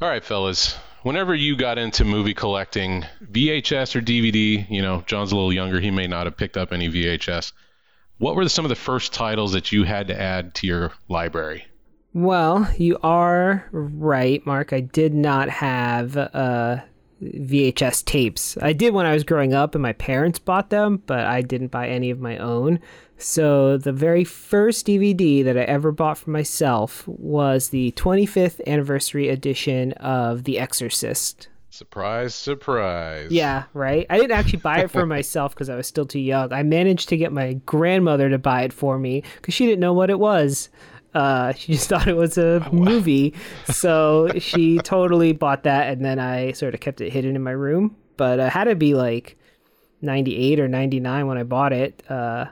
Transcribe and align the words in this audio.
All 0.00 0.08
right, 0.08 0.24
fellas. 0.24 0.76
Whenever 1.02 1.34
you 1.34 1.56
got 1.56 1.76
into 1.76 2.04
movie 2.04 2.34
collecting, 2.34 3.04
VHS 3.32 3.96
or 3.96 4.00
DVD, 4.00 4.64
you 4.70 4.80
know, 4.80 5.02
John's 5.06 5.32
a 5.32 5.34
little 5.34 5.52
younger. 5.52 5.80
He 5.80 5.90
may 5.90 6.06
not 6.06 6.26
have 6.26 6.36
picked 6.36 6.56
up 6.56 6.72
any 6.72 6.88
VHS. 6.88 7.52
What 8.18 8.36
were 8.36 8.48
some 8.48 8.64
of 8.64 8.68
the 8.68 8.76
first 8.76 9.12
titles 9.12 9.52
that 9.52 9.72
you 9.72 9.82
had 9.82 10.06
to 10.08 10.20
add 10.20 10.54
to 10.56 10.68
your 10.68 10.92
library? 11.08 11.66
Well, 12.14 12.72
you 12.78 12.98
are 13.02 13.68
right, 13.72 14.44
Mark. 14.46 14.72
I 14.72 14.80
did 14.80 15.14
not 15.14 15.48
have 15.48 16.16
uh, 16.16 16.78
VHS 17.22 18.04
tapes. 18.04 18.56
I 18.60 18.72
did 18.72 18.94
when 18.94 19.06
I 19.06 19.12
was 19.12 19.24
growing 19.24 19.54
up 19.54 19.74
and 19.74 19.82
my 19.82 19.92
parents 19.92 20.38
bought 20.38 20.70
them, 20.70 21.02
but 21.06 21.20
I 21.20 21.42
didn't 21.42 21.68
buy 21.68 21.88
any 21.88 22.10
of 22.10 22.20
my 22.20 22.38
own. 22.38 22.80
So 23.16 23.76
the 23.76 23.92
very 23.92 24.24
first 24.24 24.86
DVD 24.86 25.44
that 25.44 25.58
I 25.58 25.62
ever 25.62 25.90
bought 25.90 26.18
for 26.18 26.30
myself 26.30 27.06
was 27.08 27.70
the 27.70 27.92
25th 27.92 28.64
anniversary 28.66 29.28
edition 29.28 29.92
of 29.94 30.44
The 30.44 30.58
Exorcist. 30.58 31.48
Surprise, 31.70 32.34
surprise. 32.34 33.30
Yeah, 33.30 33.64
right. 33.74 34.06
I 34.08 34.18
didn't 34.18 34.38
actually 34.38 34.60
buy 34.60 34.80
it 34.80 34.90
for 34.90 35.04
myself 35.16 35.54
because 35.54 35.68
I 35.68 35.76
was 35.76 35.86
still 35.86 36.06
too 36.06 36.20
young. 36.20 36.52
I 36.52 36.62
managed 36.62 37.08
to 37.10 37.16
get 37.16 37.32
my 37.32 37.54
grandmother 37.66 38.30
to 38.30 38.38
buy 38.38 38.62
it 38.62 38.72
for 38.72 38.98
me 38.98 39.22
because 39.36 39.54
she 39.54 39.66
didn't 39.66 39.80
know 39.80 39.92
what 39.92 40.10
it 40.10 40.18
was. 40.18 40.70
Uh, 41.14 41.52
she 41.56 41.72
just 41.72 41.88
thought 41.88 42.08
it 42.08 42.16
was 42.16 42.38
a 42.38 42.62
oh, 42.66 42.70
wow. 42.72 42.84
movie. 42.84 43.34
So 43.66 44.30
she 44.38 44.78
totally 44.78 45.32
bought 45.32 45.64
that, 45.64 45.88
and 45.88 46.04
then 46.04 46.18
I 46.18 46.52
sort 46.52 46.74
of 46.74 46.80
kept 46.80 47.00
it 47.00 47.12
hidden 47.12 47.36
in 47.36 47.42
my 47.42 47.52
room. 47.52 47.96
But 48.16 48.40
I 48.40 48.48
had 48.48 48.64
to 48.64 48.74
be 48.74 48.94
like 48.94 49.36
98 50.02 50.60
or 50.60 50.68
99 50.68 51.26
when 51.26 51.38
I 51.38 51.42
bought 51.44 51.72
it. 51.72 52.02
Uh, 52.10 52.46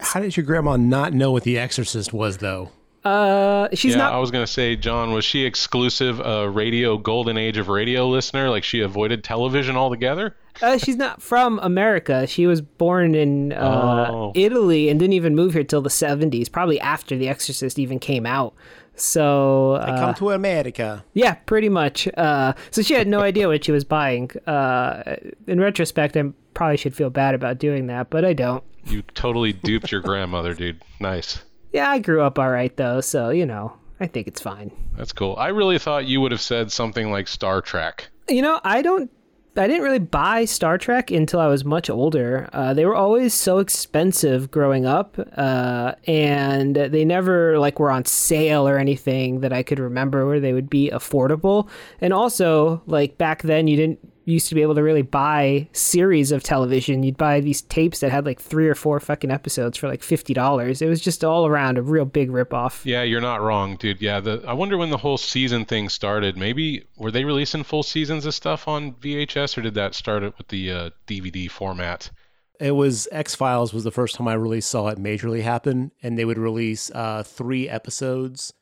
How 0.00 0.20
did 0.20 0.36
your 0.36 0.44
grandma 0.44 0.76
not 0.76 1.12
know 1.12 1.32
what 1.32 1.44
The 1.44 1.58
Exorcist 1.58 2.12
was, 2.12 2.38
though? 2.38 2.70
Uh, 3.06 3.68
she's 3.72 3.92
yeah, 3.92 3.98
not. 3.98 4.14
I 4.14 4.18
was 4.18 4.32
gonna 4.32 4.48
say, 4.48 4.74
John, 4.74 5.12
was 5.12 5.24
she 5.24 5.44
exclusive 5.44 6.20
uh, 6.20 6.48
radio 6.48 6.98
golden 6.98 7.38
age 7.38 7.56
of 7.56 7.68
radio 7.68 8.08
listener? 8.08 8.50
Like 8.50 8.64
she 8.64 8.80
avoided 8.80 9.22
television 9.22 9.76
altogether? 9.76 10.34
Uh, 10.62 10.78
she's 10.78 10.96
not 10.96 11.22
from 11.22 11.58
America. 11.62 12.26
She 12.26 12.46
was 12.46 12.60
born 12.60 13.14
in 13.14 13.52
uh, 13.52 14.08
oh. 14.10 14.32
Italy 14.34 14.88
and 14.88 14.98
didn't 14.98 15.14
even 15.14 15.34
move 15.34 15.52
here 15.52 15.64
till 15.64 15.82
the 15.82 15.90
'70s, 15.90 16.50
probably 16.50 16.80
after 16.80 17.16
The 17.16 17.28
Exorcist 17.28 17.78
even 17.78 17.98
came 17.98 18.26
out. 18.26 18.54
So 18.96 19.72
uh, 19.74 19.84
I 19.88 19.98
come 19.98 20.14
to 20.14 20.30
America. 20.30 21.04
Yeah, 21.12 21.34
pretty 21.34 21.68
much. 21.68 22.08
Uh, 22.16 22.54
so 22.70 22.82
she 22.82 22.94
had 22.94 23.06
no 23.06 23.20
idea 23.20 23.46
what 23.46 23.64
she 23.64 23.72
was 23.72 23.84
buying. 23.84 24.30
Uh, 24.46 25.16
in 25.46 25.60
retrospect, 25.60 26.16
I 26.16 26.24
probably 26.54 26.78
should 26.78 26.94
feel 26.94 27.10
bad 27.10 27.34
about 27.34 27.58
doing 27.58 27.86
that, 27.88 28.08
but 28.08 28.24
I 28.24 28.32
don't. 28.32 28.64
You 28.86 29.02
totally 29.02 29.52
duped 29.52 29.92
your 29.92 30.00
grandmother, 30.00 30.54
dude. 30.54 30.80
Nice. 31.00 31.42
Yeah, 31.72 31.90
I 31.90 31.98
grew 31.98 32.22
up 32.22 32.38
all 32.38 32.50
right 32.50 32.74
though, 32.76 33.00
so 33.02 33.28
you 33.28 33.44
know, 33.44 33.74
I 34.00 34.06
think 34.06 34.28
it's 34.28 34.40
fine. 34.40 34.70
That's 34.96 35.12
cool. 35.12 35.36
I 35.36 35.48
really 35.48 35.78
thought 35.78 36.06
you 36.06 36.20
would 36.22 36.32
have 36.32 36.40
said 36.40 36.72
something 36.72 37.10
like 37.10 37.28
Star 37.28 37.60
Trek. 37.60 38.08
You 38.28 38.42
know, 38.42 38.60
I 38.64 38.80
don't 38.80 39.10
I 39.58 39.66
didn't 39.66 39.82
really 39.82 39.98
buy 39.98 40.44
Star 40.44 40.78
Trek 40.78 41.10
until 41.10 41.40
I 41.40 41.46
was 41.46 41.64
much 41.64 41.88
older. 41.88 42.48
Uh, 42.52 42.74
they 42.74 42.84
were 42.84 42.94
always 42.94 43.32
so 43.34 43.58
expensive 43.58 44.50
growing 44.50 44.86
up, 44.86 45.18
uh, 45.36 45.92
and 46.06 46.76
they 46.76 47.04
never 47.04 47.58
like 47.58 47.78
were 47.78 47.90
on 47.90 48.04
sale 48.04 48.68
or 48.68 48.78
anything 48.78 49.40
that 49.40 49.52
I 49.52 49.62
could 49.62 49.78
remember 49.78 50.26
where 50.26 50.40
they 50.40 50.52
would 50.52 50.68
be 50.68 50.90
affordable. 50.90 51.68
And 52.00 52.12
also, 52.12 52.82
like 52.86 53.18
back 53.18 53.42
then, 53.42 53.66
you 53.66 53.76
didn't 53.76 54.00
used 54.26 54.48
to 54.48 54.54
be 54.54 54.62
able 54.62 54.74
to 54.74 54.82
really 54.82 55.02
buy 55.02 55.68
series 55.72 56.32
of 56.32 56.42
television. 56.42 57.04
You'd 57.04 57.16
buy 57.16 57.40
these 57.40 57.62
tapes 57.62 58.00
that 58.00 58.10
had 58.10 58.26
like 58.26 58.40
three 58.40 58.68
or 58.68 58.74
four 58.74 58.98
fucking 58.98 59.30
episodes 59.30 59.78
for 59.78 59.88
like 59.88 60.02
fifty 60.02 60.34
dollars. 60.34 60.82
It 60.82 60.88
was 60.88 61.00
just 61.00 61.24
all 61.24 61.46
around 61.46 61.78
a 61.78 61.82
real 61.82 62.04
big 62.04 62.30
ripoff. 62.30 62.84
Yeah, 62.84 63.04
you're 63.04 63.20
not 63.20 63.40
wrong, 63.40 63.76
dude. 63.76 64.02
Yeah, 64.02 64.20
the 64.20 64.42
I 64.46 64.52
wonder 64.52 64.76
when 64.76 64.90
the 64.90 64.98
whole 64.98 65.16
season 65.16 65.64
thing 65.64 65.88
started. 65.88 66.36
Maybe 66.36 66.84
were 66.96 67.12
they 67.12 67.24
releasing 67.24 67.62
full 67.62 67.84
seasons 67.84 68.26
of 68.26 68.34
stuff 68.34 68.66
on 68.66 68.92
VHS, 68.94 69.56
or 69.56 69.62
did 69.62 69.74
that 69.74 69.94
start 69.94 70.24
it 70.24 70.36
with 70.36 70.48
the 70.48 70.70
uh, 70.70 70.90
DVD 71.06 71.48
format? 71.48 72.10
It 72.58 72.72
was 72.72 73.06
X 73.12 73.34
Files 73.34 73.72
was 73.72 73.84
the 73.84 73.92
first 73.92 74.16
time 74.16 74.26
I 74.26 74.34
really 74.34 74.60
saw 74.60 74.88
it 74.88 74.98
majorly 74.98 75.42
happen, 75.42 75.92
and 76.02 76.18
they 76.18 76.24
would 76.24 76.38
release 76.38 76.90
uh, 76.90 77.22
three 77.22 77.68
episodes. 77.68 78.52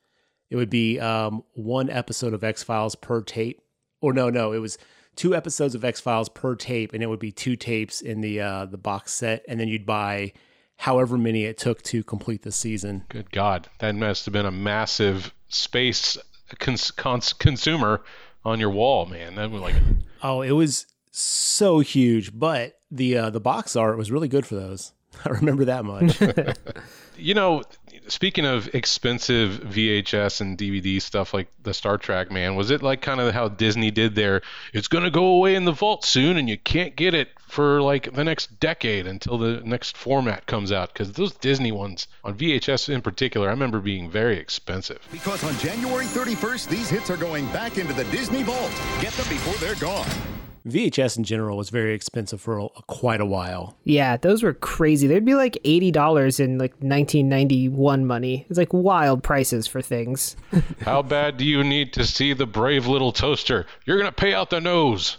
It 0.50 0.56
would 0.56 0.70
be 0.70 1.00
um, 1.00 1.42
one 1.54 1.88
episode 1.88 2.34
of 2.34 2.44
X 2.44 2.62
Files 2.62 2.96
per 2.96 3.22
tape, 3.22 3.62
or 4.02 4.12
no, 4.12 4.28
no, 4.28 4.52
it 4.52 4.58
was 4.58 4.76
two 5.16 5.34
episodes 5.34 5.74
of 5.74 5.84
X 5.84 6.00
Files 6.00 6.28
per 6.28 6.54
tape, 6.54 6.92
and 6.92 7.02
it 7.02 7.06
would 7.06 7.18
be 7.18 7.32
two 7.32 7.56
tapes 7.56 8.00
in 8.00 8.20
the 8.20 8.40
uh, 8.40 8.66
the 8.66 8.78
box 8.78 9.12
set, 9.12 9.44
and 9.48 9.58
then 9.58 9.68
you'd 9.68 9.86
buy 9.86 10.32
however 10.76 11.16
many 11.16 11.44
it 11.44 11.56
took 11.58 11.82
to 11.82 12.02
complete 12.02 12.42
the 12.42 12.52
season. 12.52 13.04
Good 13.08 13.30
God, 13.30 13.68
that 13.78 13.94
must 13.94 14.24
have 14.26 14.32
been 14.32 14.46
a 14.46 14.50
massive 14.50 15.32
space 15.48 16.18
cons- 16.58 16.90
cons- 16.90 17.32
consumer 17.32 18.02
on 18.44 18.60
your 18.60 18.70
wall, 18.70 19.06
man. 19.06 19.36
That 19.36 19.50
was 19.50 19.62
like 19.62 19.76
oh, 20.22 20.42
it 20.42 20.52
was 20.52 20.86
so 21.10 21.80
huge, 21.80 22.36
but 22.38 22.78
the 22.90 23.16
uh, 23.16 23.30
the 23.30 23.40
box 23.40 23.76
art 23.76 23.96
was 23.96 24.10
really 24.10 24.28
good 24.28 24.46
for 24.46 24.54
those. 24.54 24.92
I 25.24 25.30
remember 25.30 25.64
that 25.66 25.84
much. 25.84 26.20
you 27.16 27.34
know, 27.34 27.62
speaking 28.08 28.44
of 28.44 28.74
expensive 28.74 29.60
VHS 29.60 30.40
and 30.40 30.58
DVD 30.58 31.00
stuff 31.00 31.34
like 31.34 31.48
the 31.62 31.74
Star 31.74 31.98
Trek, 31.98 32.30
man, 32.30 32.56
was 32.56 32.70
it 32.70 32.82
like 32.82 33.02
kind 33.02 33.20
of 33.20 33.32
how 33.34 33.48
Disney 33.48 33.90
did 33.90 34.14
there? 34.14 34.42
It's 34.72 34.88
going 34.88 35.04
to 35.04 35.10
go 35.10 35.26
away 35.26 35.54
in 35.54 35.64
the 35.64 35.72
vault 35.72 36.04
soon, 36.04 36.36
and 36.36 36.48
you 36.48 36.58
can't 36.58 36.96
get 36.96 37.14
it 37.14 37.28
for 37.46 37.80
like 37.80 38.12
the 38.12 38.24
next 38.24 38.58
decade 38.58 39.06
until 39.06 39.38
the 39.38 39.60
next 39.64 39.96
format 39.96 40.46
comes 40.46 40.72
out. 40.72 40.92
Because 40.92 41.12
those 41.12 41.32
Disney 41.32 41.72
ones 41.72 42.08
on 42.24 42.36
VHS 42.36 42.88
in 42.88 43.02
particular, 43.02 43.48
I 43.48 43.50
remember 43.50 43.80
being 43.80 44.10
very 44.10 44.38
expensive. 44.38 45.00
Because 45.12 45.44
on 45.44 45.56
January 45.58 46.06
31st, 46.06 46.68
these 46.68 46.90
hits 46.90 47.10
are 47.10 47.16
going 47.16 47.46
back 47.46 47.78
into 47.78 47.92
the 47.92 48.04
Disney 48.04 48.42
vault. 48.42 48.72
Get 49.00 49.12
them 49.14 49.28
before 49.28 49.54
they're 49.54 49.76
gone. 49.76 50.33
VHS 50.66 51.18
in 51.18 51.24
general 51.24 51.58
was 51.58 51.68
very 51.68 51.94
expensive 51.94 52.40
for 52.40 52.58
a, 52.58 52.68
quite 52.86 53.20
a 53.20 53.26
while. 53.26 53.76
Yeah, 53.84 54.16
those 54.16 54.42
were 54.42 54.54
crazy. 54.54 55.06
They'd 55.06 55.24
be 55.24 55.34
like 55.34 55.58
eighty 55.64 55.90
dollars 55.90 56.40
in 56.40 56.58
like 56.58 56.72
1991 56.80 58.06
money. 58.06 58.46
It's 58.48 58.58
like 58.58 58.72
wild 58.72 59.22
prices 59.22 59.66
for 59.66 59.82
things. 59.82 60.36
How 60.80 61.02
bad 61.02 61.36
do 61.36 61.44
you 61.44 61.62
need 61.62 61.92
to 61.94 62.06
see 62.06 62.32
the 62.32 62.46
brave 62.46 62.86
little 62.86 63.12
toaster? 63.12 63.66
You're 63.84 63.98
gonna 63.98 64.12
pay 64.12 64.32
out 64.32 64.48
the 64.48 64.60
nose. 64.60 65.18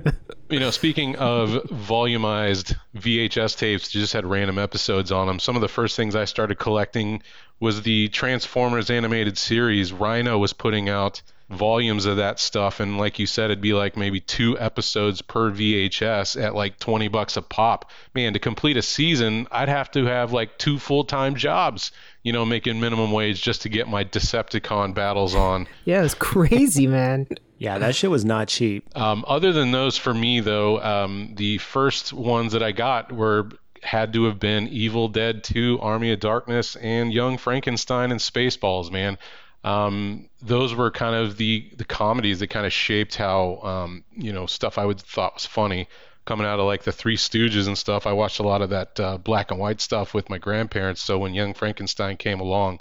you 0.50 0.60
know, 0.60 0.70
speaking 0.70 1.16
of 1.16 1.50
volumized 1.70 2.74
VHS 2.96 3.58
tapes, 3.58 3.90
just 3.90 4.14
had 4.14 4.24
random 4.24 4.58
episodes 4.58 5.12
on 5.12 5.26
them. 5.26 5.38
Some 5.38 5.56
of 5.56 5.62
the 5.62 5.68
first 5.68 5.96
things 5.96 6.16
I 6.16 6.24
started 6.24 6.58
collecting 6.58 7.22
was 7.60 7.82
the 7.82 8.08
Transformers 8.08 8.90
animated 8.90 9.36
series. 9.36 9.92
Rhino 9.92 10.38
was 10.38 10.52
putting 10.52 10.88
out 10.88 11.20
volumes 11.48 12.06
of 12.06 12.16
that 12.16 12.40
stuff. 12.40 12.80
And 12.80 12.98
like 12.98 13.18
you 13.18 13.26
said 13.26 13.46
it'd 13.46 13.60
be 13.60 13.72
like 13.72 13.96
maybe 13.96 14.20
two 14.20 14.58
episodes 14.58 15.22
per 15.22 15.50
VHS 15.50 16.40
at 16.42 16.54
like 16.54 16.78
20 16.78 17.08
bucks 17.08 17.36
a 17.36 17.42
pop. 17.42 17.90
Man 18.14 18.32
to 18.32 18.38
complete 18.38 18.76
a 18.76 18.82
season 18.82 19.46
I'd 19.50 19.68
have 19.68 19.90
to 19.92 20.04
have 20.06 20.32
like 20.32 20.58
two 20.58 20.78
full-time 20.78 21.36
jobs 21.36 21.92
you 22.22 22.32
know 22.32 22.44
making 22.44 22.80
minimum 22.80 23.12
wage 23.12 23.42
just 23.42 23.62
to 23.62 23.68
get 23.68 23.88
my 23.88 24.04
Decepticon 24.04 24.94
battles 24.94 25.34
on. 25.34 25.68
Yeah 25.84 26.02
it's 26.02 26.14
crazy 26.14 26.86
man. 26.86 27.28
Yeah 27.58 27.78
that 27.78 27.94
shit 27.94 28.10
was 28.10 28.24
not 28.24 28.48
cheap. 28.48 28.84
Um, 28.96 29.24
other 29.28 29.52
than 29.52 29.70
those 29.70 29.96
for 29.96 30.12
me 30.12 30.40
though 30.40 30.82
um, 30.82 31.34
the 31.36 31.58
first 31.58 32.12
ones 32.12 32.52
that 32.52 32.62
I 32.62 32.72
got 32.72 33.12
were 33.12 33.50
had 33.82 34.12
to 34.14 34.24
have 34.24 34.40
been 34.40 34.66
Evil 34.66 35.06
Dead 35.06 35.44
2, 35.44 35.78
Army 35.80 36.10
of 36.10 36.18
Darkness, 36.18 36.74
and 36.76 37.12
Young 37.12 37.38
Frankenstein 37.38 38.10
and 38.10 38.18
Spaceballs, 38.18 38.90
man 38.90 39.16
um, 39.66 40.28
those 40.40 40.74
were 40.74 40.92
kind 40.92 41.16
of 41.16 41.36
the 41.36 41.68
the 41.76 41.84
comedies 41.84 42.38
that 42.38 42.46
kind 42.48 42.64
of 42.64 42.72
shaped 42.72 43.16
how 43.16 43.56
um, 43.62 44.04
you 44.12 44.32
know 44.32 44.46
stuff 44.46 44.78
I 44.78 44.84
would 44.84 45.00
thought 45.00 45.34
was 45.34 45.44
funny 45.44 45.88
coming 46.24 46.46
out 46.46 46.60
of 46.60 46.66
like 46.66 46.84
the 46.84 46.92
Three 46.92 47.16
Stooges 47.16 47.66
and 47.66 47.76
stuff. 47.76 48.06
I 48.06 48.12
watched 48.12 48.38
a 48.38 48.44
lot 48.44 48.62
of 48.62 48.70
that 48.70 49.00
uh, 49.00 49.18
black 49.18 49.50
and 49.50 49.58
white 49.58 49.80
stuff 49.80 50.14
with 50.14 50.30
my 50.30 50.38
grandparents. 50.38 51.00
So 51.00 51.18
when 51.18 51.34
Young 51.34 51.52
Frankenstein 51.52 52.16
came 52.16 52.40
along, 52.40 52.80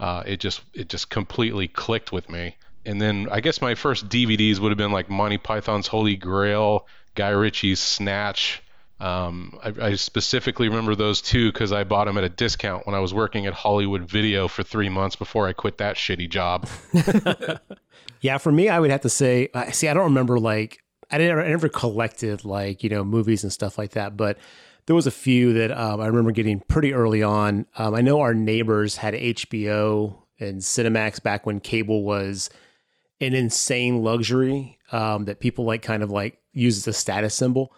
uh, 0.00 0.22
it 0.24 0.40
just 0.40 0.62
it 0.72 0.88
just 0.88 1.10
completely 1.10 1.68
clicked 1.68 2.12
with 2.12 2.30
me. 2.30 2.56
And 2.86 3.00
then 3.00 3.28
I 3.30 3.40
guess 3.40 3.60
my 3.60 3.74
first 3.74 4.08
DVDs 4.08 4.58
would 4.58 4.70
have 4.70 4.78
been 4.78 4.90
like 4.90 5.10
Monty 5.10 5.38
Python's 5.38 5.86
Holy 5.86 6.16
Grail, 6.16 6.86
Guy 7.14 7.30
Ritchie's 7.30 7.78
Snatch, 7.78 8.61
um, 9.02 9.58
I, 9.64 9.86
I, 9.86 9.94
specifically 9.96 10.68
remember 10.68 10.94
those 10.94 11.20
two 11.20 11.50
because 11.50 11.72
I 11.72 11.82
bought 11.82 12.04
them 12.04 12.16
at 12.18 12.22
a 12.22 12.28
discount 12.28 12.86
when 12.86 12.94
I 12.94 13.00
was 13.00 13.12
working 13.12 13.46
at 13.46 13.52
Hollywood 13.52 14.08
Video 14.08 14.46
for 14.46 14.62
three 14.62 14.88
months 14.88 15.16
before 15.16 15.48
I 15.48 15.52
quit 15.52 15.78
that 15.78 15.96
shitty 15.96 16.30
job. 16.30 16.68
yeah, 18.20 18.38
for 18.38 18.52
me, 18.52 18.68
I 18.68 18.78
would 18.78 18.92
have 18.92 19.00
to 19.00 19.08
say, 19.08 19.48
see, 19.72 19.88
I 19.88 19.94
don't 19.94 20.04
remember 20.04 20.38
like 20.38 20.84
I 21.10 21.18
didn't 21.18 21.36
I 21.36 21.48
never 21.48 21.68
collected 21.68 22.44
like 22.44 22.84
you 22.84 22.90
know 22.90 23.02
movies 23.02 23.42
and 23.42 23.52
stuff 23.52 23.76
like 23.76 23.90
that, 23.90 24.16
but 24.16 24.38
there 24.86 24.94
was 24.94 25.08
a 25.08 25.12
few 25.12 25.52
that 25.54 25.72
um, 25.72 26.00
I 26.00 26.06
remember 26.06 26.30
getting 26.30 26.60
pretty 26.60 26.94
early 26.94 27.24
on. 27.24 27.66
Um, 27.76 27.96
I 27.96 28.02
know 28.02 28.20
our 28.20 28.34
neighbors 28.34 28.96
had 28.96 29.14
HBO 29.14 30.16
and 30.38 30.60
Cinemax 30.60 31.20
back 31.20 31.44
when 31.44 31.58
cable 31.58 32.04
was 32.04 32.50
an 33.20 33.34
insane 33.34 34.02
luxury 34.02 34.78
um, 34.92 35.24
that 35.24 35.40
people 35.40 35.64
like 35.64 35.82
kind 35.82 36.04
of 36.04 36.10
like 36.10 36.38
use 36.52 36.78
as 36.78 36.86
a 36.86 36.92
status 36.92 37.34
symbol. 37.34 37.72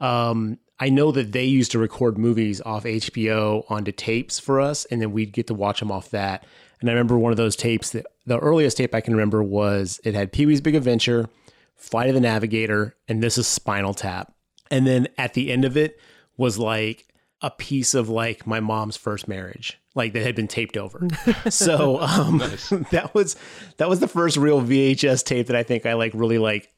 Um, 0.00 0.58
I 0.78 0.90
know 0.90 1.10
that 1.12 1.32
they 1.32 1.44
used 1.44 1.72
to 1.72 1.78
record 1.78 2.18
movies 2.18 2.60
off 2.60 2.84
HBO 2.84 3.64
onto 3.70 3.92
tapes 3.92 4.38
for 4.38 4.60
us, 4.60 4.84
and 4.86 5.00
then 5.00 5.12
we'd 5.12 5.32
get 5.32 5.46
to 5.46 5.54
watch 5.54 5.80
them 5.80 5.90
off 5.90 6.10
that. 6.10 6.44
And 6.80 6.90
I 6.90 6.92
remember 6.92 7.18
one 7.18 7.32
of 7.32 7.38
those 7.38 7.56
tapes 7.56 7.90
that 7.90 8.06
the 8.26 8.38
earliest 8.38 8.76
tape 8.76 8.94
I 8.94 9.00
can 9.00 9.14
remember 9.14 9.42
was 9.42 10.00
it 10.04 10.14
had 10.14 10.32
Pee 10.32 10.44
Wee's 10.44 10.60
Big 10.60 10.74
Adventure, 10.74 11.28
Flight 11.74 12.08
of 12.08 12.14
the 12.14 12.20
Navigator, 12.20 12.96
and 13.08 13.22
this 13.22 13.38
is 13.38 13.46
Spinal 13.46 13.94
Tap. 13.94 14.34
And 14.70 14.86
then 14.86 15.08
at 15.16 15.34
the 15.34 15.50
end 15.50 15.64
of 15.64 15.76
it 15.76 15.98
was 16.36 16.58
like 16.58 17.06
a 17.40 17.50
piece 17.50 17.94
of 17.94 18.08
like 18.08 18.46
my 18.46 18.60
mom's 18.60 18.96
first 18.96 19.28
marriage, 19.28 19.80
like 19.94 20.12
that 20.12 20.22
had 20.22 20.34
been 20.34 20.48
taped 20.48 20.76
over. 20.76 21.06
so 21.48 22.00
um, 22.00 22.38
that 22.90 23.10
was 23.14 23.36
that 23.78 23.88
was 23.88 24.00
the 24.00 24.08
first 24.08 24.36
real 24.36 24.60
VHS 24.60 25.24
tape 25.24 25.46
that 25.46 25.56
I 25.56 25.62
think 25.62 25.86
I 25.86 25.94
like 25.94 26.12
really 26.14 26.38
like 26.38 26.70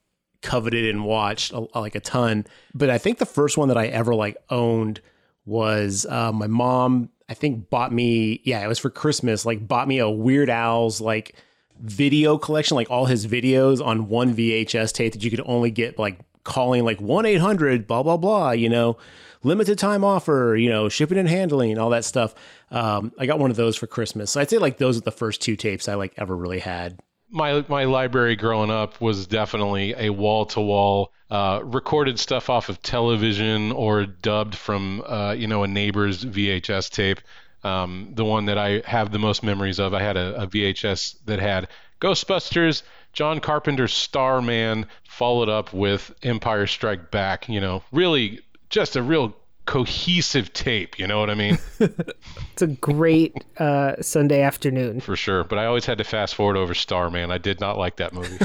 coveted 0.42 0.84
and 0.86 1.04
watched 1.04 1.52
a, 1.52 1.66
like 1.78 1.94
a 1.94 2.00
ton. 2.00 2.46
But 2.74 2.90
I 2.90 2.98
think 2.98 3.18
the 3.18 3.26
first 3.26 3.56
one 3.56 3.68
that 3.68 3.78
I 3.78 3.86
ever 3.86 4.14
like 4.14 4.36
owned 4.50 5.00
was 5.44 6.06
uh, 6.08 6.32
my 6.32 6.46
mom. 6.46 7.10
I 7.30 7.34
think 7.34 7.68
bought 7.68 7.92
me 7.92 8.40
yeah 8.44 8.64
it 8.64 8.68
was 8.68 8.78
for 8.78 8.88
Christmas 8.88 9.44
like 9.44 9.66
bought 9.66 9.86
me 9.86 9.98
a 9.98 10.08
Weird 10.08 10.48
Al's 10.48 10.98
like 10.98 11.34
video 11.78 12.38
collection 12.38 12.74
like 12.74 12.90
all 12.90 13.04
his 13.04 13.26
videos 13.26 13.84
on 13.84 14.08
one 14.08 14.34
VHS 14.34 14.92
tape 14.94 15.12
that 15.12 15.22
you 15.22 15.30
could 15.30 15.42
only 15.44 15.70
get 15.70 15.98
like 15.98 16.20
calling 16.48 16.82
like 16.82 16.98
1-800 16.98 17.86
blah 17.86 18.02
blah 18.02 18.16
blah 18.16 18.52
you 18.52 18.70
know 18.70 18.96
limited 19.42 19.78
time 19.78 20.02
offer 20.02 20.56
you 20.58 20.70
know 20.70 20.88
shipping 20.88 21.18
and 21.18 21.28
handling 21.28 21.78
all 21.78 21.90
that 21.90 22.06
stuff 22.06 22.34
um, 22.70 23.12
i 23.18 23.26
got 23.26 23.38
one 23.38 23.50
of 23.50 23.56
those 23.56 23.76
for 23.76 23.86
christmas 23.86 24.30
so 24.30 24.40
i'd 24.40 24.48
say 24.48 24.56
like 24.56 24.78
those 24.78 24.96
are 24.96 25.02
the 25.02 25.10
first 25.10 25.42
two 25.42 25.56
tapes 25.56 25.88
i 25.88 25.94
like 25.94 26.14
ever 26.16 26.34
really 26.34 26.58
had 26.58 26.98
my 27.30 27.64
my 27.68 27.84
library 27.84 28.36
growing 28.36 28.70
up 28.70 29.00
was 29.00 29.26
definitely 29.26 29.94
a 29.96 30.10
wall 30.10 30.46
to 30.46 30.60
wall 30.60 31.12
recorded 31.30 32.18
stuff 32.18 32.50
off 32.50 32.68
of 32.68 32.82
television 32.82 33.72
or 33.72 34.06
dubbed 34.06 34.54
from 34.54 35.02
uh, 35.06 35.32
you 35.32 35.46
know 35.46 35.62
a 35.62 35.68
neighbor's 35.68 36.24
VHS 36.24 36.90
tape. 36.90 37.20
Um, 37.64 38.12
the 38.14 38.24
one 38.24 38.46
that 38.46 38.56
I 38.56 38.82
have 38.86 39.10
the 39.10 39.18
most 39.18 39.42
memories 39.42 39.80
of, 39.80 39.92
I 39.92 40.00
had 40.00 40.16
a, 40.16 40.42
a 40.42 40.46
VHS 40.46 41.16
that 41.26 41.40
had 41.40 41.68
Ghostbusters, 42.00 42.82
John 43.12 43.40
Carpenter's 43.40 43.92
Starman, 43.92 44.86
followed 45.08 45.48
up 45.48 45.72
with 45.72 46.14
Empire 46.22 46.68
Strike 46.68 47.10
Back. 47.10 47.48
You 47.48 47.60
know, 47.60 47.82
really 47.90 48.40
just 48.70 48.96
a 48.96 49.02
real 49.02 49.34
cohesive 49.68 50.50
tape. 50.54 50.98
You 50.98 51.06
know 51.06 51.20
what 51.20 51.28
I 51.28 51.34
mean? 51.34 51.58
it's 51.78 52.62
a 52.62 52.68
great 52.68 53.44
uh, 53.58 54.00
Sunday 54.00 54.40
afternoon. 54.40 55.00
For 55.00 55.14
sure. 55.14 55.44
But 55.44 55.58
I 55.58 55.66
always 55.66 55.84
had 55.84 55.98
to 55.98 56.04
fast 56.04 56.34
forward 56.34 56.56
over 56.56 56.72
Starman. 56.72 57.30
I 57.30 57.36
did 57.36 57.60
not 57.60 57.76
like 57.76 57.96
that 57.96 58.14
movie. 58.14 58.38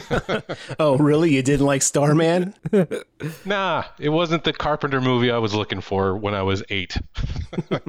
oh, 0.79 0.97
really? 0.97 1.33
You 1.33 1.41
didn't 1.41 1.65
like 1.65 1.81
Starman? 1.81 2.53
nah, 3.45 3.85
it 3.99 4.09
wasn't 4.09 4.43
the 4.43 4.51
Carpenter 4.51 4.99
movie 4.99 5.31
I 5.31 5.37
was 5.37 5.55
looking 5.55 5.79
for 5.79 6.17
when 6.17 6.35
I 6.35 6.43
was 6.43 6.61
eight. 6.69 6.97
All 7.71 7.79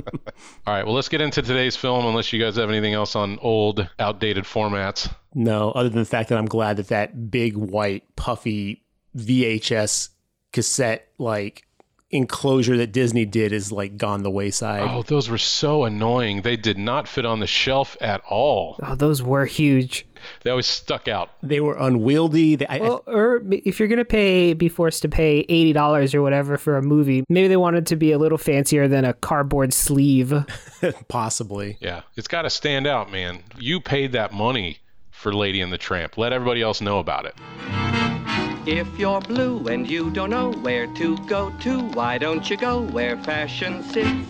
right, 0.69 0.87
well, 0.87 0.95
let's 0.95 1.09
get 1.09 1.21
into 1.21 1.43
today's 1.43 1.75
film, 1.75 2.07
unless 2.07 2.33
you 2.33 2.41
guys 2.41 2.55
have 2.55 2.71
anything 2.71 2.95
else 2.95 3.17
on 3.17 3.41
old, 3.41 3.89
outdated 3.99 4.45
formats. 4.45 5.13
No, 5.35 5.73
other 5.73 5.89
than 5.89 5.99
the 5.99 6.05
fact 6.05 6.29
that 6.29 6.39
I'm 6.39 6.47
glad 6.47 6.77
that 6.77 6.89
that 6.89 7.33
big, 7.33 7.57
white, 7.57 8.05
puffy 8.15 8.85
VHS 9.17 10.11
cassette, 10.53 11.09
like, 11.19 11.67
enclosure 12.15 12.77
that 12.77 12.93
Disney 12.93 13.25
did 13.25 13.53
is 13.53 13.73
like 13.73 13.97
gone 13.97 14.23
the 14.23 14.31
wayside. 14.31 14.89
Oh, 14.89 15.03
those 15.03 15.29
were 15.29 15.39
so 15.39 15.85
annoying. 15.85 16.43
They 16.43 16.57
did 16.57 16.79
not 16.79 17.09
fit 17.09 17.27
on 17.27 17.41
the 17.41 17.47
shelf 17.47 17.97
at 18.01 18.23
all. 18.29 18.79
Oh, 18.83 18.95
those 18.95 19.23
were 19.23 19.45
huge. 19.45 20.07
They 20.43 20.51
always 20.51 20.67
stuck 20.67 21.09
out. 21.09 21.31
They 21.43 21.61
were 21.61 21.77
unwieldy. 21.77 22.57
They, 22.57 22.67
well, 22.81 23.03
I, 23.07 23.11
or 23.11 23.43
if 23.51 23.79
you're 23.79 23.89
gonna 23.89 24.05
pay, 24.05 24.55
be 24.55 24.69
forced 24.69 25.03
to 25.03 25.09
pay 25.09 25.41
eighty 25.49 25.73
dollars 25.73 26.15
or 26.15 26.23
whatever 26.23 26.57
for 26.57 26.77
a 26.77 26.83
movie, 26.83 27.25
maybe 27.29 27.49
they 27.49 27.57
wanted 27.57 27.87
to 27.89 27.97
be 27.97 28.13
a 28.13 28.19
little 28.19 28.39
fancier 28.39 28.89
than 28.89 29.05
a 29.05 29.13
cardboard 29.13 29.75
sleeve. 29.75 30.33
Possibly. 31.09 31.77
Yeah, 31.81 32.03
it's 32.17 32.29
got 32.29 32.43
to 32.43 32.51
stand 32.51 32.87
out, 32.87 33.11
man. 33.11 33.43
You 33.59 33.81
paid 33.81 34.13
that 34.13 34.33
money 34.33 34.79
for 35.11 35.35
Lady 35.35 35.61
and 35.61 35.73
the 35.73 35.79
Tramp. 35.79 36.17
Let 36.17 36.33
everybody 36.33 36.63
else 36.63 36.81
know 36.81 37.01
about 37.01 37.27
it. 37.27 38.04
If 38.67 38.99
you're 38.99 39.21
blue 39.21 39.69
and 39.69 39.87
you 39.87 40.11
don't 40.11 40.31
know 40.31 40.51
where 40.51 40.87
to 40.95 41.19
go 41.27 41.51
to, 41.61 41.81
why 41.81 42.17
don't 42.17 42.49
you 42.49 42.57
go 42.57 42.81
where 42.81 43.19
fashion 43.19 43.83
sits? 43.83 44.27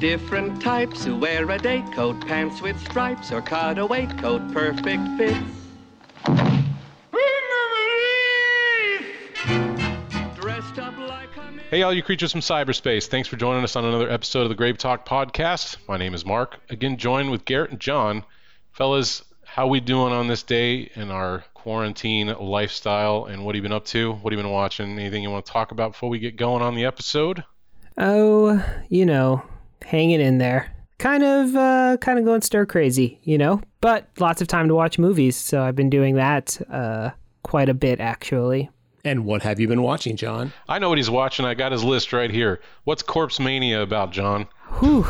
Different 0.00 0.60
types 0.60 1.04
who 1.04 1.16
wear 1.16 1.48
a 1.50 1.56
day 1.56 1.84
coat, 1.94 2.20
pants 2.26 2.60
with 2.60 2.80
stripes, 2.80 3.30
or 3.30 3.40
cutaway 3.40 4.06
coat, 4.06 4.42
perfect 4.52 5.06
fits. 5.16 5.38
Hey, 11.70 11.82
all 11.82 11.92
you 11.92 12.02
creatures 12.02 12.32
from 12.32 12.40
cyberspace. 12.40 13.06
Thanks 13.06 13.28
for 13.28 13.36
joining 13.36 13.62
us 13.62 13.76
on 13.76 13.84
another 13.84 14.10
episode 14.10 14.42
of 14.42 14.48
the 14.48 14.56
Grave 14.56 14.78
Talk 14.78 15.06
podcast. 15.06 15.76
My 15.86 15.96
name 15.96 16.14
is 16.14 16.24
Mark. 16.24 16.58
Again, 16.70 16.96
joined 16.96 17.30
with 17.30 17.44
Garrett 17.44 17.70
and 17.70 17.78
John. 17.78 18.24
Fellas, 18.72 19.22
how 19.58 19.66
we 19.66 19.80
doing 19.80 20.12
on 20.12 20.28
this 20.28 20.44
day 20.44 20.88
in 20.94 21.10
our 21.10 21.42
quarantine 21.52 22.28
lifestyle 22.38 23.24
and 23.24 23.44
what 23.44 23.56
have 23.56 23.64
you 23.64 23.68
been 23.68 23.72
up 23.72 23.84
to? 23.84 24.12
What 24.12 24.32
have 24.32 24.38
you 24.38 24.44
been 24.44 24.52
watching? 24.52 24.96
Anything 24.96 25.24
you 25.24 25.30
want 25.30 25.46
to 25.46 25.50
talk 25.50 25.72
about 25.72 25.94
before 25.94 26.08
we 26.08 26.20
get 26.20 26.36
going 26.36 26.62
on 26.62 26.76
the 26.76 26.84
episode? 26.84 27.42
Oh 27.96 28.64
you 28.88 29.04
know 29.04 29.42
hanging 29.84 30.20
in 30.20 30.38
there. 30.38 30.72
Kind 30.98 31.24
of 31.24 31.56
uh, 31.56 31.96
kind 32.00 32.20
of 32.20 32.24
going 32.24 32.40
stir 32.42 32.66
crazy 32.66 33.18
you 33.24 33.36
know? 33.36 33.60
But 33.80 34.06
lots 34.20 34.40
of 34.40 34.46
time 34.46 34.68
to 34.68 34.76
watch 34.76 34.96
movies 34.96 35.34
so 35.34 35.60
i've 35.60 35.74
been 35.74 35.90
doing 35.90 36.14
that 36.14 36.56
uh, 36.70 37.10
quite 37.42 37.68
a 37.68 37.74
bit 37.74 37.98
actually. 37.98 38.70
And 39.04 39.24
what 39.24 39.42
have 39.42 39.58
you 39.58 39.66
been 39.66 39.82
watching 39.82 40.14
john? 40.14 40.52
I 40.68 40.78
know 40.78 40.88
what 40.88 40.98
he's 40.98 41.10
watching. 41.10 41.44
I 41.44 41.54
got 41.54 41.72
his 41.72 41.82
list 41.82 42.12
right 42.12 42.30
here. 42.30 42.60
What's 42.84 43.02
corpse 43.02 43.40
mania 43.40 43.82
about 43.82 44.12
john? 44.12 44.46
Whew. 44.78 45.04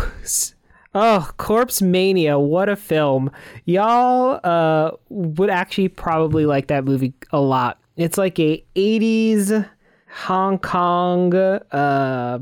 Oh, 1.00 1.30
Corpse 1.36 1.80
Mania, 1.80 2.40
what 2.40 2.68
a 2.68 2.74
film. 2.74 3.30
Y'all 3.66 4.40
uh, 4.42 4.96
would 5.10 5.48
actually 5.48 5.86
probably 5.86 6.44
like 6.44 6.66
that 6.66 6.84
movie 6.84 7.14
a 7.30 7.40
lot. 7.40 7.78
It's 7.96 8.18
like 8.18 8.40
a 8.40 8.64
80s 8.74 9.68
Hong 10.10 10.58
Kong 10.58 11.32
uh, 11.36 12.40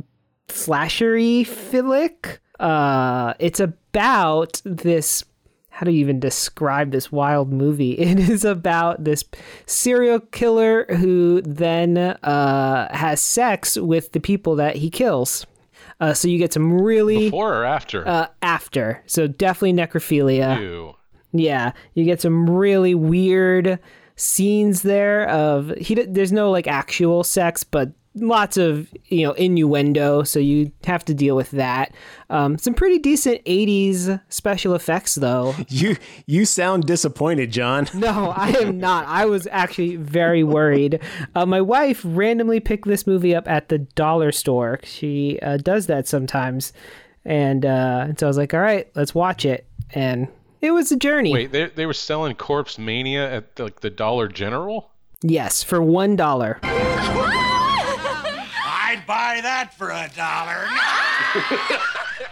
slashery 0.49 1.47
flick. 1.47 2.41
Uh, 2.59 3.35
it's 3.39 3.61
about 3.61 4.63
this 4.65 5.23
how 5.69 5.85
do 5.85 5.93
you 5.93 6.01
even 6.01 6.19
describe 6.19 6.93
this 6.93 7.13
wild 7.13 7.53
movie? 7.53 7.93
It 7.99 8.19
is 8.19 8.43
about 8.43 9.05
this 9.05 9.23
serial 9.67 10.21
killer 10.21 10.87
who 10.87 11.43
then 11.43 11.99
uh, 11.99 12.97
has 12.97 13.21
sex 13.21 13.77
with 13.77 14.13
the 14.13 14.21
people 14.21 14.57
that 14.57 14.77
he 14.77 14.89
kills. 14.89 15.47
Uh, 15.99 16.13
so 16.13 16.29
you 16.29 16.39
get 16.39 16.53
some 16.53 16.81
really 16.81 17.31
before 17.31 17.55
or 17.55 17.65
after. 17.65 18.07
Uh, 18.07 18.27
after, 18.43 19.03
so 19.07 19.27
definitely 19.27 19.73
necrophilia. 19.73 20.61
Ew. 20.61 20.95
Yeah, 21.33 21.73
you 21.95 22.05
get 22.05 22.21
some 22.21 22.49
really 22.49 22.95
weird 22.95 23.79
scenes 24.17 24.83
there. 24.83 25.29
Of 25.29 25.71
he, 25.79 25.95
there's 25.95 26.33
no 26.33 26.51
like 26.51 26.67
actual 26.67 27.25
sex, 27.25 27.65
but 27.65 27.91
lots 28.17 28.57
of 28.57 28.89
you 29.07 29.25
know 29.25 29.33
innuendo 29.33 30.23
so 30.23 30.39
you 30.39 30.73
have 30.85 31.05
to 31.05 31.15
deal 31.15 31.37
with 31.37 31.51
that. 31.53 31.93
Um, 32.31 32.59
some 32.59 32.75
pretty 32.75 32.99
decent 32.99 33.45
80s 33.45 34.21
special 34.29 34.75
effects 34.75 35.15
though. 35.15 35.55
You 35.69 35.97
you 36.27 36.45
sound 36.47 36.85
disappointed 36.87 37.51
john. 37.51 37.89
No 37.95 38.33
i 38.37 38.51
am 38.51 38.79
not. 38.79 39.07
I 39.07 39.27
was 39.27 39.47
actually 39.51 39.97
very 39.97 40.43
worried. 40.43 41.01
Uh, 41.35 41.45
my 41.45 41.61
wife 41.61 42.01
randomly 42.05 42.61
picked 42.61 42.87
this 42.87 43.07
movie 43.07 43.35
up 43.35 43.47
at 43.49 43.69
the 43.69 43.79
dollar 43.79 44.33
store. 44.33 44.81
She 44.85 45.39
uh, 45.41 45.59
does 45.59 45.87
that 45.87 46.09
sometimes. 46.09 46.73
And, 47.25 47.67
uh, 47.67 48.05
and 48.09 48.19
so 48.19 48.27
i 48.27 48.29
was 48.29 48.39
like 48.39 48.55
all 48.55 48.61
right 48.61 48.89
let's 48.95 49.15
watch 49.15 49.45
it. 49.45 49.67
And 49.91 50.29
it 50.63 50.71
was 50.71 50.91
a 50.93 50.97
journey. 50.97 51.33
Wait 51.33 51.53
they, 51.53 51.67
they 51.67 51.87
were 51.87 51.93
selling 51.93 52.35
corpse 52.35 52.79
mania 52.79 53.31
at 53.31 53.59
like 53.59 53.81
the 53.81 53.91
dollar 53.91 54.29
general? 54.29 54.93
Yes 55.23 55.63
for 55.63 55.83
one 55.83 56.17
dollar 56.17 56.61
buy 59.07 59.41
that 59.43 59.75
for 59.75 59.91
a 59.91 60.11
dollar. 60.17 60.67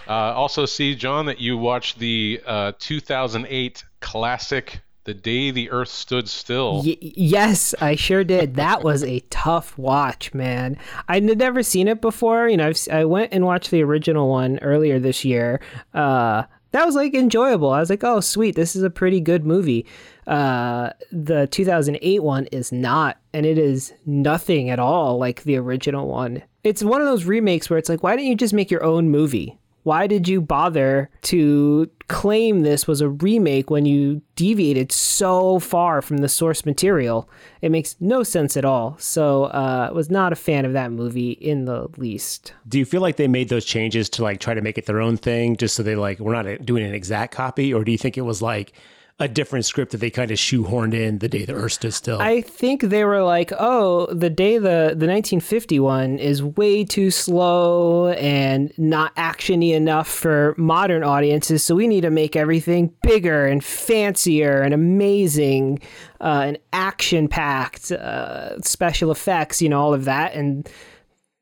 uh, 0.08 0.34
also, 0.34 0.66
see, 0.66 0.94
John, 0.94 1.26
that 1.26 1.40
you 1.40 1.56
watched 1.56 1.98
the 1.98 2.40
uh, 2.46 2.72
2008 2.78 3.84
classic, 4.00 4.80
The 5.04 5.14
Day 5.14 5.50
the 5.50 5.70
Earth 5.70 5.88
Stood 5.88 6.28
Still. 6.28 6.82
Y- 6.84 6.96
yes, 7.00 7.74
I 7.80 7.94
sure 7.94 8.24
did. 8.24 8.56
That 8.56 8.82
was 8.82 9.04
a 9.04 9.20
tough 9.30 9.76
watch, 9.78 10.34
man. 10.34 10.76
I'd 11.08 11.22
never 11.22 11.62
seen 11.62 11.88
it 11.88 12.00
before. 12.00 12.48
You 12.48 12.56
know, 12.56 12.68
I've, 12.68 12.88
i 12.90 13.04
went 13.04 13.32
and 13.32 13.44
watched 13.44 13.70
the 13.70 13.82
original 13.82 14.28
one 14.28 14.58
earlier 14.60 14.98
this 14.98 15.24
year. 15.24 15.60
Uh, 15.92 16.44
that 16.74 16.86
was 16.86 16.96
like 16.96 17.14
enjoyable. 17.14 17.70
I 17.70 17.78
was 17.78 17.88
like, 17.88 18.02
oh, 18.02 18.18
sweet, 18.18 18.56
this 18.56 18.74
is 18.74 18.82
a 18.82 18.90
pretty 18.90 19.20
good 19.20 19.46
movie. 19.46 19.86
Uh, 20.26 20.90
the 21.12 21.46
2008 21.46 22.20
one 22.20 22.46
is 22.46 22.72
not, 22.72 23.18
and 23.32 23.46
it 23.46 23.58
is 23.58 23.92
nothing 24.04 24.70
at 24.70 24.80
all 24.80 25.16
like 25.16 25.44
the 25.44 25.56
original 25.56 26.08
one. 26.08 26.42
It's 26.64 26.82
one 26.82 27.00
of 27.00 27.06
those 27.06 27.24
remakes 27.24 27.70
where 27.70 27.78
it's 27.78 27.88
like, 27.88 28.02
why 28.02 28.16
don't 28.16 28.24
you 28.24 28.34
just 28.34 28.54
make 28.54 28.70
your 28.70 28.82
own 28.82 29.10
movie? 29.10 29.58
why 29.84 30.06
did 30.06 30.26
you 30.26 30.40
bother 30.40 31.10
to 31.22 31.88
claim 32.08 32.62
this 32.62 32.86
was 32.86 33.00
a 33.00 33.08
remake 33.08 33.70
when 33.70 33.86
you 33.86 34.20
deviated 34.34 34.90
so 34.90 35.58
far 35.58 36.02
from 36.02 36.18
the 36.18 36.28
source 36.28 36.66
material? 36.66 37.28
It 37.60 37.70
makes 37.70 37.96
no 38.00 38.22
sense 38.22 38.56
at 38.56 38.64
all. 38.64 38.96
So, 38.98 39.44
uh, 39.44 39.90
was 39.94 40.10
not 40.10 40.32
a 40.32 40.36
fan 40.36 40.64
of 40.64 40.72
that 40.72 40.90
movie 40.90 41.32
in 41.32 41.66
the 41.66 41.88
least. 41.98 42.54
Do 42.66 42.78
you 42.78 42.86
feel 42.86 43.02
like 43.02 43.16
they 43.16 43.28
made 43.28 43.50
those 43.50 43.64
changes 43.64 44.08
to 44.10 44.22
like 44.22 44.40
try 44.40 44.54
to 44.54 44.62
make 44.62 44.78
it 44.78 44.86
their 44.86 45.00
own 45.00 45.18
thing, 45.18 45.56
just 45.56 45.76
so 45.76 45.82
they 45.82 45.96
like 45.96 46.18
we're 46.18 46.42
not 46.42 46.64
doing 46.64 46.84
an 46.84 46.94
exact 46.94 47.34
copy, 47.34 47.72
or 47.72 47.84
do 47.84 47.92
you 47.92 47.98
think 47.98 48.16
it 48.16 48.22
was 48.22 48.40
like 48.40 48.72
a 49.20 49.28
different 49.28 49.64
script 49.64 49.92
that 49.92 49.98
they 49.98 50.10
kind 50.10 50.32
of 50.32 50.38
shoehorned 50.38 50.92
in 50.92 51.18
the 51.18 51.28
day 51.28 51.44
the 51.44 51.54
Earth 51.54 51.72
stood 51.72 51.94
still? 51.94 52.20
I 52.20 52.40
think 52.40 52.82
they 52.82 53.04
were 53.04 53.22
like, 53.22 53.52
oh, 53.58 54.06
the 54.06 54.30
day 54.30 54.58
the 54.58 54.94
the 54.96 55.06
1950 55.06 55.78
one 55.80 56.18
is 56.18 56.42
way 56.42 56.84
too 56.84 57.10
slow 57.10 58.08
and 58.08 58.72
not 58.76 59.14
actiony 59.16 59.72
enough 59.72 60.08
for 60.08 60.54
modern 60.58 61.04
audiences, 61.04 61.62
so 61.62 61.74
we 61.74 61.86
need 61.86 62.00
to 62.00 62.10
make 62.10 62.34
everything 62.34 62.92
bigger 63.02 63.46
and 63.46 63.64
fancier 63.64 64.62
and 64.62 64.74
amazing 64.74 65.78
uh, 66.20 66.42
and 66.46 66.58
action 66.72 67.28
packed, 67.28 67.92
uh, 67.92 68.60
special 68.62 69.12
effects, 69.12 69.62
you 69.62 69.68
know, 69.68 69.80
all 69.80 69.94
of 69.94 70.06
that, 70.06 70.34
and 70.34 70.68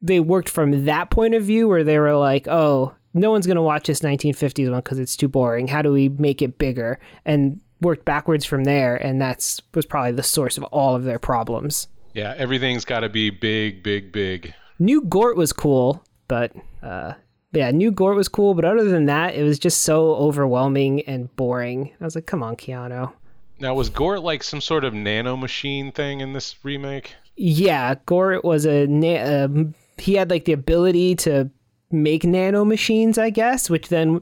they 0.02 0.20
worked 0.20 0.48
from 0.48 0.84
that 0.84 1.10
point 1.10 1.34
of 1.34 1.44
view 1.44 1.68
where 1.68 1.84
they 1.84 1.98
were 1.98 2.16
like, 2.16 2.46
oh, 2.48 2.92
no 3.14 3.31
one's 3.31 3.47
going 3.47 3.57
to 3.57 3.62
watch 3.62 3.87
this 3.87 4.00
1950s 4.00 4.71
one 4.71 4.81
because 4.81 4.99
it's 4.99 5.16
too 5.16 5.28
boring. 5.28 5.69
How 5.69 5.83
do 5.83 5.92
we 5.92 6.09
make 6.09 6.42
it 6.42 6.59
bigger? 6.59 6.99
And 7.25 7.61
worked 7.81 8.04
backwards 8.04 8.45
from 8.45 8.64
there. 8.64 8.97
And 8.97 9.21
that's 9.21 9.61
was 9.75 9.87
probably 9.87 10.12
the 10.12 10.23
source 10.23 10.57
of 10.57 10.64
all 10.64 10.95
of 10.95 11.04
their 11.04 11.19
problems. 11.19 11.88
Yeah, 12.14 12.35
everything's 12.37 12.85
got 12.85 13.00
to 13.00 13.09
be 13.09 13.31
big, 13.31 13.83
big, 13.83 14.12
big. 14.12 14.54
New 14.78 15.02
Gort 15.02 15.37
was 15.37 15.52
cool, 15.52 16.04
but 16.28 16.52
uh, 16.83 17.14
yeah, 17.52 17.71
New 17.71 17.90
Gort 17.90 18.16
was 18.16 18.28
cool. 18.28 18.54
But 18.54 18.64
other 18.64 18.85
than 18.85 19.07
that, 19.07 19.35
it 19.35 19.42
was 19.42 19.59
just 19.59 19.83
so 19.83 20.14
overwhelming 20.14 21.02
and 21.02 21.35
boring. 21.37 21.92
I 22.00 22.04
was 22.04 22.14
like, 22.14 22.26
come 22.26 22.42
on, 22.42 22.57
Keanu. 22.57 23.12
Now, 23.61 23.75
was 23.75 23.88
Gort 23.88 24.23
like 24.23 24.42
some 24.42 24.61
sort 24.61 24.85
of 24.85 24.92
nano 24.92 25.37
machine 25.37 25.92
thing 25.92 26.21
in 26.21 26.33
this 26.33 26.57
remake? 26.64 27.14
Yeah, 27.37 27.95
Gort 28.07 28.45
was 28.45 28.66
a. 28.66 28.87
Na- 28.87 29.45
um, 29.45 29.75
he 29.99 30.14
had 30.14 30.31
like 30.31 30.45
the 30.47 30.52
ability 30.52 31.14
to 31.16 31.49
make 31.92 32.25
nano 32.25 32.64
machines, 32.64 33.18
I 33.18 33.30
guess, 33.30 33.70
which 33.70 33.88
then 33.88 34.20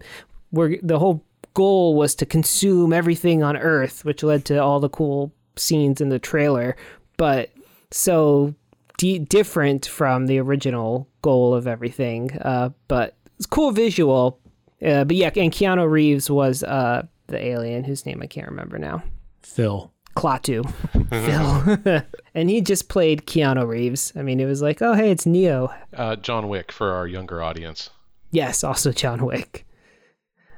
were 0.52 0.76
the 0.82 0.98
whole 0.98 1.24
goal 1.54 1.94
was 1.96 2.14
to 2.16 2.26
consume 2.26 2.92
everything 2.92 3.42
on 3.42 3.56
Earth, 3.56 4.04
which 4.04 4.22
led 4.22 4.44
to 4.46 4.58
all 4.58 4.80
the 4.80 4.88
cool 4.88 5.32
scenes 5.56 6.00
in 6.00 6.08
the 6.08 6.18
trailer. 6.18 6.76
But 7.16 7.50
so 7.90 8.54
d- 8.98 9.18
different 9.18 9.86
from 9.86 10.26
the 10.26 10.38
original 10.38 11.08
goal 11.22 11.54
of 11.54 11.66
everything. 11.66 12.32
Uh, 12.38 12.70
but 12.88 13.16
it's 13.36 13.46
cool 13.46 13.72
visual. 13.72 14.38
Uh, 14.84 15.04
but 15.04 15.16
yeah, 15.16 15.30
and 15.36 15.52
Keanu 15.52 15.90
Reeves 15.90 16.30
was 16.30 16.62
uh, 16.62 17.02
the 17.26 17.44
alien 17.44 17.84
whose 17.84 18.06
name 18.06 18.20
I 18.22 18.26
can't 18.26 18.48
remember 18.48 18.78
now. 18.78 19.02
Phil. 19.42 19.92
Klaatu. 20.16 20.68
Phil. 21.10 22.02
and 22.34 22.50
he 22.50 22.60
just 22.60 22.88
played 22.88 23.26
Keanu 23.26 23.66
Reeves. 23.66 24.12
I 24.16 24.22
mean, 24.22 24.40
it 24.40 24.46
was 24.46 24.62
like, 24.62 24.82
oh, 24.82 24.94
hey, 24.94 25.10
it's 25.10 25.26
Neo. 25.26 25.72
Uh, 25.94 26.16
John 26.16 26.48
Wick 26.48 26.72
for 26.72 26.92
our 26.92 27.06
younger 27.06 27.42
audience. 27.42 27.90
Yes, 28.30 28.62
also 28.62 28.92
John 28.92 29.24
Wick. 29.24 29.66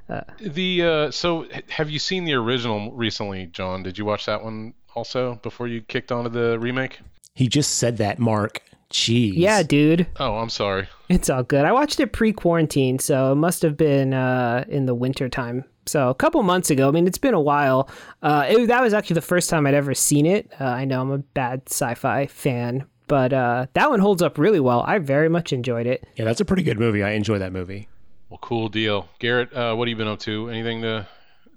Uh, 0.09 0.23
the 0.41 0.83
uh, 0.83 1.11
so 1.11 1.47
have 1.69 1.89
you 1.89 1.99
seen 1.99 2.25
the 2.25 2.35
original 2.35 2.93
recently, 2.93 3.47
John? 3.47 3.83
Did 3.83 3.97
you 3.97 4.05
watch 4.05 4.27
that 4.27 4.43
one 4.43 4.75
also 4.95 5.37
before 5.37 5.69
you 5.69 5.81
kicked 5.81 6.13
onto 6.13 6.29
the 6.29 6.59
remake? 6.59 7.01
He 7.35 7.49
just 7.49 7.79
said 7.79 7.97
that, 7.99 8.19
Mark. 8.19 8.63
Jeez. 8.93 9.33
Yeah, 9.37 9.63
dude. 9.63 10.07
Oh, 10.21 10.37
I'm 10.37 10.51
sorry. 10.51 10.89
It's 11.09 11.31
all 11.31 11.43
good. 11.43 11.65
I 11.65 11.73
watched 11.73 11.99
it 12.01 12.13
pre-quarantine, 12.13 12.99
so 12.99 13.33
it 13.33 13.37
must 13.37 13.63
have 13.63 13.77
been 13.77 14.15
uh, 14.15 14.65
in 14.69 14.87
the 14.87 14.95
winter 14.95 15.29
time. 15.29 15.65
So 15.87 16.11
a 16.11 16.15
couple 16.15 16.43
months 16.43 16.71
ago. 16.71 16.89
I 16.89 16.91
mean, 16.93 17.07
it's 17.07 17.19
been 17.19 17.35
a 17.35 17.41
while. 17.41 17.89
Uh, 18.23 18.47
it, 18.49 18.67
that 18.67 18.83
was 18.83 18.95
actually 18.95 19.15
the 19.15 19.23
first 19.23 19.51
time 19.51 19.67
I'd 19.67 19.75
ever 19.75 19.95
seen 19.95 20.27
it. 20.27 20.51
Uh, 20.61 20.65
I 20.65 20.85
know 20.85 21.01
I'm 21.01 21.11
a 21.11 21.19
bad 21.19 21.63
sci-fi 21.67 22.27
fan, 22.27 22.87
but 23.09 23.33
uh, 23.33 23.67
that 23.75 23.91
one 23.91 23.99
holds 23.99 24.23
up 24.23 24.39
really 24.39 24.61
well. 24.61 24.85
I 24.87 24.99
very 24.99 25.29
much 25.29 25.53
enjoyed 25.53 25.87
it. 25.87 26.07
Yeah, 26.17 26.25
that's 26.25 26.41
a 26.41 26.45
pretty 26.45 26.63
good 26.63 26.79
movie. 26.79 27.03
I 27.03 27.11
enjoy 27.11 27.39
that 27.39 27.53
movie. 27.53 27.89
Well, 28.29 28.39
cool 28.41 28.69
deal, 28.69 29.09
Garrett. 29.19 29.53
Uh, 29.53 29.75
what 29.75 29.89
have 29.89 29.91
you 29.91 29.97
been 29.97 30.09
up 30.09 30.21
to? 30.21 30.49
Anything 30.49 30.83
to 30.83 31.07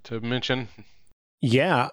to 0.05 0.19
mention? 0.21 0.67
Yeah, 1.39 1.89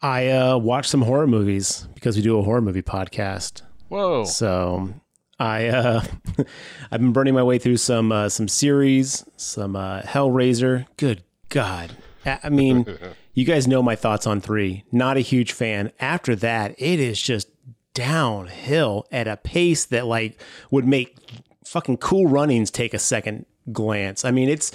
I 0.00 0.28
uh, 0.30 0.56
watched 0.58 0.90
some 0.90 1.02
horror 1.02 1.26
movies 1.26 1.86
because 1.94 2.16
we 2.16 2.22
do 2.22 2.38
a 2.38 2.42
horror 2.42 2.60
movie 2.60 2.82
podcast. 2.82 3.62
Whoa! 3.94 4.24
So 4.24 4.92
I 5.38 5.68
uh, 5.68 6.02
I've 6.90 7.00
been 7.00 7.12
burning 7.12 7.34
my 7.34 7.44
way 7.44 7.58
through 7.58 7.76
some 7.76 8.10
uh, 8.10 8.28
some 8.28 8.48
series, 8.48 9.24
some 9.36 9.76
uh, 9.76 10.02
Hellraiser. 10.02 10.86
Good 10.96 11.22
God! 11.48 11.92
I 12.26 12.48
mean, 12.48 12.86
you 13.34 13.44
guys 13.44 13.68
know 13.68 13.84
my 13.84 13.94
thoughts 13.94 14.26
on 14.26 14.40
three. 14.40 14.82
Not 14.90 15.16
a 15.16 15.20
huge 15.20 15.52
fan. 15.52 15.92
After 16.00 16.34
that, 16.34 16.74
it 16.76 16.98
is 16.98 17.22
just 17.22 17.48
downhill 17.94 19.06
at 19.12 19.28
a 19.28 19.36
pace 19.36 19.84
that 19.84 20.06
like 20.06 20.40
would 20.72 20.88
make 20.88 21.16
fucking 21.64 21.98
cool 21.98 22.26
runnings 22.26 22.72
take 22.72 22.94
a 22.94 22.98
second 22.98 23.46
glance. 23.70 24.24
I 24.24 24.32
mean, 24.32 24.48
it's 24.48 24.72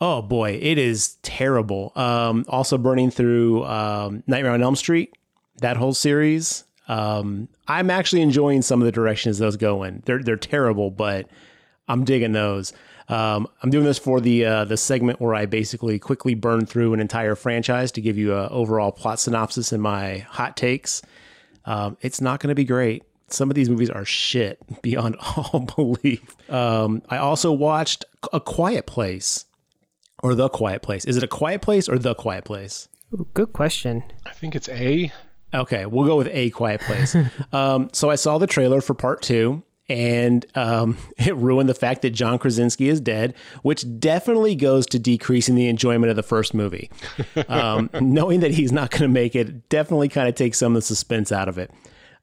oh 0.00 0.20
boy, 0.20 0.58
it 0.60 0.78
is 0.78 1.14
terrible. 1.22 1.92
Um, 1.94 2.44
also 2.48 2.76
burning 2.76 3.12
through 3.12 3.64
um, 3.66 4.24
Nightmare 4.26 4.50
on 4.50 4.64
Elm 4.64 4.74
Street, 4.74 5.16
that 5.58 5.76
whole 5.76 5.94
series. 5.94 6.64
Um, 6.88 7.48
I'm 7.68 7.90
actually 7.90 8.22
enjoying 8.22 8.62
some 8.62 8.80
of 8.80 8.86
the 8.86 8.92
directions 8.92 9.38
those 9.38 9.56
go 9.56 9.82
in. 9.82 10.02
They're 10.04 10.22
they're 10.22 10.36
terrible, 10.36 10.90
but 10.90 11.28
I'm 11.88 12.04
digging 12.04 12.32
those. 12.32 12.72
Um, 13.08 13.48
I'm 13.62 13.70
doing 13.70 13.84
this 13.84 13.98
for 13.98 14.20
the 14.20 14.44
uh, 14.44 14.64
the 14.64 14.76
segment 14.76 15.20
where 15.20 15.34
I 15.34 15.46
basically 15.46 15.98
quickly 15.98 16.34
burn 16.34 16.66
through 16.66 16.94
an 16.94 17.00
entire 17.00 17.34
franchise 17.34 17.92
to 17.92 18.00
give 18.00 18.18
you 18.18 18.34
a 18.34 18.48
overall 18.48 18.92
plot 18.92 19.20
synopsis 19.20 19.72
and 19.72 19.82
my 19.82 20.18
hot 20.18 20.56
takes. 20.56 21.02
Um, 21.64 21.96
it's 22.00 22.20
not 22.20 22.40
going 22.40 22.48
to 22.48 22.54
be 22.54 22.64
great 22.64 23.04
some 23.32 23.50
of 23.50 23.54
these 23.54 23.68
movies 23.68 23.90
are 23.90 24.04
shit 24.04 24.58
beyond 24.82 25.16
all 25.36 25.60
belief. 25.60 26.36
Um, 26.50 27.02
I 27.08 27.18
also 27.18 27.52
watched 27.52 28.04
A 28.32 28.40
Quiet 28.40 28.86
Place 28.86 29.46
or 30.22 30.34
The 30.34 30.48
Quiet 30.48 30.82
Place. 30.82 31.04
Is 31.04 31.16
it 31.16 31.22
A 31.22 31.28
Quiet 31.28 31.62
Place 31.62 31.88
or 31.88 31.98
The 31.98 32.14
Quiet 32.14 32.44
Place? 32.44 32.88
Ooh, 33.14 33.26
good 33.34 33.52
question. 33.52 34.04
I 34.24 34.32
think 34.32 34.54
it's 34.54 34.68
A. 34.68 35.12
Okay, 35.54 35.86
we'll 35.86 36.06
go 36.06 36.16
with 36.16 36.28
A 36.32 36.50
Quiet 36.50 36.80
Place. 36.80 37.16
um, 37.52 37.90
so 37.92 38.10
I 38.10 38.14
saw 38.14 38.38
the 38.38 38.46
trailer 38.46 38.80
for 38.80 38.94
part 38.94 39.22
two, 39.22 39.62
and 39.88 40.46
um, 40.54 40.96
it 41.18 41.36
ruined 41.36 41.68
the 41.68 41.74
fact 41.74 42.02
that 42.02 42.10
John 42.10 42.38
Krasinski 42.38 42.88
is 42.88 43.00
dead, 43.00 43.34
which 43.62 43.84
definitely 43.98 44.54
goes 44.54 44.86
to 44.86 44.98
decreasing 44.98 45.54
the 45.54 45.68
enjoyment 45.68 46.10
of 46.10 46.16
the 46.16 46.22
first 46.22 46.54
movie. 46.54 46.90
Um, 47.48 47.90
knowing 48.00 48.40
that 48.40 48.52
he's 48.52 48.72
not 48.72 48.90
going 48.90 49.02
to 49.02 49.08
make 49.08 49.34
it 49.34 49.68
definitely 49.68 50.08
kind 50.08 50.28
of 50.28 50.34
takes 50.34 50.58
some 50.58 50.72
of 50.72 50.76
the 50.76 50.82
suspense 50.82 51.32
out 51.32 51.48
of 51.48 51.58
it. 51.58 51.70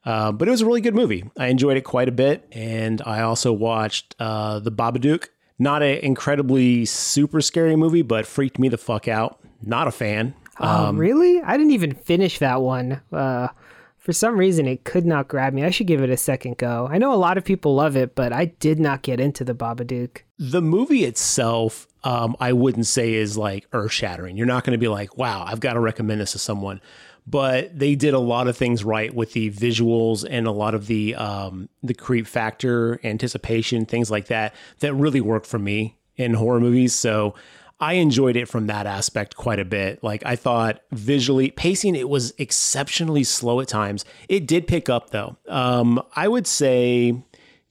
Uh, 0.05 0.31
but 0.31 0.47
it 0.47 0.51
was 0.51 0.61
a 0.61 0.65
really 0.65 0.81
good 0.81 0.95
movie. 0.95 1.23
I 1.37 1.47
enjoyed 1.47 1.77
it 1.77 1.81
quite 1.81 2.07
a 2.07 2.11
bit, 2.11 2.47
and 2.51 3.01
I 3.05 3.21
also 3.21 3.51
watched 3.51 4.15
uh, 4.19 4.59
The 4.59 4.71
Babadook. 4.71 5.27
Not 5.57 5.83
an 5.83 5.97
incredibly 5.97 6.85
super 6.85 7.41
scary 7.41 7.75
movie, 7.75 8.01
but 8.01 8.25
freaked 8.25 8.59
me 8.59 8.69
the 8.69 8.77
fuck 8.77 9.07
out. 9.07 9.39
Not 9.61 9.87
a 9.87 9.91
fan. 9.91 10.33
Oh, 10.59 10.87
um, 10.87 10.97
really? 10.97 11.41
I 11.41 11.57
didn't 11.57 11.71
even 11.71 11.93
finish 11.93 12.39
that 12.39 12.61
one. 12.61 13.01
Uh, 13.11 13.49
for 13.97 14.13
some 14.13 14.37
reason, 14.37 14.65
it 14.65 14.83
could 14.83 15.05
not 15.05 15.27
grab 15.27 15.53
me. 15.53 15.63
I 15.63 15.69
should 15.69 15.87
give 15.87 16.01
it 16.01 16.09
a 16.09 16.17
second 16.17 16.57
go. 16.57 16.87
I 16.89 16.97
know 16.97 17.13
a 17.13 17.15
lot 17.15 17.37
of 17.37 17.45
people 17.45 17.75
love 17.75 17.95
it, 17.95 18.15
but 18.15 18.33
I 18.33 18.45
did 18.45 18.79
not 18.79 19.01
get 19.01 19.19
into 19.19 19.43
The 19.43 19.53
Babadook. 19.53 20.19
The 20.37 20.61
movie 20.61 21.03
itself, 21.03 21.87
um, 22.03 22.35
I 22.39 22.53
wouldn't 22.53 22.87
say 22.87 23.13
is 23.13 23.37
like 23.37 23.67
earth 23.73 23.91
shattering. 23.91 24.37
You're 24.37 24.47
not 24.47 24.63
going 24.63 24.71
to 24.71 24.79
be 24.79 24.87
like, 24.87 25.17
wow, 25.17 25.43
I've 25.45 25.59
got 25.59 25.73
to 25.73 25.79
recommend 25.79 26.21
this 26.21 26.31
to 26.31 26.39
someone 26.39 26.81
but 27.29 27.77
they 27.77 27.93
did 27.93 28.15
a 28.15 28.19
lot 28.19 28.47
of 28.47 28.57
things 28.57 28.83
right 28.83 29.13
with 29.13 29.33
the 29.33 29.51
visuals 29.51 30.25
and 30.27 30.47
a 30.47 30.51
lot 30.51 30.73
of 30.73 30.87
the 30.87 31.13
um, 31.15 31.69
the 31.83 31.93
creep 31.93 32.25
factor, 32.25 32.99
anticipation, 33.03 33.85
things 33.85 34.09
like 34.09 34.27
that 34.27 34.55
that 34.79 34.93
really 34.95 35.21
worked 35.21 35.45
for 35.45 35.59
me 35.59 35.97
in 36.15 36.33
horror 36.33 36.59
movies. 36.59 36.95
So 36.95 37.35
I 37.79 37.93
enjoyed 37.93 38.35
it 38.35 38.47
from 38.47 38.67
that 38.67 38.85
aspect 38.85 39.35
quite 39.35 39.59
a 39.59 39.65
bit. 39.65 40.03
Like 40.03 40.23
I 40.25 40.35
thought 40.35 40.81
visually 40.91 41.51
pacing, 41.51 41.95
it 41.95 42.09
was 42.09 42.33
exceptionally 42.37 43.23
slow 43.23 43.61
at 43.61 43.67
times. 43.67 44.03
It 44.27 44.47
did 44.47 44.67
pick 44.67 44.89
up 44.89 45.11
though. 45.11 45.37
Um, 45.47 46.01
I 46.15 46.27
would 46.27 46.45
say 46.45 47.15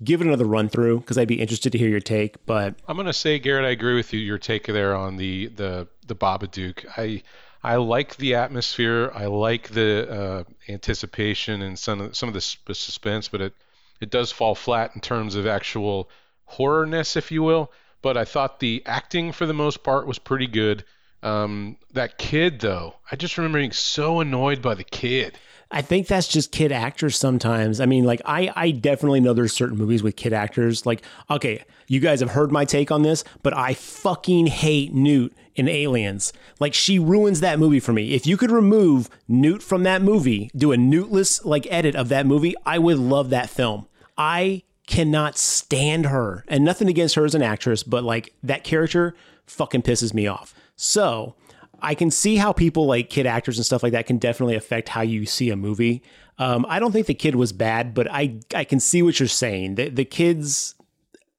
give 0.02 0.20
it 0.20 0.26
another 0.26 0.44
run 0.44 0.68
through 0.68 1.00
because 1.00 1.18
I'd 1.18 1.28
be 1.28 1.40
interested 1.40 1.72
to 1.72 1.78
hear 1.78 1.88
your 1.88 2.00
take. 2.00 2.44
But 2.46 2.76
I'm 2.86 2.96
gonna 2.96 3.12
say, 3.12 3.38
Garrett, 3.38 3.66
I 3.66 3.70
agree 3.70 3.96
with 3.96 4.12
you. 4.12 4.20
Your 4.20 4.38
take 4.38 4.66
there 4.66 4.96
on 4.96 5.16
the 5.16 5.48
the 5.48 5.88
the 6.06 6.16
Babadook. 6.16 6.86
I 6.96 7.22
I 7.62 7.76
like 7.76 8.16
the 8.16 8.34
atmosphere. 8.34 9.10
I 9.14 9.26
like 9.26 9.68
the 9.68 10.10
uh, 10.10 10.44
anticipation 10.68 11.62
and 11.62 11.78
some 11.78 12.00
of, 12.00 12.16
some 12.16 12.28
of 12.28 12.34
the 12.34 12.40
suspense, 12.40 13.28
but 13.28 13.40
it 13.40 13.54
it 14.00 14.10
does 14.10 14.30
fall 14.32 14.54
flat 14.54 14.92
in 14.94 15.00
terms 15.00 15.34
of 15.34 15.46
actual 15.46 16.08
horrorness, 16.50 17.16
if 17.16 17.30
you 17.32 17.42
will. 17.42 17.72
But 18.02 18.16
I 18.16 18.24
thought 18.24 18.60
the 18.60 18.82
acting 18.86 19.32
for 19.32 19.46
the 19.46 19.54
most 19.54 19.82
part 19.82 20.06
was 20.06 20.18
pretty 20.18 20.46
good. 20.46 20.84
Um, 21.22 21.76
that 21.92 22.18
kid 22.18 22.60
though, 22.60 22.94
I 23.10 23.16
just 23.16 23.36
remember 23.36 23.58
being 23.58 23.72
so 23.72 24.20
annoyed 24.20 24.62
by 24.62 24.74
the 24.74 24.84
kid. 24.84 25.38
I 25.70 25.82
think 25.82 26.06
that's 26.06 26.28
just 26.28 26.50
kid 26.50 26.72
actors 26.72 27.16
sometimes. 27.16 27.80
I 27.80 27.86
mean, 27.86 28.04
like 28.04 28.22
I 28.24 28.50
I 28.56 28.70
definitely 28.70 29.20
know 29.20 29.34
there's 29.34 29.52
certain 29.52 29.76
movies 29.76 30.02
with 30.02 30.16
kid 30.16 30.32
actors. 30.32 30.86
Like, 30.86 31.02
okay, 31.30 31.64
you 31.88 32.00
guys 32.00 32.20
have 32.20 32.30
heard 32.30 32.50
my 32.50 32.64
take 32.64 32.90
on 32.90 33.02
this, 33.02 33.22
but 33.42 33.54
I 33.54 33.74
fucking 33.74 34.46
hate 34.46 34.94
Newt 34.94 35.34
in 35.56 35.68
Aliens. 35.68 36.32
Like 36.58 36.72
she 36.72 36.98
ruins 36.98 37.40
that 37.40 37.58
movie 37.58 37.80
for 37.80 37.92
me. 37.92 38.12
If 38.14 38.26
you 38.26 38.36
could 38.36 38.50
remove 38.50 39.10
Newt 39.26 39.62
from 39.62 39.82
that 39.82 40.00
movie, 40.00 40.50
do 40.56 40.72
a 40.72 40.76
Newtless 40.76 41.44
like 41.44 41.66
edit 41.70 41.94
of 41.94 42.08
that 42.08 42.24
movie, 42.24 42.54
I 42.64 42.78
would 42.78 42.98
love 42.98 43.30
that 43.30 43.50
film. 43.50 43.86
I 44.16 44.62
cannot 44.88 45.38
stand 45.38 46.06
her. 46.06 46.44
And 46.48 46.64
nothing 46.64 46.88
against 46.88 47.14
her 47.14 47.24
as 47.24 47.36
an 47.36 47.42
actress, 47.42 47.84
but 47.84 48.02
like 48.02 48.34
that 48.42 48.64
character 48.64 49.14
fucking 49.46 49.82
pisses 49.82 50.12
me 50.12 50.26
off. 50.26 50.52
So, 50.74 51.36
I 51.80 51.94
can 51.94 52.10
see 52.10 52.36
how 52.36 52.52
people 52.52 52.86
like 52.86 53.08
kid 53.08 53.26
actors 53.26 53.56
and 53.56 53.64
stuff 53.64 53.84
like 53.84 53.92
that 53.92 54.06
can 54.06 54.18
definitely 54.18 54.56
affect 54.56 54.88
how 54.88 55.02
you 55.02 55.26
see 55.26 55.50
a 55.50 55.56
movie. 55.56 56.02
Um, 56.38 56.66
I 56.68 56.80
don't 56.80 56.92
think 56.92 57.06
the 57.06 57.14
kid 57.14 57.36
was 57.36 57.52
bad, 57.52 57.94
but 57.94 58.10
I 58.10 58.40
I 58.54 58.64
can 58.64 58.80
see 58.80 59.02
what 59.02 59.20
you're 59.20 59.28
saying. 59.28 59.76
The 59.76 59.88
the 59.88 60.04
kids 60.04 60.74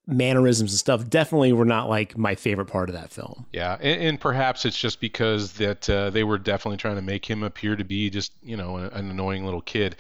mannerisms 0.08 0.72
and 0.72 0.80
stuff 0.80 1.08
definitely 1.10 1.54
were 1.54 1.66
not 1.66 1.88
like 1.88 2.18
my 2.18 2.36
favorite 2.36 2.66
part 2.66 2.90
of 2.90 2.96
that 2.96 3.12
film. 3.12 3.46
Yeah, 3.54 3.78
and, 3.80 4.02
and 4.02 4.20
perhaps 4.20 4.66
it's 4.66 4.78
just 4.78 5.00
because 5.00 5.54
that 5.54 5.90
uh, 5.90 6.10
they 6.10 6.24
were 6.24 6.38
definitely 6.38 6.78
trying 6.78 6.96
to 6.96 7.02
make 7.02 7.30
him 7.30 7.44
appear 7.44 7.76
to 7.76 7.84
be 7.84 8.10
just 8.10 8.34
you 8.42 8.58
know 8.58 8.78
an, 8.78 8.86
an 8.94 9.10
annoying 9.10 9.46
little 9.46 9.62
kid. 9.62 9.96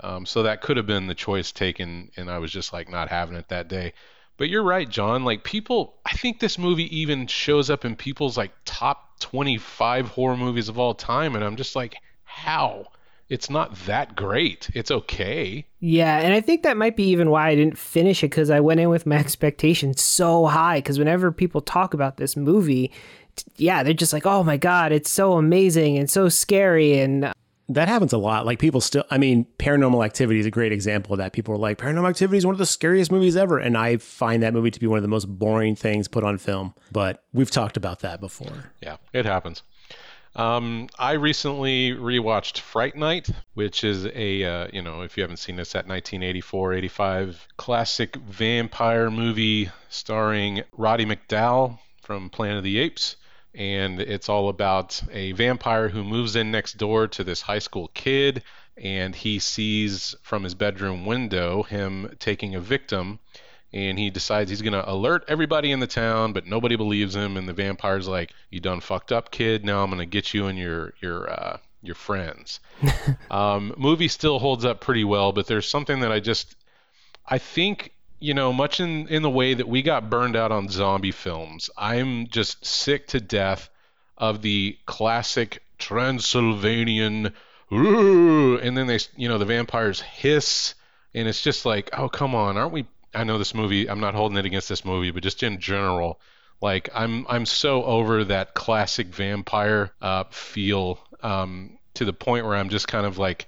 Um, 0.00 0.26
so 0.26 0.44
that 0.44 0.60
could 0.60 0.76
have 0.76 0.86
been 0.86 1.06
the 1.06 1.14
choice 1.14 1.52
taken, 1.52 2.10
and 2.16 2.30
I 2.30 2.38
was 2.38 2.52
just 2.52 2.72
like 2.72 2.88
not 2.88 3.08
having 3.08 3.36
it 3.36 3.48
that 3.48 3.68
day. 3.68 3.92
But 4.36 4.48
you're 4.48 4.62
right, 4.62 4.88
John. 4.88 5.24
Like 5.24 5.42
people, 5.42 5.96
I 6.06 6.12
think 6.12 6.38
this 6.38 6.58
movie 6.58 6.96
even 6.96 7.26
shows 7.26 7.70
up 7.70 7.84
in 7.84 7.96
people's 7.96 8.36
like 8.36 8.52
top 8.64 9.18
25 9.20 10.08
horror 10.08 10.36
movies 10.36 10.68
of 10.68 10.78
all 10.78 10.94
time, 10.94 11.34
and 11.34 11.44
I'm 11.44 11.56
just 11.56 11.74
like, 11.74 11.96
how? 12.24 12.86
It's 13.28 13.50
not 13.50 13.74
that 13.84 14.16
great. 14.16 14.70
It's 14.72 14.90
okay. 14.90 15.66
Yeah, 15.80 16.18
and 16.20 16.32
I 16.32 16.40
think 16.40 16.62
that 16.62 16.78
might 16.78 16.96
be 16.96 17.04
even 17.08 17.28
why 17.28 17.48
I 17.48 17.54
didn't 17.54 17.76
finish 17.76 18.22
it 18.22 18.30
because 18.30 18.48
I 18.48 18.60
went 18.60 18.80
in 18.80 18.88
with 18.88 19.04
my 19.04 19.16
expectations 19.18 20.00
so 20.00 20.46
high. 20.46 20.78
Because 20.78 20.98
whenever 20.98 21.30
people 21.32 21.60
talk 21.60 21.92
about 21.92 22.16
this 22.16 22.36
movie, 22.36 22.90
yeah, 23.56 23.82
they're 23.82 23.92
just 23.92 24.12
like, 24.12 24.24
"Oh 24.24 24.44
my 24.44 24.56
god, 24.56 24.92
it's 24.92 25.10
so 25.10 25.34
amazing 25.34 25.98
and 25.98 26.08
so 26.08 26.28
scary," 26.28 26.98
and 27.00 27.32
that 27.68 27.88
happens 27.88 28.12
a 28.12 28.18
lot. 28.18 28.46
Like 28.46 28.58
people 28.58 28.80
still, 28.80 29.04
I 29.10 29.18
mean, 29.18 29.46
Paranormal 29.58 30.04
Activity 30.04 30.40
is 30.40 30.46
a 30.46 30.50
great 30.50 30.72
example 30.72 31.12
of 31.12 31.18
that. 31.18 31.32
People 31.32 31.54
are 31.54 31.58
like, 31.58 31.78
Paranormal 31.78 32.08
Activity 32.08 32.38
is 32.38 32.46
one 32.46 32.54
of 32.54 32.58
the 32.58 32.66
scariest 32.66 33.12
movies 33.12 33.36
ever, 33.36 33.58
and 33.58 33.76
I 33.76 33.98
find 33.98 34.42
that 34.42 34.54
movie 34.54 34.70
to 34.70 34.80
be 34.80 34.86
one 34.86 34.96
of 34.96 35.02
the 35.02 35.08
most 35.08 35.26
boring 35.26 35.76
things 35.76 36.08
put 36.08 36.24
on 36.24 36.38
film. 36.38 36.74
But 36.90 37.24
we've 37.32 37.50
talked 37.50 37.76
about 37.76 38.00
that 38.00 38.20
before. 38.20 38.72
Yeah, 38.80 38.96
it 39.12 39.26
happens. 39.26 39.62
Um, 40.34 40.88
I 40.98 41.12
recently 41.12 41.92
rewatched 41.92 42.60
Fright 42.60 42.96
Night, 42.96 43.28
which 43.54 43.82
is 43.82 44.06
a, 44.06 44.44
uh, 44.44 44.68
you 44.72 44.82
know, 44.82 45.02
if 45.02 45.16
you 45.16 45.22
haven't 45.22 45.38
seen 45.38 45.56
this, 45.56 45.72
that 45.72 45.88
1984 45.88 46.74
85 46.74 47.48
classic 47.56 48.16
vampire 48.16 49.10
movie 49.10 49.70
starring 49.88 50.62
Roddy 50.76 51.04
McDowall 51.04 51.78
from 52.02 52.30
Planet 52.30 52.58
of 52.58 52.64
the 52.64 52.78
Apes. 52.78 53.16
And 53.54 54.00
it's 54.00 54.28
all 54.28 54.48
about 54.48 55.02
a 55.10 55.32
vampire 55.32 55.88
who 55.88 56.04
moves 56.04 56.36
in 56.36 56.50
next 56.50 56.74
door 56.74 57.08
to 57.08 57.24
this 57.24 57.40
high 57.40 57.58
school 57.58 57.90
kid, 57.94 58.42
and 58.76 59.14
he 59.14 59.38
sees 59.38 60.14
from 60.22 60.44
his 60.44 60.54
bedroom 60.54 61.06
window 61.06 61.62
him 61.64 62.14
taking 62.20 62.54
a 62.54 62.60
victim 62.60 63.18
and 63.72 63.98
he 63.98 64.10
decides 64.10 64.48
he's 64.50 64.62
going 64.62 64.72
to 64.72 64.90
alert 64.90 65.24
everybody 65.28 65.72
in 65.72 65.80
the 65.80 65.86
town, 65.86 66.32
but 66.32 66.46
nobody 66.46 66.76
believes 66.76 67.14
him. 67.14 67.36
And 67.36 67.48
the 67.48 67.52
vampire's 67.52 68.08
like, 68.08 68.32
"You 68.50 68.60
done 68.60 68.80
fucked 68.80 69.12
up, 69.12 69.30
kid. 69.30 69.64
Now 69.64 69.82
I'm 69.82 69.90
going 69.90 70.00
to 70.00 70.06
get 70.06 70.32
you 70.32 70.46
and 70.46 70.58
your 70.58 70.94
your 71.00 71.30
uh, 71.30 71.58
your 71.82 71.94
friends." 71.94 72.60
um, 73.30 73.74
movie 73.76 74.08
still 74.08 74.38
holds 74.38 74.64
up 74.64 74.80
pretty 74.80 75.04
well, 75.04 75.32
but 75.32 75.46
there's 75.46 75.68
something 75.68 76.00
that 76.00 76.12
I 76.12 76.20
just 76.20 76.56
I 77.26 77.38
think 77.38 77.92
you 78.20 78.34
know 78.34 78.52
much 78.52 78.80
in 78.80 79.08
in 79.08 79.22
the 79.22 79.30
way 79.30 79.54
that 79.54 79.68
we 79.68 79.82
got 79.82 80.10
burned 80.10 80.36
out 80.36 80.52
on 80.52 80.68
zombie 80.68 81.12
films. 81.12 81.70
I'm 81.76 82.28
just 82.28 82.64
sick 82.64 83.08
to 83.08 83.20
death 83.20 83.68
of 84.16 84.42
the 84.42 84.76
classic 84.86 85.62
Transylvanian, 85.78 87.32
and 87.70 88.76
then 88.76 88.86
they 88.86 88.98
you 89.16 89.28
know 89.28 89.38
the 89.38 89.44
vampires 89.44 90.00
hiss. 90.00 90.74
And 91.14 91.26
it's 91.26 91.42
just 91.42 91.64
like, 91.64 91.90
oh 91.96 92.08
come 92.08 92.34
on, 92.34 92.56
aren't 92.56 92.72
we 92.72 92.86
I 93.14 93.24
know 93.24 93.38
this 93.38 93.54
movie. 93.54 93.88
I'm 93.88 94.00
not 94.00 94.14
holding 94.14 94.38
it 94.38 94.44
against 94.44 94.68
this 94.68 94.84
movie, 94.84 95.10
but 95.10 95.22
just 95.22 95.42
in 95.42 95.60
general, 95.60 96.20
like 96.60 96.90
I'm 96.94 97.26
I'm 97.28 97.46
so 97.46 97.84
over 97.84 98.24
that 98.24 98.54
classic 98.54 99.08
vampire 99.08 99.92
uh, 100.02 100.24
feel 100.30 100.98
um, 101.22 101.78
to 101.94 102.04
the 102.04 102.12
point 102.12 102.44
where 102.44 102.56
I'm 102.56 102.68
just 102.68 102.88
kind 102.88 103.06
of 103.06 103.18
like 103.18 103.46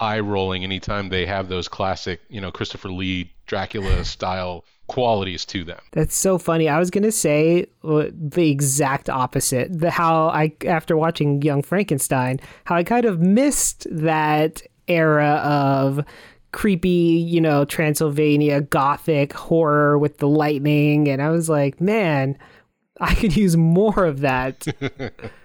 eye 0.00 0.20
rolling 0.20 0.64
anytime 0.64 1.08
they 1.08 1.26
have 1.26 1.48
those 1.48 1.68
classic, 1.68 2.20
you 2.28 2.40
know, 2.40 2.50
Christopher 2.50 2.90
Lee 2.90 3.32
Dracula 3.46 4.04
style 4.04 4.64
qualities 4.86 5.44
to 5.44 5.62
them. 5.62 5.78
That's 5.92 6.16
so 6.16 6.38
funny. 6.38 6.68
I 6.68 6.78
was 6.78 6.90
gonna 6.90 7.12
say 7.12 7.66
uh, 7.84 8.06
the 8.12 8.50
exact 8.50 9.08
opposite. 9.08 9.78
The 9.78 9.90
how 9.90 10.28
I 10.28 10.52
after 10.66 10.96
watching 10.96 11.42
Young 11.42 11.62
Frankenstein, 11.62 12.40
how 12.64 12.74
I 12.74 12.82
kind 12.82 13.04
of 13.04 13.20
missed 13.20 13.86
that 13.90 14.62
era 14.88 15.40
of 15.44 16.04
creepy, 16.52 16.88
you 16.88 17.40
know, 17.40 17.64
Transylvania 17.64 18.60
gothic 18.60 19.32
horror 19.32 19.98
with 19.98 20.18
the 20.18 20.28
lightning. 20.28 21.08
And 21.08 21.22
I 21.22 21.30
was 21.30 21.48
like, 21.48 21.80
man, 21.80 22.36
I 23.00 23.14
could 23.14 23.36
use 23.36 23.56
more 23.56 24.04
of 24.04 24.20
that. 24.20 24.66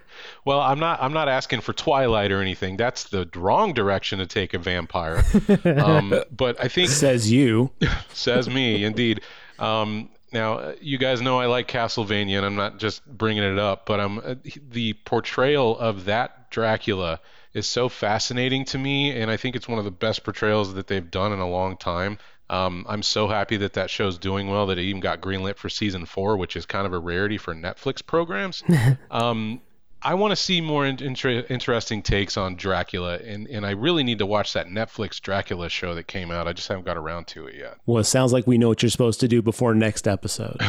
well, 0.46 0.60
I'm 0.60 0.78
not. 0.78 1.02
I'm 1.02 1.12
not 1.12 1.28
asking 1.28 1.60
for 1.60 1.72
Twilight 1.72 2.30
or 2.30 2.40
anything. 2.40 2.76
That's 2.76 3.04
the 3.04 3.28
wrong 3.34 3.74
direction 3.74 4.20
to 4.20 4.26
take 4.26 4.54
a 4.54 4.58
vampire. 4.58 5.24
Um, 5.64 6.14
but 6.30 6.62
I 6.62 6.68
think 6.68 6.88
says 6.88 7.30
you, 7.30 7.72
says 8.14 8.48
me, 8.48 8.84
indeed. 8.84 9.22
Um, 9.58 10.08
now, 10.32 10.74
you 10.80 10.98
guys 10.98 11.20
know 11.20 11.40
I 11.40 11.46
like 11.46 11.66
Castlevania, 11.66 12.36
and 12.36 12.46
I'm 12.46 12.54
not 12.54 12.78
just 12.78 13.04
bringing 13.06 13.42
it 13.42 13.58
up, 13.58 13.86
but 13.86 13.98
I'm 13.98 14.18
uh, 14.18 14.34
the 14.70 14.92
portrayal 14.92 15.76
of 15.76 16.04
that 16.04 16.48
Dracula 16.52 17.20
is 17.52 17.66
so 17.66 17.88
fascinating 17.88 18.64
to 18.66 18.78
me, 18.78 19.20
and 19.20 19.32
I 19.32 19.36
think 19.36 19.56
it's 19.56 19.66
one 19.66 19.80
of 19.80 19.84
the 19.84 19.90
best 19.90 20.22
portrayals 20.22 20.74
that 20.74 20.86
they've 20.86 21.10
done 21.10 21.32
in 21.32 21.40
a 21.40 21.48
long 21.48 21.76
time. 21.76 22.18
Um, 22.48 22.86
I'm 22.88 23.02
so 23.02 23.26
happy 23.26 23.56
that 23.56 23.72
that 23.72 23.90
show's 23.90 24.18
doing 24.18 24.48
well 24.48 24.66
that 24.66 24.78
it 24.78 24.82
even 24.82 25.00
got 25.00 25.20
greenlit 25.20 25.56
for 25.56 25.68
season 25.68 26.06
four, 26.06 26.36
which 26.36 26.54
is 26.54 26.66
kind 26.66 26.86
of 26.86 26.92
a 26.92 26.98
rarity 26.98 27.38
for 27.38 27.52
Netflix 27.52 28.06
programs. 28.06 28.62
um, 29.10 29.60
I 30.06 30.14
want 30.14 30.30
to 30.30 30.36
see 30.36 30.60
more 30.60 30.86
in- 30.86 31.02
inter- 31.02 31.44
interesting 31.48 32.00
takes 32.00 32.36
on 32.36 32.54
Dracula, 32.54 33.16
and, 33.16 33.48
and 33.48 33.66
I 33.66 33.72
really 33.72 34.04
need 34.04 34.18
to 34.20 34.26
watch 34.26 34.52
that 34.52 34.68
Netflix 34.68 35.20
Dracula 35.20 35.68
show 35.68 35.96
that 35.96 36.06
came 36.06 36.30
out. 36.30 36.46
I 36.46 36.52
just 36.52 36.68
haven't 36.68 36.86
got 36.86 36.96
around 36.96 37.26
to 37.28 37.48
it 37.48 37.56
yet. 37.56 37.78
Well, 37.86 37.98
it 37.98 38.04
sounds 38.04 38.32
like 38.32 38.46
we 38.46 38.56
know 38.56 38.68
what 38.68 38.84
you're 38.84 38.90
supposed 38.90 39.18
to 39.18 39.26
do 39.26 39.42
before 39.42 39.74
next 39.74 40.06
episode. 40.06 40.60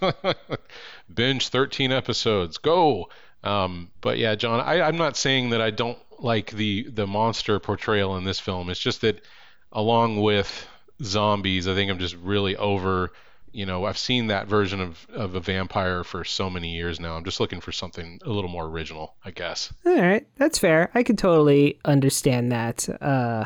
Binge 1.14 1.48
13 1.48 1.92
episodes. 1.92 2.58
Go! 2.58 3.08
Um, 3.42 3.90
but 4.02 4.18
yeah, 4.18 4.34
John, 4.34 4.60
I, 4.60 4.82
I'm 4.82 4.98
not 4.98 5.16
saying 5.16 5.48
that 5.50 5.62
I 5.62 5.70
don't 5.70 5.98
like 6.18 6.50
the 6.50 6.82
the 6.90 7.06
monster 7.06 7.58
portrayal 7.58 8.18
in 8.18 8.24
this 8.24 8.38
film. 8.38 8.68
It's 8.68 8.80
just 8.80 9.00
that 9.00 9.24
along 9.72 10.20
with 10.20 10.66
zombies, 11.02 11.66
I 11.66 11.74
think 11.74 11.90
I'm 11.90 11.98
just 11.98 12.16
really 12.16 12.54
over. 12.56 13.12
You 13.54 13.66
know, 13.66 13.84
I've 13.84 13.98
seen 13.98 14.26
that 14.26 14.48
version 14.48 14.80
of, 14.80 15.06
of 15.14 15.34
a 15.34 15.40
vampire 15.40 16.02
for 16.02 16.24
so 16.24 16.50
many 16.50 16.74
years 16.74 16.98
now. 16.98 17.14
I'm 17.14 17.24
just 17.24 17.38
looking 17.38 17.60
for 17.60 17.72
something 17.72 18.18
a 18.24 18.30
little 18.30 18.50
more 18.50 18.66
original, 18.66 19.14
I 19.24 19.30
guess. 19.30 19.72
All 19.86 19.94
right, 19.94 20.26
that's 20.36 20.58
fair. 20.58 20.90
I 20.94 21.02
could 21.02 21.18
totally 21.18 21.78
understand 21.84 22.50
that. 22.52 22.88
Uh, 23.00 23.44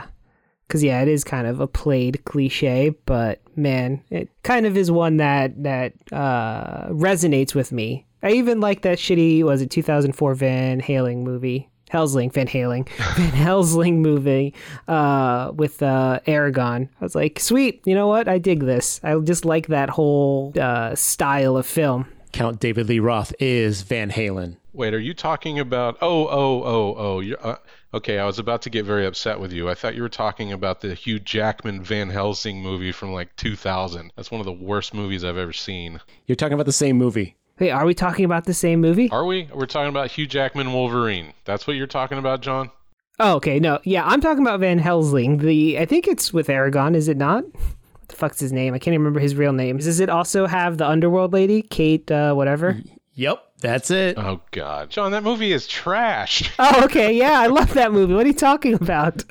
because 0.66 0.84
yeah, 0.84 1.00
it 1.00 1.08
is 1.08 1.24
kind 1.24 1.46
of 1.46 1.60
a 1.60 1.66
played 1.66 2.24
cliche, 2.24 2.90
but 3.06 3.40
man, 3.56 4.02
it 4.10 4.28
kind 4.42 4.66
of 4.66 4.76
is 4.76 4.90
one 4.90 5.16
that 5.16 5.62
that 5.62 5.94
uh, 6.12 6.88
resonates 6.88 7.54
with 7.54 7.72
me. 7.72 8.06
I 8.22 8.32
even 8.32 8.60
like 8.60 8.82
that 8.82 8.98
shitty 8.98 9.42
was 9.44 9.62
it 9.62 9.70
2004 9.70 10.34
Van 10.34 10.80
Halen 10.82 11.22
movie 11.22 11.70
Helsing, 11.88 12.30
Van 12.30 12.46
Halen, 12.46 12.88
Van 13.16 13.30
Helsing 13.30 14.02
movie 14.02 14.54
uh, 14.86 15.52
with 15.54 15.82
uh, 15.82 16.20
Aragorn. 16.26 16.88
I 17.00 17.04
was 17.04 17.14
like, 17.14 17.40
sweet, 17.40 17.82
you 17.84 17.94
know 17.94 18.06
what? 18.08 18.28
I 18.28 18.38
dig 18.38 18.60
this. 18.60 19.00
I 19.02 19.18
just 19.18 19.44
like 19.44 19.68
that 19.68 19.90
whole 19.90 20.52
uh, 20.60 20.94
style 20.94 21.56
of 21.56 21.66
film. 21.66 22.06
Count 22.32 22.60
David 22.60 22.88
Lee 22.88 22.98
Roth 22.98 23.34
is 23.40 23.82
Van 23.82 24.10
Halen. 24.10 24.56
Wait, 24.72 24.94
are 24.94 25.00
you 25.00 25.14
talking 25.14 25.58
about? 25.58 25.98
Oh, 26.00 26.28
oh, 26.28 26.62
oh, 26.62 26.94
oh. 26.96 27.20
You're, 27.20 27.44
uh, 27.44 27.56
okay, 27.94 28.18
I 28.18 28.26
was 28.26 28.38
about 28.38 28.62
to 28.62 28.70
get 28.70 28.84
very 28.84 29.06
upset 29.06 29.40
with 29.40 29.52
you. 29.52 29.68
I 29.68 29.74
thought 29.74 29.96
you 29.96 30.02
were 30.02 30.08
talking 30.08 30.52
about 30.52 30.80
the 30.80 30.94
Hugh 30.94 31.18
Jackman 31.18 31.82
Van 31.82 32.10
Helsing 32.10 32.62
movie 32.62 32.92
from 32.92 33.12
like 33.12 33.34
2000. 33.36 34.12
That's 34.14 34.30
one 34.30 34.40
of 34.40 34.44
the 34.44 34.52
worst 34.52 34.94
movies 34.94 35.24
I've 35.24 35.36
ever 35.36 35.52
seen. 35.52 36.00
You're 36.26 36.36
talking 36.36 36.52
about 36.52 36.66
the 36.66 36.72
same 36.72 36.96
movie. 36.96 37.34
Wait, 37.58 37.70
are 37.70 37.84
we 37.84 37.94
talking 37.94 38.24
about 38.24 38.44
the 38.44 38.54
same 38.54 38.80
movie? 38.80 39.10
Are 39.10 39.24
we? 39.24 39.48
We're 39.52 39.66
talking 39.66 39.88
about 39.88 40.12
Hugh 40.12 40.26
Jackman 40.26 40.72
Wolverine. 40.72 41.32
That's 41.44 41.66
what 41.66 41.76
you're 41.76 41.86
talking 41.86 42.18
about, 42.18 42.40
John? 42.40 42.70
Oh, 43.18 43.34
okay. 43.34 43.58
No, 43.58 43.80
yeah, 43.84 44.04
I'm 44.06 44.20
talking 44.20 44.42
about 44.42 44.60
Van 44.60 44.78
Helsing. 44.78 45.38
The 45.38 45.78
I 45.78 45.84
think 45.84 46.06
it's 46.06 46.32
with 46.32 46.46
Aragorn, 46.46 46.94
is 46.94 47.08
it 47.08 47.16
not? 47.16 47.44
What 47.44 48.08
the 48.08 48.16
fuck's 48.16 48.40
his 48.40 48.52
name? 48.52 48.74
I 48.74 48.78
can't 48.78 48.94
even 48.94 49.00
remember 49.00 49.20
his 49.20 49.34
real 49.34 49.52
name. 49.52 49.78
Does 49.78 49.98
it 50.00 50.08
also 50.08 50.46
have 50.46 50.78
the 50.78 50.88
underworld 50.88 51.32
lady, 51.32 51.62
Kate, 51.62 52.10
uh, 52.10 52.32
whatever? 52.34 52.80
Yep. 53.14 53.44
That's 53.60 53.90
it. 53.90 54.16
Oh 54.16 54.40
God, 54.52 54.90
John, 54.90 55.10
that 55.10 55.24
movie 55.24 55.52
is 55.52 55.66
trash. 55.66 56.48
Oh, 56.60 56.84
okay. 56.84 57.12
Yeah, 57.12 57.40
I 57.40 57.48
love 57.48 57.74
that 57.74 57.90
movie. 57.90 58.14
What 58.14 58.24
are 58.24 58.28
you 58.28 58.34
talking 58.34 58.74
about? 58.74 59.24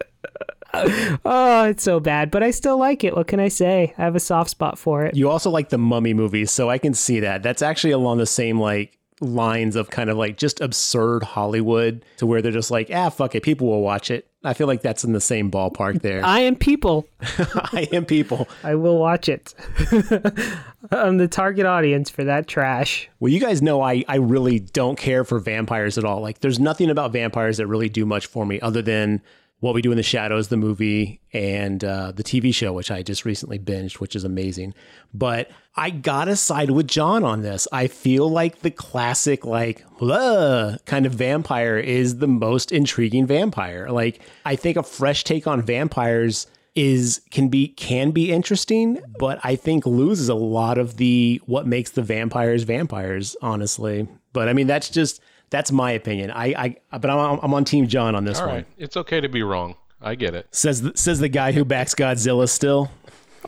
Oh, 0.74 1.66
it's 1.66 1.84
so 1.84 2.00
bad, 2.00 2.32
but 2.32 2.44
I 2.44 2.52
still 2.52 2.78
like 2.78 3.04
it. 3.04 3.16
What 3.16 3.28
can 3.28 3.40
I 3.40 3.48
say? 3.48 3.94
I 3.98 4.04
have 4.04 4.16
a 4.16 4.20
soft 4.20 4.50
spot 4.50 4.78
for 4.78 5.06
it. 5.06 5.16
You 5.16 5.30
also 5.30 5.50
like 5.50 5.70
the 5.70 5.78
mummy 5.78 6.14
movies, 6.14 6.52
so 6.52 6.70
I 6.70 6.78
can 6.78 6.94
see 6.94 7.20
that. 7.22 7.44
That's 7.44 7.62
actually 7.62 7.92
along 7.92 8.18
the 8.18 8.26
same 8.26 8.60
like 8.60 8.98
lines 9.20 9.76
of 9.76 9.90
kind 9.90 10.10
of 10.10 10.18
like 10.18 10.38
just 10.38 10.62
absurd 10.62 11.24
Hollywood 11.24 12.06
to 12.18 12.26
where 12.26 12.42
they're 12.42 12.52
just 12.52 12.72
like, 12.72 12.90
ah, 12.94 13.10
fuck 13.10 13.36
it, 13.36 13.44
people 13.44 13.68
will 13.68 13.82
watch 13.82 14.12
it. 14.12 14.28
I 14.44 14.54
feel 14.54 14.68
like 14.68 14.82
that's 14.82 15.04
in 15.04 15.14
the 15.14 15.22
same 15.22 15.52
ballpark 15.52 16.02
there. 16.02 16.24
I 16.24 16.40
am 16.42 16.56
people. 16.56 17.08
I 17.22 17.88
am 17.92 18.06
people. 18.06 18.48
I 18.64 18.76
will 18.76 18.98
watch 18.98 19.28
it. 19.28 19.54
I'm 20.92 21.18
the 21.18 21.28
target 21.28 21.66
audience 21.66 22.10
for 22.10 22.24
that 22.24 22.48
trash. 22.48 23.10
Well, 23.20 23.32
you 23.32 23.40
guys 23.40 23.62
know 23.62 23.82
I, 23.82 24.06
I 24.08 24.18
really 24.18 24.60
don't 24.60 24.98
care 24.98 25.24
for 25.24 25.40
vampires 25.40 25.98
at 25.98 26.06
all. 26.06 26.22
Like, 26.22 26.40
there's 26.40 26.60
nothing 26.60 26.90
about 26.90 27.12
vampires 27.12 27.58
that 27.58 27.68
really 27.68 27.90
do 27.90 28.06
much 28.06 28.28
for 28.28 28.46
me 28.46 28.62
other 28.62 28.82
than 28.82 29.22
what 29.60 29.74
We 29.74 29.82
Do 29.82 29.92
in 29.92 29.98
the 29.98 30.04
Shadows, 30.04 30.50
the 30.50 30.58
movie, 30.58 31.20
and 31.34 31.84
uh, 31.84 32.12
the 32.12 32.24
TV 32.24 32.54
show, 32.54 32.74
which 32.74 32.92
I 32.92 33.02
just 33.02 33.26
recently 33.26 33.58
binged, 33.58 34.00
which 34.00 34.16
is 34.16 34.24
amazing. 34.24 34.76
But 35.14 35.50
I 35.76 35.90
gotta 35.90 36.36
side 36.36 36.70
with 36.70 36.88
John 36.88 37.24
on 37.24 37.42
this. 37.42 37.68
I 37.72 37.88
feel 37.88 38.30
like 38.30 38.60
the 38.60 38.70
classic, 38.70 39.46
like, 39.46 39.84
kind 40.00 41.06
of 41.06 41.14
vampire 41.14 41.78
is 41.78 42.18
the 42.18 42.28
most 42.28 42.72
intriguing 42.72 43.26
vampire. 43.26 43.90
Like, 43.90 44.22
I 44.46 44.56
think 44.56 44.78
a 44.78 44.84
fresh 44.84 45.24
take 45.24 45.48
on 45.48 45.64
vampires 45.64 46.46
is 46.76 47.22
can 47.32 47.48
be 47.48 47.70
can 47.70 48.12
be 48.12 48.32
interesting, 48.32 49.00
but 49.18 49.40
I 49.44 49.56
think 49.56 49.88
loses 49.88 50.30
a 50.30 50.36
lot 50.36 50.78
of 50.78 50.98
the 50.98 51.42
what 51.48 51.66
makes 51.66 51.90
the 51.90 52.04
vampires 52.04 52.62
vampires, 52.64 53.36
honestly. 53.42 54.08
But 54.32 54.48
I 54.48 54.54
mean, 54.54 54.68
that's 54.68 54.92
just 54.92 55.20
that's 55.50 55.72
my 55.72 55.92
opinion. 55.92 56.32
I, 56.32 56.76
I 56.92 56.98
but 56.98 57.10
I'm, 57.10 57.40
I'm 57.42 57.54
on 57.54 57.66
Team 57.66 57.88
John 57.88 58.16
on 58.16 58.26
this 58.26 58.40
All 58.40 58.48
one. 58.48 58.56
right, 58.56 58.66
it's 58.78 58.98
okay 58.98 59.22
to 59.22 59.30
be 59.30 59.44
wrong. 59.44 59.76
I 60.02 60.16
get 60.16 60.36
it. 60.36 60.48
Says 60.52 60.82
the, 60.82 60.92
says 60.96 61.20
the 61.20 61.30
guy 61.30 61.52
who 61.52 61.66
backs 61.66 61.96
Godzilla 61.96 62.48
still. 62.48 62.92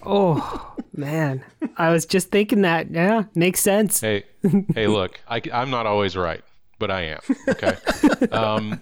Oh, 0.06 0.76
man. 0.94 1.44
I 1.78 1.92
was 1.92 2.06
just 2.06 2.32
thinking 2.32 2.62
that. 2.62 2.90
Yeah, 2.90 3.24
makes 3.36 3.60
sense. 3.60 4.02
Hey, 4.02 4.24
hey, 4.74 4.88
look, 4.88 5.20
I, 5.28 5.42
I'm 5.54 5.70
not 5.70 5.86
always 5.86 6.16
right, 6.18 6.44
but 6.80 6.90
I 6.92 7.02
am. 7.02 7.20
Okay. 7.48 7.76
Um, 8.32 8.80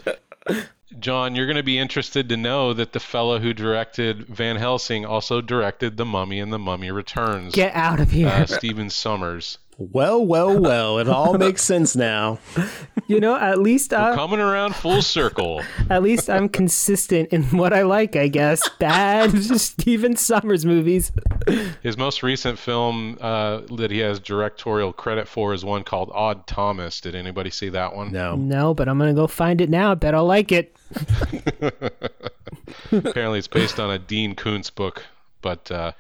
John, 0.99 1.35
you're 1.35 1.45
going 1.45 1.57
to 1.57 1.63
be 1.63 1.77
interested 1.77 2.29
to 2.29 2.37
know 2.37 2.73
that 2.73 2.93
the 2.93 2.99
fellow 2.99 3.39
who 3.39 3.53
directed 3.53 4.25
Van 4.27 4.55
Helsing 4.55 5.05
also 5.05 5.41
directed 5.41 5.97
The 5.97 6.05
Mummy 6.05 6.39
and 6.39 6.51
The 6.51 6.57
Mummy 6.57 6.89
Returns. 6.91 7.53
Get 7.53 7.75
out 7.75 7.99
of 7.99 8.09
here. 8.09 8.27
Uh, 8.29 8.45
Stephen 8.45 8.87
Sommers. 8.87 9.57
Well, 9.79 10.25
well, 10.25 10.59
well. 10.59 10.97
It 10.97 11.07
all 11.07 11.33
makes 11.37 11.61
sense 11.61 11.95
now. 11.95 12.39
You 13.05 13.19
know, 13.19 13.35
at 13.35 13.59
least 13.59 13.93
I'm 13.93 14.13
I, 14.13 14.15
coming 14.15 14.39
around 14.39 14.75
full 14.75 15.03
circle. 15.03 15.61
at 15.89 16.01
least 16.01 16.29
I'm 16.29 16.49
consistent 16.49 17.29
in 17.29 17.43
what 17.55 17.73
I 17.73 17.83
like. 17.83 18.15
I 18.15 18.27
guess 18.27 18.67
bad 18.79 19.31
Stephen 19.59 20.15
Sommers 20.15 20.65
movies. 20.65 21.11
His 21.83 21.95
most 21.95 22.23
recent 22.23 22.57
film 22.57 23.19
uh, 23.21 23.61
that 23.75 23.91
he 23.91 23.99
has 23.99 24.19
directorial 24.19 24.93
credit 24.93 25.27
for 25.27 25.53
is 25.53 25.63
one 25.63 25.83
called 25.83 26.09
Odd 26.13 26.47
Thomas. 26.47 26.99
Did 26.99 27.13
anybody 27.13 27.51
see 27.51 27.69
that 27.69 27.95
one? 27.95 28.11
No. 28.11 28.35
No, 28.35 28.73
but 28.73 28.89
I'm 28.89 28.97
gonna 28.97 29.13
go 29.13 29.27
find 29.27 29.61
it 29.61 29.69
now. 29.69 29.91
I 29.91 29.95
bet 29.95 30.15
I'll 30.15 30.25
like 30.25 30.51
it. 30.51 30.75
Apparently, 32.91 33.39
it's 33.39 33.47
based 33.47 33.79
on 33.79 33.91
a 33.91 33.99
Dean 33.99 34.33
Koontz 34.33 34.71
book. 34.71 35.05
But 35.41 35.69
uh, 35.71 35.91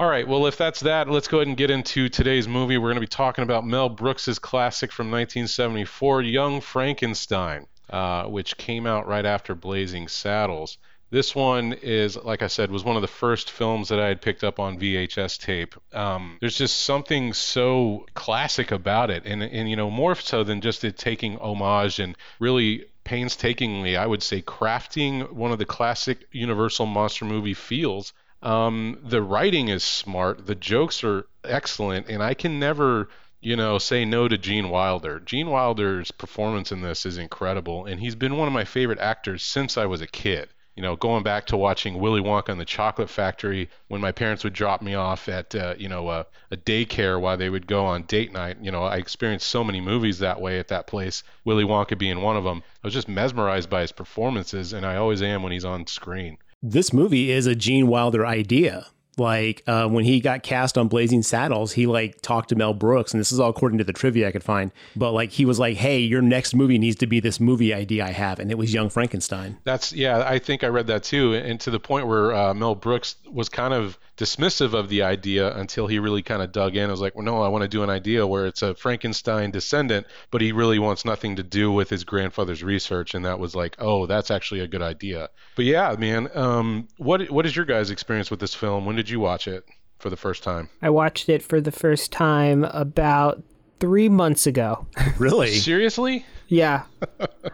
all 0.00 0.08
right, 0.08 0.26
well, 0.26 0.46
if 0.46 0.56
that's 0.56 0.80
that, 0.80 1.10
let's 1.10 1.28
go 1.28 1.36
ahead 1.36 1.48
and 1.48 1.58
get 1.58 1.70
into 1.70 2.08
today's 2.08 2.48
movie. 2.48 2.78
We're 2.78 2.88
going 2.88 2.94
to 2.94 3.02
be 3.02 3.06
talking 3.06 3.42
about 3.44 3.66
Mel 3.66 3.90
Brooks's 3.90 4.38
classic 4.38 4.92
from 4.92 5.10
1974, 5.10 6.22
Young 6.22 6.62
Frankenstein, 6.62 7.66
uh, 7.90 8.24
which 8.24 8.56
came 8.56 8.86
out 8.86 9.06
right 9.06 9.26
after 9.26 9.54
Blazing 9.54 10.08
Saddles. 10.08 10.78
This 11.10 11.34
one 11.34 11.74
is, 11.74 12.16
like 12.16 12.40
I 12.40 12.46
said, 12.46 12.70
was 12.70 12.82
one 12.82 12.96
of 12.96 13.02
the 13.02 13.08
first 13.08 13.50
films 13.50 13.90
that 13.90 14.00
I 14.00 14.08
had 14.08 14.22
picked 14.22 14.42
up 14.42 14.58
on 14.58 14.78
VHS 14.78 15.38
tape. 15.38 15.74
Um, 15.92 16.38
there's 16.40 16.56
just 16.56 16.80
something 16.80 17.34
so 17.34 18.06
classic 18.14 18.70
about 18.70 19.10
it, 19.10 19.26
and 19.26 19.42
and 19.42 19.68
you 19.68 19.76
know 19.76 19.90
more 19.90 20.14
so 20.14 20.44
than 20.44 20.62
just 20.62 20.82
it 20.82 20.96
taking 20.96 21.36
homage 21.36 21.98
and 21.98 22.16
really 22.38 22.86
painstakingly, 23.04 23.98
I 23.98 24.06
would 24.06 24.22
say, 24.22 24.40
crafting 24.40 25.30
one 25.30 25.52
of 25.52 25.58
the 25.58 25.66
classic 25.66 26.26
Universal 26.32 26.86
monster 26.86 27.26
movie 27.26 27.54
feels. 27.54 28.14
Um, 28.42 28.98
the 29.02 29.22
writing 29.22 29.68
is 29.68 29.84
smart, 29.84 30.46
the 30.46 30.54
jokes 30.54 31.04
are 31.04 31.26
excellent, 31.44 32.08
and 32.08 32.22
I 32.22 32.34
can 32.34 32.58
never 32.58 33.08
you 33.42 33.56
know, 33.56 33.78
say 33.78 34.04
no 34.04 34.28
to 34.28 34.36
Gene 34.36 34.68
Wilder. 34.68 35.18
Gene 35.20 35.48
Wilder's 35.50 36.10
performance 36.10 36.72
in 36.72 36.82
this 36.82 37.06
is 37.06 37.16
incredible, 37.16 37.86
and 37.86 37.98
he's 37.98 38.14
been 38.14 38.36
one 38.36 38.48
of 38.48 38.52
my 38.52 38.64
favorite 38.64 38.98
actors 38.98 39.42
since 39.42 39.78
I 39.78 39.86
was 39.86 40.02
a 40.02 40.06
kid 40.06 40.50
you 40.80 40.86
know, 40.86 40.96
going 40.96 41.22
back 41.22 41.44
to 41.44 41.58
watching 41.58 41.98
Willy 41.98 42.22
Wonka 42.22 42.48
and 42.48 42.58
the 42.58 42.64
Chocolate 42.64 43.10
Factory 43.10 43.68
when 43.88 44.00
my 44.00 44.12
parents 44.12 44.44
would 44.44 44.54
drop 44.54 44.80
me 44.80 44.94
off 44.94 45.28
at, 45.28 45.54
uh, 45.54 45.74
you 45.76 45.90
know, 45.90 46.08
uh, 46.08 46.24
a 46.50 46.56
daycare 46.56 47.20
while 47.20 47.36
they 47.36 47.50
would 47.50 47.66
go 47.66 47.84
on 47.84 48.04
date 48.04 48.32
night. 48.32 48.56
You 48.62 48.70
know, 48.70 48.84
I 48.84 48.96
experienced 48.96 49.48
so 49.48 49.62
many 49.62 49.82
movies 49.82 50.20
that 50.20 50.40
way 50.40 50.58
at 50.58 50.68
that 50.68 50.86
place, 50.86 51.22
Willy 51.44 51.64
Wonka 51.64 51.98
being 51.98 52.22
one 52.22 52.38
of 52.38 52.44
them. 52.44 52.62
I 52.82 52.86
was 52.86 52.94
just 52.94 53.08
mesmerized 53.08 53.68
by 53.68 53.82
his 53.82 53.92
performances, 53.92 54.72
and 54.72 54.86
I 54.86 54.96
always 54.96 55.20
am 55.20 55.42
when 55.42 55.52
he's 55.52 55.66
on 55.66 55.86
screen. 55.86 56.38
This 56.62 56.92
movie 56.92 57.30
is 57.30 57.46
a 57.46 57.54
Gene 57.54 57.86
Wilder 57.86 58.26
idea. 58.26 58.86
Like 59.16 59.62
uh, 59.66 59.88
when 59.88 60.04
he 60.04 60.20
got 60.20 60.42
cast 60.42 60.76
on 60.76 60.88
Blazing 60.88 61.22
Saddles, 61.22 61.72
he 61.72 61.86
like 61.86 62.20
talked 62.20 62.50
to 62.50 62.54
Mel 62.54 62.74
Brooks, 62.74 63.12
and 63.12 63.20
this 63.20 63.32
is 63.32 63.40
all 63.40 63.48
according 63.50 63.78
to 63.78 63.84
the 63.84 63.92
trivia 63.94 64.28
I 64.28 64.30
could 64.30 64.44
find. 64.44 64.70
But 64.94 65.12
like 65.12 65.30
he 65.30 65.46
was 65.46 65.58
like, 65.58 65.76
"Hey, 65.78 66.00
your 66.00 66.20
next 66.22 66.54
movie 66.54 66.78
needs 66.78 66.96
to 66.96 67.06
be 67.06 67.18
this 67.18 67.40
movie 67.40 67.72
idea 67.72 68.04
I 68.04 68.12
have," 68.12 68.38
and 68.38 68.50
it 68.50 68.58
was 68.58 68.74
Young 68.74 68.90
Frankenstein. 68.90 69.58
That's 69.64 69.92
yeah, 69.92 70.22
I 70.26 70.38
think 70.38 70.62
I 70.62 70.68
read 70.68 70.86
that 70.88 71.02
too, 71.02 71.34
and 71.34 71.58
to 71.60 71.70
the 71.70 71.80
point 71.80 72.06
where 72.06 72.34
uh, 72.34 72.54
Mel 72.54 72.74
Brooks 72.74 73.16
was 73.30 73.48
kind 73.48 73.74
of 73.74 73.98
dismissive 74.20 74.74
of 74.74 74.90
the 74.90 75.02
idea 75.02 75.56
until 75.56 75.86
he 75.86 75.98
really 75.98 76.22
kind 76.22 76.42
of 76.42 76.52
dug 76.52 76.76
in. 76.76 76.88
I 76.88 76.90
was 76.92 77.00
like, 77.00 77.14
well, 77.14 77.24
no, 77.24 77.42
I 77.42 77.48
want 77.48 77.62
to 77.62 77.68
do 77.68 77.82
an 77.82 77.88
idea 77.88 78.26
where 78.26 78.46
it's 78.46 78.60
a 78.60 78.74
Frankenstein 78.74 79.50
descendant, 79.50 80.06
but 80.30 80.42
he 80.42 80.52
really 80.52 80.78
wants 80.78 81.06
nothing 81.06 81.36
to 81.36 81.42
do 81.42 81.72
with 81.72 81.88
his 81.88 82.04
grandfather's 82.04 82.62
research, 82.62 83.14
and 83.14 83.24
that 83.24 83.38
was 83.38 83.54
like, 83.54 83.76
oh, 83.78 84.04
that's 84.04 84.30
actually 84.30 84.60
a 84.60 84.68
good 84.68 84.82
idea. 84.82 85.30
But 85.56 85.64
yeah, 85.64 85.96
man, 85.98 86.28
um, 86.34 86.88
what 86.98 87.30
what 87.30 87.46
is 87.46 87.56
your 87.56 87.64
guys' 87.64 87.90
experience 87.90 88.30
with 88.30 88.40
this 88.40 88.54
film? 88.54 88.84
When 88.84 88.94
did 88.94 89.08
you 89.08 89.20
watch 89.20 89.48
it 89.48 89.64
for 89.98 90.10
the 90.10 90.16
first 90.16 90.42
time? 90.42 90.68
I 90.82 90.90
watched 90.90 91.30
it 91.30 91.42
for 91.42 91.60
the 91.60 91.72
first 91.72 92.12
time 92.12 92.64
about 92.64 93.42
three 93.80 94.10
months 94.10 94.46
ago. 94.46 94.86
Really? 95.18 95.54
Seriously? 95.54 96.26
Yeah. 96.50 96.82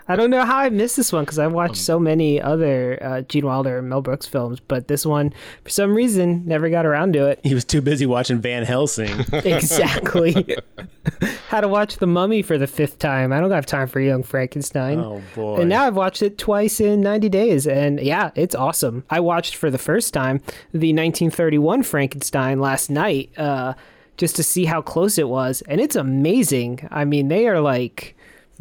I 0.08 0.16
don't 0.16 0.30
know 0.30 0.44
how 0.46 0.56
I 0.56 0.70
missed 0.70 0.96
this 0.96 1.12
one 1.12 1.24
because 1.24 1.38
I've 1.38 1.52
watched 1.52 1.76
so 1.76 2.00
many 2.00 2.40
other 2.40 2.98
uh, 3.02 3.20
Gene 3.20 3.44
Wilder 3.44 3.78
and 3.78 3.90
Mel 3.90 4.00
Brooks 4.00 4.26
films, 4.26 4.58
but 4.58 4.88
this 4.88 5.04
one, 5.04 5.34
for 5.64 5.68
some 5.68 5.94
reason, 5.94 6.42
never 6.46 6.70
got 6.70 6.86
around 6.86 7.12
to 7.12 7.26
it. 7.26 7.38
He 7.44 7.52
was 7.52 7.64
too 7.64 7.82
busy 7.82 8.06
watching 8.06 8.38
Van 8.40 8.64
Helsing. 8.64 9.20
exactly. 9.32 10.56
Had 11.48 11.60
to 11.60 11.68
watch 11.68 11.98
The 11.98 12.06
Mummy 12.06 12.40
for 12.40 12.56
the 12.56 12.66
fifth 12.66 12.98
time. 12.98 13.34
I 13.34 13.40
don't 13.40 13.50
have 13.50 13.66
time 13.66 13.86
for 13.86 14.00
Young 14.00 14.22
Frankenstein. 14.22 14.98
oh 14.98 15.22
boy. 15.34 15.60
And 15.60 15.68
now 15.68 15.84
I've 15.84 15.94
watched 15.96 16.22
it 16.22 16.38
twice 16.38 16.80
in 16.80 17.02
90 17.02 17.28
days, 17.28 17.66
and 17.66 18.00
yeah, 18.00 18.30
it's 18.34 18.54
awesome. 18.54 19.04
I 19.10 19.20
watched 19.20 19.56
for 19.56 19.70
the 19.70 19.78
first 19.78 20.14
time 20.14 20.38
the 20.72 20.94
1931 20.94 21.82
Frankenstein 21.82 22.60
last 22.60 22.88
night 22.88 23.30
uh, 23.38 23.74
just 24.16 24.36
to 24.36 24.42
see 24.42 24.64
how 24.64 24.80
close 24.80 25.18
it 25.18 25.28
was, 25.28 25.62
and 25.68 25.82
it's 25.82 25.96
amazing. 25.96 26.88
I 26.90 27.04
mean, 27.04 27.28
they 27.28 27.46
are 27.46 27.60
like 27.60 28.15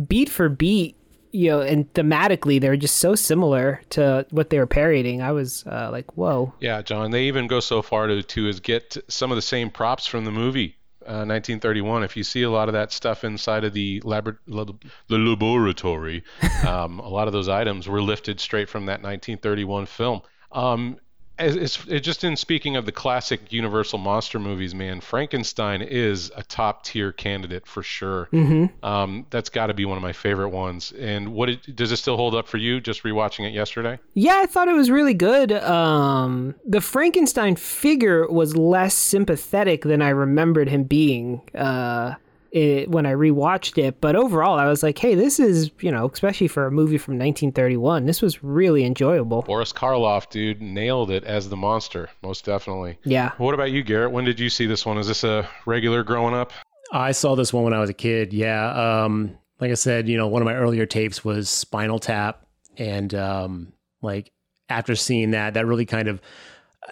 beat 0.08 0.30
for 0.30 0.50
beat, 0.50 0.96
you 1.32 1.50
know, 1.50 1.62
and 1.62 1.92
thematically 1.94 2.62
they're 2.62 2.78
just 2.78 2.98
so 2.98 3.16
similar 3.16 3.82
to 3.92 4.26
what 4.32 4.50
they 4.50 4.58
were 4.58 4.68
parodying. 4.68 5.22
I 5.22 5.32
was 5.32 5.66
uh, 5.68 5.90
like, 5.92 6.16
whoa. 6.18 6.54
Yeah, 6.60 6.82
John. 6.82 7.12
They 7.12 7.26
even 7.26 7.48
go 7.48 7.60
so 7.60 7.82
far 7.82 8.08
to 8.08 8.24
to 8.24 8.48
is 8.48 8.60
get 8.60 8.98
some 9.08 9.32
of 9.32 9.36
the 9.36 9.42
same 9.42 9.70
props 9.70 10.06
from 10.08 10.26
the 10.26 10.32
movie. 10.32 10.78
Uh, 11.06 11.22
1931. 11.22 12.04
If 12.04 12.18
you 12.18 12.24
see 12.24 12.42
a 12.42 12.50
lot 12.50 12.68
of 12.68 12.74
that 12.74 12.92
stuff 12.92 13.24
inside 13.24 13.64
of 13.64 13.74
the 13.74 14.02
labor- 14.04 14.42
lab- 14.48 14.84
the 15.08 15.20
laboratory, 15.20 16.24
um, 16.68 16.98
a 16.98 17.08
lot 17.08 17.28
of 17.28 17.34
those 17.34 17.48
items 17.48 17.88
were 17.88 18.02
lifted 18.02 18.40
straight 18.40 18.70
from 18.70 18.88
that 18.88 19.04
1931 19.04 19.86
film. 19.86 20.22
Um, 20.52 20.98
as, 21.38 21.58
as, 21.58 21.80
it 21.88 22.00
just 22.02 22.24
in 22.24 22.36
speaking 22.36 22.76
of 22.76 22.86
the 22.86 22.92
classic 22.92 23.52
Universal 23.52 24.00
monster 24.00 24.40
movies, 24.40 24.74
man, 24.74 25.02
Frankenstein 25.02 25.82
is 25.82 26.32
a 26.36 26.44
top 26.44 26.84
tier 26.84 27.12
candidate 27.12 27.68
for 27.68 27.84
sure. 27.84 28.30
Mm-hmm. 28.32 28.86
Um, 28.86 29.26
that's 29.30 29.50
got 29.50 29.68
to 29.68 29.74
be 29.74 29.86
one 29.86 29.98
of 29.98 30.04
my 30.04 30.14
favorite 30.14 30.50
ones. 30.50 30.92
And 30.94 31.34
what 31.34 31.50
it, 31.50 31.76
does 31.76 31.92
it 31.92 31.98
still 31.98 32.18
hold 32.18 32.36
up 32.36 32.48
for 32.48 32.58
you? 32.58 32.80
Just 32.80 33.04
rewatching 33.04 33.48
it 33.48 33.54
yesterday? 33.54 34.00
Yeah, 34.14 34.40
I 34.42 34.46
thought 34.46 34.68
it 34.68 34.74
was 34.74 34.90
really 34.90 35.14
good. 35.14 35.52
Um, 35.52 36.56
the 36.66 36.82
Frankenstein 36.82 37.56
figure 37.56 38.28
was 38.28 38.56
less 38.56 38.94
sympathetic 38.94 39.84
than 39.84 40.02
I 40.02 40.10
remembered 40.10 40.70
him 40.70 40.84
being. 40.84 41.42
Uh, 41.54 42.16
it, 42.56 42.90
when 42.90 43.06
I 43.06 43.12
rewatched 43.12 43.78
it. 43.78 44.00
But 44.00 44.16
overall, 44.16 44.58
I 44.58 44.68
was 44.68 44.82
like, 44.82 44.98
hey, 44.98 45.14
this 45.14 45.40
is, 45.40 45.72
you 45.82 45.92
know, 45.92 46.10
especially 46.12 46.48
for 46.48 46.66
a 46.66 46.72
movie 46.72 46.98
from 46.98 47.16
1931, 47.16 48.06
this 48.06 48.22
was 48.22 48.42
really 48.44 48.86
enjoyable. 48.86 49.42
Boris 49.42 49.74
Karloff, 49.74 50.30
dude, 50.30 50.62
nailed 50.62 51.12
it 51.12 51.26
as 51.26 51.50
the 51.50 51.58
monster, 51.58 52.10
most 52.24 52.46
definitely. 52.46 52.98
Yeah. 53.04 53.32
What 53.38 53.54
about 53.54 53.72
you, 53.72 53.84
Garrett? 53.84 54.12
When 54.12 54.24
did 54.24 54.40
you 54.40 54.50
see 54.50 54.66
this 54.66 54.86
one? 54.86 54.98
Is 54.98 55.08
this 55.08 55.26
a 55.26 55.48
regular 55.66 56.02
growing 56.04 56.34
up? 56.34 56.54
I 56.94 57.12
saw 57.12 57.36
this 57.36 57.52
one 57.52 57.66
when 57.66 57.74
I 57.74 57.80
was 57.80 57.90
a 57.90 57.94
kid. 57.94 58.32
Yeah. 58.32 59.04
Um, 59.04 59.38
like 59.60 59.72
I 59.72 59.76
said, 59.76 60.08
you 60.08 60.18
know, 60.18 60.28
one 60.28 60.42
of 60.42 60.46
my 60.46 60.56
earlier 60.56 60.86
tapes 60.86 61.26
was 61.26 61.50
Spinal 61.50 62.00
Tap. 62.00 62.46
And 62.78 63.14
um, 63.14 63.74
like 64.02 64.32
after 64.70 64.96
seeing 64.96 65.32
that, 65.32 65.56
that 65.56 65.66
really 65.66 65.86
kind 65.86 66.08
of, 66.08 66.22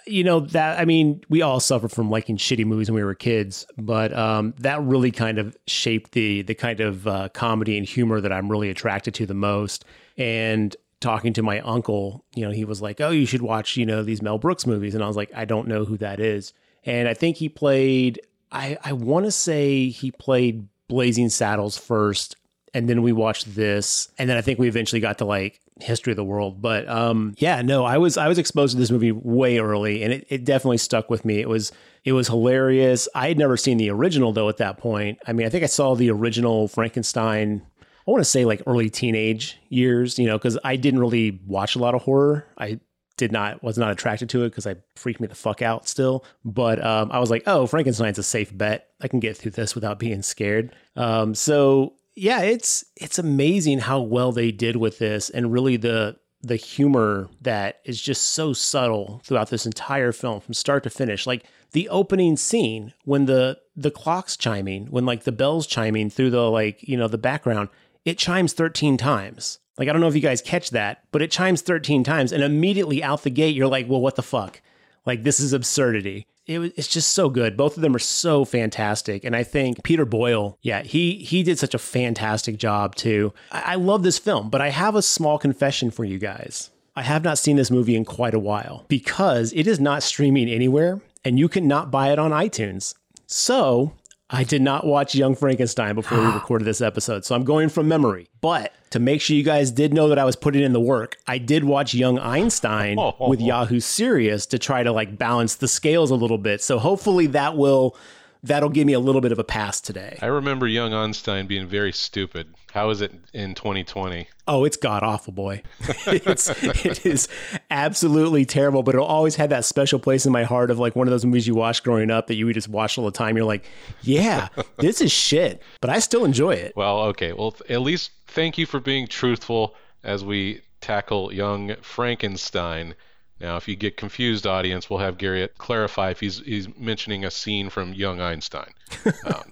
you 0.06 0.24
know, 0.24 0.40
that, 0.40 0.78
I 0.78 0.84
mean, 0.84 1.22
we 1.28 1.42
all 1.42 1.60
suffer 1.60 1.88
from 1.88 2.10
liking 2.10 2.36
shitty 2.36 2.64
movies 2.64 2.90
when 2.90 2.96
we 2.96 3.04
were 3.04 3.14
kids, 3.14 3.66
but 3.76 4.12
um, 4.16 4.54
that 4.58 4.82
really 4.82 5.10
kind 5.10 5.38
of 5.38 5.56
shaped 5.66 6.12
the, 6.12 6.42
the 6.42 6.54
kind 6.54 6.80
of 6.80 7.06
uh, 7.06 7.28
comedy 7.30 7.76
and 7.78 7.86
humor 7.86 8.20
that 8.20 8.32
I'm 8.32 8.50
really 8.50 8.70
attracted 8.70 9.14
to 9.14 9.26
the 9.26 9.34
most. 9.34 9.84
And 10.16 10.74
talking 11.00 11.32
to 11.34 11.42
my 11.42 11.60
uncle, 11.60 12.24
you 12.34 12.44
know, 12.44 12.50
he 12.50 12.64
was 12.64 12.80
like, 12.80 13.00
oh, 13.00 13.10
you 13.10 13.26
should 13.26 13.42
watch, 13.42 13.76
you 13.76 13.86
know, 13.86 14.02
these 14.02 14.22
Mel 14.22 14.38
Brooks 14.38 14.66
movies. 14.66 14.94
And 14.94 15.04
I 15.04 15.06
was 15.06 15.16
like, 15.16 15.30
I 15.34 15.44
don't 15.44 15.68
know 15.68 15.84
who 15.84 15.96
that 15.98 16.20
is. 16.20 16.52
And 16.84 17.08
I 17.08 17.14
think 17.14 17.36
he 17.36 17.48
played, 17.48 18.20
I, 18.52 18.78
I 18.84 18.92
want 18.92 19.26
to 19.26 19.30
say 19.30 19.88
he 19.88 20.10
played 20.10 20.68
Blazing 20.88 21.28
Saddles 21.28 21.76
first 21.76 22.36
and 22.74 22.88
then 22.88 23.02
we 23.02 23.12
watched 23.12 23.54
this 23.54 24.08
and 24.18 24.28
then 24.28 24.36
i 24.36 24.40
think 24.40 24.58
we 24.58 24.68
eventually 24.68 25.00
got 25.00 25.18
to 25.18 25.24
like 25.24 25.60
history 25.80 26.12
of 26.12 26.16
the 26.16 26.24
world 26.24 26.62
but 26.62 26.88
um 26.88 27.34
yeah 27.38 27.60
no 27.60 27.84
i 27.84 27.98
was 27.98 28.16
i 28.16 28.28
was 28.28 28.38
exposed 28.38 28.72
to 28.72 28.78
this 28.78 28.92
movie 28.92 29.10
way 29.10 29.58
early 29.58 30.04
and 30.04 30.12
it, 30.12 30.26
it 30.28 30.44
definitely 30.44 30.78
stuck 30.78 31.10
with 31.10 31.24
me 31.24 31.40
it 31.40 31.48
was 31.48 31.72
it 32.04 32.12
was 32.12 32.28
hilarious 32.28 33.08
i 33.14 33.26
had 33.26 33.36
never 33.36 33.56
seen 33.56 33.76
the 33.76 33.90
original 33.90 34.32
though 34.32 34.48
at 34.48 34.58
that 34.58 34.78
point 34.78 35.18
i 35.26 35.32
mean 35.32 35.46
i 35.46 35.50
think 35.50 35.64
i 35.64 35.66
saw 35.66 35.96
the 35.96 36.10
original 36.10 36.68
frankenstein 36.68 37.60
i 37.82 38.10
want 38.10 38.20
to 38.20 38.24
say 38.24 38.44
like 38.44 38.62
early 38.68 38.88
teenage 38.88 39.58
years 39.68 40.16
you 40.16 40.26
know 40.26 40.38
because 40.38 40.56
i 40.62 40.76
didn't 40.76 41.00
really 41.00 41.40
watch 41.44 41.74
a 41.74 41.80
lot 41.80 41.94
of 41.94 42.02
horror 42.02 42.46
i 42.56 42.78
did 43.16 43.32
not 43.32 43.62
was 43.62 43.78
not 43.78 43.90
attracted 43.90 44.28
to 44.28 44.44
it 44.44 44.50
because 44.50 44.66
I 44.66 44.76
freaked 44.96 45.20
me 45.20 45.26
the 45.26 45.34
fuck 45.34 45.62
out 45.62 45.88
still. 45.88 46.24
But 46.44 46.84
um, 46.84 47.12
I 47.12 47.20
was 47.20 47.30
like, 47.30 47.44
oh, 47.46 47.66
Frankenstein's 47.66 48.18
a 48.18 48.22
safe 48.22 48.56
bet. 48.56 48.88
I 49.00 49.08
can 49.08 49.20
get 49.20 49.36
through 49.36 49.52
this 49.52 49.74
without 49.74 49.98
being 49.98 50.22
scared. 50.22 50.74
Um, 50.96 51.34
so 51.34 51.94
yeah, 52.14 52.42
it's 52.42 52.84
it's 52.96 53.18
amazing 53.18 53.80
how 53.80 54.00
well 54.00 54.32
they 54.32 54.52
did 54.52 54.76
with 54.76 54.98
this, 54.98 55.30
and 55.30 55.52
really 55.52 55.76
the 55.76 56.16
the 56.42 56.56
humor 56.56 57.28
that 57.40 57.80
is 57.84 58.00
just 58.00 58.22
so 58.32 58.52
subtle 58.52 59.22
throughout 59.24 59.48
this 59.48 59.64
entire 59.64 60.12
film 60.12 60.40
from 60.40 60.54
start 60.54 60.82
to 60.82 60.90
finish. 60.90 61.26
Like 61.26 61.44
the 61.72 61.88
opening 61.88 62.36
scene 62.36 62.92
when 63.04 63.26
the 63.26 63.58
the 63.74 63.90
clock's 63.90 64.36
chiming, 64.36 64.86
when 64.86 65.06
like 65.06 65.24
the 65.24 65.32
bells 65.32 65.66
chiming 65.66 66.10
through 66.10 66.30
the 66.30 66.50
like 66.50 66.86
you 66.86 66.96
know 66.96 67.08
the 67.08 67.18
background, 67.18 67.68
it 68.04 68.18
chimes 68.18 68.52
thirteen 68.52 68.96
times. 68.96 69.58
Like 69.76 69.88
I 69.88 69.92
don't 69.92 70.00
know 70.00 70.08
if 70.08 70.14
you 70.14 70.20
guys 70.20 70.40
catch 70.40 70.70
that, 70.70 71.04
but 71.10 71.22
it 71.22 71.32
chimes 71.32 71.62
thirteen 71.62 72.04
times, 72.04 72.32
and 72.32 72.42
immediately 72.42 73.02
out 73.02 73.22
the 73.24 73.30
gate 73.30 73.56
you're 73.56 73.66
like, 73.66 73.88
well, 73.88 74.00
what 74.00 74.14
the 74.14 74.22
fuck? 74.22 74.60
Like 75.04 75.24
this 75.24 75.40
is 75.40 75.52
absurdity 75.52 76.26
it 76.46 76.58
was, 76.58 76.72
it's 76.76 76.88
just 76.88 77.12
so 77.12 77.28
good. 77.28 77.56
Both 77.56 77.76
of 77.76 77.82
them 77.82 77.96
are 77.96 78.00
so 78.00 78.44
fantastic, 78.44 79.24
and 79.24 79.34
I 79.34 79.42
think 79.42 79.82
Peter 79.82 80.04
Boyle, 80.04 80.58
yeah, 80.62 80.82
he 80.82 81.16
he 81.16 81.42
did 81.42 81.58
such 81.58 81.74
a 81.74 81.78
fantastic 81.78 82.56
job 82.58 82.94
too. 82.94 83.32
I, 83.50 83.62
I 83.72 83.74
love 83.76 84.02
this 84.02 84.18
film, 84.18 84.50
but 84.50 84.60
I 84.60 84.68
have 84.70 84.94
a 84.94 85.02
small 85.02 85.38
confession 85.38 85.90
for 85.90 86.04
you 86.04 86.18
guys. 86.18 86.70
I 86.96 87.02
have 87.02 87.24
not 87.24 87.38
seen 87.38 87.56
this 87.56 87.70
movie 87.70 87.96
in 87.96 88.04
quite 88.04 88.34
a 88.34 88.38
while 88.38 88.84
because 88.88 89.52
it 89.52 89.66
is 89.66 89.80
not 89.80 90.02
streaming 90.02 90.48
anywhere, 90.48 91.00
and 91.24 91.38
you 91.38 91.48
cannot 91.48 91.90
buy 91.90 92.12
it 92.12 92.18
on 92.18 92.30
iTunes. 92.30 92.94
So 93.26 93.92
I 94.30 94.42
did 94.42 94.62
not 94.62 94.86
watch 94.86 95.14
Young 95.14 95.34
Frankenstein 95.34 95.94
before 95.94 96.18
we 96.18 96.26
recorded 96.32 96.64
this 96.64 96.80
episode, 96.80 97.24
so 97.24 97.34
I'm 97.34 97.44
going 97.44 97.68
from 97.68 97.88
memory. 97.88 98.28
But 98.40 98.72
to 98.90 98.98
make 98.98 99.20
sure 99.20 99.36
you 99.36 99.42
guys 99.42 99.70
did 99.70 99.92
know 99.92 100.08
that 100.08 100.18
I 100.18 100.24
was 100.24 100.36
putting 100.36 100.62
in 100.62 100.72
the 100.72 100.80
work, 100.80 101.16
I 101.26 101.38
did 101.38 101.64
watch 101.64 101.94
Young 101.94 102.18
Einstein 102.18 102.98
with 103.20 103.40
Yahoo 103.40 103.80
Serious 103.80 104.46
to 104.46 104.58
try 104.58 104.82
to 104.82 104.92
like 104.92 105.18
balance 105.18 105.56
the 105.56 105.68
scales 105.68 106.10
a 106.10 106.14
little 106.14 106.38
bit. 106.38 106.62
So 106.62 106.78
hopefully 106.78 107.26
that 107.28 107.56
will 107.56 107.96
that'll 108.44 108.68
give 108.68 108.86
me 108.86 108.92
a 108.92 109.00
little 109.00 109.20
bit 109.20 109.32
of 109.32 109.38
a 109.38 109.44
pass 109.44 109.80
today. 109.80 110.18
I 110.22 110.26
remember 110.26 110.66
young 110.66 110.92
Einstein 110.92 111.46
being 111.46 111.66
very 111.66 111.92
stupid. 111.92 112.54
How 112.72 112.90
is 112.90 113.00
it 113.00 113.12
in 113.32 113.54
2020? 113.54 114.28
Oh, 114.46 114.64
it's 114.64 114.76
god 114.76 115.02
awful, 115.02 115.32
boy. 115.32 115.62
it's 116.06 116.50
it 116.84 117.06
is 117.06 117.28
absolutely 117.70 118.44
terrible, 118.44 118.82
but 118.82 118.94
it'll 118.94 119.06
always 119.06 119.36
have 119.36 119.50
that 119.50 119.64
special 119.64 119.98
place 119.98 120.26
in 120.26 120.32
my 120.32 120.44
heart 120.44 120.70
of 120.70 120.78
like 120.78 120.94
one 120.94 121.06
of 121.06 121.10
those 121.10 121.24
movies 121.24 121.46
you 121.46 121.54
watched 121.54 121.84
growing 121.84 122.10
up 122.10 122.26
that 122.26 122.34
you 122.34 122.46
would 122.46 122.54
just 122.54 122.68
watch 122.68 122.98
all 122.98 123.04
the 123.04 123.10
time. 123.10 123.36
You're 123.36 123.46
like, 123.46 123.64
yeah, 124.02 124.48
this 124.78 125.00
is 125.00 125.10
shit, 125.10 125.62
but 125.80 125.90
I 125.90 125.98
still 125.98 126.24
enjoy 126.24 126.54
it. 126.54 126.74
Well, 126.76 127.00
okay. 127.00 127.32
Well, 127.32 127.56
at 127.68 127.80
least 127.80 128.10
thank 128.26 128.58
you 128.58 128.66
for 128.66 128.80
being 128.80 129.06
truthful 129.06 129.74
as 130.02 130.24
we 130.24 130.60
tackle 130.80 131.32
young 131.32 131.76
Frankenstein. 131.80 132.94
Now, 133.40 133.56
if 133.56 133.68
you 133.68 133.76
get 133.76 133.96
confused, 133.96 134.46
audience, 134.46 134.88
we'll 134.88 135.00
have 135.00 135.18
Garrett 135.18 135.58
clarify 135.58 136.10
if 136.10 136.20
he's 136.20 136.38
he's 136.40 136.68
mentioning 136.76 137.24
a 137.24 137.30
scene 137.30 137.70
from 137.70 137.92
Young 137.92 138.20
Einstein. 138.20 138.72
Um, 139.26 139.50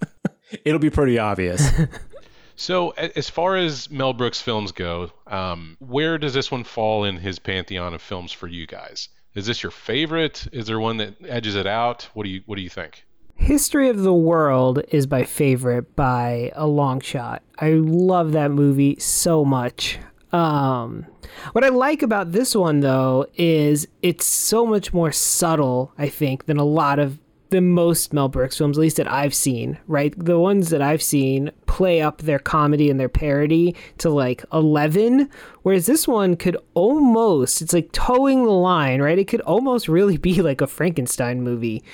It'll 0.65 0.79
be 0.79 0.91
pretty 0.91 1.19
obvious. 1.19 1.67
so, 2.57 2.91
as 2.91 3.31
far 3.31 3.57
as 3.57 3.91
Mel 3.91 4.13
Brooks 4.13 4.41
films 4.41 4.71
go, 4.71 5.11
um, 5.27 5.77
where 5.81 6.19
does 6.19 6.35
this 6.35 6.51
one 6.51 6.65
fall 6.65 7.05
in 7.05 7.17
his 7.17 7.39
pantheon 7.39 7.95
of 7.95 8.03
films 8.03 8.33
for 8.33 8.49
you 8.49 8.67
guys? 8.67 9.09
Is 9.35 9.47
this 9.47 9.63
your 9.63 9.73
favorite? 9.73 10.47
Is 10.53 10.67
there 10.67 10.79
one 10.79 10.99
that 10.99 11.15
edges 11.27 11.55
it 11.55 11.67
out? 11.67 12.09
What 12.15 12.25
do 12.25 12.31
you 12.31 12.43
What 12.47 12.57
do 12.57 12.63
you 12.63 12.69
think? 12.69 13.05
History 13.37 13.89
of 13.89 14.03
the 14.03 14.15
World 14.15 14.83
is 14.91 15.11
my 15.11 15.25
favorite 15.25 15.97
by 15.97 16.53
a 16.55 16.67
long 16.67 17.01
shot. 17.01 17.43
I 17.59 17.71
love 17.71 18.33
that 18.33 18.51
movie 18.51 18.97
so 19.01 19.45
much. 19.45 19.99
Um, 20.33 21.07
what 21.53 21.65
I 21.65 21.69
like 21.69 22.03
about 22.03 22.33
this 22.33 22.55
one 22.55 22.81
though 22.81 23.27
is 23.35 23.87
it's 24.01 24.25
so 24.25 24.67
much 24.67 24.93
more 24.93 25.13
subtle, 25.13 25.93
I 25.99 26.09
think, 26.09 26.47
than 26.47 26.57
a 26.57 26.65
lot 26.65 26.99
of 26.99 27.19
the 27.53 27.61
most 27.61 28.15
Mel 28.15 28.31
Brooks 28.31 28.57
films, 28.57 28.79
at 28.79 28.81
least 28.81 28.97
that 28.97 29.13
I've 29.13 29.35
seen, 29.35 29.79
right? 29.87 30.15
The 30.17 30.39
ones 30.39 30.71
that 30.71 30.81
I've 30.81 31.03
seen 31.03 31.51
play 31.67 32.01
up 32.01 32.23
their 32.23 32.39
comedy 32.39 32.89
and 32.89 32.99
their 32.99 33.11
parody 33.11 33.77
to 33.99 34.09
like 34.09 34.43
11, 34.55 35.29
whereas 35.61 35.85
this 35.85 36.09
one 36.09 36.35
could 36.35 36.57
almost, 36.73 37.61
it's 37.61 37.75
like 37.75 37.93
towing 37.93 38.45
the 38.45 38.51
line, 38.51 39.03
right? 39.03 39.19
It 39.19 39.29
could 39.29 39.43
almost 39.43 39.87
really 39.87 40.17
be 40.17 40.41
like 40.41 40.63
a 40.63 40.67
Frankenstein 40.67 41.43
movie. 41.43 41.85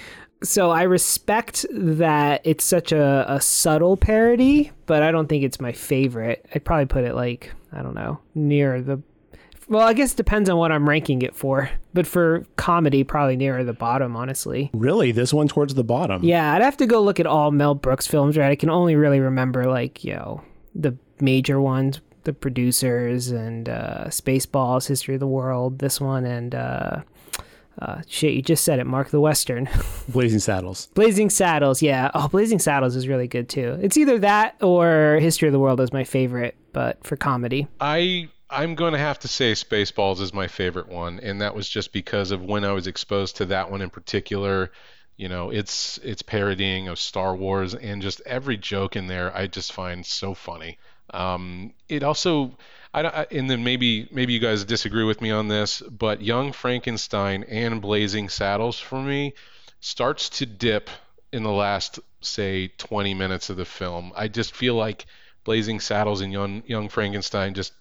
So 0.42 0.70
I 0.70 0.83
respect 0.83 1.66
that 1.70 2.42
it's 2.44 2.64
such 2.64 2.92
a, 2.92 3.24
a 3.29 3.40
subtle 3.40 3.96
parody, 3.96 4.70
but 4.87 5.03
I 5.03 5.11
don't 5.11 5.29
think 5.29 5.42
it's 5.42 5.61
my 5.61 5.72
favorite. 5.72 6.46
I'd 6.55 6.64
probably 6.64 6.87
put 6.87 7.05
it 7.05 7.14
like, 7.14 7.53
I 7.72 7.83
don't 7.83 7.94
know, 7.94 8.20
near 8.35 8.81
the 8.81 9.03
well, 9.68 9.87
I 9.87 9.92
guess 9.92 10.14
it 10.14 10.16
depends 10.16 10.48
on 10.48 10.57
what 10.57 10.72
I'm 10.72 10.88
ranking 10.88 11.20
it 11.22 11.37
for. 11.37 11.70
But 11.92 12.07
for 12.07 12.46
comedy, 12.57 13.05
probably 13.05 13.37
nearer 13.37 13.64
the 13.64 13.74
bottom, 13.74 14.16
honestly. 14.16 14.70
Really? 14.72 15.12
This 15.12 15.35
one 15.35 15.46
towards 15.46 15.74
the 15.74 15.85
bottom? 15.85 16.24
Yeah, 16.24 16.55
I'd 16.55 16.62
have 16.62 16.79
to 16.79 16.87
go 16.87 17.03
look 17.03 17.20
at 17.20 17.27
all 17.27 17.51
Mel 17.51 17.74
Brooks 17.74 18.07
films, 18.07 18.38
right? 18.38 18.51
I 18.51 18.57
can 18.57 18.70
only 18.70 18.96
really 18.96 19.20
remember, 19.20 19.66
like, 19.66 20.05
you 20.05 20.14
know, 20.14 20.42
the 20.74 20.96
major 21.20 21.61
ones, 21.61 22.01
the 22.24 22.33
producers 22.33 23.31
and 23.31 23.68
uh, 23.68 24.05
Spaceballs, 24.07 24.88
History 24.88 25.14
of 25.14 25.20
the 25.20 25.27
World, 25.27 25.81
this 25.81 26.01
one, 26.01 26.24
and 26.24 26.55
uh, 26.55 27.03
uh, 27.80 28.02
shit, 28.08 28.34
you 28.34 28.42
just 28.42 28.64
said 28.64 28.78
it, 28.78 28.86
Mark 28.86 29.10
the 29.10 29.20
Western. 29.20 29.68
Blazing 30.08 30.40
Saddles. 30.40 30.86
Blazing 30.94 31.30
Saddles, 31.30 31.80
yeah. 31.80 32.10
Oh, 32.14 32.28
Blazing 32.28 32.58
Saddles 32.58 32.96
is 32.96 33.06
really 33.06 33.28
good 33.28 33.48
too. 33.48 33.78
It's 33.80 33.96
either 33.96 34.18
that 34.18 34.56
or 34.62 35.18
History 35.20 35.48
of 35.48 35.52
the 35.52 35.60
World 35.60 35.80
is 35.80 35.92
my 35.92 36.04
favorite, 36.04 36.56
but 36.72 37.04
for 37.04 37.16
comedy. 37.16 37.68
I 37.80 38.28
I'm 38.50 38.74
going 38.74 38.94
to 38.94 38.98
have 38.98 39.18
to 39.20 39.28
say 39.28 39.52
Spaceballs 39.52 40.20
is 40.20 40.32
my 40.32 40.48
favorite 40.48 40.88
one, 40.88 41.20
and 41.20 41.40
that 41.40 41.54
was 41.54 41.68
just 41.68 41.92
because 41.92 42.30
of 42.30 42.42
when 42.42 42.64
I 42.64 42.72
was 42.72 42.86
exposed 42.86 43.36
to 43.36 43.46
that 43.46 43.70
one 43.70 43.82
in 43.82 43.90
particular. 43.90 44.72
You 45.16 45.28
know, 45.28 45.50
it's 45.50 45.98
it's 45.98 46.22
parodying 46.22 46.88
of 46.88 46.98
Star 46.98 47.36
Wars, 47.36 47.74
and 47.74 48.00
just 48.00 48.22
every 48.24 48.56
joke 48.56 48.96
in 48.96 49.06
there 49.06 49.36
I 49.36 49.46
just 49.46 49.72
find 49.72 50.04
so 50.04 50.32
funny. 50.32 50.78
Um, 51.10 51.74
it 51.88 52.02
also, 52.02 52.56
I, 52.92 53.03
I, 53.03 53.27
and 53.31 53.51
then 53.51 53.64
maybe 53.64 54.09
maybe 54.11 54.33
you 54.33 54.38
guys 54.38 54.64
disagree 54.64 55.05
with 55.05 55.20
me 55.20 55.31
on 55.31 55.48
this, 55.48 55.83
but 55.83 56.22
Young 56.22 56.53
Frankenstein 56.53 57.44
and 57.44 57.81
Blazing 57.81 58.29
Saddles 58.29 58.79
for 58.79 59.01
me 59.01 59.35
starts 59.81 60.29
to 60.31 60.46
dip 60.46 60.90
in 61.33 61.42
the 61.42 61.53
last 61.53 62.01
say 62.20 62.68
20 62.79 63.14
minutes 63.14 63.51
of 63.51 63.57
the 63.57 63.64
film. 63.64 64.12
I 64.16 64.29
just 64.29 64.55
feel 64.55 64.74
like 64.74 65.07
Blazing 65.44 65.81
Saddles 65.81 66.20
and 66.20 66.33
Young 66.33 66.62
Young 66.66 66.88
Frankenstein 66.88 67.55
just 67.55 67.72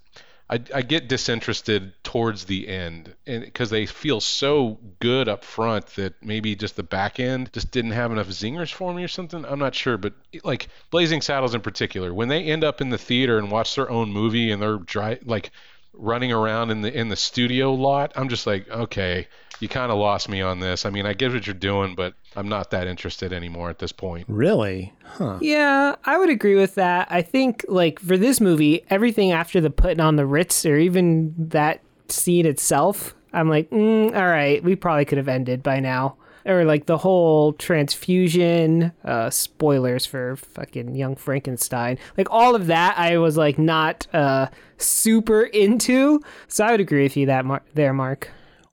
I, 0.49 0.61
I 0.73 0.81
get 0.81 1.09
disinterested 1.09 1.91
towards 2.03 2.45
the 2.45 2.69
end 2.69 3.13
because 3.25 3.69
they 3.69 3.85
feel 3.85 4.21
so 4.21 4.79
good 4.99 5.27
up 5.27 5.43
front 5.43 5.87
that 5.95 6.23
maybe 6.23 6.55
just 6.55 6.77
the 6.77 6.83
back 6.83 7.19
end 7.19 7.51
just 7.51 7.71
didn't 7.71 7.91
have 7.91 8.13
enough 8.13 8.27
zingers 8.27 8.71
for 8.71 8.93
me 8.93 9.03
or 9.03 9.09
something. 9.09 9.43
I'm 9.43 9.59
not 9.59 9.75
sure, 9.75 9.97
but 9.97 10.13
like 10.43 10.69
Blazing 10.89 11.21
Saddles 11.21 11.53
in 11.53 11.61
particular, 11.61 12.13
when 12.13 12.29
they 12.29 12.43
end 12.43 12.63
up 12.63 12.79
in 12.79 12.89
the 12.89 12.97
theater 12.97 13.37
and 13.37 13.51
watch 13.51 13.75
their 13.75 13.89
own 13.89 14.11
movie 14.11 14.51
and 14.51 14.61
they're 14.61 14.77
dry 14.77 15.19
like 15.25 15.51
running 15.97 16.31
around 16.31 16.71
in 16.71 16.81
the 16.81 16.93
in 16.93 17.09
the 17.09 17.15
studio 17.15 17.73
lot, 17.73 18.13
I'm 18.15 18.29
just 18.29 18.47
like, 18.47 18.69
okay, 18.69 19.27
you 19.59 19.67
kind 19.67 19.91
of 19.91 19.97
lost 19.97 20.29
me 20.29 20.41
on 20.41 20.59
this. 20.59 20.85
I 20.85 20.89
mean, 20.89 21.05
I 21.05 21.13
get 21.13 21.33
what 21.33 21.47
you're 21.47 21.53
doing, 21.53 21.95
but 21.95 22.13
I'm 22.35 22.47
not 22.47 22.71
that 22.71 22.87
interested 22.87 23.33
anymore 23.33 23.69
at 23.69 23.79
this 23.79 23.91
point. 23.91 24.25
Really? 24.27 24.93
Huh. 25.03 25.39
Yeah, 25.41 25.95
I 26.05 26.17
would 26.17 26.29
agree 26.29 26.55
with 26.55 26.75
that. 26.75 27.07
I 27.09 27.21
think 27.21 27.65
like 27.67 27.99
for 27.99 28.17
this 28.17 28.39
movie, 28.39 28.83
everything 28.89 29.31
after 29.31 29.59
the 29.59 29.69
putting 29.69 29.99
on 29.99 30.15
the 30.15 30.25
Ritz 30.25 30.65
or 30.65 30.77
even 30.77 31.33
that 31.37 31.81
scene 32.07 32.45
itself, 32.45 33.15
I'm 33.33 33.49
like, 33.49 33.69
mm, 33.69 34.15
all 34.15 34.27
right, 34.27 34.63
we 34.63 34.75
probably 34.75 35.05
could 35.05 35.17
have 35.17 35.27
ended 35.27 35.63
by 35.63 35.79
now. 35.79 36.17
Or 36.47 36.65
like 36.65 36.85
the 36.85 36.97
whole 36.97 37.53
transfusion, 37.53 38.91
uh, 39.03 39.29
spoilers 39.29 40.05
for 40.05 40.35
fucking 40.37 40.95
Young 40.95 41.15
Frankenstein, 41.15 41.97
like 42.17 42.27
all 42.31 42.55
of 42.55 42.67
that, 42.67 42.97
I 42.97 43.17
was 43.17 43.37
like 43.37 43.59
not 43.59 44.07
uh, 44.13 44.47
super 44.77 45.43
into. 45.43 46.21
So 46.47 46.65
I 46.65 46.71
would 46.71 46.79
agree 46.79 47.03
with 47.03 47.17
you 47.17 47.25
that 47.27 47.45
there, 47.73 47.93
Mark. 47.93 48.29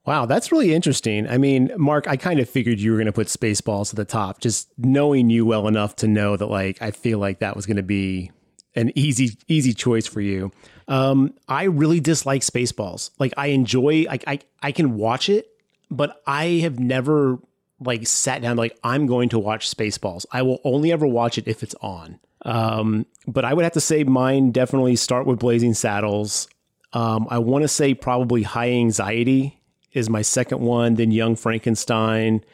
Wow, 0.07 0.27
that's 0.27 0.53
really 0.53 0.75
interesting. 0.75 1.27
I 1.27 1.39
mean, 1.39 1.71
Mark, 1.79 2.07
I 2.07 2.19
kind 2.19 2.39
of 2.39 2.49
figured 2.49 2.79
you 2.79 2.91
were 2.91 2.99
going 2.99 3.07
to 3.07 3.13
put 3.13 3.29
Spaceballs 3.29 3.91
at 3.91 3.97
the 3.97 4.05
top, 4.05 4.39
just 4.39 4.69
knowing 4.77 5.31
you 5.31 5.47
well 5.47 5.67
enough 5.67 5.97
to 5.97 6.07
know 6.07 6.37
that, 6.37 6.47
like, 6.47 6.83
I 6.83 6.91
feel 6.91 7.19
like 7.19 7.39
that 7.39 7.57
was 7.57 7.65
going 7.65 7.79
to 7.79 7.83
be 7.83 8.31
an 8.75 8.93
easy, 8.95 9.39
easy 9.49 9.73
choice 9.73 10.07
for 10.07 10.21
you. 10.21 10.53
Um, 10.89 11.33
I 11.49 11.65
really 11.65 12.01
dislike 12.01 12.43
Spaceballs. 12.43 13.13
Like, 13.19 13.33
I 13.39 13.47
enjoy, 13.47 14.05
I, 14.11 14.19
I, 14.27 14.41
I 14.63 14.73
can 14.73 14.97
watch 14.99 15.31
it, 15.31 15.49
but 15.91 16.21
I 16.27 16.47
have 16.61 16.79
never 16.79 17.39
like 17.81 18.07
sat 18.07 18.43
down 18.43 18.57
like 18.57 18.79
I'm 18.83 19.07
going 19.07 19.29
to 19.31 19.39
watch 19.39 19.71
Spaceballs. 19.71 20.27
I 20.33 20.43
will 20.43 20.61
only 20.65 20.93
ever 20.93 21.07
watch 21.07 21.39
it 21.39 21.49
if 21.49 21.63
it's 21.63 21.75
on. 21.81 22.21
Um, 22.45 23.07
but 23.27 23.45
I 23.45 23.55
would 23.55 23.65
have 23.65 23.73
to 23.73 23.81
say 23.81 24.05
mine 24.05 24.51
definitely 24.51 24.97
start 24.97 25.27
with 25.27 25.39
Blazing 25.39 25.75
Saddles. 25.75 26.49
Um, 26.93 27.27
I 27.31 27.39
want 27.39 27.63
to 27.63 27.69
say 27.69 27.95
probably 27.95 28.43
High 28.43 28.71
Anxiety 28.71 29.61
is 29.93 30.11
my 30.11 30.23
second 30.23 30.61
one, 30.61 30.95
then 30.95 31.11
Young 31.11 31.37
Frankenstein, 31.37 32.45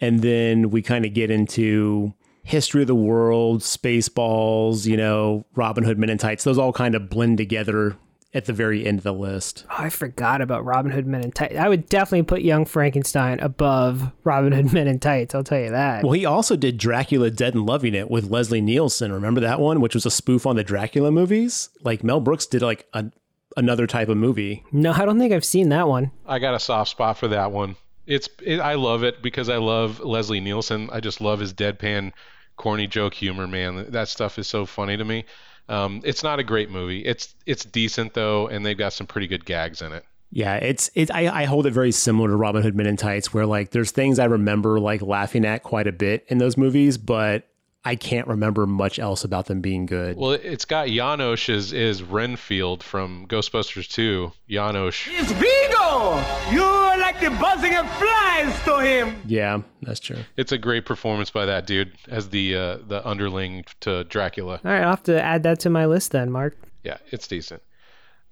and 0.00 0.20
then 0.20 0.70
we 0.70 0.82
kind 0.82 1.04
of 1.04 1.14
get 1.14 1.30
into 1.30 2.12
History 2.42 2.82
of 2.82 2.86
the 2.86 2.94
World, 2.94 3.60
Spaceballs, 3.60 4.86
you 4.86 4.96
know, 4.96 5.46
Robin 5.54 5.84
Hood 5.84 5.98
Men 5.98 6.10
in 6.10 6.18
Tights. 6.18 6.44
Those 6.44 6.58
all 6.58 6.72
kind 6.72 6.94
of 6.94 7.08
blend 7.08 7.38
together 7.38 7.96
at 8.36 8.44
the 8.44 8.52
very 8.52 8.84
end 8.84 8.98
of 8.98 9.04
the 9.04 9.14
list. 9.14 9.64
Oh, 9.70 9.76
I 9.78 9.88
forgot 9.88 10.42
about 10.42 10.64
Robin 10.64 10.92
Hood 10.92 11.06
Men 11.06 11.24
in 11.24 11.32
Tights. 11.32 11.56
I 11.56 11.70
would 11.70 11.88
definitely 11.88 12.24
put 12.24 12.42
Young 12.42 12.66
Frankenstein 12.66 13.40
above 13.40 14.12
Robin 14.24 14.52
Hood 14.52 14.72
Men 14.74 14.86
in 14.86 14.98
Tights. 14.98 15.34
I'll 15.34 15.42
tell 15.42 15.58
you 15.58 15.70
that. 15.70 16.04
Well, 16.04 16.12
he 16.12 16.26
also 16.26 16.54
did 16.54 16.76
Dracula 16.76 17.30
Dead 17.30 17.54
and 17.54 17.64
Loving 17.64 17.94
It 17.94 18.10
with 18.10 18.30
Leslie 18.30 18.60
Nielsen. 18.60 19.10
Remember 19.10 19.40
that 19.40 19.58
one, 19.58 19.80
which 19.80 19.94
was 19.94 20.04
a 20.04 20.10
spoof 20.10 20.46
on 20.46 20.56
the 20.56 20.62
Dracula 20.62 21.10
movies? 21.10 21.70
Like 21.82 22.04
Mel 22.04 22.20
Brooks 22.20 22.44
did 22.44 22.60
like 22.60 22.86
a, 22.92 23.06
another 23.56 23.86
type 23.86 24.10
of 24.10 24.18
movie. 24.18 24.62
No, 24.70 24.92
I 24.92 25.06
don't 25.06 25.18
think 25.18 25.32
I've 25.32 25.44
seen 25.44 25.70
that 25.70 25.88
one. 25.88 26.10
I 26.26 26.38
got 26.38 26.54
a 26.54 26.60
soft 26.60 26.90
spot 26.90 27.16
for 27.16 27.28
that 27.28 27.52
one. 27.52 27.76
It's 28.06 28.28
it, 28.44 28.60
I 28.60 28.74
love 28.74 29.02
it 29.02 29.22
because 29.22 29.48
I 29.48 29.56
love 29.56 30.00
Leslie 30.00 30.40
Nielsen. 30.40 30.90
I 30.92 31.00
just 31.00 31.22
love 31.22 31.40
his 31.40 31.54
deadpan, 31.54 32.12
corny 32.56 32.86
joke 32.86 33.14
humor. 33.14 33.46
Man, 33.46 33.90
that 33.92 34.08
stuff 34.08 34.38
is 34.38 34.46
so 34.46 34.66
funny 34.66 34.98
to 34.98 35.04
me. 35.04 35.24
Um, 35.68 36.00
it's 36.04 36.22
not 36.22 36.38
a 36.38 36.44
great 36.44 36.70
movie. 36.70 37.04
It's 37.04 37.34
it's 37.44 37.64
decent 37.64 38.14
though, 38.14 38.46
and 38.48 38.64
they've 38.64 38.78
got 38.78 38.92
some 38.92 39.06
pretty 39.06 39.26
good 39.26 39.44
gags 39.44 39.82
in 39.82 39.92
it. 39.92 40.04
Yeah, 40.30 40.56
it's 40.56 40.90
it. 40.94 41.10
I, 41.10 41.42
I 41.42 41.44
hold 41.44 41.66
it 41.66 41.72
very 41.72 41.92
similar 41.92 42.28
to 42.28 42.36
Robin 42.36 42.62
Hood 42.62 42.74
Men 42.74 42.86
in 42.86 42.96
Tights, 42.96 43.32
where 43.32 43.46
like 43.46 43.70
there's 43.70 43.90
things 43.90 44.18
I 44.18 44.26
remember 44.26 44.78
like 44.80 45.02
laughing 45.02 45.44
at 45.44 45.62
quite 45.62 45.86
a 45.86 45.92
bit 45.92 46.24
in 46.28 46.38
those 46.38 46.56
movies, 46.56 46.98
but 46.98 47.48
I 47.86 47.94
can't 47.94 48.26
remember 48.26 48.66
much 48.66 48.98
else 48.98 49.22
about 49.22 49.46
them 49.46 49.60
being 49.60 49.86
good. 49.86 50.16
Well, 50.16 50.32
it's 50.32 50.64
got 50.64 50.88
Janosz 50.88 51.48
as 51.48 51.72
is 51.72 52.02
Renfield 52.02 52.82
from 52.82 53.28
Ghostbusters 53.28 53.88
2. 53.88 54.32
Janosz. 54.50 55.06
It's 55.08 55.30
Vigo! 55.30 56.20
You're 56.50 56.98
like 56.98 57.20
the 57.20 57.30
buzzing 57.40 57.76
of 57.76 57.88
flies 57.92 58.64
to 58.64 58.78
him. 58.80 59.22
Yeah, 59.24 59.62
that's 59.82 60.00
true. 60.00 60.18
It's 60.36 60.50
a 60.50 60.58
great 60.58 60.84
performance 60.84 61.30
by 61.30 61.46
that 61.46 61.68
dude 61.68 61.92
as 62.08 62.28
the 62.30 62.56
uh, 62.56 62.78
the 62.88 63.06
underling 63.06 63.64
to 63.82 64.02
Dracula. 64.02 64.60
All 64.64 64.70
right, 64.72 64.82
I'll 64.82 64.90
have 64.90 65.04
to 65.04 65.22
add 65.22 65.44
that 65.44 65.60
to 65.60 65.70
my 65.70 65.86
list 65.86 66.10
then, 66.10 66.32
Mark. 66.32 66.58
Yeah, 66.82 66.98
it's 67.12 67.28
decent. 67.28 67.62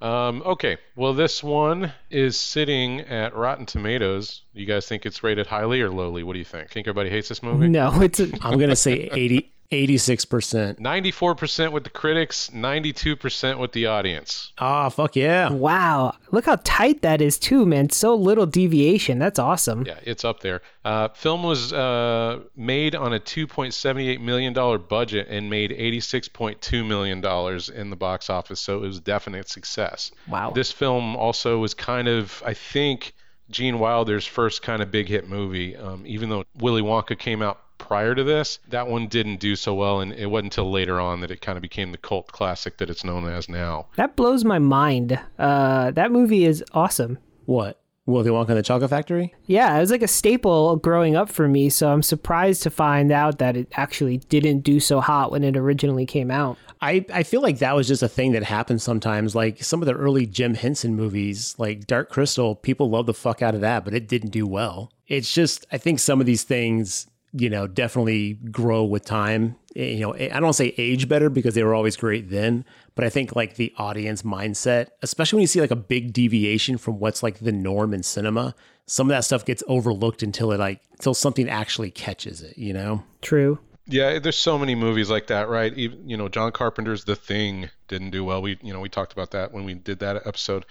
Um, 0.05 0.43
okay, 0.45 0.77
well, 0.97 1.15
this 1.15 1.43
one 1.43 1.91
is 2.11 2.39
sitting 2.39 3.01
at 3.01 3.35
Rotten 3.35 3.65
Tomatoes. 3.65 4.43
You 4.53 4.67
guys 4.67 4.87
think 4.87 5.07
it's 5.07 5.23
rated 5.23 5.47
highly 5.47 5.81
or 5.81 5.89
lowly? 5.89 6.23
What 6.23 6.35
do 6.35 6.39
you 6.39 6.45
think? 6.45 6.69
Think 6.69 6.87
everybody 6.87 7.09
hates 7.09 7.31
this 7.31 7.43
movie? 7.43 7.69
No, 7.69 8.03
it's 8.03 8.21
I'm 8.21 8.59
gonna 8.59 8.77
say 8.77 9.09
80, 9.11 9.51
86%. 9.75 10.79
94% 10.79 11.73
with 11.73 11.85
the 11.85 11.91
critics, 11.91 12.51
92% 12.55 13.59
with 13.59 13.73
the 13.73 13.87
audience. 13.87 14.53
Ah, 14.59 14.89
fuck 14.89 15.17
yeah. 15.17 15.51
wow. 15.51 16.15
Look 16.31 16.47
how 16.47 16.59
tight 16.65 17.03
that 17.03 17.21
is 17.21 17.39
too, 17.39 17.67
man. 17.67 17.91
So 17.91 18.15
little 18.15 18.47
deviation. 18.47 19.19
That's 19.19 19.39
awesome. 19.39 19.85
Yeah, 19.87 19.99
it's 20.03 20.25
up 20.25 20.41
there. 20.41 20.63
Uh, 20.85 21.09
film 21.09 21.43
was 21.43 21.73
uh, 21.73 22.41
made 22.57 22.95
on 22.95 23.13
a 23.13 23.21
2.78 23.21 24.21
million 24.21 24.53
dollar 24.53 24.79
budget 24.79 25.27
and 25.29 25.49
made 25.49 25.71
86.2 25.71 26.87
million 26.87 27.21
dollars 27.21 27.69
in 27.69 27.91
the 27.91 27.97
box 27.97 28.31
office, 28.31 28.61
so 28.61 28.79
it 28.79 28.87
was 28.87 28.99
a 28.99 29.01
definite 29.01 29.49
success. 29.49 30.11
Wow. 30.29 30.51
This 30.51 30.71
film 30.71 31.17
also 31.17 31.59
was 31.59 31.75
kind 31.75 32.09
of, 32.09 32.43
I 32.45 32.55
think, 32.55 33.15
Gene 33.51 33.79
Wilder's 33.79 34.27
first 34.27 34.63
kind 34.63 34.83
of 34.83 34.91
big 34.91 35.09
hit 35.09 35.29
movie. 35.29 35.77
Um, 35.77 36.05
even 36.07 36.29
though 36.31 36.45
Willy 36.59 36.83
Wonka 36.83 37.19
came 37.19 37.43
out 37.43 37.61
prior 37.87 38.15
to 38.15 38.25
this, 38.25 38.59
that 38.69 38.89
one 38.89 39.07
didn't 39.09 39.41
do 39.41 39.55
so 39.57 39.75
well, 39.75 40.01
and 40.01 40.13
it 40.13 40.27
wasn't 40.27 40.53
until 40.53 40.71
later 40.71 40.99
on 41.01 41.21
that 41.21 41.31
it 41.31 41.41
kind 41.41 41.57
of 41.57 41.63
became 41.63 41.93
the 41.93 41.99
cult 41.99 42.29
classic 42.29 42.79
that 42.79 42.91
it's 42.91 43.05
known 43.05 43.29
as 43.29 43.49
now. 43.49 43.87
That 43.97 44.17
blows 44.17 44.45
my 44.45 44.59
mind. 44.59 45.19
Uh, 45.39 45.91
that 45.93 46.11
movie 46.11 46.45
is 46.45 46.65
awesome. 46.73 47.19
What? 47.45 47.81
Willy 48.07 48.31
Wonka 48.31 48.51
and 48.51 48.59
the 48.59 48.63
Chocolate 48.63 48.91
Factory? 48.91 49.35
Yeah, 49.47 49.75
it 49.77 49.81
was 49.81 49.91
like 49.91 50.03
a 50.03 50.09
staple 50.09 50.77
growing 50.77 51.17
up 51.17 51.31
for 51.31 51.49
me, 51.49 51.71
so 51.71 51.91
I'm 51.91 52.03
surprised 52.03 52.63
to 52.65 52.71
find 52.71 53.11
out 53.11 53.39
that 53.39 53.57
it 53.57 53.69
actually 53.73 54.19
didn't 54.19 54.61
do 54.61 54.79
so 54.79 55.01
hot 55.01 55.31
when 55.31 55.43
it 55.43 55.57
originally 55.57 56.05
came 56.05 56.31
out. 56.31 56.59
I, 56.83 57.07
I 57.13 57.23
feel 57.23 57.41
like 57.41 57.61
that 57.61 57.75
was 57.75 57.89
just 57.89 58.03
a 58.03 58.09
thing 58.09 58.33
that 58.33 58.43
happens 58.43 58.83
sometimes. 58.83 59.35
Like 59.35 59.65
some 59.65 59.81
of 59.81 59.87
the 59.87 59.95
early 59.95 60.27
Jim 60.27 60.53
Henson 60.53 60.95
movies, 60.95 61.55
like 61.57 61.87
Dark 61.87 62.11
Crystal, 62.11 62.55
people 62.55 62.91
love 62.91 63.07
the 63.07 63.15
fuck 63.15 63.41
out 63.41 63.55
of 63.55 63.63
that, 63.63 63.87
but 63.87 63.95
it 63.95 64.07
didn't 64.07 64.31
do 64.31 64.47
well. 64.47 64.93
It's 65.09 65.33
just, 65.33 65.65
I 65.73 65.79
think 65.79 65.99
some 65.99 66.21
of 66.21 66.27
these 66.27 66.43
things, 66.43 67.07
you 67.37 67.51
know, 67.51 67.67
definitely 67.67 68.35
grow 68.51 68.85
with 68.85 69.05
time. 69.05 69.57
Eh, 69.75 69.95
You 69.95 70.01
know, 70.01 70.15
I 70.15 70.29
don't 70.29 70.45
want 70.45 70.57
to 70.57 70.65
say 70.65 70.75
age 70.79 71.09
better 71.09 71.29
because 71.29 71.55
they 71.55 71.65
were 71.65 71.75
always 71.75 71.97
great 71.97 72.31
then, 72.31 72.65
but 72.95 73.05
I 73.05 73.11
think 73.11 73.35
like 73.35 73.57
the 73.57 73.73
audience 73.77 74.23
mindset, 74.23 74.89
especially 75.03 75.39
when 75.39 75.43
you 75.43 75.49
see 75.49 75.61
like 75.61 75.73
a 75.73 75.77
big 75.77 76.13
deviation 76.13 76.79
from 76.79 77.01
what's 77.01 77.23
like 77.23 77.41
the 77.41 77.53
norm 77.53 77.93
in 77.93 78.03
cinema, 78.03 78.55
some 78.87 79.09
of 79.09 79.17
that 79.17 79.25
stuff 79.25 79.45
gets 79.45 79.63
overlooked 79.67 80.23
until 80.23 80.53
it 80.53 80.61
like, 80.61 80.81
until 80.93 81.15
something 81.15 81.49
actually 81.49 81.91
catches 81.91 82.41
it, 82.41 82.57
you 82.57 82.73
know? 82.73 83.03
True. 83.21 83.59
Yeah, 83.87 84.19
there's 84.19 84.39
so 84.39 84.59
many 84.59 84.75
movies 84.75 85.11
like 85.11 85.27
that, 85.27 85.49
right? 85.49 85.73
Even, 85.77 86.09
you 86.09 86.17
know, 86.17 86.29
John 86.29 86.53
Carpenter's 86.53 87.05
The 87.05 87.17
Thing 87.17 87.69
didn't 87.89 88.11
do 88.11 88.25
well. 88.25 88.41
We, 88.41 88.59
you 88.63 88.73
know, 88.73 88.81
we 88.81 88.89
talked 88.89 89.13
about 89.13 89.33
that 89.33 89.53
when 89.53 89.65
we 89.65 89.75
did 89.75 89.99
that 89.99 90.27
episode. 90.27 90.65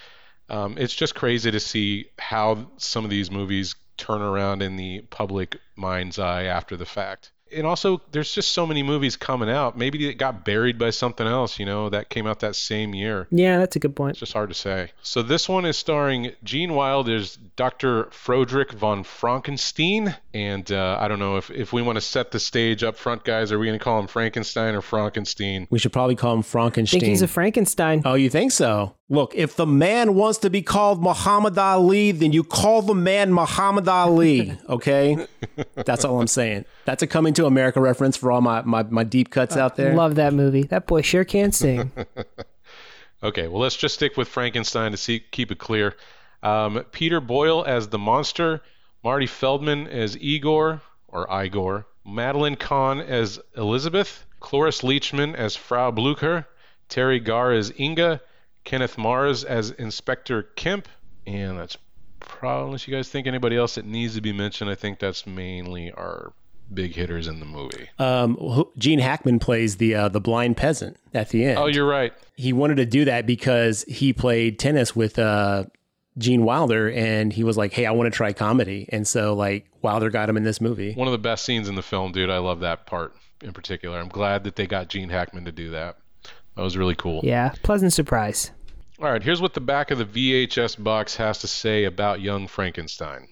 Um, 0.49 0.77
it's 0.77 0.95
just 0.95 1.13
crazy 1.13 1.51
to 1.51 1.59
see 1.59 2.09
how 2.17 2.71
some 2.77 3.03
of 3.03 3.11
these 3.11 3.29
movies 3.29 3.75
turn 3.97 4.21
around 4.21 4.61
in 4.61 4.75
the 4.75 5.01
public 5.09 5.57
mind's 5.75 6.19
eye 6.19 6.43
after 6.43 6.75
the 6.77 6.85
fact. 6.85 7.31
And 7.53 7.67
also, 7.67 8.01
there's 8.11 8.33
just 8.33 8.51
so 8.51 8.65
many 8.65 8.83
movies 8.83 9.15
coming 9.15 9.49
out. 9.49 9.77
Maybe 9.77 10.07
it 10.07 10.15
got 10.15 10.45
buried 10.45 10.77
by 10.77 10.89
something 10.89 11.25
else, 11.27 11.59
you 11.59 11.65
know, 11.65 11.89
that 11.89 12.09
came 12.09 12.27
out 12.27 12.39
that 12.41 12.55
same 12.55 12.93
year. 12.93 13.27
Yeah, 13.31 13.57
that's 13.59 13.75
a 13.75 13.79
good 13.79 13.95
point. 13.95 14.11
It's 14.11 14.19
just 14.19 14.33
hard 14.33 14.49
to 14.49 14.55
say. 14.55 14.91
So 15.01 15.21
this 15.21 15.47
one 15.47 15.65
is 15.65 15.77
starring 15.77 16.31
Gene 16.43 16.73
Wilder's 16.73 17.37
Dr. 17.55 18.05
Frederick 18.11 18.71
von 18.71 19.03
Frankenstein. 19.03 20.15
And 20.33 20.71
uh, 20.71 20.97
I 20.99 21.07
don't 21.07 21.19
know 21.19 21.37
if, 21.37 21.51
if 21.51 21.73
we 21.73 21.81
want 21.81 21.97
to 21.97 22.01
set 22.01 22.31
the 22.31 22.39
stage 22.39 22.83
up 22.83 22.95
front, 22.97 23.23
guys. 23.23 23.51
Are 23.51 23.59
we 23.59 23.67
going 23.67 23.77
to 23.77 23.83
call 23.83 23.99
him 23.99 24.07
Frankenstein 24.07 24.73
or 24.75 24.81
Frankenstein? 24.81 25.67
We 25.69 25.79
should 25.79 25.93
probably 25.93 26.15
call 26.15 26.33
him 26.33 26.39
I 26.39 26.43
Frankenstein. 26.43 26.99
think 27.01 27.09
he's 27.09 27.21
a 27.21 27.27
Frankenstein. 27.27 28.01
Oh, 28.05 28.15
you 28.15 28.29
think 28.29 28.51
so? 28.51 28.95
Look, 29.09 29.35
if 29.35 29.55
the 29.55 29.67
man 29.67 30.15
wants 30.15 30.39
to 30.39 30.49
be 30.49 30.63
called 30.63 31.03
Muhammad 31.03 31.57
Ali, 31.57 32.11
then 32.11 32.33
you 32.33 32.43
call 32.43 32.81
the 32.81 32.95
man 32.95 33.31
Muhammad 33.31 33.87
Ali, 33.87 34.57
okay? 34.67 35.27
That's 35.75 36.03
all 36.03 36.19
I'm 36.19 36.25
saying. 36.25 36.65
That's 36.85 37.03
a 37.03 37.07
coming 37.07 37.33
to 37.35 37.42
America 37.45 37.79
reference 37.81 38.17
for 38.17 38.31
all 38.31 38.41
my, 38.41 38.61
my, 38.61 38.83
my 38.83 39.03
deep 39.03 39.29
cuts 39.29 39.57
out 39.57 39.75
there. 39.75 39.93
Love 39.93 40.15
that 40.15 40.33
movie. 40.33 40.63
That 40.63 40.87
boy 40.87 41.01
sure 41.01 41.23
can 41.23 41.51
sing. 41.51 41.91
Okay, 43.23 43.47
well, 43.47 43.61
let's 43.61 43.77
just 43.77 43.95
stick 43.95 44.17
with 44.17 44.27
Frankenstein 44.27 44.91
to 44.91 44.97
see, 44.97 45.21
keep 45.21 45.49
it 45.49 45.57
clear. 45.57 45.95
Um, 46.43 46.83
Peter 46.91 47.21
Boyle 47.21 47.63
as 47.65 47.87
the 47.87 47.97
monster, 47.97 48.61
Marty 49.01 49.27
Feldman 49.27 49.87
as 49.87 50.17
Igor, 50.17 50.81
or 51.07 51.43
Igor, 51.43 51.87
Madeline 52.05 52.57
Kahn 52.57 52.99
as 52.99 53.39
Elizabeth, 53.55 54.25
Cloris 54.41 54.81
Leachman 54.81 55.35
as 55.35 55.55
Frau 55.55 55.89
Blucher, 55.89 56.45
Teri 56.89 57.23
Garr 57.23 57.53
as 57.53 57.71
Inga, 57.79 58.19
Kenneth 58.65 58.97
Mars 58.97 59.45
as 59.45 59.71
Inspector 59.71 60.43
Kemp, 60.57 60.89
and 61.25 61.57
that's 61.57 61.77
probably, 62.19 62.65
unless 62.65 62.87
you 62.89 62.93
guys 62.93 63.07
think 63.07 63.25
anybody 63.25 63.55
else 63.55 63.75
that 63.75 63.85
needs 63.85 64.15
to 64.15 64.21
be 64.21 64.33
mentioned, 64.33 64.69
I 64.69 64.75
think 64.75 64.99
that's 64.99 65.25
mainly 65.25 65.93
our 65.93 66.33
big 66.73 66.93
hitters 66.95 67.27
in 67.27 67.39
the 67.39 67.45
movie. 67.45 67.89
Um, 67.99 68.65
Gene 68.77 68.99
Hackman 68.99 69.39
plays 69.39 69.77
the 69.77 69.95
uh, 69.95 70.09
the 70.09 70.21
blind 70.21 70.57
peasant 70.57 70.97
at 71.13 71.29
the 71.29 71.45
end. 71.45 71.57
Oh, 71.59 71.67
you're 71.67 71.87
right. 71.87 72.13
he 72.35 72.53
wanted 72.53 72.75
to 72.77 72.85
do 72.85 73.05
that 73.05 73.25
because 73.25 73.83
he 73.83 74.13
played 74.13 74.59
tennis 74.59 74.95
with 74.95 75.17
uh, 75.19 75.65
Gene 76.17 76.43
Wilder, 76.43 76.91
and 76.91 77.31
he 77.33 77.43
was 77.43 77.57
like, 77.57 77.73
"Hey, 77.73 77.85
I 77.85 77.91
want 77.91 78.11
to 78.11 78.15
try 78.15 78.33
comedy," 78.33 78.87
and 78.91 79.07
so 79.07 79.33
like 79.33 79.67
Wilder 79.81 80.09
got 80.09 80.29
him 80.29 80.37
in 80.37 80.43
this 80.43 80.59
movie. 80.61 80.93
One 80.93 81.07
of 81.07 81.11
the 81.11 81.17
best 81.17 81.45
scenes 81.45 81.67
in 81.67 81.75
the 81.75 81.81
film, 81.81 82.11
dude. 82.11 82.29
I 82.29 82.37
love 82.37 82.59
that 82.61 82.85
part 82.85 83.13
in 83.41 83.53
particular. 83.53 83.99
I'm 83.99 84.09
glad 84.09 84.43
that 84.45 84.55
they 84.55 84.67
got 84.67 84.89
Gene 84.89 85.09
Hackman 85.09 85.45
to 85.45 85.51
do 85.51 85.71
that. 85.71 85.97
That 86.55 86.61
was 86.61 86.77
really 86.77 86.95
cool. 86.95 87.21
yeah, 87.23 87.53
pleasant 87.63 87.93
surprise. 87.93 88.51
All 88.99 89.11
right, 89.11 89.23
here's 89.23 89.41
what 89.41 89.53
the 89.55 89.59
back 89.59 89.89
of 89.91 89.97
the 89.97 90.05
VHS 90.05 90.81
box 90.81 91.15
has 91.15 91.39
to 91.39 91.47
say 91.47 91.83
about 91.85 92.21
young 92.21 92.47
Frankenstein. 92.47 93.27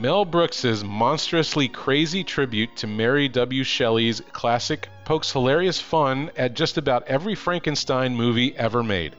Mel 0.00 0.24
Brooks's 0.24 0.82
monstrously 0.82 1.68
crazy 1.68 2.24
tribute 2.24 2.74
to 2.76 2.86
Mary 2.86 3.28
W. 3.28 3.62
Shelley's 3.62 4.22
classic 4.32 4.88
pokes 5.04 5.30
hilarious 5.30 5.78
fun 5.78 6.30
at 6.38 6.54
just 6.54 6.78
about 6.78 7.06
every 7.06 7.34
Frankenstein 7.34 8.16
movie 8.16 8.56
ever 8.56 8.82
made. 8.82 9.14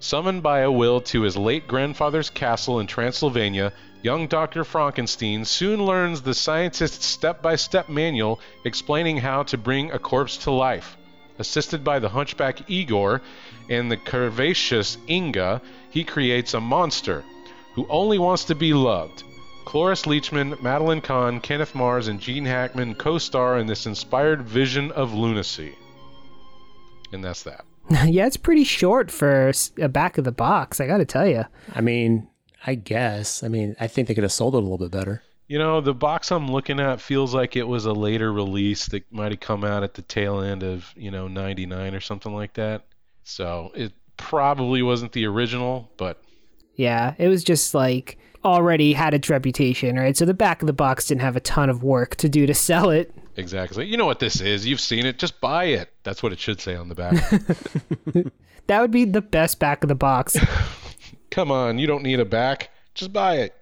Summoned 0.00 0.42
by 0.42 0.60
a 0.60 0.72
will 0.72 1.02
to 1.02 1.20
his 1.20 1.36
late 1.36 1.68
grandfather's 1.68 2.30
castle 2.30 2.80
in 2.80 2.86
Transylvania, 2.86 3.74
young 4.00 4.26
Dr. 4.26 4.64
Frankenstein 4.64 5.44
soon 5.44 5.84
learns 5.84 6.22
the 6.22 6.32
scientist's 6.32 7.04
step 7.04 7.42
by 7.42 7.56
step 7.56 7.90
manual 7.90 8.40
explaining 8.64 9.18
how 9.18 9.42
to 9.42 9.58
bring 9.58 9.90
a 9.90 9.98
corpse 9.98 10.38
to 10.38 10.50
life. 10.50 10.96
Assisted 11.38 11.84
by 11.84 11.98
the 11.98 12.08
hunchback 12.08 12.70
Igor 12.70 13.20
and 13.68 13.90
the 13.90 13.98
curvaceous 13.98 14.96
Inga, 15.06 15.60
he 15.90 16.02
creates 16.02 16.54
a 16.54 16.60
monster 16.62 17.22
who 17.74 17.86
only 17.90 18.18
wants 18.18 18.44
to 18.44 18.54
be 18.54 18.72
loved. 18.72 19.22
Cloris 19.64 20.02
Leachman, 20.02 20.60
Madeline 20.62 21.00
Kahn, 21.00 21.40
Kenneth 21.40 21.74
Mars, 21.74 22.08
and 22.08 22.20
Gene 22.20 22.44
Hackman 22.44 22.94
co 22.94 23.18
star 23.18 23.58
in 23.58 23.66
this 23.66 23.86
inspired 23.86 24.42
vision 24.42 24.92
of 24.92 25.14
lunacy. 25.14 25.74
And 27.12 27.24
that's 27.24 27.42
that. 27.44 27.64
yeah, 28.06 28.26
it's 28.26 28.36
pretty 28.36 28.64
short 28.64 29.10
for 29.10 29.52
a 29.80 29.88
back 29.88 30.18
of 30.18 30.24
the 30.24 30.32
box. 30.32 30.80
I 30.80 30.86
got 30.86 30.98
to 30.98 31.04
tell 31.04 31.26
you. 31.26 31.44
I 31.74 31.80
mean, 31.80 32.28
I 32.66 32.74
guess. 32.74 33.42
I 33.42 33.48
mean, 33.48 33.76
I 33.78 33.86
think 33.86 34.08
they 34.08 34.14
could 34.14 34.24
have 34.24 34.32
sold 34.32 34.54
it 34.54 34.58
a 34.58 34.60
little 34.60 34.78
bit 34.78 34.90
better. 34.90 35.22
You 35.46 35.58
know, 35.58 35.82
the 35.82 35.92
box 35.92 36.32
I'm 36.32 36.50
looking 36.50 36.80
at 36.80 37.00
feels 37.02 37.34
like 37.34 37.54
it 37.56 37.68
was 37.68 37.84
a 37.84 37.92
later 37.92 38.32
release 38.32 38.86
that 38.86 39.10
might 39.12 39.32
have 39.32 39.40
come 39.40 39.62
out 39.62 39.82
at 39.82 39.92
the 39.94 40.02
tail 40.02 40.40
end 40.40 40.62
of, 40.62 40.90
you 40.96 41.10
know, 41.10 41.28
99 41.28 41.94
or 41.94 42.00
something 42.00 42.34
like 42.34 42.54
that. 42.54 42.84
So 43.24 43.70
it 43.74 43.92
probably 44.16 44.82
wasn't 44.82 45.12
the 45.12 45.26
original, 45.26 45.90
but 45.98 46.22
Yeah, 46.76 47.14
it 47.18 47.28
was 47.28 47.44
just 47.44 47.74
like 47.74 48.18
already 48.44 48.92
had 48.92 49.14
its 49.14 49.28
reputation, 49.30 49.96
right? 49.96 50.16
So 50.16 50.24
the 50.24 50.34
back 50.34 50.62
of 50.62 50.66
the 50.66 50.72
box 50.72 51.06
didn't 51.06 51.22
have 51.22 51.36
a 51.36 51.40
ton 51.40 51.70
of 51.70 51.82
work 51.82 52.16
to 52.16 52.28
do 52.28 52.46
to 52.46 52.54
sell 52.54 52.90
it. 52.90 53.12
exactly. 53.36 53.86
You 53.86 53.96
know 53.96 54.06
what 54.06 54.20
this 54.20 54.40
is. 54.40 54.66
You've 54.66 54.80
seen 54.80 55.06
it. 55.06 55.18
Just 55.18 55.40
buy 55.40 55.64
it. 55.64 55.92
That's 56.02 56.22
what 56.22 56.32
it 56.32 56.38
should 56.38 56.60
say 56.60 56.74
on 56.76 56.88
the 56.88 56.94
back. 56.94 57.14
That 58.66 58.80
would 58.80 58.90
be 58.90 59.04
the 59.04 59.20
best 59.20 59.58
back 59.58 59.82
of 59.82 59.88
the 59.88 59.94
box. 59.94 60.36
Come 61.30 61.50
on, 61.50 61.78
you 61.78 61.86
don't 61.86 62.02
need 62.02 62.20
a 62.20 62.24
back. 62.24 62.70
Just 62.94 63.12
buy 63.12 63.36
it. 63.36 63.54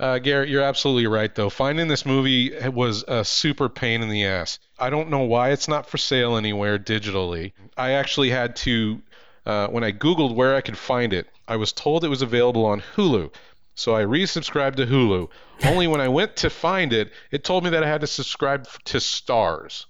Uh, 0.00 0.18
Garrett, 0.18 0.48
you're 0.48 0.62
absolutely 0.62 1.06
right, 1.06 1.32
though. 1.34 1.50
Finding 1.50 1.88
this 1.88 2.06
movie 2.06 2.52
was 2.68 3.04
a 3.06 3.24
super 3.24 3.68
pain 3.68 4.02
in 4.02 4.08
the 4.08 4.24
ass. 4.24 4.58
I 4.78 4.90
don't 4.90 5.10
know 5.10 5.22
why 5.22 5.50
it's 5.50 5.68
not 5.68 5.88
for 5.88 5.98
sale 5.98 6.36
anywhere 6.36 6.78
digitally. 6.78 7.52
I 7.76 7.92
actually 7.92 8.30
had 8.30 8.56
to, 8.56 9.00
uh, 9.44 9.68
when 9.68 9.84
I 9.84 9.92
Googled 9.92 10.34
where 10.34 10.54
I 10.54 10.60
could 10.60 10.78
find 10.78 11.12
it, 11.12 11.26
I 11.46 11.56
was 11.56 11.72
told 11.72 12.04
it 12.04 12.08
was 12.08 12.22
available 12.22 12.64
on 12.64 12.82
Hulu. 12.96 13.32
So 13.78 13.94
I 13.94 14.02
resubscribed 14.02 14.74
to 14.76 14.86
Hulu. 14.86 15.28
Only 15.64 15.86
when 15.86 16.00
I 16.00 16.08
went 16.08 16.34
to 16.38 16.50
find 16.50 16.92
it, 16.92 17.12
it 17.30 17.44
told 17.44 17.62
me 17.62 17.70
that 17.70 17.84
I 17.84 17.88
had 17.88 18.00
to 18.00 18.08
subscribe 18.08 18.66
to 18.86 18.98
Starz. 18.98 19.86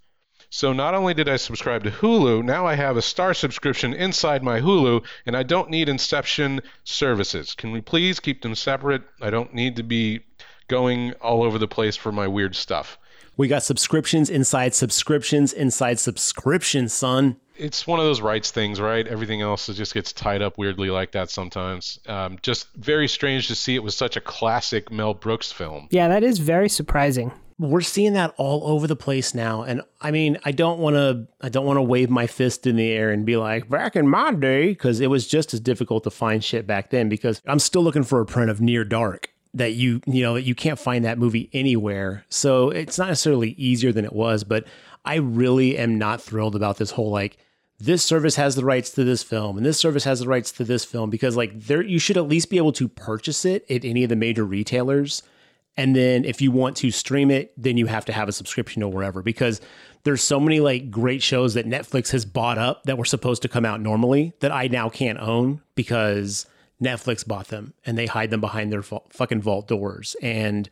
So 0.50 0.74
not 0.74 0.94
only 0.94 1.14
did 1.14 1.26
I 1.26 1.36
subscribe 1.36 1.84
to 1.84 1.90
Hulu, 1.90 2.44
now 2.44 2.66
I 2.66 2.74
have 2.74 2.98
a 2.98 3.02
Star 3.02 3.32
subscription 3.32 3.94
inside 3.94 4.42
my 4.42 4.60
Hulu, 4.60 5.06
and 5.24 5.34
I 5.34 5.42
don't 5.42 5.70
need 5.70 5.88
Inception 5.88 6.60
services. 6.84 7.54
Can 7.54 7.72
we 7.72 7.80
please 7.80 8.20
keep 8.20 8.42
them 8.42 8.54
separate? 8.54 9.04
I 9.22 9.30
don't 9.30 9.54
need 9.54 9.76
to 9.76 9.82
be 9.82 10.20
going 10.68 11.14
all 11.14 11.42
over 11.42 11.58
the 11.58 11.66
place 11.66 11.96
for 11.96 12.12
my 12.12 12.28
weird 12.28 12.56
stuff. 12.56 12.98
We 13.38 13.48
got 13.48 13.62
subscriptions 13.62 14.28
inside 14.28 14.74
subscriptions 14.74 15.54
inside 15.54 15.98
subscriptions, 15.98 16.92
son. 16.92 17.36
It's 17.58 17.86
one 17.86 17.98
of 17.98 18.04
those 18.04 18.20
rights 18.20 18.50
things, 18.50 18.80
right? 18.80 19.06
Everything 19.06 19.42
else 19.42 19.66
just 19.66 19.94
gets 19.94 20.12
tied 20.12 20.42
up 20.42 20.56
weirdly 20.58 20.90
like 20.90 21.12
that 21.12 21.30
sometimes. 21.30 21.98
Um, 22.06 22.38
just 22.42 22.72
very 22.74 23.08
strange 23.08 23.48
to 23.48 23.54
see 23.54 23.74
it 23.74 23.82
was 23.82 23.96
such 23.96 24.16
a 24.16 24.20
classic 24.20 24.90
Mel 24.90 25.14
Brooks 25.14 25.50
film. 25.52 25.88
yeah, 25.90 26.08
that 26.08 26.22
is 26.22 26.38
very 26.38 26.68
surprising. 26.68 27.32
We're 27.60 27.80
seeing 27.80 28.12
that 28.12 28.34
all 28.36 28.62
over 28.72 28.86
the 28.86 28.94
place 28.94 29.34
now, 29.34 29.62
and 29.62 29.82
I 30.00 30.12
mean, 30.12 30.38
I 30.44 30.52
don't 30.52 30.78
want 30.78 30.94
to, 30.94 31.26
I 31.40 31.48
don't 31.48 31.66
want 31.66 31.78
to 31.78 31.82
wave 31.82 32.08
my 32.08 32.28
fist 32.28 32.68
in 32.68 32.76
the 32.76 32.88
air 32.92 33.10
and 33.10 33.26
be 33.26 33.36
like, 33.36 33.68
back 33.68 33.96
in 33.96 34.06
my 34.06 34.32
day, 34.32 34.68
because 34.68 35.00
it 35.00 35.08
was 35.08 35.26
just 35.26 35.52
as 35.52 35.58
difficult 35.58 36.04
to 36.04 36.10
find 36.10 36.44
shit 36.44 36.68
back 36.68 36.90
then. 36.90 37.08
Because 37.08 37.42
I'm 37.48 37.58
still 37.58 37.82
looking 37.82 38.04
for 38.04 38.20
a 38.20 38.26
print 38.26 38.48
of 38.48 38.60
Near 38.60 38.84
Dark 38.84 39.30
that 39.54 39.72
you, 39.72 40.00
you 40.06 40.22
know, 40.22 40.34
that 40.34 40.42
you 40.42 40.54
can't 40.54 40.78
find 40.78 41.04
that 41.04 41.18
movie 41.18 41.50
anywhere. 41.52 42.24
So 42.28 42.70
it's 42.70 42.96
not 42.96 43.08
necessarily 43.08 43.50
easier 43.52 43.90
than 43.90 44.04
it 44.04 44.12
was, 44.12 44.44
but 44.44 44.64
I 45.04 45.16
really 45.16 45.76
am 45.78 45.98
not 45.98 46.22
thrilled 46.22 46.54
about 46.54 46.76
this 46.76 46.92
whole 46.92 47.10
like 47.10 47.38
this 47.80 48.02
service 48.02 48.36
has 48.36 48.56
the 48.56 48.64
rights 48.64 48.90
to 48.90 49.04
this 49.04 49.22
film 49.22 49.56
and 49.56 49.64
this 49.64 49.78
service 49.78 50.04
has 50.04 50.20
the 50.20 50.26
rights 50.26 50.50
to 50.52 50.64
this 50.64 50.84
film 50.84 51.10
because 51.10 51.36
like 51.36 51.58
there 51.58 51.82
you 51.82 51.98
should 51.98 52.16
at 52.16 52.26
least 52.26 52.50
be 52.50 52.56
able 52.56 52.72
to 52.72 52.88
purchase 52.88 53.44
it 53.44 53.64
at 53.70 53.84
any 53.84 54.02
of 54.02 54.08
the 54.08 54.16
major 54.16 54.44
retailers. 54.44 55.22
And 55.76 55.94
then 55.94 56.24
if 56.24 56.40
you 56.40 56.50
want 56.50 56.76
to 56.78 56.90
stream 56.90 57.30
it 57.30 57.52
then 57.56 57.76
you 57.76 57.86
have 57.86 58.04
to 58.06 58.12
have 58.12 58.28
a 58.28 58.32
subscription 58.32 58.82
or 58.82 58.90
wherever 58.90 59.22
because 59.22 59.60
there's 60.02 60.22
so 60.22 60.40
many 60.40 60.58
like 60.58 60.90
great 60.90 61.22
shows 61.22 61.54
that 61.54 61.66
Netflix 61.66 62.10
has 62.10 62.24
bought 62.24 62.58
up 62.58 62.82
that 62.84 62.98
were 62.98 63.04
supposed 63.04 63.42
to 63.42 63.48
come 63.48 63.64
out 63.64 63.80
normally 63.80 64.32
that 64.40 64.50
I 64.50 64.66
now 64.66 64.88
can't 64.88 65.18
own 65.18 65.62
because 65.76 66.46
Netflix 66.82 67.26
bought 67.26 67.48
them 67.48 67.74
and 67.86 67.96
they 67.96 68.06
hide 68.06 68.30
them 68.30 68.40
behind 68.40 68.72
their 68.72 68.82
fu- 68.82 69.02
fucking 69.10 69.42
vault 69.42 69.68
doors. 69.68 70.16
And 70.20 70.68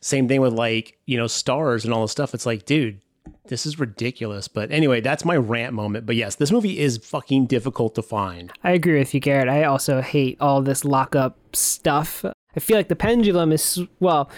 same 0.00 0.26
thing 0.26 0.40
with 0.40 0.54
like 0.54 0.98
you 1.04 1.18
know 1.18 1.26
Starz 1.26 1.84
and 1.84 1.92
all 1.92 2.02
this 2.02 2.12
stuff. 2.12 2.32
It's 2.32 2.46
like 2.46 2.64
dude 2.64 3.00
this 3.48 3.66
is 3.66 3.78
ridiculous. 3.78 4.48
But 4.48 4.70
anyway, 4.70 5.00
that's 5.00 5.24
my 5.24 5.36
rant 5.36 5.74
moment. 5.74 6.06
But 6.06 6.16
yes, 6.16 6.36
this 6.36 6.50
movie 6.50 6.78
is 6.78 6.98
fucking 6.98 7.46
difficult 7.46 7.94
to 7.96 8.02
find. 8.02 8.52
I 8.64 8.72
agree 8.72 8.98
with 8.98 9.14
you, 9.14 9.20
Garrett. 9.20 9.48
I 9.48 9.64
also 9.64 10.00
hate 10.00 10.38
all 10.40 10.62
this 10.62 10.84
lockup 10.84 11.36
stuff. 11.54 12.24
I 12.24 12.60
feel 12.60 12.76
like 12.76 12.88
the 12.88 12.96
pendulum 12.96 13.52
is, 13.52 13.80
well, 14.00 14.30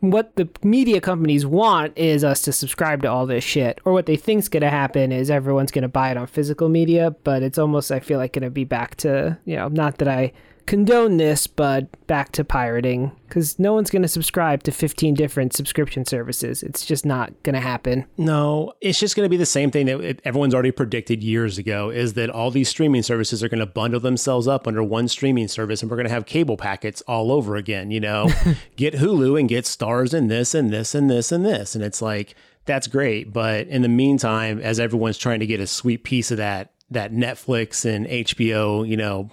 what 0.00 0.34
the 0.36 0.48
media 0.64 1.00
companies 1.00 1.46
want 1.46 1.96
is 1.96 2.24
us 2.24 2.42
to 2.42 2.52
subscribe 2.52 3.02
to 3.02 3.08
all 3.08 3.24
this 3.24 3.44
shit. 3.44 3.80
Or 3.84 3.92
what 3.92 4.06
they 4.06 4.16
think's 4.16 4.48
going 4.48 4.62
to 4.62 4.70
happen 4.70 5.12
is 5.12 5.30
everyone's 5.30 5.70
going 5.70 5.82
to 5.82 5.88
buy 5.88 6.10
it 6.10 6.16
on 6.16 6.26
physical 6.26 6.68
media, 6.68 7.14
but 7.22 7.42
it's 7.42 7.58
almost, 7.58 7.92
I 7.92 8.00
feel 8.00 8.18
like, 8.18 8.32
going 8.32 8.42
to 8.42 8.50
be 8.50 8.64
back 8.64 8.96
to, 8.96 9.38
you 9.44 9.56
know, 9.56 9.68
not 9.68 9.98
that 9.98 10.08
I 10.08 10.32
condone 10.66 11.16
this, 11.16 11.46
but 11.46 12.06
back 12.06 12.32
to 12.32 12.44
pirating 12.44 13.12
because 13.28 13.58
no 13.58 13.72
one's 13.72 13.90
going 13.90 14.02
to 14.02 14.08
subscribe 14.08 14.62
to 14.64 14.72
15 14.72 15.14
different 15.14 15.52
subscription 15.52 16.04
services. 16.04 16.62
It's 16.62 16.84
just 16.84 17.06
not 17.06 17.32
going 17.42 17.54
to 17.54 17.60
happen. 17.60 18.06
No, 18.16 18.74
it's 18.80 18.98
just 18.98 19.16
going 19.16 19.24
to 19.24 19.30
be 19.30 19.36
the 19.36 19.46
same 19.46 19.70
thing 19.70 19.86
that 19.86 20.20
everyone's 20.24 20.54
already 20.54 20.70
predicted 20.70 21.22
years 21.22 21.58
ago 21.58 21.90
is 21.90 22.14
that 22.14 22.30
all 22.30 22.50
these 22.50 22.68
streaming 22.68 23.02
services 23.02 23.42
are 23.42 23.48
going 23.48 23.60
to 23.60 23.66
bundle 23.66 24.00
themselves 24.00 24.46
up 24.46 24.66
under 24.66 24.82
one 24.82 25.08
streaming 25.08 25.48
service 25.48 25.82
and 25.82 25.90
we're 25.90 25.96
going 25.96 26.08
to 26.08 26.12
have 26.12 26.26
cable 26.26 26.56
packets 26.56 27.00
all 27.02 27.32
over 27.32 27.56
again, 27.56 27.90
you 27.90 28.00
know. 28.00 28.28
get 28.76 28.94
Hulu 28.94 29.38
and 29.38 29.48
get 29.48 29.64
Starz 29.64 30.12
and 30.12 30.30
this 30.30 30.54
and 30.54 30.72
this 30.72 30.94
and 30.94 31.10
this 31.10 31.32
and 31.32 31.44
this 31.44 31.74
and 31.74 31.82
it's 31.82 32.02
like 32.02 32.34
that's 32.64 32.86
great, 32.86 33.32
but 33.32 33.66
in 33.68 33.82
the 33.82 33.88
meantime 33.88 34.60
as 34.60 34.78
everyone's 34.78 35.18
trying 35.18 35.40
to 35.40 35.46
get 35.46 35.60
a 35.60 35.66
sweet 35.66 36.04
piece 36.04 36.30
of 36.30 36.36
that 36.36 36.72
that 36.92 37.12
Netflix 37.12 37.84
and 37.84 38.06
HBO, 38.06 38.86
you 38.86 38.96
know, 38.96 39.30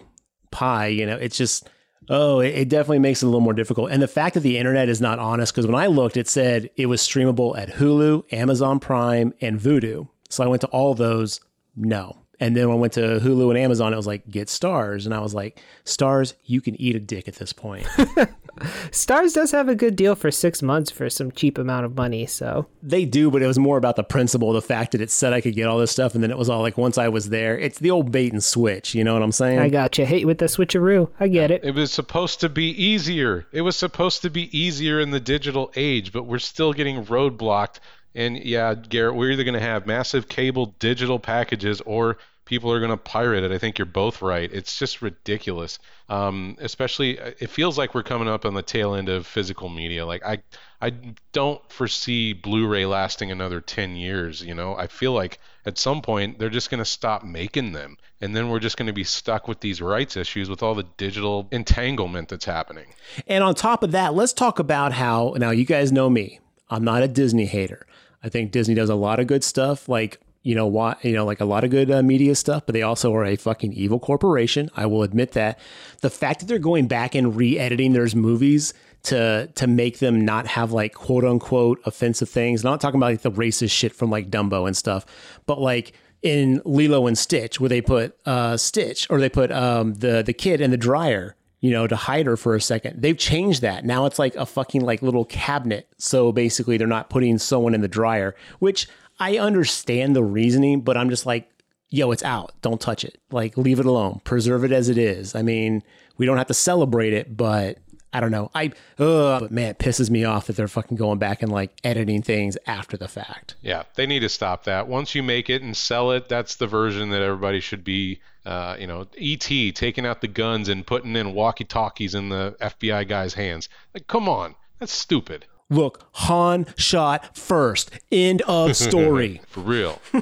pie, 0.52 0.88
you 0.88 1.06
know, 1.06 1.16
it's 1.16 1.38
just 1.38 1.70
Oh, 2.10 2.40
it, 2.40 2.56
it 2.56 2.70
definitely 2.70 3.00
makes 3.00 3.22
it 3.22 3.26
a 3.26 3.30
little 3.30 3.40
more 3.40 3.54
difficult. 3.54 3.92
And 3.92 4.02
the 4.02 4.08
fact 4.08 4.34
that 4.34 4.40
the 4.42 4.58
internet 4.58 4.90
is 4.90 5.00
not 5.00 5.20
honest, 5.20 5.54
because 5.54 5.68
when 5.68 5.76
I 5.76 5.88
looked, 5.88 6.18
it 6.18 6.28
said 6.28 6.70
it 6.76 6.88
was 6.88 7.02
streamable 7.02 7.58
at 7.58 7.70
Hulu, 7.70 8.34
Amazon 8.34 8.80
Prime, 8.80 9.34
and 9.42 9.60
Vudu. 9.60 10.08
So 10.30 10.44
I 10.44 10.48
went 10.48 10.62
to 10.62 10.68
all 10.68 10.96
those, 10.96 11.40
no. 11.76 12.18
And 12.40 12.56
then 12.56 12.70
when 12.70 12.78
I 12.78 12.80
went 12.80 12.94
to 12.94 13.20
Hulu 13.20 13.50
and 13.50 13.58
Amazon, 13.58 13.94
it 13.94 13.98
was 13.98 14.08
like, 14.08 14.30
get 14.30 14.48
Starz. 14.48 15.06
And 15.06 15.14
I 15.14 15.20
was 15.20 15.34
like, 15.34 15.62
Starz, 15.86 16.34
you 16.46 16.62
can 16.62 16.80
eat 16.80 16.96
a 16.96 17.00
dick 17.00 17.28
at 17.28 17.36
this 17.36 17.52
point. 17.52 17.86
Starz 18.92 19.34
does 19.34 19.52
have 19.52 19.70
a 19.70 19.76
good 19.76 19.96
deal 19.96 20.16
for 20.16 20.32
six 20.32 20.62
months 20.62 20.92
for 20.92 21.10
some 21.10 21.32
cheap 21.32 21.58
amount 21.58 21.86
of 21.86 21.96
money, 21.96 22.26
so. 22.26 22.68
they 22.84 23.06
do, 23.06 23.32
but 23.32 23.42
it 23.42 23.48
was 23.48 23.60
more 23.60 23.78
about 23.78 23.96
the 23.96 24.04
principle, 24.04 24.52
the 24.54 24.62
fact 24.62 24.92
that 24.92 25.02
it 25.02 25.12
said 25.12 25.34
I 25.34 25.42
could 25.42 25.56
get 25.56 25.68
all 25.68 25.78
this 25.78 25.92
stuff. 25.92 26.14
And 26.14 26.24
then 26.24 26.32
it 26.32 26.38
was 26.38 26.50
all 26.50 26.62
like, 26.62 26.78
once 26.78 26.98
I 26.98 27.10
was 27.10 27.30
there, 27.30 27.58
it's 27.58 27.80
the 27.80 27.92
old 27.92 28.12
bait 28.12 28.32
and 28.32 28.44
switch. 28.44 28.96
You 28.96 29.04
know 29.04 29.14
what 29.14 29.24
I'm 29.24 29.32
saying? 29.32 29.60
I 29.60 29.70
got 29.70 29.98
you. 29.98 30.06
Hit 30.06 30.22
you 30.22 30.28
with 30.28 30.40
the 30.40 30.46
switcheroo. 30.46 31.10
I 31.20 31.28
get 31.28 31.52
it. 31.52 31.64
It 31.64 31.76
was 31.76 31.92
supposed 31.92 32.40
to 32.42 32.50
be 32.50 32.70
easier. 32.72 33.48
It 33.52 33.62
was 33.62 33.76
supposed 33.76 34.22
to 34.22 34.30
be 34.30 34.58
easier 34.58 35.00
in 35.00 35.12
the 35.12 35.20
digital 35.20 35.72
age, 35.76 36.12
but 36.12 36.24
we're 36.24 36.40
still 36.40 36.74
getting 36.74 37.06
roadblocked. 37.06 37.80
And 38.16 38.38
yeah, 38.38 38.74
Garrett, 38.74 39.16
we're 39.16 39.32
either 39.32 39.44
going 39.44 39.54
to 39.54 39.60
have 39.60 39.86
massive 39.86 40.28
cable 40.28 40.68
digital 40.80 41.20
packages 41.20 41.82
or 41.82 42.18
people 42.50 42.72
are 42.72 42.80
going 42.80 42.90
to 42.90 42.98
pirate 42.98 43.44
it. 43.44 43.52
I 43.52 43.60
think 43.60 43.78
you're 43.78 43.86
both 43.86 44.24
right. 44.24 44.50
It's 44.52 44.80
just 44.80 45.04
ridiculous. 45.04 45.78
Um, 46.10 46.58
especially, 46.60 47.20
it 47.20 47.52
feels 47.52 47.78
like 47.78 47.94
we're 47.94 48.02
coming 48.02 48.28
up 48.28 48.44
on 48.44 48.56
the 48.56 48.64
tail 48.64 48.96
end 48.96 49.08
of 49.08 49.28
physical 49.28 49.70
media. 49.70 50.04
Like 50.04 50.26
I, 50.26 50.40
I 50.82 50.90
don't 51.32 51.62
foresee 51.72 52.34
Blu-ray 52.34 52.88
lasting 52.88 53.32
another 53.32 53.62
10 53.62 53.96
years. 53.96 54.42
You 54.42 54.56
know, 54.56 54.76
I 54.76 54.88
feel 54.88 55.14
like 55.14 55.38
at 55.68 55.78
some 55.78 56.02
point 56.02 56.40
they're 56.40 56.50
just 56.50 56.72
going 56.72 56.80
to 56.80 56.86
stop 56.86 57.24
making 57.24 57.74
them, 57.74 57.98
and 58.20 58.36
then 58.36 58.50
we're 58.50 58.60
just 58.60 58.78
going 58.78 58.88
to 58.88 58.94
be 58.94 59.04
stuck 59.04 59.48
with 59.48 59.60
these 59.60 59.80
rights 59.80 60.18
issues 60.18 60.50
with 60.50 60.64
all 60.64 60.74
the 60.74 60.88
digital 60.98 61.48
entanglement 61.52 62.30
that's 62.30 62.46
happening. 62.46 62.88
And 63.28 63.44
on 63.44 63.54
top 63.54 63.84
of 63.84 63.92
that, 63.92 64.16
let's 64.16 64.34
talk 64.34 64.58
about 64.58 64.94
how 64.94 65.36
now 65.38 65.52
you 65.52 65.66
guys 65.66 65.92
know 65.92 66.10
me. 66.10 66.40
I'm 66.72 66.84
not 66.84 67.04
a 67.04 67.08
Disney 67.08 67.46
hater. 67.46 67.86
I 68.24 68.30
think 68.30 68.52
Disney 68.52 68.76
does 68.76 68.90
a 68.90 68.96
lot 68.96 69.20
of 69.20 69.28
good 69.28 69.44
stuff, 69.44 69.88
like 69.88 70.20
you 70.42 70.56
know 70.56 70.68
what, 70.68 71.04
you 71.04 71.14
know, 71.14 71.26
like 71.26 71.42
a 71.42 71.46
lot 71.46 71.64
of 71.64 71.70
good 71.70 71.92
uh, 71.92 72.02
media 72.02 72.34
stuff. 72.34 72.66
But 72.66 72.74
they 72.74 72.82
also 72.82 73.14
are 73.14 73.26
a 73.26 73.36
fucking 73.36 73.74
evil 73.74 74.00
corporation. 74.00 74.70
I 74.76 74.86
will 74.86 75.04
admit 75.04 75.34
that. 75.34 75.60
The 76.02 76.10
fact 76.10 76.40
that 76.40 76.46
they're 76.46 76.60
going 76.60 76.88
back 76.88 77.14
and 77.14 77.36
re-editing 77.36 77.94
their 77.94 78.08
movies 78.16 78.74
to 79.04 79.48
to 79.56 79.68
make 79.68 80.00
them 80.00 80.26
not 80.26 80.48
have 80.48 80.72
like 80.72 80.94
quote 80.94 81.26
unquote 81.26 81.80
offensive 81.86 82.30
things. 82.30 82.64
I'm 82.64 82.72
not 82.72 82.82
talking 82.82 83.00
about 83.00 83.12
like 83.12 83.22
the 83.22 83.32
racist 83.32 83.72
shit 83.72 83.94
from 83.94 84.10
like 84.10 84.30
Dumbo 84.30 84.68
and 84.68 84.76
stuff, 84.76 85.06
but 85.46 85.60
like 85.60 85.94
in 86.22 86.62
Lilo 86.66 87.08
and 87.08 87.18
Stitch, 87.18 87.60
where 87.60 87.70
they 87.70 87.82
put 87.82 88.18
uh, 88.26 88.58
Stitch 88.58 89.08
or 89.10 89.20
they 89.20 89.30
put 89.30 89.52
um, 89.52 89.96
the 89.96 90.22
the 90.22 90.34
kid 90.34 90.62
in 90.62 90.72
the 90.72 90.78
dryer, 90.78 91.36
you 91.62 91.72
know, 91.72 91.88
to 91.88 91.96
hide 91.96 92.26
her 92.26 92.38
for 92.38 92.56
a 92.56 92.62
second. 92.62 93.02
They've 93.02 93.18
changed 93.18 93.62
that. 93.62 93.86
Now 93.86 94.06
it's 94.06 94.20
like 94.20 94.36
a 94.36 94.46
fucking 94.46 94.82
like 94.82 95.02
little 95.02 95.26
cabinet. 95.26 95.88
So 95.98 96.32
basically, 96.32 96.78
they're 96.78 96.88
not 96.88 97.10
putting 97.10 97.38
someone 97.38 97.74
in 97.74 97.82
the 97.82 97.88
dryer, 97.88 98.36
which 98.60 98.88
I 99.20 99.38
understand 99.38 100.16
the 100.16 100.24
reasoning, 100.24 100.82
but 100.82 100.96
I'm 100.96 101.10
just 101.10 101.26
like, 101.26 101.50
yo, 101.90 102.12
it's 102.12 102.24
out. 102.24 102.54
Don't 102.62 102.80
touch 102.80 103.04
it. 103.04 103.20
Like, 103.32 103.58
leave 103.58 103.80
it 103.80 103.86
alone. 103.86 104.22
Preserve 104.24 104.64
it 104.64 104.72
as 104.72 104.90
it 104.90 104.98
is. 104.98 105.36
I 105.36 105.42
mean, 105.42 105.84
we 106.18 106.26
don't 106.26 106.38
have 106.38 106.48
to 106.48 106.54
celebrate 106.54 107.14
it, 107.14 107.36
but 107.36 107.80
I 108.14 108.20
don't 108.22 108.32
know. 108.32 108.50
I, 108.56 108.72
uh, 108.98 109.40
but 109.40 109.52
man, 109.52 109.72
it 109.72 109.80
pisses 109.80 110.10
me 110.10 110.24
off 110.24 110.48
that 110.48 110.56
they're 110.56 110.68
fucking 110.68 110.98
going 110.98 111.20
back 111.20 111.44
and 111.44 111.52
like 111.52 111.72
editing 111.84 112.22
things 112.22 112.58
after 112.66 112.98
the 112.98 113.08
fact. 113.08 113.56
Yeah, 113.62 113.84
they 113.96 114.06
need 114.06 114.22
to 114.22 114.30
stop 114.30 114.64
that. 114.64 114.88
Once 114.88 115.14
you 115.14 115.22
make 115.22 115.50
it 115.50 115.62
and 115.62 115.76
sell 115.76 116.12
it, 116.12 116.30
that's 116.30 116.56
the 116.56 116.68
version 116.68 117.10
that 117.10 117.22
everybody 117.22 117.60
should 117.60 117.84
be. 117.84 118.22
Uh, 118.50 118.76
you 118.80 118.88
know, 118.88 119.06
ET 119.16 119.76
taking 119.76 120.08
out 120.08 120.22
the 120.22 120.28
guns 120.28 120.70
and 120.70 120.88
putting 120.88 121.16
in 121.16 121.36
walkie-talkies 121.36 122.16
in 122.16 122.30
the 122.30 122.56
FBI 122.60 123.08
guy's 123.08 123.36
hands. 123.36 123.70
Like, 123.94 124.08
come 124.08 124.28
on, 124.28 124.56
that's 124.80 124.92
stupid. 124.92 125.46
Look, 125.70 126.04
Han 126.14 126.66
shot 126.76 127.38
first. 127.38 127.92
End 128.12 128.42
of 128.48 128.76
story. 128.90 129.40
For 129.46 129.60
real. 129.60 130.02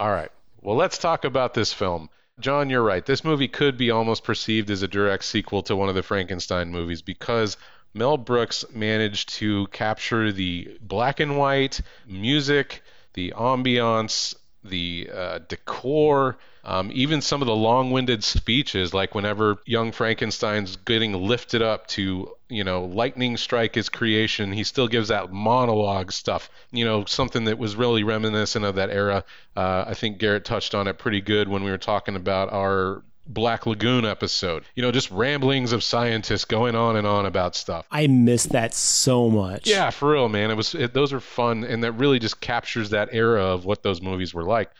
All 0.00 0.10
right. 0.10 0.32
Well, 0.62 0.74
let's 0.74 0.98
talk 0.98 1.24
about 1.24 1.54
this 1.54 1.72
film. 1.72 2.10
John, 2.40 2.70
you're 2.70 2.82
right. 2.82 3.06
This 3.06 3.22
movie 3.22 3.46
could 3.46 3.76
be 3.76 3.92
almost 3.92 4.24
perceived 4.24 4.68
as 4.68 4.82
a 4.82 4.88
direct 4.88 5.22
sequel 5.22 5.62
to 5.62 5.76
one 5.76 5.88
of 5.88 5.94
the 5.94 6.02
Frankenstein 6.02 6.72
movies 6.72 7.02
because 7.02 7.56
Mel 7.94 8.16
Brooks 8.16 8.64
managed 8.74 9.28
to 9.34 9.68
capture 9.68 10.32
the 10.32 10.76
black 10.80 11.20
and 11.20 11.38
white 11.38 11.80
music, 12.04 12.82
the 13.14 13.32
ambiance, 13.36 14.34
the 14.64 15.08
uh, 15.14 15.38
decor, 15.46 16.36
um, 16.64 16.90
even 16.92 17.20
some 17.20 17.40
of 17.42 17.46
the 17.46 17.54
long-winded 17.54 18.22
speeches, 18.22 18.92
like 18.92 19.14
whenever 19.14 19.58
young 19.64 19.92
Frankenstein's 19.92 20.76
getting 20.76 21.12
lifted 21.12 21.62
up 21.62 21.86
to, 21.88 22.32
you 22.48 22.64
know, 22.64 22.84
lightning 22.84 23.36
strike 23.36 23.74
his 23.74 23.88
creation, 23.88 24.52
he 24.52 24.64
still 24.64 24.88
gives 24.88 25.08
that 25.08 25.32
monologue 25.32 26.12
stuff. 26.12 26.50
You 26.70 26.84
know, 26.84 27.04
something 27.06 27.44
that 27.44 27.58
was 27.58 27.76
really 27.76 28.02
reminiscent 28.02 28.64
of 28.64 28.74
that 28.74 28.90
era. 28.90 29.24
Uh, 29.56 29.84
I 29.86 29.94
think 29.94 30.18
Garrett 30.18 30.44
touched 30.44 30.74
on 30.74 30.86
it 30.88 30.98
pretty 30.98 31.20
good 31.20 31.48
when 31.48 31.64
we 31.64 31.70
were 31.70 31.78
talking 31.78 32.16
about 32.16 32.52
our 32.52 33.02
Black 33.26 33.66
Lagoon 33.66 34.04
episode. 34.04 34.64
You 34.74 34.82
know, 34.82 34.92
just 34.92 35.10
ramblings 35.10 35.72
of 35.72 35.82
scientists 35.82 36.44
going 36.44 36.74
on 36.74 36.96
and 36.96 37.06
on 37.06 37.26
about 37.26 37.54
stuff. 37.54 37.86
I 37.90 38.06
miss 38.06 38.44
that 38.44 38.74
so 38.74 39.30
much. 39.30 39.68
Yeah, 39.68 39.90
for 39.90 40.12
real, 40.12 40.28
man. 40.28 40.50
It 40.50 40.56
was 40.56 40.74
it, 40.74 40.92
those 40.92 41.12
are 41.12 41.20
fun, 41.20 41.64
and 41.64 41.84
that 41.84 41.92
really 41.92 42.18
just 42.18 42.40
captures 42.40 42.90
that 42.90 43.10
era 43.12 43.44
of 43.44 43.64
what 43.64 43.82
those 43.82 44.02
movies 44.02 44.34
were 44.34 44.44
like. 44.44 44.70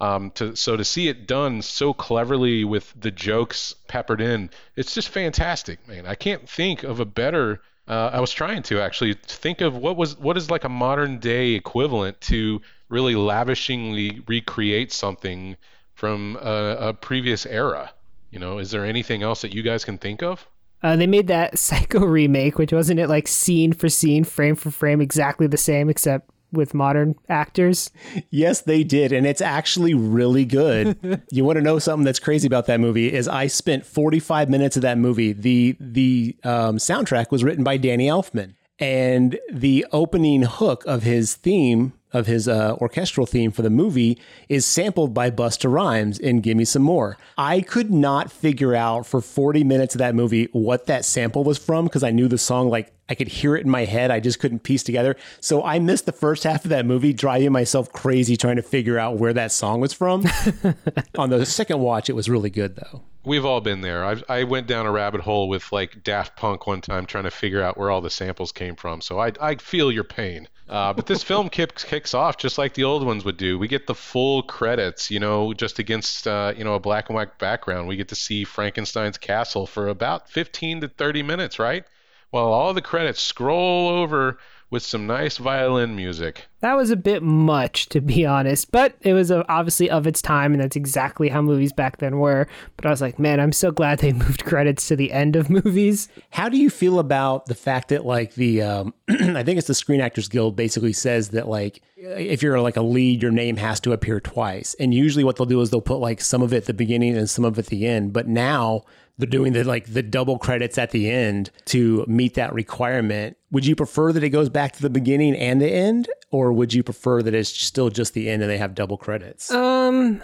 Um, 0.00 0.30
to, 0.32 0.56
so 0.56 0.76
to 0.76 0.84
see 0.84 1.08
it 1.08 1.26
done 1.26 1.60
so 1.60 1.92
cleverly 1.92 2.64
with 2.64 2.92
the 2.98 3.10
jokes 3.10 3.74
peppered 3.86 4.20
in, 4.20 4.50
it's 4.74 4.94
just 4.94 5.10
fantastic, 5.10 5.86
man. 5.86 6.06
I 6.06 6.14
can't 6.14 6.48
think 6.48 6.84
of 6.84 7.00
a 7.00 7.04
better. 7.04 7.60
Uh, 7.86 8.10
I 8.12 8.20
was 8.20 8.32
trying 8.32 8.62
to 8.64 8.80
actually 8.80 9.14
think 9.14 9.60
of 9.60 9.76
what 9.76 9.96
was 9.96 10.16
what 10.18 10.36
is 10.36 10.50
like 10.50 10.64
a 10.64 10.70
modern 10.70 11.18
day 11.18 11.50
equivalent 11.50 12.20
to 12.22 12.62
really 12.88 13.14
lavishingly 13.14 14.26
recreate 14.26 14.92
something 14.92 15.56
from 15.94 16.38
a, 16.40 16.76
a 16.80 16.94
previous 16.94 17.44
era. 17.44 17.92
You 18.30 18.38
know, 18.38 18.58
is 18.58 18.70
there 18.70 18.86
anything 18.86 19.22
else 19.22 19.42
that 19.42 19.54
you 19.54 19.62
guys 19.62 19.84
can 19.84 19.98
think 19.98 20.22
of? 20.22 20.46
Uh, 20.82 20.96
they 20.96 21.06
made 21.06 21.26
that 21.26 21.58
Psycho 21.58 22.06
remake, 22.06 22.58
which 22.58 22.72
wasn't 22.72 23.00
it 23.00 23.08
like 23.08 23.28
scene 23.28 23.74
for 23.74 23.90
scene, 23.90 24.24
frame 24.24 24.54
for 24.54 24.70
frame, 24.70 25.02
exactly 25.02 25.46
the 25.46 25.58
same, 25.58 25.90
except 25.90 26.30
with 26.52 26.74
modern 26.74 27.14
actors. 27.28 27.90
Yes, 28.30 28.60
they 28.60 28.84
did, 28.84 29.12
and 29.12 29.26
it's 29.26 29.40
actually 29.40 29.94
really 29.94 30.44
good. 30.44 31.22
you 31.30 31.44
want 31.44 31.56
to 31.56 31.62
know 31.62 31.78
something 31.78 32.04
that's 32.04 32.18
crazy 32.18 32.46
about 32.46 32.66
that 32.66 32.80
movie? 32.80 33.12
Is 33.12 33.28
I 33.28 33.46
spent 33.46 33.86
45 33.86 34.48
minutes 34.48 34.76
of 34.76 34.82
that 34.82 34.98
movie. 34.98 35.32
the 35.32 35.76
The 35.80 36.36
um, 36.44 36.76
soundtrack 36.76 37.30
was 37.30 37.44
written 37.44 37.64
by 37.64 37.76
Danny 37.76 38.06
Elfman, 38.06 38.54
and 38.78 39.38
the 39.52 39.86
opening 39.92 40.42
hook 40.42 40.84
of 40.86 41.02
his 41.02 41.34
theme 41.34 41.92
of 42.12 42.26
his 42.26 42.48
uh, 42.48 42.76
orchestral 42.80 43.26
theme 43.26 43.52
for 43.52 43.62
the 43.62 43.70
movie 43.70 44.18
is 44.48 44.66
sampled 44.66 45.14
by 45.14 45.30
Busta 45.30 45.72
Rhymes 45.72 46.18
in 46.18 46.40
Gimme 46.40 46.64
Some 46.64 46.82
More. 46.82 47.16
I 47.38 47.60
could 47.60 47.92
not 47.92 48.32
figure 48.32 48.74
out 48.74 49.06
for 49.06 49.20
40 49.20 49.64
minutes 49.64 49.94
of 49.94 50.00
that 50.00 50.14
movie 50.14 50.48
what 50.52 50.86
that 50.86 51.04
sample 51.04 51.44
was 51.44 51.58
from 51.58 51.84
because 51.84 52.02
I 52.02 52.10
knew 52.10 52.28
the 52.28 52.38
song 52.38 52.68
like 52.68 52.92
I 53.10 53.14
could 53.16 53.28
hear 53.28 53.56
it 53.56 53.64
in 53.64 53.70
my 53.70 53.84
head. 53.84 54.12
I 54.12 54.20
just 54.20 54.38
couldn't 54.38 54.60
piece 54.60 54.84
together. 54.84 55.16
So 55.40 55.64
I 55.64 55.80
missed 55.80 56.06
the 56.06 56.12
first 56.12 56.44
half 56.44 56.64
of 56.64 56.70
that 56.70 56.86
movie, 56.86 57.12
driving 57.12 57.50
myself 57.50 57.92
crazy 57.92 58.36
trying 58.36 58.54
to 58.56 58.62
figure 58.62 59.00
out 59.00 59.18
where 59.18 59.32
that 59.32 59.50
song 59.50 59.80
was 59.80 59.92
from. 59.92 60.24
On 61.18 61.28
the 61.28 61.44
second 61.44 61.80
watch, 61.80 62.08
it 62.08 62.14
was 62.14 62.30
really 62.30 62.50
good 62.50 62.76
though. 62.76 63.02
We've 63.24 63.44
all 63.44 63.60
been 63.60 63.80
there. 63.80 64.04
I, 64.04 64.22
I 64.28 64.44
went 64.44 64.68
down 64.68 64.86
a 64.86 64.92
rabbit 64.92 65.20
hole 65.20 65.48
with 65.48 65.72
like 65.72 66.04
Daft 66.04 66.36
Punk 66.36 66.66
one 66.68 66.80
time 66.80 67.04
trying 67.04 67.24
to 67.24 67.30
figure 67.30 67.60
out 67.60 67.76
where 67.76 67.90
all 67.90 68.00
the 68.00 68.10
samples 68.10 68.52
came 68.52 68.76
from. 68.76 69.00
So 69.00 69.18
I, 69.18 69.32
I 69.40 69.56
feel 69.56 69.90
your 69.90 70.04
pain. 70.04 70.48
Uh, 70.68 70.92
but 70.92 71.06
this 71.06 71.24
film 71.24 71.48
kicks, 71.48 71.82
kicks 71.82 72.14
off 72.14 72.38
just 72.38 72.58
like 72.58 72.74
the 72.74 72.84
old 72.84 73.04
ones 73.04 73.24
would 73.24 73.36
do. 73.36 73.58
We 73.58 73.66
get 73.66 73.88
the 73.88 73.94
full 73.94 74.44
credits, 74.44 75.10
you 75.10 75.18
know, 75.18 75.52
just 75.52 75.80
against, 75.80 76.28
uh, 76.28 76.54
you 76.56 76.62
know, 76.62 76.74
a 76.76 76.80
black 76.80 77.08
and 77.08 77.16
white 77.16 77.38
background. 77.38 77.88
We 77.88 77.96
get 77.96 78.08
to 78.08 78.14
see 78.14 78.44
Frankenstein's 78.44 79.18
castle 79.18 79.66
for 79.66 79.88
about 79.88 80.30
15 80.30 80.82
to 80.82 80.88
30 80.88 81.24
minutes, 81.24 81.58
right? 81.58 81.84
While 82.30 82.46
all 82.46 82.74
the 82.74 82.82
credits 82.82 83.20
scroll 83.20 83.88
over 83.88 84.38
with 84.70 84.82
some 84.84 85.06
nice 85.06 85.36
violin 85.36 85.96
music. 85.96 86.46
That 86.60 86.76
was 86.76 86.90
a 86.90 86.96
bit 86.96 87.24
much, 87.24 87.88
to 87.88 88.00
be 88.00 88.24
honest, 88.24 88.70
but 88.70 88.94
it 89.00 89.14
was 89.14 89.32
uh, 89.32 89.42
obviously 89.48 89.90
of 89.90 90.06
its 90.06 90.22
time, 90.22 90.52
and 90.52 90.62
that's 90.62 90.76
exactly 90.76 91.28
how 91.28 91.42
movies 91.42 91.72
back 91.72 91.98
then 91.98 92.18
were. 92.18 92.46
But 92.76 92.86
I 92.86 92.90
was 92.90 93.00
like, 93.00 93.18
man, 93.18 93.40
I'm 93.40 93.52
so 93.52 93.72
glad 93.72 93.98
they 93.98 94.12
moved 94.12 94.44
credits 94.44 94.86
to 94.88 94.96
the 94.96 95.10
end 95.10 95.34
of 95.34 95.50
movies. 95.50 96.08
How 96.30 96.48
do 96.48 96.56
you 96.56 96.70
feel 96.70 97.00
about 97.00 97.46
the 97.46 97.54
fact 97.56 97.88
that, 97.88 98.06
like, 98.06 98.34
the, 98.34 98.62
um, 98.62 98.94
I 99.08 99.42
think 99.42 99.58
it's 99.58 99.66
the 99.66 99.74
Screen 99.74 100.00
Actors 100.00 100.28
Guild 100.28 100.54
basically 100.54 100.92
says 100.92 101.30
that, 101.30 101.48
like, 101.48 101.82
if 101.96 102.42
you're 102.42 102.60
like 102.60 102.76
a 102.76 102.82
lead, 102.82 103.22
your 103.22 103.32
name 103.32 103.56
has 103.56 103.80
to 103.80 103.92
appear 103.92 104.20
twice. 104.20 104.74
And 104.78 104.94
usually 104.94 105.24
what 105.24 105.36
they'll 105.36 105.46
do 105.46 105.60
is 105.60 105.70
they'll 105.70 105.82
put 105.82 105.98
like 105.98 106.20
some 106.20 106.40
of 106.40 106.52
it 106.54 106.58
at 106.58 106.64
the 106.64 106.72
beginning 106.72 107.14
and 107.14 107.28
some 107.28 107.44
of 107.44 107.58
it 107.58 107.66
at 107.66 107.70
the 107.70 107.86
end. 107.86 108.14
But 108.14 108.26
now 108.26 108.84
they're 109.20 109.28
doing 109.28 109.52
the 109.52 109.64
like 109.64 109.92
the 109.92 110.02
double 110.02 110.38
credits 110.38 110.78
at 110.78 110.90
the 110.90 111.10
end 111.10 111.50
to 111.66 112.04
meet 112.08 112.34
that 112.34 112.52
requirement. 112.52 113.36
Would 113.52 113.66
you 113.66 113.76
prefer 113.76 114.12
that 114.12 114.22
it 114.24 114.30
goes 114.30 114.48
back 114.48 114.72
to 114.72 114.82
the 114.82 114.90
beginning 114.90 115.34
and 115.36 115.60
the 115.60 115.70
end, 115.70 116.08
or 116.30 116.52
would 116.52 116.72
you 116.72 116.82
prefer 116.82 117.22
that 117.22 117.34
it's 117.34 117.48
still 117.50 117.90
just 117.90 118.14
the 118.14 118.28
end 118.30 118.42
and 118.42 118.50
they 118.50 118.58
have 118.58 118.74
double 118.74 118.96
credits? 118.96 119.50
Um, 119.50 120.22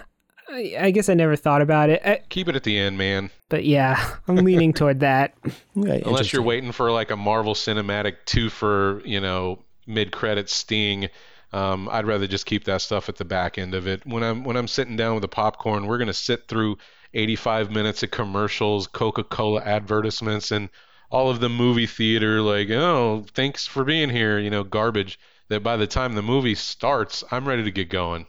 I, 0.49 0.75
I 0.79 0.91
guess 0.91 1.09
I 1.09 1.13
never 1.13 1.35
thought 1.35 1.61
about 1.61 1.89
it. 1.89 2.01
I, 2.05 2.21
Keep 2.29 2.47
it 2.49 2.55
at 2.55 2.63
the 2.63 2.77
end, 2.77 2.97
man. 2.97 3.29
but 3.49 3.65
yeah, 3.65 4.15
I'm 4.27 4.37
leaning 4.37 4.73
toward 4.73 5.01
that. 5.01 5.33
Okay, 5.77 6.01
Unless 6.05 6.31
you're 6.33 6.41
waiting 6.41 6.71
for 6.71 6.91
like 6.91 7.11
a 7.11 7.17
Marvel 7.17 7.53
Cinematic 7.53 8.15
two 8.25 8.49
for 8.49 9.01
you 9.05 9.19
know 9.19 9.59
mid 9.85 10.11
credit 10.11 10.49
sting. 10.49 11.09
Um, 11.53 11.87
I'd 11.89 12.05
rather 12.05 12.27
just 12.27 12.45
keep 12.45 12.65
that 12.65 12.81
stuff 12.81 13.07
at 13.07 13.15
the 13.15 13.23
back 13.25 13.57
end 13.57 13.73
of 13.73 13.87
it. 13.87 14.05
When 14.05 14.21
I'm 14.23 14.43
when 14.43 14.57
I'm 14.57 14.67
sitting 14.67 14.95
down 14.97 15.15
with 15.15 15.21
the 15.21 15.27
popcorn, 15.29 15.87
we're 15.87 15.97
gonna 15.97 16.13
sit 16.13 16.47
through 16.47 16.77
85 17.13 17.71
minutes 17.71 18.03
of 18.03 18.11
commercials, 18.11 18.87
Coca-Cola 18.87 19.61
advertisements, 19.61 20.51
and 20.51 20.69
all 21.09 21.29
of 21.29 21.39
the 21.39 21.49
movie 21.49 21.85
theater 21.85 22.41
like, 22.41 22.69
oh, 22.69 23.25
thanks 23.33 23.65
for 23.65 23.83
being 23.83 24.09
here, 24.09 24.39
you 24.39 24.49
know, 24.49 24.63
garbage. 24.63 25.19
That 25.49 25.63
by 25.63 25.77
the 25.77 25.87
time 25.87 26.13
the 26.13 26.21
movie 26.21 26.55
starts, 26.55 27.23
I'm 27.31 27.47
ready 27.47 27.63
to 27.63 27.71
get 27.71 27.89
going. 27.89 28.27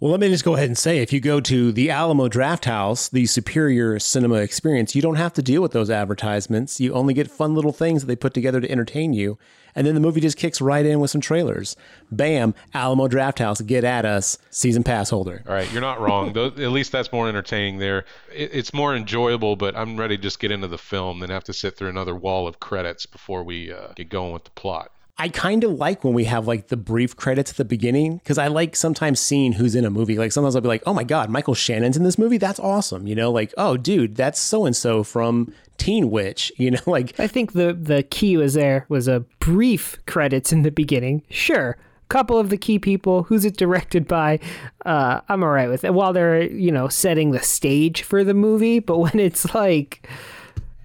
Well, 0.00 0.10
let 0.10 0.18
me 0.18 0.28
just 0.28 0.44
go 0.44 0.56
ahead 0.56 0.66
and 0.66 0.76
say 0.76 0.98
if 0.98 1.12
you 1.12 1.20
go 1.20 1.40
to 1.40 1.70
the 1.70 1.88
Alamo 1.88 2.28
Drafthouse, 2.28 3.08
the 3.10 3.26
superior 3.26 4.00
cinema 4.00 4.36
experience, 4.36 4.96
you 4.96 5.00
don't 5.00 5.14
have 5.14 5.32
to 5.34 5.42
deal 5.42 5.62
with 5.62 5.70
those 5.70 5.88
advertisements. 5.88 6.80
You 6.80 6.92
only 6.94 7.14
get 7.14 7.30
fun 7.30 7.54
little 7.54 7.72
things 7.72 8.02
that 8.02 8.08
they 8.08 8.16
put 8.16 8.34
together 8.34 8.60
to 8.60 8.68
entertain 8.68 9.12
you. 9.12 9.38
And 9.72 9.86
then 9.86 9.94
the 9.94 10.00
movie 10.00 10.20
just 10.20 10.36
kicks 10.36 10.60
right 10.60 10.84
in 10.84 10.98
with 10.98 11.12
some 11.12 11.20
trailers. 11.20 11.76
Bam, 12.10 12.54
Alamo 12.74 13.06
Drafthouse, 13.06 13.64
get 13.64 13.84
at 13.84 14.04
us, 14.04 14.36
season 14.50 14.82
pass 14.82 15.10
holder. 15.10 15.44
All 15.46 15.54
right, 15.54 15.70
you're 15.72 15.80
not 15.80 16.00
wrong. 16.00 16.32
Though, 16.32 16.46
at 16.46 16.58
least 16.58 16.90
that's 16.90 17.12
more 17.12 17.28
entertaining 17.28 17.78
there. 17.78 18.04
It, 18.32 18.50
it's 18.52 18.74
more 18.74 18.96
enjoyable, 18.96 19.54
but 19.54 19.76
I'm 19.76 19.96
ready 19.96 20.16
to 20.16 20.22
just 20.22 20.40
get 20.40 20.50
into 20.50 20.66
the 20.66 20.78
film 20.78 21.20
than 21.20 21.30
have 21.30 21.44
to 21.44 21.52
sit 21.52 21.76
through 21.76 21.88
another 21.88 22.16
wall 22.16 22.48
of 22.48 22.58
credits 22.58 23.06
before 23.06 23.44
we 23.44 23.72
uh, 23.72 23.92
get 23.94 24.08
going 24.08 24.32
with 24.32 24.44
the 24.44 24.50
plot. 24.50 24.90
I 25.16 25.28
kind 25.28 25.62
of 25.62 25.72
like 25.72 26.02
when 26.02 26.12
we 26.12 26.24
have 26.24 26.48
like 26.48 26.68
the 26.68 26.76
brief 26.76 27.16
credits 27.16 27.52
at 27.52 27.56
the 27.56 27.64
beginning 27.64 28.18
because 28.18 28.36
I 28.36 28.48
like 28.48 28.74
sometimes 28.74 29.20
seeing 29.20 29.52
who's 29.52 29.76
in 29.76 29.84
a 29.84 29.90
movie. 29.90 30.18
Like 30.18 30.32
sometimes 30.32 30.56
I'll 30.56 30.62
be 30.62 30.68
like, 30.68 30.82
oh 30.86 30.94
my 30.94 31.04
God, 31.04 31.30
Michael 31.30 31.54
Shannon's 31.54 31.96
in 31.96 32.02
this 32.02 32.18
movie. 32.18 32.36
That's 32.36 32.58
awesome. 32.58 33.06
You 33.06 33.14
know, 33.14 33.30
like, 33.30 33.54
oh, 33.56 33.76
dude, 33.76 34.16
that's 34.16 34.40
so 34.40 34.66
and 34.66 34.74
so 34.74 35.04
from 35.04 35.54
Teen 35.78 36.10
Witch. 36.10 36.52
You 36.64 36.70
know, 36.72 36.80
like, 36.86 37.18
I 37.20 37.26
think 37.26 37.52
the 37.52 37.74
the 37.74 38.02
key 38.04 38.38
was 38.38 38.54
there 38.54 38.86
was 38.88 39.06
a 39.06 39.20
brief 39.38 39.98
credits 40.06 40.50
in 40.50 40.62
the 40.62 40.70
beginning. 40.70 41.22
Sure, 41.28 41.76
couple 42.08 42.38
of 42.38 42.48
the 42.48 42.56
key 42.56 42.78
people. 42.78 43.24
Who's 43.24 43.44
it 43.44 43.56
directed 43.56 44.08
by? 44.08 44.40
Uh, 44.86 45.20
I'm 45.28 45.42
all 45.42 45.50
right 45.50 45.68
with 45.68 45.84
it. 45.84 45.92
While 45.92 46.12
they're 46.14 46.42
you 46.42 46.72
know 46.72 46.88
setting 46.88 47.32
the 47.32 47.40
stage 47.40 48.02
for 48.02 48.24
the 48.24 48.34
movie, 48.34 48.78
but 48.78 48.98
when 48.98 49.20
it's 49.20 49.54
like 49.54 50.08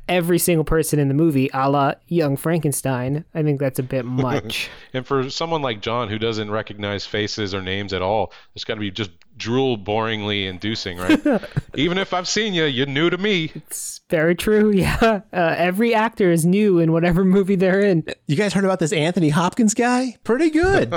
every 0.10 0.40
single 0.40 0.66
person 0.66 1.00
in 1.00 1.08
the 1.08 1.14
movie, 1.14 1.50
a 1.54 1.70
la 1.70 1.94
Young 2.08 2.36
Frankenstein, 2.36 3.24
I 3.34 3.44
think 3.44 3.60
that's 3.60 3.80
a 3.80 3.84
bit 3.84 4.04
much. 4.06 4.70
And 4.94 5.08
for 5.08 5.30
someone 5.30 5.62
like 5.62 5.82
John 5.82 6.10
who 6.10 6.18
doesn't 6.20 6.52
recognize 6.52 7.06
faces 7.06 7.54
or 7.54 7.62
names 7.62 7.94
at 7.94 8.02
all, 8.02 8.34
it's 8.56 8.66
got 8.66 8.74
to 8.74 8.80
be 8.82 8.92
just 8.92 9.12
drool 9.38 9.78
boringly 9.78 10.48
inducing, 10.50 10.98
right? 10.98 11.22
Even 11.76 11.98
if 11.98 12.14
I've 12.14 12.28
seen 12.28 12.54
you, 12.54 12.66
you're 12.66 12.86
new 12.88 13.10
to 13.10 13.18
me. 13.18 13.52
it's 13.56 14.02
very 14.10 14.36
true. 14.36 14.72
Yeah. 14.80 15.22
Uh, 15.32 15.56
every 15.58 15.94
actor 15.94 16.32
is 16.32 16.46
new 16.46 16.80
in 16.80 16.92
whatever 16.92 17.24
movie 17.24 17.56
they're 17.56 17.80
in. 17.80 18.04
You 18.28 18.36
guys 18.36 18.54
heard 18.54 18.66
about 18.66 18.80
this 18.80 18.92
Anthony 18.92 19.30
Hopkins 19.30 19.74
guy? 19.74 20.18
Pretty 20.24 20.50
good. 20.50 20.94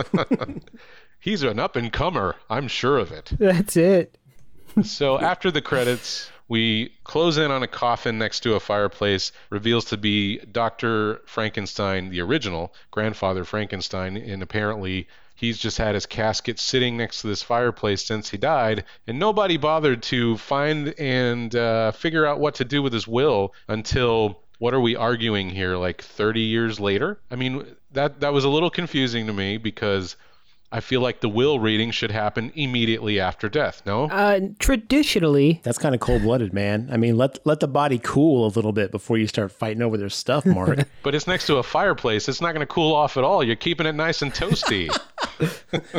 He's 1.20 1.42
an 1.42 1.58
up 1.60 1.76
and 1.76 1.92
comer. 1.92 2.36
I'm 2.50 2.66
sure 2.68 2.98
of 2.98 3.12
it. 3.12 3.32
That's 3.38 3.76
it. 3.76 4.18
So 4.82 5.18
after 5.20 5.50
the 5.50 5.60
credits, 5.62 6.30
we 6.48 6.92
close 7.04 7.38
in 7.38 7.50
on 7.50 7.62
a 7.62 7.68
coffin 7.68 8.18
next 8.18 8.40
to 8.40 8.54
a 8.54 8.60
fireplace, 8.60 9.32
reveals 9.50 9.86
to 9.86 9.96
be 9.96 10.38
Dr. 10.38 11.20
Frankenstein, 11.26 12.10
the 12.10 12.20
original 12.20 12.74
grandfather 12.90 13.44
Frankenstein, 13.44 14.16
and 14.16 14.42
apparently 14.42 15.08
he's 15.34 15.58
just 15.58 15.78
had 15.78 15.94
his 15.94 16.06
casket 16.06 16.58
sitting 16.58 16.96
next 16.96 17.20
to 17.20 17.26
this 17.26 17.42
fireplace 17.42 18.04
since 18.04 18.30
he 18.30 18.38
died, 18.38 18.84
and 19.06 19.18
nobody 19.18 19.56
bothered 19.56 20.02
to 20.02 20.36
find 20.36 20.94
and 20.98 21.54
uh, 21.54 21.90
figure 21.92 22.26
out 22.26 22.40
what 22.40 22.54
to 22.56 22.64
do 22.64 22.82
with 22.82 22.92
his 22.92 23.08
will 23.08 23.52
until 23.68 24.40
what 24.58 24.74
are 24.74 24.80
we 24.80 24.94
arguing 24.94 25.50
here 25.50 25.76
like 25.76 26.00
30 26.00 26.40
years 26.40 26.78
later? 26.78 27.18
I 27.30 27.34
mean, 27.34 27.66
that 27.90 28.20
that 28.20 28.32
was 28.32 28.44
a 28.44 28.48
little 28.48 28.70
confusing 28.70 29.26
to 29.26 29.32
me 29.32 29.56
because 29.56 30.16
I 30.74 30.80
feel 30.80 31.02
like 31.02 31.20
the 31.20 31.28
will 31.28 31.60
reading 31.60 31.90
should 31.90 32.10
happen 32.10 32.50
immediately 32.54 33.20
after 33.20 33.50
death. 33.50 33.82
No? 33.84 34.04
Uh, 34.04 34.40
traditionally, 34.58 35.60
That's 35.64 35.76
kind 35.76 35.94
of 35.94 36.00
cold 36.00 36.22
blooded, 36.22 36.54
man. 36.54 36.88
I 36.90 36.96
mean, 36.96 37.18
let 37.18 37.38
let 37.46 37.60
the 37.60 37.68
body 37.68 38.00
cool 38.02 38.46
a 38.46 38.48
little 38.48 38.72
bit 38.72 38.90
before 38.90 39.18
you 39.18 39.26
start 39.26 39.52
fighting 39.52 39.82
over 39.82 39.98
their 39.98 40.08
stuff, 40.08 40.46
Mark. 40.46 40.80
But 41.02 41.16
it's 41.16 41.26
next 41.26 41.46
to 41.46 41.56
a 41.56 41.62
fireplace. 41.64 42.28
It's 42.28 42.40
not 42.40 42.52
going 42.52 42.60
to 42.60 42.72
cool 42.72 42.94
off 42.94 43.16
at 43.16 43.24
all. 43.24 43.42
You're 43.42 43.56
keeping 43.56 43.86
it 43.86 43.94
nice 43.94 44.22
and 44.22 44.32
toasty. 44.32 44.88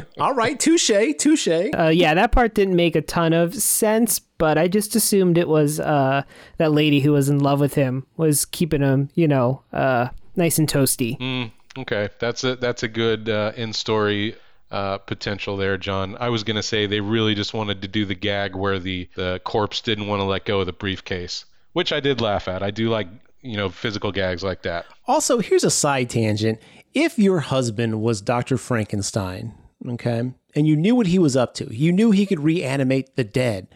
All 0.17 0.33
right, 0.33 0.57
touche, 0.57 0.91
touche. 1.17 1.47
uh, 1.47 1.91
yeah, 1.93 2.13
that 2.13 2.31
part 2.31 2.55
didn't 2.55 2.75
make 2.77 2.95
a 2.95 3.01
ton 3.01 3.33
of 3.33 3.53
sense, 3.53 4.19
but 4.19 4.57
I 4.57 4.69
just 4.69 4.95
assumed 4.95 5.37
it 5.37 5.49
was 5.49 5.79
uh, 5.79 6.23
that 6.57 6.71
lady 6.71 7.01
who 7.01 7.11
was 7.11 7.27
in 7.27 7.39
love 7.39 7.59
with 7.59 7.73
him 7.73 8.05
was 8.15 8.45
keeping 8.45 8.81
him, 8.81 9.09
you 9.13 9.27
know, 9.27 9.61
uh, 9.73 10.07
nice 10.37 10.57
and 10.57 10.69
toasty. 10.69 11.51
okay, 11.77 12.09
that's 12.19 12.43
a 12.45 12.55
that's 12.55 12.83
a 12.83 12.87
good 12.87 13.27
uh, 13.27 13.51
in 13.57 13.73
story 13.73 14.35
uh, 14.73 14.97
potential 14.97 15.55
there, 15.55 15.77
John. 15.77 16.17
I 16.19 16.29
was 16.29 16.43
going 16.43 16.55
to 16.55 16.63
say 16.63 16.87
they 16.87 16.99
really 16.99 17.35
just 17.35 17.53
wanted 17.53 17.83
to 17.83 17.87
do 17.87 18.05
the 18.05 18.15
gag 18.15 18.55
where 18.55 18.79
the 18.79 19.07
the 19.15 19.39
corpse 19.43 19.79
didn't 19.81 20.07
want 20.07 20.19
to 20.19 20.25
let 20.25 20.45
go 20.45 20.61
of 20.61 20.65
the 20.65 20.73
briefcase, 20.73 21.45
which 21.73 21.93
I 21.93 21.99
did 21.99 22.19
laugh 22.19 22.47
at. 22.47 22.63
I 22.63 22.71
do 22.71 22.89
like 22.89 23.07
you 23.41 23.55
know 23.55 23.69
physical 23.69 24.11
gags 24.11 24.43
like 24.43 24.63
that. 24.63 24.87
Also, 25.07 25.37
here's 25.37 25.63
a 25.63 25.69
side 25.69 26.09
tangent. 26.09 26.59
If 26.95 27.19
your 27.19 27.41
husband 27.41 28.01
was 28.01 28.19
Dr. 28.19 28.57
Frankenstein, 28.57 29.53
okay, 29.87 30.33
and 30.55 30.67
you 30.67 30.75
knew 30.75 30.95
what 30.95 31.07
he 31.07 31.19
was 31.19 31.37
up 31.37 31.53
to, 31.55 31.71
you 31.73 31.91
knew 31.91 32.09
he 32.09 32.25
could 32.25 32.39
reanimate 32.39 33.15
the 33.15 33.23
dead, 33.23 33.67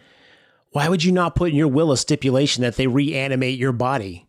why 0.72 0.90
would 0.90 1.04
you 1.04 1.12
not 1.12 1.36
put 1.36 1.52
in 1.52 1.56
your 1.56 1.68
will 1.68 1.92
a 1.92 1.98
stipulation 1.98 2.64
that 2.64 2.76
they 2.76 2.88
reanimate 2.88 3.60
your 3.60 3.72
body? 3.72 4.28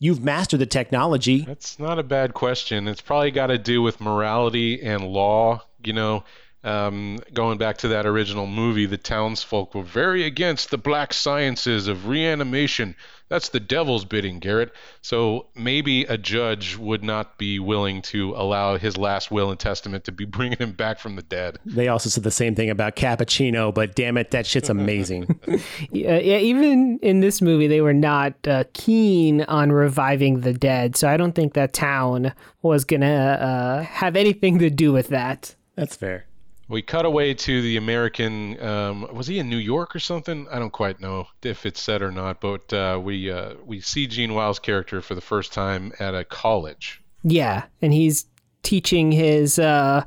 You've 0.00 0.22
mastered 0.22 0.60
the 0.60 0.66
technology. 0.66 1.42
That's 1.42 1.78
not 1.78 1.98
a 1.98 2.04
bad 2.04 2.34
question. 2.34 2.86
It's 2.88 3.00
probably 3.00 3.30
got 3.30 3.48
to 3.48 3.58
do 3.58 3.82
with 3.82 4.00
morality 4.00 4.80
and 4.80 5.04
law. 5.04 5.62
You 5.88 5.94
know, 5.94 6.24
um, 6.64 7.20
going 7.32 7.56
back 7.56 7.78
to 7.78 7.88
that 7.88 8.04
original 8.04 8.46
movie, 8.46 8.84
the 8.84 8.98
townsfolk 8.98 9.74
were 9.74 9.82
very 9.82 10.24
against 10.24 10.70
the 10.70 10.76
black 10.76 11.14
sciences 11.14 11.88
of 11.88 12.08
reanimation. 12.08 12.94
That's 13.28 13.48
the 13.48 13.60
devil's 13.60 14.04
bidding, 14.04 14.38
Garrett. 14.38 14.72
So 15.00 15.46
maybe 15.54 16.04
a 16.04 16.18
judge 16.18 16.76
would 16.76 17.02
not 17.02 17.38
be 17.38 17.58
willing 17.58 18.02
to 18.02 18.34
allow 18.34 18.76
his 18.76 18.98
last 18.98 19.30
will 19.30 19.50
and 19.50 19.58
testament 19.58 20.04
to 20.04 20.12
be 20.12 20.24
bringing 20.26 20.58
him 20.58 20.72
back 20.72 20.98
from 20.98 21.16
the 21.16 21.22
dead. 21.22 21.58
They 21.64 21.88
also 21.88 22.10
said 22.10 22.24
the 22.24 22.30
same 22.30 22.54
thing 22.54 22.68
about 22.68 22.96
cappuccino, 22.96 23.72
but 23.72 23.94
damn 23.94 24.18
it, 24.18 24.30
that 24.32 24.46
shit's 24.46 24.68
amazing. 24.68 25.40
Yeah, 25.90 26.18
yeah, 26.18 26.38
even 26.38 26.98
in 27.02 27.20
this 27.20 27.40
movie, 27.40 27.66
they 27.66 27.80
were 27.80 27.94
not 27.94 28.34
uh, 28.46 28.64
keen 28.74 29.42
on 29.42 29.72
reviving 29.72 30.40
the 30.40 30.52
dead, 30.52 30.96
so 30.96 31.08
I 31.08 31.16
don't 31.16 31.34
think 31.34 31.54
that 31.54 31.72
town 31.72 32.32
was 32.62 32.84
gonna 32.84 33.06
uh, 33.06 33.82
have 33.82 34.16
anything 34.16 34.58
to 34.58 34.70
do 34.70 34.92
with 34.92 35.08
that. 35.08 35.54
That's 35.78 35.96
fair. 35.96 36.26
We 36.68 36.82
cut 36.82 37.06
away 37.06 37.32
to 37.32 37.62
the 37.62 37.78
American. 37.78 38.60
Um, 38.62 39.08
was 39.14 39.26
he 39.26 39.38
in 39.38 39.48
New 39.48 39.56
York 39.56 39.96
or 39.96 40.00
something? 40.00 40.46
I 40.50 40.58
don't 40.58 40.72
quite 40.72 41.00
know 41.00 41.28
if 41.42 41.64
it's 41.64 41.80
said 41.80 42.02
or 42.02 42.10
not, 42.10 42.40
but 42.40 42.70
uh, 42.72 43.00
we 43.02 43.30
uh, 43.30 43.54
we 43.64 43.80
see 43.80 44.06
Gene 44.06 44.34
Wilder's 44.34 44.58
character 44.58 45.00
for 45.00 45.14
the 45.14 45.22
first 45.22 45.52
time 45.52 45.92
at 45.98 46.14
a 46.14 46.24
college. 46.24 47.00
Yeah, 47.22 47.64
and 47.80 47.94
he's 47.94 48.26
teaching 48.62 49.12
his 49.12 49.58
uh, 49.58 50.04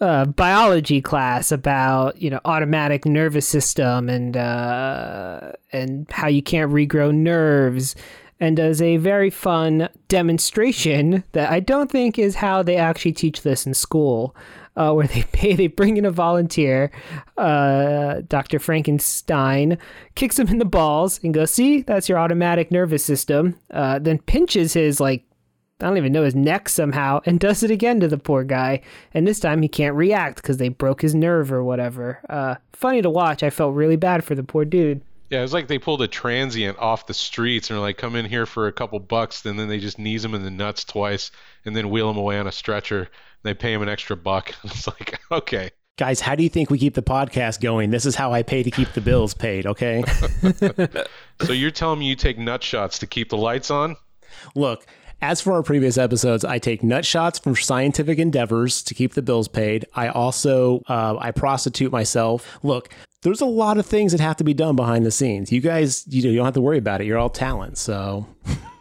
uh, 0.00 0.26
biology 0.26 1.00
class 1.00 1.50
about 1.50 2.20
you 2.20 2.30
know 2.30 2.40
automatic 2.44 3.04
nervous 3.04 3.48
system 3.48 4.08
and 4.08 4.36
uh, 4.36 5.52
and 5.72 6.06
how 6.12 6.28
you 6.28 6.42
can't 6.42 6.70
regrow 6.70 7.12
nerves, 7.12 7.96
and 8.38 8.56
does 8.56 8.80
a 8.80 8.98
very 8.98 9.30
fun 9.30 9.88
demonstration 10.06 11.24
that 11.32 11.50
I 11.50 11.58
don't 11.58 11.90
think 11.90 12.16
is 12.16 12.36
how 12.36 12.62
they 12.62 12.76
actually 12.76 13.14
teach 13.14 13.42
this 13.42 13.66
in 13.66 13.74
school. 13.74 14.36
Uh, 14.76 14.92
where 14.92 15.06
they 15.06 15.22
pay, 15.32 15.54
they 15.54 15.68
bring 15.68 15.96
in 15.96 16.04
a 16.04 16.10
volunteer, 16.10 16.90
uh, 17.38 18.20
Dr. 18.28 18.58
Frankenstein, 18.58 19.78
kicks 20.16 20.38
him 20.38 20.48
in 20.48 20.58
the 20.58 20.66
balls 20.66 21.18
and 21.24 21.32
goes, 21.32 21.50
"See, 21.50 21.80
that's 21.80 22.08
your 22.10 22.18
automatic 22.18 22.70
nervous 22.70 23.02
system." 23.02 23.58
Uh, 23.70 23.98
then 23.98 24.18
pinches 24.18 24.74
his 24.74 25.00
like 25.00 25.24
I 25.80 25.86
don't 25.86 25.98
even 25.98 26.12
know 26.12 26.24
his 26.24 26.34
neck 26.34 26.70
somehow 26.70 27.20
and 27.26 27.38
does 27.38 27.62
it 27.62 27.70
again 27.70 28.00
to 28.00 28.08
the 28.08 28.16
poor 28.16 28.44
guy. 28.44 28.80
And 29.12 29.26
this 29.26 29.40
time 29.40 29.60
he 29.60 29.68
can't 29.68 29.94
react 29.94 30.36
because 30.36 30.56
they 30.56 30.70
broke 30.70 31.02
his 31.02 31.14
nerve 31.14 31.52
or 31.52 31.62
whatever. 31.62 32.20
Uh, 32.30 32.54
funny 32.72 33.02
to 33.02 33.10
watch. 33.10 33.42
I 33.42 33.50
felt 33.50 33.74
really 33.74 33.96
bad 33.96 34.24
for 34.24 34.34
the 34.34 34.42
poor 34.42 34.64
dude. 34.64 35.02
Yeah, 35.28 35.40
it 35.40 35.42
was 35.42 35.52
like 35.52 35.66
they 35.66 35.78
pulled 35.78 36.02
a 36.02 36.08
transient 36.08 36.78
off 36.78 37.06
the 37.06 37.14
streets 37.14 37.68
and 37.68 37.78
were 37.78 37.84
like, 37.84 37.98
come 37.98 38.14
in 38.16 38.24
here 38.24 38.46
for 38.46 38.68
a 38.68 38.72
couple 38.72 38.98
bucks, 39.00 39.44
and 39.44 39.58
then 39.58 39.68
they 39.68 39.80
just 39.80 39.98
knees 39.98 40.24
him 40.24 40.34
in 40.34 40.44
the 40.44 40.50
nuts 40.50 40.84
twice 40.84 41.32
and 41.64 41.74
then 41.74 41.90
wheel 41.90 42.08
him 42.08 42.16
away 42.16 42.38
on 42.38 42.46
a 42.46 42.52
stretcher. 42.52 43.08
They 43.42 43.54
pay 43.54 43.72
him 43.72 43.82
an 43.82 43.88
extra 43.88 44.16
buck. 44.16 44.52
It's 44.64 44.86
like, 44.86 45.20
okay. 45.30 45.70
Guys, 45.98 46.20
how 46.20 46.34
do 46.34 46.42
you 46.42 46.50
think 46.50 46.68
we 46.68 46.78
keep 46.78 46.94
the 46.94 47.02
podcast 47.02 47.60
going? 47.60 47.90
This 47.90 48.04
is 48.04 48.14
how 48.14 48.32
I 48.32 48.42
pay 48.42 48.62
to 48.62 48.70
keep 48.70 48.92
the 48.92 49.00
bills 49.00 49.32
paid, 49.32 49.66
okay? 49.66 50.04
So 51.42 51.52
you're 51.52 51.70
telling 51.70 51.98
me 51.98 52.06
you 52.06 52.16
take 52.16 52.38
nut 52.38 52.62
shots 52.62 52.98
to 53.00 53.06
keep 53.06 53.28
the 53.28 53.36
lights 53.36 53.70
on? 53.70 53.96
Look, 54.54 54.86
as 55.20 55.40
for 55.40 55.52
our 55.52 55.62
previous 55.62 55.98
episodes, 55.98 56.44
I 56.44 56.58
take 56.58 56.82
nut 56.82 57.04
shots 57.04 57.38
from 57.38 57.56
scientific 57.56 58.18
endeavors 58.18 58.82
to 58.84 58.94
keep 58.94 59.14
the 59.14 59.22
bills 59.22 59.48
paid. 59.48 59.86
I 59.94 60.08
also 60.08 60.82
uh, 60.88 61.16
I 61.18 61.30
prostitute 61.30 61.92
myself. 61.92 62.58
Look, 62.62 62.92
there's 63.22 63.40
a 63.40 63.46
lot 63.46 63.78
of 63.78 63.86
things 63.86 64.12
that 64.12 64.20
have 64.20 64.36
to 64.36 64.44
be 64.44 64.54
done 64.54 64.76
behind 64.76 65.04
the 65.06 65.10
scenes. 65.10 65.50
You 65.50 65.60
guys, 65.60 66.04
you, 66.08 66.22
know, 66.22 66.30
you 66.30 66.36
don't 66.36 66.44
have 66.44 66.54
to 66.54 66.60
worry 66.60 66.78
about 66.78 67.00
it. 67.00 67.06
You're 67.06 67.18
all 67.18 67.30
talent. 67.30 67.78
So 67.78 68.26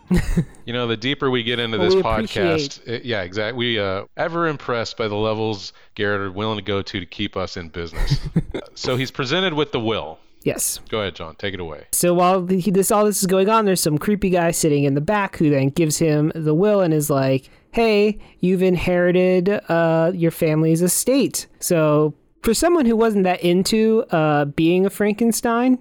You 0.65 0.73
know, 0.73 0.87
the 0.87 0.97
deeper 0.97 1.29
we 1.29 1.43
get 1.43 1.59
into 1.59 1.77
Well, 1.77 1.89
this 1.89 2.01
podcast, 2.01 2.87
it, 2.87 3.05
yeah, 3.05 3.21
exactly. 3.21 3.57
We 3.57 3.79
uh, 3.79 4.05
ever 4.17 4.47
impressed 4.47 4.97
by 4.97 5.07
the 5.07 5.15
levels 5.15 5.73
Garrett 5.93 6.21
are 6.21 6.31
willing 6.31 6.57
to 6.57 6.63
go 6.63 6.81
to 6.81 6.99
to 6.99 7.05
keep 7.05 7.37
us 7.37 7.57
in 7.57 7.69
business. 7.69 8.19
so 8.75 8.95
he's 8.95 9.11
presented 9.11 9.53
with 9.53 9.71
the 9.71 9.79
will. 9.79 10.19
Yes. 10.43 10.79
Go 10.89 11.01
ahead, 11.01 11.15
John. 11.15 11.35
Take 11.35 11.55
it 11.55 11.59
away. 11.59 11.87
So 11.91 12.13
while 12.13 12.43
the, 12.43 12.61
this 12.71 12.91
all 12.91 13.05
this 13.05 13.19
is 13.19 13.25
going 13.25 13.49
on, 13.49 13.65
there's 13.65 13.81
some 13.81 13.97
creepy 13.97 14.29
guy 14.29 14.51
sitting 14.51 14.83
in 14.83 14.93
the 14.93 15.01
back 15.01 15.37
who 15.37 15.49
then 15.49 15.69
gives 15.69 15.97
him 15.97 16.31
the 16.35 16.53
will 16.53 16.81
and 16.81 16.93
is 16.93 17.09
like, 17.09 17.49
"Hey, 17.71 18.19
you've 18.39 18.61
inherited 18.61 19.49
uh, 19.49 20.11
your 20.13 20.31
family's 20.31 20.83
estate." 20.83 21.47
So 21.59 22.13
for 22.43 22.53
someone 22.53 22.85
who 22.85 22.95
wasn't 22.95 23.23
that 23.23 23.43
into 23.43 24.03
uh, 24.11 24.45
being 24.45 24.85
a 24.85 24.91
Frankenstein, 24.91 25.79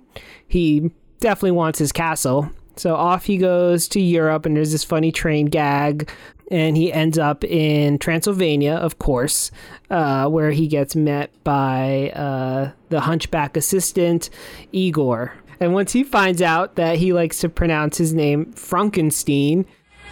he 0.48 0.90
definitely 1.20 1.50
wants 1.52 1.78
his 1.78 1.92
castle. 1.92 2.50
So 2.76 2.94
off 2.94 3.24
he 3.24 3.36
goes 3.36 3.88
to 3.88 4.00
Europe, 4.00 4.46
and 4.46 4.56
there's 4.56 4.72
this 4.72 4.84
funny 4.84 5.12
train 5.12 5.46
gag, 5.46 6.10
and 6.50 6.76
he 6.76 6.92
ends 6.92 7.18
up 7.18 7.44
in 7.44 7.98
Transylvania, 7.98 8.74
of 8.74 8.98
course, 8.98 9.50
uh, 9.90 10.28
where 10.28 10.50
he 10.50 10.66
gets 10.66 10.94
met 10.94 11.30
by 11.44 12.10
uh, 12.10 12.72
the 12.90 13.00
hunchback 13.00 13.56
assistant, 13.56 14.30
Igor. 14.72 15.32
And 15.60 15.72
once 15.72 15.92
he 15.92 16.04
finds 16.04 16.42
out 16.42 16.74
that 16.76 16.98
he 16.98 17.12
likes 17.12 17.38
to 17.40 17.48
pronounce 17.48 17.96
his 17.96 18.12
name 18.12 18.52
Frankenstein, 18.52 19.66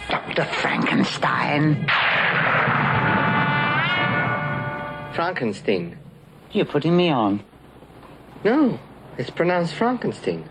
Dr. 0.09 0.45
Frankenstein. 0.45 1.87
Frankenstein. 5.13 5.97
You're 6.51 6.65
putting 6.65 6.97
me 6.97 7.09
on. 7.09 7.43
No, 8.43 8.79
it's 9.17 9.29
pronounced 9.29 9.73
Frankenstein. 9.75 10.43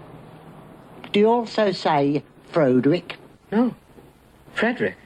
Do 1.13 1.21
you 1.21 1.29
also 1.29 1.73
say 1.73 2.23
Froderick? 2.53 3.17
No, 3.51 3.75
Frederick. 4.55 4.97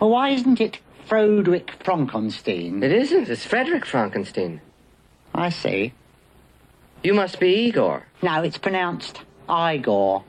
Well, 0.00 0.10
why 0.10 0.30
isn't 0.30 0.60
it 0.60 0.78
Froderick 1.08 1.70
Frankenstein? 1.82 2.82
It 2.82 2.92
isn't. 2.92 3.28
It's 3.28 3.44
Frederick 3.44 3.84
Frankenstein. 3.84 4.60
I 5.34 5.50
see. 5.50 5.92
You 7.02 7.14
must 7.14 7.40
be 7.40 7.48
Igor. 7.66 8.06
No, 8.22 8.42
it's 8.42 8.58
pronounced 8.58 9.20
Igor. 9.50 10.24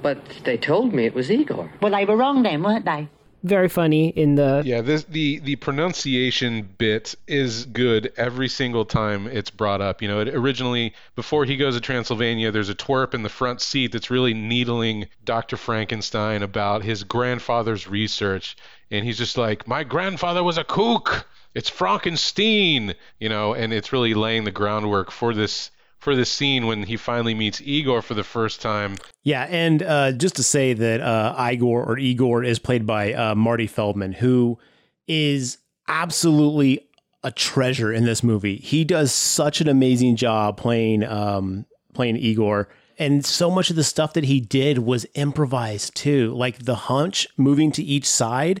But 0.00 0.18
they 0.44 0.56
told 0.56 0.94
me 0.94 1.06
it 1.06 1.14
was 1.14 1.30
Igor. 1.30 1.70
Well, 1.82 1.92
they 1.92 2.04
were 2.04 2.16
wrong 2.16 2.42
then, 2.44 2.62
weren't 2.62 2.84
they? 2.84 3.08
Very 3.44 3.68
funny 3.68 4.08
in 4.08 4.34
the 4.34 4.62
Yeah, 4.64 4.80
this 4.80 5.04
the 5.04 5.38
the 5.38 5.56
pronunciation 5.56 6.68
bit 6.76 7.14
is 7.28 7.66
good 7.66 8.12
every 8.16 8.48
single 8.48 8.84
time 8.84 9.28
it's 9.28 9.50
brought 9.50 9.80
up. 9.80 10.02
You 10.02 10.08
know, 10.08 10.20
it, 10.20 10.28
originally 10.28 10.92
before 11.14 11.44
he 11.44 11.56
goes 11.56 11.74
to 11.74 11.80
Transylvania, 11.80 12.50
there's 12.50 12.68
a 12.68 12.74
twerp 12.74 13.14
in 13.14 13.22
the 13.22 13.28
front 13.28 13.60
seat 13.60 13.92
that's 13.92 14.10
really 14.10 14.34
needling 14.34 15.06
Dr. 15.24 15.56
Frankenstein 15.56 16.42
about 16.42 16.82
his 16.82 17.04
grandfather's 17.04 17.86
research, 17.86 18.56
and 18.90 19.04
he's 19.04 19.18
just 19.18 19.38
like, 19.38 19.68
"My 19.68 19.84
grandfather 19.84 20.42
was 20.42 20.58
a 20.58 20.64
kook. 20.64 21.28
It's 21.54 21.68
Frankenstein." 21.68 22.94
You 23.20 23.28
know, 23.28 23.54
and 23.54 23.72
it's 23.72 23.92
really 23.92 24.14
laying 24.14 24.44
the 24.44 24.50
groundwork 24.50 25.12
for 25.12 25.32
this 25.32 25.70
for 25.98 26.14
the 26.14 26.24
scene 26.24 26.66
when 26.66 26.84
he 26.84 26.96
finally 26.96 27.34
meets 27.34 27.60
Igor 27.60 28.02
for 28.02 28.14
the 28.14 28.24
first 28.24 28.62
time. 28.62 28.96
Yeah, 29.24 29.46
and 29.50 29.82
uh, 29.82 30.12
just 30.12 30.36
to 30.36 30.42
say 30.42 30.72
that 30.72 31.00
uh, 31.00 31.34
Igor 31.52 31.84
or 31.84 31.98
Igor 31.98 32.44
is 32.44 32.58
played 32.58 32.86
by 32.86 33.12
uh, 33.12 33.34
Marty 33.34 33.66
Feldman, 33.66 34.12
who 34.12 34.58
is 35.06 35.58
absolutely 35.88 36.88
a 37.24 37.32
treasure 37.32 37.92
in 37.92 38.04
this 38.04 38.22
movie. 38.22 38.56
He 38.56 38.84
does 38.84 39.12
such 39.12 39.60
an 39.60 39.68
amazing 39.68 40.16
job 40.16 40.56
playing 40.56 41.04
um, 41.04 41.66
playing 41.94 42.16
Igor. 42.16 42.68
And 42.98 43.24
so 43.24 43.50
much 43.50 43.70
of 43.70 43.76
the 43.76 43.84
stuff 43.84 44.12
that 44.14 44.24
he 44.24 44.40
did 44.40 44.78
was 44.78 45.06
improvised 45.14 45.94
too. 45.94 46.34
Like 46.34 46.64
the 46.64 46.74
hunch 46.74 47.26
moving 47.36 47.70
to 47.72 47.82
each 47.82 48.06
side, 48.06 48.60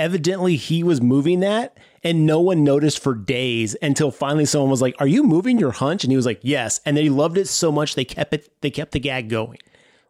evidently 0.00 0.56
he 0.56 0.82
was 0.82 1.00
moving 1.00 1.40
that 1.40 1.76
and 2.02 2.26
no 2.26 2.40
one 2.40 2.64
noticed 2.64 2.98
for 2.98 3.14
days 3.14 3.76
until 3.82 4.10
finally 4.10 4.46
someone 4.46 4.70
was 4.70 4.82
like, 4.82 4.96
"Are 4.98 5.06
you 5.06 5.22
moving 5.22 5.58
your 5.58 5.72
hunch?" 5.72 6.02
and 6.02 6.10
he 6.10 6.16
was 6.16 6.26
like, 6.26 6.40
"Yes." 6.42 6.80
And 6.84 6.96
they 6.96 7.08
loved 7.08 7.38
it 7.38 7.46
so 7.48 7.70
much 7.70 7.94
they 7.94 8.04
kept 8.04 8.32
it 8.34 8.50
they 8.62 8.70
kept 8.70 8.92
the 8.92 9.00
gag 9.00 9.28
going. 9.28 9.58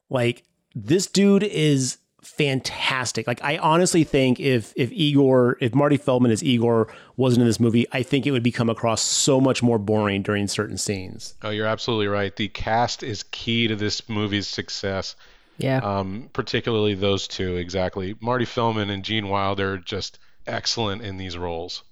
Like 0.09 0.45
this 0.75 1.07
dude 1.07 1.43
is 1.43 1.99
fantastic. 2.23 3.27
Like 3.27 3.43
I 3.43 3.59
honestly 3.59 4.05
think 4.05 4.41
if 4.41 4.73
if 4.77 4.93
Igor, 4.93 5.57
if 5.61 5.75
Marty 5.75 5.97
Feldman 5.97 6.31
as 6.31 6.43
Igor 6.43 6.93
wasn't 7.17 7.43
in 7.43 7.47
this 7.47 7.61
movie, 7.61 7.87
I 7.93 8.03
think 8.03 8.27
it 8.27 8.31
would 8.31 8.43
become 8.43 8.69
across 8.69 9.03
so 9.03 9.41
much 9.41 9.63
more 9.63 9.79
boring 9.79 10.23
during 10.23 10.47
certain 10.49 10.79
scenes. 10.79 11.35
Oh, 11.43 11.51
you're 11.51 11.67
absolutely 11.67 12.09
right. 12.09 12.35
The 12.35 12.49
cast 12.49 13.03
is 13.03 13.25
key 13.25 13.69
to 13.69 13.77
this 13.77 14.09
movie's 14.09 14.49
success. 14.49 15.17
Yeah. 15.63 15.79
Um, 15.79 16.31
particularly 16.33 16.95
those 16.95 17.29
two, 17.29 17.57
exactly. 17.57 18.17
Marty 18.21 18.45
Feldman 18.45 18.91
and 18.91 19.05
Gene 19.05 19.29
Wilder 19.29 19.75
are 19.75 19.79
just 19.79 20.19
excellent 20.47 21.03
in 21.03 21.17
these 21.17 21.37
roles. 21.37 21.83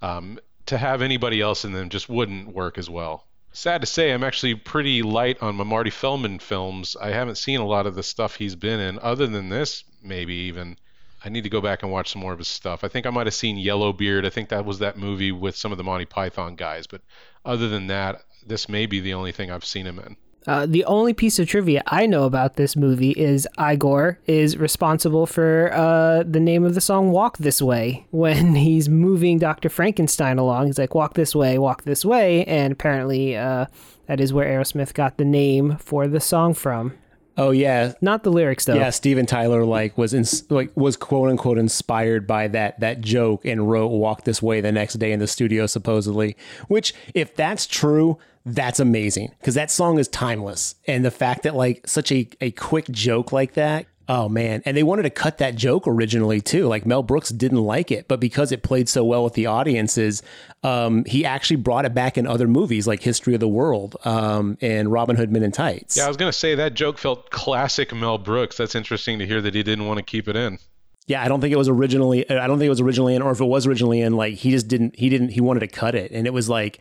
Um, 0.00 0.38
to 0.66 0.78
have 0.78 1.02
anybody 1.02 1.40
else 1.40 1.64
in 1.64 1.72
them 1.72 1.88
just 1.88 2.08
wouldn't 2.08 2.54
work 2.54 2.78
as 2.78 2.88
well. 2.88 3.26
Sad 3.52 3.80
to 3.80 3.86
say, 3.86 4.12
I'm 4.12 4.22
actually 4.22 4.54
pretty 4.54 5.02
light 5.02 5.42
on 5.42 5.56
my 5.56 5.64
Marty 5.64 5.90
Feldman 5.90 6.38
films. 6.38 6.96
I 7.00 7.10
haven't 7.10 7.38
seen 7.38 7.60
a 7.60 7.66
lot 7.66 7.86
of 7.86 7.94
the 7.94 8.02
stuff 8.02 8.36
he's 8.36 8.54
been 8.54 8.78
in, 8.78 8.98
other 9.00 9.26
than 9.26 9.48
this, 9.48 9.84
maybe 10.02 10.34
even. 10.34 10.76
I 11.24 11.30
need 11.30 11.44
to 11.44 11.50
go 11.50 11.60
back 11.60 11.82
and 11.82 11.90
watch 11.90 12.12
some 12.12 12.22
more 12.22 12.32
of 12.32 12.38
his 12.38 12.48
stuff. 12.48 12.84
I 12.84 12.88
think 12.88 13.06
I 13.06 13.10
might 13.10 13.26
have 13.26 13.34
seen 13.34 13.58
Yellowbeard. 13.58 14.24
I 14.24 14.30
think 14.30 14.50
that 14.50 14.64
was 14.64 14.78
that 14.78 14.98
movie 14.98 15.32
with 15.32 15.56
some 15.56 15.72
of 15.72 15.78
the 15.78 15.84
Monty 15.84 16.04
Python 16.04 16.54
guys. 16.54 16.86
But 16.86 17.00
other 17.44 17.68
than 17.68 17.88
that, 17.88 18.22
this 18.46 18.68
may 18.68 18.86
be 18.86 19.00
the 19.00 19.14
only 19.14 19.32
thing 19.32 19.50
I've 19.50 19.64
seen 19.64 19.86
him 19.86 19.98
in. 19.98 20.16
Uh, 20.46 20.64
the 20.66 20.84
only 20.84 21.12
piece 21.12 21.38
of 21.38 21.46
trivia 21.46 21.82
I 21.86 22.06
know 22.06 22.24
about 22.24 22.56
this 22.56 22.74
movie 22.74 23.10
is 23.10 23.46
Igor 23.60 24.18
is 24.26 24.56
responsible 24.56 25.26
for 25.26 25.70
uh, 25.74 26.22
the 26.22 26.40
name 26.40 26.64
of 26.64 26.74
the 26.74 26.80
song 26.80 27.10
Walk 27.10 27.38
This 27.38 27.60
Way. 27.60 28.06
When 28.10 28.54
he's 28.54 28.88
moving 28.88 29.38
Dr. 29.38 29.68
Frankenstein 29.68 30.38
along, 30.38 30.66
he's 30.66 30.78
like, 30.78 30.94
Walk 30.94 31.14
this 31.14 31.34
way, 31.34 31.58
walk 31.58 31.84
this 31.84 32.04
way. 32.04 32.44
And 32.44 32.72
apparently, 32.72 33.36
uh, 33.36 33.66
that 34.06 34.20
is 34.20 34.32
where 34.32 34.46
Aerosmith 34.46 34.94
got 34.94 35.18
the 35.18 35.24
name 35.24 35.76
for 35.78 36.08
the 36.08 36.20
song 36.20 36.54
from. 36.54 36.94
Oh 37.38 37.50
yeah, 37.52 37.92
Not 38.00 38.24
the 38.24 38.30
lyrics, 38.32 38.64
though. 38.64 38.74
yeah. 38.74 38.90
Steven 38.90 39.24
Tyler 39.24 39.64
like 39.64 39.96
was 39.96 40.12
in, 40.12 40.24
like 40.50 40.70
was 40.76 40.96
quote 40.96 41.30
unquote 41.30 41.56
inspired 41.56 42.26
by 42.26 42.48
that 42.48 42.80
that 42.80 43.00
joke 43.00 43.44
and 43.44 43.70
wrote 43.70 43.88
"Walk 43.88 44.24
This 44.24 44.42
Way" 44.42 44.60
the 44.60 44.72
next 44.72 44.94
day 44.94 45.12
in 45.12 45.20
the 45.20 45.26
studio 45.28 45.66
supposedly. 45.66 46.36
Which, 46.66 46.92
if 47.14 47.34
that's 47.36 47.66
true, 47.66 48.18
that's 48.44 48.80
amazing 48.80 49.32
because 49.38 49.54
that 49.54 49.70
song 49.70 49.98
is 49.98 50.08
timeless. 50.08 50.74
And 50.86 51.04
the 51.04 51.10
fact 51.12 51.44
that 51.44 51.54
like 51.54 51.86
such 51.86 52.10
a 52.10 52.28
a 52.40 52.50
quick 52.50 52.88
joke 52.90 53.30
like 53.32 53.54
that. 53.54 53.86
Oh 54.10 54.26
man, 54.28 54.62
and 54.64 54.74
they 54.74 54.82
wanted 54.82 55.02
to 55.02 55.10
cut 55.10 55.36
that 55.38 55.54
joke 55.54 55.86
originally 55.86 56.40
too. 56.40 56.66
Like 56.66 56.86
Mel 56.86 57.02
Brooks 57.02 57.28
didn't 57.28 57.62
like 57.62 57.90
it, 57.90 58.08
but 58.08 58.20
because 58.20 58.52
it 58.52 58.62
played 58.62 58.88
so 58.88 59.04
well 59.04 59.22
with 59.22 59.34
the 59.34 59.46
audiences, 59.46 60.22
um, 60.62 61.04
he 61.04 61.26
actually 61.26 61.56
brought 61.56 61.84
it 61.84 61.92
back 61.92 62.16
in 62.16 62.26
other 62.26 62.48
movies 62.48 62.86
like 62.86 63.02
History 63.02 63.34
of 63.34 63.40
the 63.40 63.48
World 63.48 63.96
um, 64.04 64.56
and 64.62 64.90
Robin 64.90 65.16
Hood 65.16 65.30
Men 65.30 65.42
in 65.42 65.52
Tights. 65.52 65.98
Yeah, 65.98 66.06
I 66.06 66.08
was 66.08 66.16
going 66.16 66.32
to 66.32 66.38
say 66.38 66.54
that 66.54 66.72
joke 66.72 66.96
felt 66.96 67.30
classic 67.30 67.94
Mel 67.94 68.16
Brooks. 68.16 68.56
That's 68.56 68.74
interesting 68.74 69.18
to 69.18 69.26
hear 69.26 69.42
that 69.42 69.54
he 69.54 69.62
didn't 69.62 69.86
want 69.86 69.98
to 69.98 70.02
keep 70.02 70.26
it 70.26 70.36
in. 70.36 70.58
Yeah, 71.06 71.22
I 71.22 71.28
don't 71.28 71.40
think 71.40 71.52
it 71.52 71.58
was 71.58 71.68
originally. 71.68 72.28
I 72.30 72.46
don't 72.46 72.58
think 72.58 72.66
it 72.66 72.70
was 72.70 72.80
originally 72.80 73.14
in, 73.14 73.20
or 73.20 73.30
if 73.30 73.40
it 73.40 73.46
was 73.46 73.66
originally 73.66 74.00
in, 74.00 74.14
like 74.14 74.34
he 74.34 74.50
just 74.50 74.68
didn't. 74.68 74.98
He 74.98 75.10
didn't. 75.10 75.30
He 75.30 75.42
wanted 75.42 75.60
to 75.60 75.68
cut 75.68 75.94
it, 75.94 76.12
and 76.12 76.26
it 76.26 76.32
was 76.32 76.48
like 76.48 76.80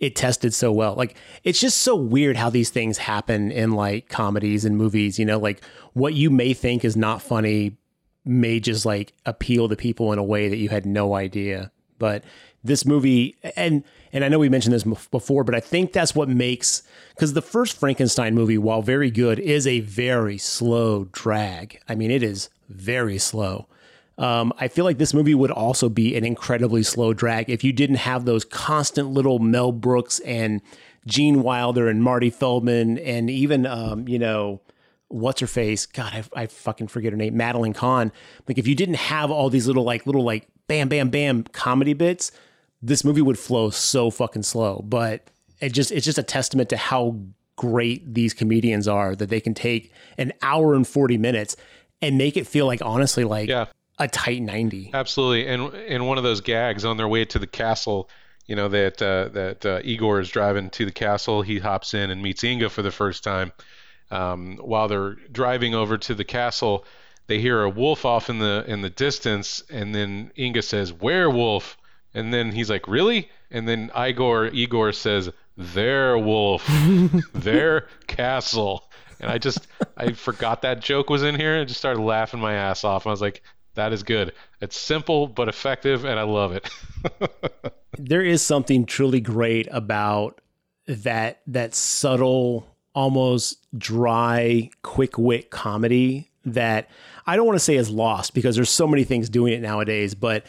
it 0.00 0.16
tested 0.16 0.52
so 0.52 0.72
well. 0.72 0.94
Like 0.94 1.16
it's 1.42 1.60
just 1.60 1.78
so 1.78 1.94
weird 1.94 2.36
how 2.36 2.50
these 2.50 2.70
things 2.70 2.98
happen 2.98 3.50
in 3.50 3.72
like 3.72 4.08
comedies 4.08 4.64
and 4.64 4.76
movies. 4.76 5.18
You 5.18 5.24
know, 5.24 5.38
like 5.38 5.62
what 5.92 6.14
you 6.14 6.30
may 6.30 6.54
think 6.54 6.84
is 6.84 6.96
not 6.96 7.22
funny 7.22 7.76
may 8.24 8.60
just 8.60 8.86
like 8.86 9.12
appeal 9.26 9.68
to 9.68 9.76
people 9.76 10.12
in 10.12 10.18
a 10.18 10.24
way 10.24 10.48
that 10.48 10.56
you 10.56 10.68
had 10.68 10.86
no 10.86 11.14
idea. 11.14 11.70
But 11.98 12.24
this 12.62 12.86
movie, 12.86 13.36
and 13.56 13.84
and 14.12 14.24
I 14.24 14.28
know 14.28 14.38
we 14.38 14.48
mentioned 14.48 14.74
this 14.74 14.84
before, 14.84 15.44
but 15.44 15.54
I 15.54 15.60
think 15.60 15.92
that's 15.92 16.14
what 16.14 16.28
makes 16.28 16.82
because 17.10 17.34
the 17.34 17.42
first 17.42 17.78
Frankenstein 17.78 18.34
movie, 18.34 18.58
while 18.58 18.82
very 18.82 19.10
good, 19.10 19.38
is 19.38 19.66
a 19.66 19.80
very 19.80 20.38
slow 20.38 21.04
drag. 21.12 21.80
I 21.88 21.94
mean, 21.94 22.10
it 22.10 22.22
is 22.22 22.48
very 22.68 23.18
slow. 23.18 23.66
Um, 24.16 24.52
I 24.58 24.68
feel 24.68 24.84
like 24.84 24.98
this 24.98 25.12
movie 25.12 25.34
would 25.34 25.50
also 25.50 25.88
be 25.88 26.16
an 26.16 26.24
incredibly 26.24 26.82
slow 26.82 27.12
drag 27.12 27.50
if 27.50 27.64
you 27.64 27.72
didn't 27.72 27.96
have 27.96 28.24
those 28.24 28.44
constant 28.44 29.10
little 29.10 29.38
Mel 29.40 29.72
Brooks 29.72 30.20
and 30.20 30.60
Gene 31.06 31.42
Wilder 31.42 31.88
and 31.88 32.02
Marty 32.02 32.30
Feldman 32.30 32.98
and 32.98 33.28
even 33.28 33.66
um, 33.66 34.06
you 34.08 34.18
know 34.18 34.60
what's 35.08 35.40
her 35.40 35.46
face? 35.46 35.86
God, 35.86 36.12
I, 36.12 36.42
I 36.42 36.46
fucking 36.46 36.88
forget 36.88 37.12
her 37.12 37.16
name, 37.16 37.36
Madeline 37.36 37.72
Kahn. 37.72 38.10
Like 38.48 38.58
if 38.58 38.66
you 38.66 38.74
didn't 38.74 38.96
have 38.96 39.30
all 39.30 39.50
these 39.50 39.66
little 39.66 39.84
like 39.84 40.06
little 40.06 40.24
like 40.24 40.48
bam 40.68 40.88
bam 40.88 41.10
bam 41.10 41.44
comedy 41.44 41.92
bits, 41.92 42.32
this 42.82 43.04
movie 43.04 43.22
would 43.22 43.38
flow 43.38 43.70
so 43.70 44.10
fucking 44.10 44.42
slow. 44.42 44.82
But 44.84 45.28
it 45.60 45.72
just 45.72 45.92
it's 45.92 46.04
just 46.04 46.18
a 46.18 46.22
testament 46.22 46.68
to 46.70 46.76
how 46.76 47.18
great 47.56 48.14
these 48.14 48.34
comedians 48.34 48.88
are 48.88 49.14
that 49.14 49.28
they 49.28 49.40
can 49.40 49.54
take 49.54 49.92
an 50.18 50.32
hour 50.42 50.74
and 50.74 50.86
40 50.86 51.18
minutes 51.18 51.56
and 52.02 52.18
make 52.18 52.36
it 52.36 52.46
feel 52.48 52.66
like 52.66 52.80
honestly 52.82 53.22
like 53.22 53.48
Yeah. 53.48 53.66
A 53.98 54.08
tight 54.08 54.42
90. 54.42 54.90
Absolutely, 54.92 55.46
and 55.46 55.74
in 55.74 56.06
one 56.06 56.18
of 56.18 56.24
those 56.24 56.40
gags 56.40 56.84
on 56.84 56.96
their 56.96 57.08
way 57.08 57.24
to 57.26 57.38
the 57.38 57.46
castle, 57.46 58.08
you 58.46 58.56
know 58.56 58.68
that 58.68 59.00
uh, 59.00 59.28
that 59.28 59.64
uh, 59.64 59.80
Igor 59.82 60.20
is 60.20 60.28
driving 60.28 60.70
to 60.70 60.84
the 60.84 60.92
castle. 60.92 61.42
He 61.42 61.58
hops 61.58 61.94
in 61.94 62.10
and 62.10 62.22
meets 62.22 62.44
Inga 62.44 62.70
for 62.70 62.82
the 62.82 62.90
first 62.90 63.24
time. 63.24 63.52
Um, 64.10 64.58
while 64.58 64.86
they're 64.86 65.14
driving 65.32 65.74
over 65.74 65.96
to 65.96 66.14
the 66.14 66.24
castle, 66.24 66.84
they 67.26 67.40
hear 67.40 67.62
a 67.62 67.70
wolf 67.70 68.04
off 68.04 68.28
in 68.28 68.38
the 68.38 68.64
in 68.66 68.82
the 68.82 68.90
distance, 68.90 69.62
and 69.70 69.94
then 69.94 70.30
Inga 70.36 70.62
says, 70.62 70.92
"Werewolf," 70.92 71.78
and 72.12 72.34
then 72.34 72.52
he's 72.52 72.68
like, 72.68 72.86
"Really?" 72.86 73.30
And 73.50 73.66
then 73.66 73.90
Igor 73.96 74.48
Igor 74.48 74.92
says, 74.92 75.30
"Their 75.56 76.18
wolf, 76.18 76.68
their 77.32 77.88
castle." 78.06 78.84
And 79.20 79.30
I 79.30 79.38
just 79.38 79.66
I 79.96 80.12
forgot 80.12 80.62
that 80.62 80.80
joke 80.80 81.08
was 81.08 81.22
in 81.22 81.34
here 81.36 81.56
and 81.56 81.66
just 81.66 81.80
started 81.80 82.02
laughing 82.02 82.40
my 82.40 82.54
ass 82.54 82.84
off. 82.84 83.06
I 83.06 83.10
was 83.10 83.22
like, 83.22 83.42
that 83.74 83.92
is 83.92 84.02
good. 84.02 84.32
It's 84.60 84.78
simple 84.78 85.26
but 85.26 85.48
effective, 85.48 86.04
and 86.04 86.18
I 86.18 86.22
love 86.22 86.52
it. 86.52 86.68
there 87.98 88.22
is 88.22 88.42
something 88.42 88.86
truly 88.86 89.20
great 89.20 89.68
about 89.70 90.40
that 90.86 91.40
that 91.46 91.74
subtle 91.74 92.66
almost 92.94 93.58
dry 93.76 94.70
quick 94.82 95.18
wit 95.18 95.50
comedy 95.50 96.30
that 96.44 96.88
I 97.26 97.36
don't 97.36 97.46
want 97.46 97.56
to 97.56 97.64
say 97.64 97.76
is 97.76 97.90
lost 97.90 98.34
because 98.34 98.54
there's 98.54 98.70
so 98.70 98.86
many 98.86 99.02
things 99.04 99.28
doing 99.28 99.52
it 99.52 99.60
nowadays 99.60 100.14
but 100.14 100.44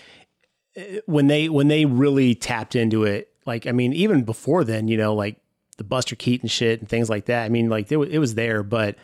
uh, 0.78 0.82
when 1.06 1.28
they 1.28 1.50
when 1.50 1.70
they 1.70 1.86
really 1.86 2.36
tapped 2.36 2.76
into 2.76 3.06
it 3.06 3.30
like 3.46 3.66
I 3.66 3.72
mean 3.72 3.94
even 3.94 4.24
before 4.24 4.64
then 4.64 4.88
you 4.88 4.98
know 4.98 5.16
like 5.16 5.38
the 5.78 5.84
Buster 5.84 6.16
Keaton 6.16 6.50
shit 6.50 6.82
and 6.82 6.90
things 6.90 7.10
like 7.10 7.26
that 7.26 7.46
I 7.46 7.50
mean 7.50 7.70
like 7.70 7.92
it 7.92 8.20
was 8.20 8.36
there 8.36 8.62
but 8.62 8.96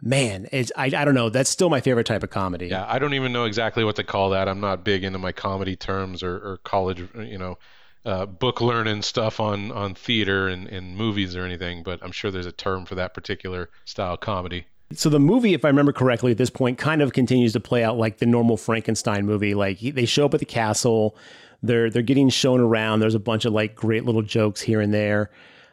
man 0.00 0.46
it's 0.52 0.70
I, 0.76 0.86
I 0.86 1.04
don't 1.04 1.14
know 1.14 1.28
that's 1.28 1.50
still 1.50 1.70
my 1.70 1.80
favorite 1.80 2.06
type 2.06 2.22
of 2.22 2.30
comedy 2.30 2.68
yeah, 2.68 2.86
I 2.88 2.98
don't 2.98 3.14
even 3.14 3.32
know 3.32 3.44
exactly 3.44 3.84
what 3.84 3.96
to 3.96 4.04
call 4.04 4.30
that. 4.30 4.48
I'm 4.48 4.60
not 4.60 4.84
big 4.84 5.04
into 5.04 5.18
my 5.18 5.32
comedy 5.32 5.76
terms 5.76 6.22
or, 6.22 6.36
or 6.36 6.58
college, 6.64 7.02
you 7.16 7.38
know, 7.38 7.58
uh, 8.04 8.26
book 8.26 8.60
learning 8.60 9.02
stuff 9.02 9.40
on 9.40 9.72
on 9.72 9.94
theater 9.94 10.48
and, 10.48 10.66
and 10.68 10.96
movies 10.96 11.34
or 11.34 11.44
anything. 11.44 11.82
But 11.82 12.00
I'm 12.02 12.12
sure 12.12 12.30
there's 12.30 12.46
a 12.46 12.52
term 12.52 12.84
for 12.84 12.94
that 12.94 13.14
particular 13.14 13.70
style 13.84 14.16
comedy. 14.16 14.66
So 14.92 15.10
the 15.10 15.20
movie, 15.20 15.52
if 15.52 15.64
I 15.64 15.68
remember 15.68 15.92
correctly, 15.92 16.32
at 16.32 16.38
this 16.38 16.50
point, 16.50 16.78
kind 16.78 17.02
of 17.02 17.12
continues 17.12 17.52
to 17.52 17.60
play 17.60 17.84
out 17.84 17.98
like 17.98 18.18
the 18.18 18.26
normal 18.26 18.56
Frankenstein 18.56 19.26
movie. 19.26 19.54
Like 19.54 19.80
they 19.80 20.06
show 20.06 20.26
up 20.26 20.34
at 20.34 20.40
the 20.40 20.46
castle, 20.46 21.16
they're 21.62 21.90
they're 21.90 22.02
getting 22.02 22.28
shown 22.28 22.60
around. 22.60 23.00
There's 23.00 23.14
a 23.14 23.20
bunch 23.20 23.44
of 23.44 23.52
like 23.52 23.74
great 23.74 24.04
little 24.04 24.22
jokes 24.22 24.60
here 24.60 24.80
and 24.80 24.92
there, 24.92 25.30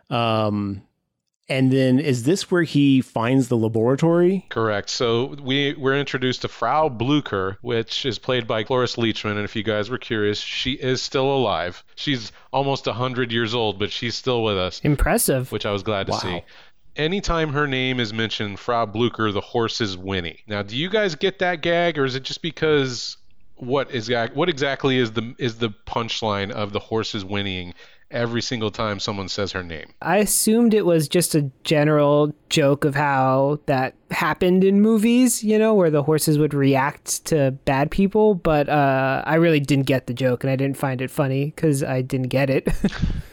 um, 0.10 0.82
And 1.48 1.72
then 1.72 2.00
is 2.00 2.24
this 2.24 2.50
where 2.50 2.64
he 2.64 3.02
finds 3.02 3.50
the 3.50 3.58
laboratory? 3.58 4.46
Correct. 4.50 4.90
So 4.90 5.36
we 5.44 5.74
we're 5.76 5.96
introduced 5.98 6.42
to 6.42 6.48
Frau 6.48 6.90
Blucher, 6.90 7.60
which 7.62 8.04
is 8.06 8.18
played 8.18 8.48
by 8.48 8.64
Cloris 8.64 8.96
Leachman, 8.96 9.32
and 9.36 9.42
if 9.46 9.56
you 9.56 9.62
guys 9.62 9.90
were 9.90 10.00
curious, 10.00 10.40
she 10.40 10.72
is 10.74 11.04
still 11.04 11.32
alive. 11.32 11.84
She's 11.96 12.32
almost 12.52 12.86
hundred 12.88 13.32
years 13.32 13.54
old, 13.54 13.78
but 13.78 13.92
she's 13.92 14.16
still 14.16 14.44
with 14.44 14.58
us, 14.58 14.80
Impressive. 14.84 15.52
which 15.52 15.66
I 15.68 15.72
was 15.72 15.84
glad 15.84 16.08
to 16.08 16.14
Wow. 16.14 16.20
see. 16.20 16.42
Anytime 16.96 17.52
her 17.54 17.68
name 17.68 18.00
is 18.00 18.12
mentioned, 18.14 18.58
Frau 18.58 18.86
Blucher, 18.86 19.32
the 19.32 19.42
horse 19.42 19.82
is 19.82 19.98
Winnie. 19.98 20.40
Now, 20.48 20.64
do 20.64 20.76
you 20.78 20.90
guys 20.90 21.14
get 21.14 21.40
that 21.40 21.62
gag, 21.62 22.00
or 22.00 22.06
is 22.06 22.16
it 22.16 22.24
just 22.24 22.42
because 22.42 23.18
what 23.58 23.92
is 23.92 24.12
what 24.34 24.50
exactly 24.50 24.98
is 24.98 25.12
the 25.12 25.36
is 25.38 25.58
the 25.60 25.70
punchline 25.86 26.52
of 26.52 26.74
the 26.74 26.80
horse 26.80 27.14
is 27.14 27.24
whinnying 27.24 27.74
every 28.12 28.42
single 28.42 28.72
time 28.72 29.00
someone 29.00 29.28
says 29.28 29.52
her 29.52 29.64
name? 29.64 29.94
I 30.02 30.18
assumed 30.18 30.74
it 30.74 30.86
was 30.86 31.08
just 31.08 31.36
a 31.36 31.50
general 31.64 32.34
joke 32.50 32.86
of 32.86 32.96
how 32.96 33.60
that 33.66 33.96
happened 34.12 34.64
in 34.64 34.82
movies, 34.82 35.44
you 35.44 35.60
know, 35.60 35.74
where 35.74 35.90
the 35.90 36.04
horses 36.04 36.38
would 36.38 36.54
react 36.54 37.26
to 37.26 37.52
bad 37.66 37.92
people. 37.92 38.36
But 38.36 38.70
uh, 38.70 39.24
I 39.26 39.36
really 39.36 39.60
didn't 39.60 39.86
get 39.86 40.08
the 40.08 40.14
joke, 40.14 40.44
and 40.44 40.52
I 40.52 40.56
didn't 40.56 40.78
find 40.78 41.02
it 41.02 41.12
funny 41.12 41.46
because 41.46 41.84
I 41.84 42.02
didn't 42.02 42.30
get 42.30 42.50
it. 42.50 42.68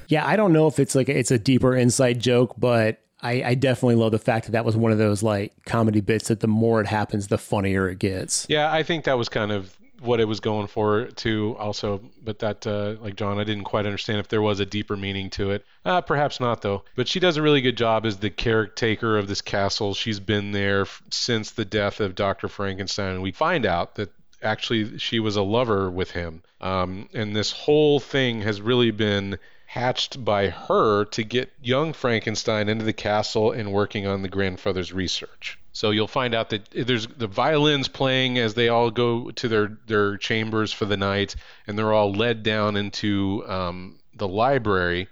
Yeah, 0.08 0.26
I 0.26 0.36
don't 0.36 0.52
know 0.52 0.66
if 0.66 0.78
it's 0.78 0.94
like 0.94 1.08
it's 1.08 1.30
a 1.30 1.38
deeper 1.38 1.74
inside 1.74 2.20
joke, 2.20 2.54
but 2.58 3.00
I, 3.22 3.42
I 3.42 3.54
definitely 3.54 3.94
love 3.94 4.12
the 4.12 4.18
fact 4.18 4.44
that 4.44 4.52
that 4.52 4.62
was 4.62 4.76
one 4.76 4.92
of 4.92 4.98
those 4.98 5.22
like 5.22 5.54
comedy 5.64 6.02
bits 6.02 6.28
that 6.28 6.40
the 6.40 6.48
more 6.48 6.82
it 6.82 6.86
happens, 6.86 7.28
the 7.28 7.38
funnier 7.38 7.88
it 7.88 7.98
gets. 7.98 8.44
Yeah, 8.46 8.70
I 8.70 8.82
think 8.82 9.04
that 9.04 9.16
was 9.16 9.30
kind 9.30 9.50
of 9.50 9.74
what 10.03 10.20
it 10.20 10.26
was 10.26 10.40
going 10.40 10.66
for 10.66 11.07
too. 11.07 11.57
Also, 11.59 12.00
but 12.22 12.38
that 12.40 12.66
uh, 12.66 12.96
like 13.00 13.16
John, 13.16 13.38
I 13.38 13.44
didn't 13.44 13.64
quite 13.64 13.86
understand 13.86 14.18
if 14.18 14.28
there 14.28 14.42
was 14.42 14.61
a 14.61 14.66
deeper 14.66 14.96
meaning 14.96 15.30
to 15.30 15.50
it. 15.50 15.64
Uh, 15.84 16.00
perhaps 16.00 16.40
not 16.40 16.62
though. 16.62 16.84
But 16.96 17.09
she 17.09 17.20
does 17.20 17.36
a 17.36 17.42
really 17.42 17.61
good 17.61 17.76
job 17.76 18.05
as 18.05 18.18
the 18.18 18.30
caretaker 18.30 19.16
of 19.18 19.28
this 19.28 19.40
castle. 19.40 19.94
She's 19.94 20.20
been 20.20 20.53
there 20.53 20.82
f- 20.82 21.03
since 21.11 21.53
the 21.53 21.64
death 21.64 22.00
of 22.00 22.14
Dr. 22.14 22.48
Frankenstein, 22.48 23.14
and 23.14 23.22
we 23.22 23.32
find 23.32 23.64
out 23.64 23.94
that 23.96 24.12
actually 24.42 24.98
she 24.98 25.20
was 25.20 25.36
a 25.36 25.42
lover 25.42 25.90
with 25.90 26.11
him. 26.11 26.42
Um, 26.61 27.09
and 27.14 27.34
this 27.34 27.53
whole 27.53 28.00
thing 28.00 28.42
has 28.42 28.61
really 28.61 28.90
been 28.90 29.38
hatched 29.66 30.22
by 30.22 30.48
her 30.50 31.05
to 31.07 31.24
get 31.24 31.50
young 31.62 31.92
Frankenstein 31.92 32.68
into 32.68 32.84
the 32.84 32.92
castle 32.92 33.53
and 33.53 33.72
working 33.72 34.07
on 34.07 34.22
the 34.22 34.28
grandfather's 34.28 34.92
research. 34.92 35.59
So 35.72 35.90
you'll 35.90 36.08
find 36.08 36.34
out 36.34 36.50
that 36.50 36.68
there's 36.70 37.06
the 37.06 37.26
violins 37.26 37.88
playing 37.88 38.38
as 38.38 38.54
they 38.54 38.68
all 38.68 38.90
go 38.90 39.30
to 39.30 39.48
their 39.48 39.78
their 39.86 40.16
chambers 40.18 40.72
for 40.72 40.84
the 40.84 40.96
night, 40.96 41.34
and 41.66 41.78
they're 41.78 41.92
all 41.92 42.12
led 42.12 42.42
down 42.42 42.76
into 42.76 43.44
um, 43.48 43.98
the 44.14 44.28
library, 44.28 45.08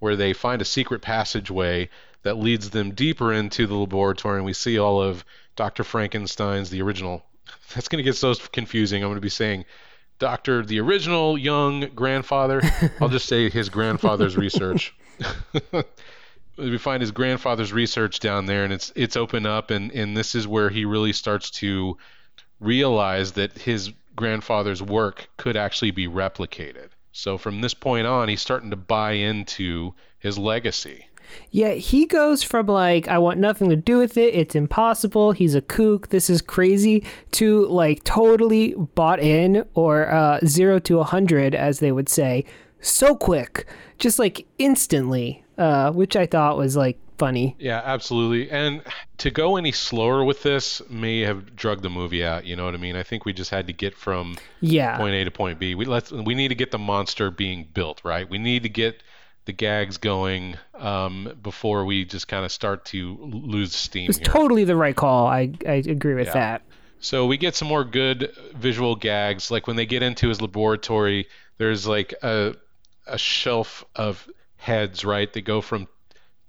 where 0.00 0.16
they 0.16 0.32
find 0.32 0.60
a 0.60 0.64
secret 0.64 1.02
passageway 1.02 1.88
that 2.22 2.36
leads 2.36 2.70
them 2.70 2.92
deeper 2.92 3.32
into 3.32 3.66
the 3.66 3.76
laboratory, 3.76 4.36
and 4.36 4.44
we 4.44 4.52
see 4.52 4.78
all 4.78 5.00
of 5.00 5.24
Dr. 5.56 5.84
Frankenstein's 5.84 6.70
the 6.70 6.82
original. 6.82 7.24
That's 7.74 7.88
going 7.88 8.02
to 8.02 8.08
get 8.08 8.16
so 8.16 8.34
confusing. 8.34 9.02
I'm 9.02 9.08
going 9.08 9.16
to 9.16 9.20
be 9.20 9.28
saying 9.28 9.64
Doctor, 10.18 10.64
the 10.64 10.78
original 10.78 11.36
young 11.36 11.88
grandfather. 11.96 12.62
I'll 13.00 13.08
just 13.08 13.26
say 13.26 13.50
his 13.50 13.68
grandfather's 13.68 14.36
research. 14.36 14.94
we 16.70 16.78
find 16.78 17.00
his 17.00 17.10
grandfather's 17.10 17.72
research 17.72 18.20
down 18.20 18.46
there, 18.46 18.64
and 18.64 18.72
it's 18.72 18.92
it's 18.94 19.16
open 19.16 19.46
up, 19.46 19.70
and 19.70 19.90
and 19.92 20.16
this 20.16 20.34
is 20.34 20.46
where 20.46 20.70
he 20.70 20.84
really 20.84 21.12
starts 21.12 21.50
to 21.50 21.96
realize 22.60 23.32
that 23.32 23.52
his 23.58 23.92
grandfather's 24.14 24.82
work 24.82 25.28
could 25.36 25.56
actually 25.56 25.90
be 25.90 26.06
replicated. 26.06 26.88
So 27.12 27.36
from 27.36 27.60
this 27.60 27.74
point 27.74 28.06
on, 28.06 28.28
he's 28.28 28.40
starting 28.40 28.70
to 28.70 28.76
buy 28.76 29.12
into 29.12 29.94
his 30.18 30.38
legacy. 30.38 31.06
Yeah, 31.50 31.72
he 31.72 32.06
goes 32.06 32.42
from 32.42 32.66
like, 32.66 33.08
I 33.08 33.18
want 33.18 33.38
nothing 33.38 33.70
to 33.70 33.76
do 33.76 33.98
with 33.98 34.16
it, 34.16 34.34
it's 34.34 34.54
impossible, 34.54 35.32
he's 35.32 35.54
a 35.54 35.62
kook, 35.62 36.08
this 36.08 36.28
is 36.28 36.42
crazy, 36.42 37.04
to 37.32 37.66
like 37.66 38.04
totally 38.04 38.74
bought 38.74 39.20
in, 39.20 39.64
or 39.74 40.12
uh, 40.12 40.40
zero 40.44 40.78
to 40.80 41.00
a 41.00 41.04
hundred, 41.04 41.54
as 41.54 41.78
they 41.78 41.92
would 41.92 42.08
say, 42.08 42.44
so 42.80 43.14
quick, 43.14 43.66
just 43.98 44.18
like 44.18 44.46
instantly, 44.58 45.41
uh, 45.58 45.92
which 45.92 46.16
I 46.16 46.26
thought 46.26 46.56
was 46.56 46.76
like 46.76 46.98
funny. 47.18 47.54
Yeah, 47.58 47.80
absolutely. 47.84 48.50
And 48.50 48.82
to 49.18 49.30
go 49.30 49.56
any 49.56 49.72
slower 49.72 50.24
with 50.24 50.42
this 50.42 50.82
may 50.90 51.20
have 51.20 51.54
drugged 51.54 51.82
the 51.82 51.90
movie 51.90 52.24
out. 52.24 52.44
You 52.44 52.56
know 52.56 52.64
what 52.64 52.74
I 52.74 52.78
mean? 52.78 52.96
I 52.96 53.02
think 53.04 53.24
we 53.24 53.32
just 53.32 53.50
had 53.50 53.66
to 53.68 53.72
get 53.72 53.94
from 53.94 54.36
Yeah. 54.60 54.96
point 54.96 55.14
A 55.14 55.24
to 55.24 55.30
point 55.30 55.58
B. 55.58 55.74
We 55.74 55.84
let's 55.84 56.10
we 56.10 56.34
need 56.34 56.48
to 56.48 56.54
get 56.54 56.70
the 56.70 56.78
monster 56.78 57.30
being 57.30 57.68
built, 57.72 58.00
right? 58.04 58.28
We 58.28 58.38
need 58.38 58.62
to 58.64 58.68
get 58.68 59.02
the 59.44 59.52
gags 59.52 59.98
going 59.98 60.56
um, 60.74 61.36
before 61.42 61.84
we 61.84 62.04
just 62.04 62.28
kind 62.28 62.44
of 62.44 62.52
start 62.52 62.84
to 62.86 63.16
lose 63.20 63.74
steam 63.74 64.08
It's 64.08 64.20
totally 64.20 64.62
the 64.64 64.76
right 64.76 64.94
call. 64.94 65.26
I, 65.26 65.52
I 65.66 65.82
agree 65.86 66.14
with 66.14 66.28
Yeah. 66.28 66.32
that. 66.34 66.62
So 67.00 67.26
we 67.26 67.36
get 67.36 67.56
some 67.56 67.66
more 67.66 67.82
good 67.82 68.32
visual 68.54 68.94
gags, 68.94 69.50
like 69.50 69.66
when 69.66 69.74
they 69.74 69.86
get 69.86 70.04
into 70.04 70.28
his 70.28 70.40
laboratory. 70.40 71.26
There's 71.58 71.86
like 71.86 72.14
a 72.22 72.54
a 73.06 73.18
shelf 73.18 73.84
of 73.96 74.28
heads, 74.62 75.04
right? 75.04 75.32
They 75.32 75.42
go 75.42 75.60
from 75.60 75.88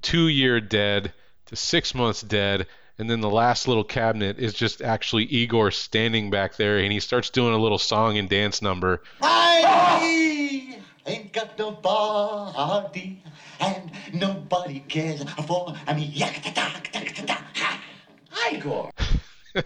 two 0.01 0.27
year 0.27 0.61
dead 0.61 1.13
to 1.47 1.55
six 1.55 1.95
months 1.95 2.21
dead, 2.21 2.67
and 2.99 3.09
then 3.09 3.21
the 3.21 3.29
last 3.29 3.67
little 3.67 3.83
cabinet 3.83 4.37
is 4.37 4.53
just 4.53 4.81
actually 4.81 5.23
Igor 5.25 5.71
standing 5.71 6.29
back 6.29 6.55
there, 6.55 6.77
and 6.77 6.91
he 6.91 6.99
starts 6.99 7.31
doing 7.31 7.53
a 7.53 7.57
little 7.57 7.79
song 7.79 8.17
and 8.17 8.29
dance 8.29 8.61
number. 8.61 9.01
I 9.21 10.79
ain't 11.07 11.33
got 11.33 11.57
no 11.57 11.71
body, 11.71 13.23
and 13.59 13.91
nobody 14.13 14.79
cares 14.81 15.23
for 15.47 15.75
me. 15.95 16.05
Yak-ta-ta-ta-ta-ta. 16.05 17.81
Igor. 18.51 18.91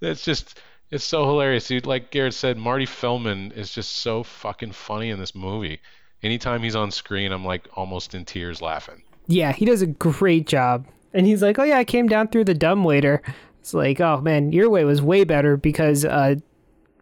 That's 0.00 0.22
just 0.22 0.60
it's 0.90 1.04
so 1.04 1.24
hilarious, 1.24 1.66
dude. 1.66 1.86
Like 1.86 2.10
Garrett 2.10 2.34
said, 2.34 2.58
Marty 2.58 2.86
Feldman 2.86 3.52
is 3.52 3.72
just 3.72 3.90
so 3.90 4.22
fucking 4.22 4.72
funny 4.72 5.08
in 5.08 5.18
this 5.18 5.34
movie. 5.34 5.80
Anytime 6.26 6.60
he's 6.60 6.74
on 6.74 6.90
screen, 6.90 7.30
I'm 7.30 7.44
like 7.44 7.68
almost 7.74 8.12
in 8.12 8.24
tears 8.24 8.60
laughing. 8.60 9.04
Yeah, 9.28 9.52
he 9.52 9.64
does 9.64 9.80
a 9.80 9.86
great 9.86 10.48
job. 10.48 10.84
And 11.14 11.24
he's 11.24 11.40
like, 11.40 11.56
"Oh 11.56 11.62
yeah, 11.62 11.78
I 11.78 11.84
came 11.84 12.08
down 12.08 12.26
through 12.26 12.44
the 12.44 12.54
dumb 12.54 12.82
waiter." 12.82 13.22
It's 13.60 13.72
like, 13.72 14.00
"Oh 14.00 14.20
man, 14.20 14.50
your 14.50 14.68
way 14.68 14.84
was 14.84 15.00
way 15.00 15.22
better 15.22 15.56
because 15.56 16.04
uh, 16.04 16.34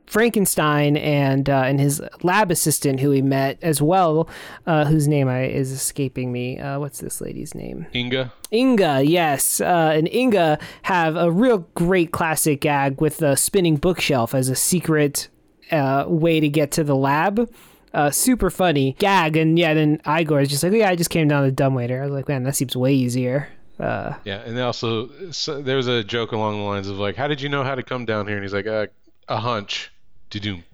Frankenstein 0.06 0.98
and 0.98 1.48
uh, 1.48 1.62
and 1.64 1.80
his 1.80 2.02
lab 2.22 2.50
assistant, 2.50 3.00
who 3.00 3.10
he 3.12 3.22
met 3.22 3.58
as 3.62 3.80
well, 3.80 4.28
uh, 4.66 4.84
whose 4.84 5.08
name 5.08 5.26
I, 5.26 5.44
is 5.44 5.72
escaping 5.72 6.30
me. 6.30 6.58
Uh, 6.58 6.78
what's 6.78 7.00
this 7.00 7.22
lady's 7.22 7.54
name? 7.54 7.86
Inga, 7.94 8.30
Inga, 8.52 9.02
yes. 9.04 9.60
Uh, 9.60 9.92
and 9.94 10.12
Inga 10.12 10.58
have 10.82 11.16
a 11.16 11.30
real 11.30 11.66
great 11.74 12.12
classic 12.12 12.60
gag 12.60 13.00
with 13.00 13.16
the 13.18 13.36
spinning 13.36 13.76
bookshelf 13.76 14.34
as 14.34 14.50
a 14.50 14.54
secret 14.54 15.28
uh, 15.70 16.04
way 16.06 16.40
to 16.40 16.48
get 16.48 16.70
to 16.72 16.84
the 16.84 16.96
lab. 16.96 17.50
Uh, 17.94 18.10
super 18.10 18.50
funny 18.50 18.96
gag. 18.98 19.36
And 19.36 19.58
yeah, 19.58 19.72
then 19.72 20.00
Igor 20.06 20.40
is 20.40 20.48
just 20.48 20.62
like, 20.62 20.72
oh, 20.72 20.76
yeah, 20.76 20.90
I 20.90 20.96
just 20.96 21.10
came 21.10 21.28
down 21.28 21.44
the 21.44 21.52
dumbwaiter. 21.52 22.02
I 22.02 22.06
was 22.06 22.12
like, 22.14 22.28
man, 22.28 22.42
that 22.42 22.56
seems 22.56 22.76
way 22.76 22.92
easier. 22.92 23.48
Uh, 23.78 24.14
Yeah, 24.24 24.40
and 24.40 24.58
also 24.60 25.08
so, 25.30 25.62
there 25.62 25.76
was 25.76 25.86
a 25.86 26.04
joke 26.04 26.32
along 26.32 26.58
the 26.58 26.64
lines 26.64 26.88
of 26.88 26.98
like, 26.98 27.16
"How 27.16 27.26
did 27.26 27.40
you 27.40 27.48
know 27.48 27.64
how 27.64 27.74
to 27.74 27.82
come 27.82 28.04
down 28.04 28.28
here?" 28.28 28.36
And 28.36 28.44
he's 28.44 28.54
like, 28.54 28.68
uh, 28.68 28.86
"A 29.28 29.38
hunch." 29.38 29.90
Doom. 30.40 30.64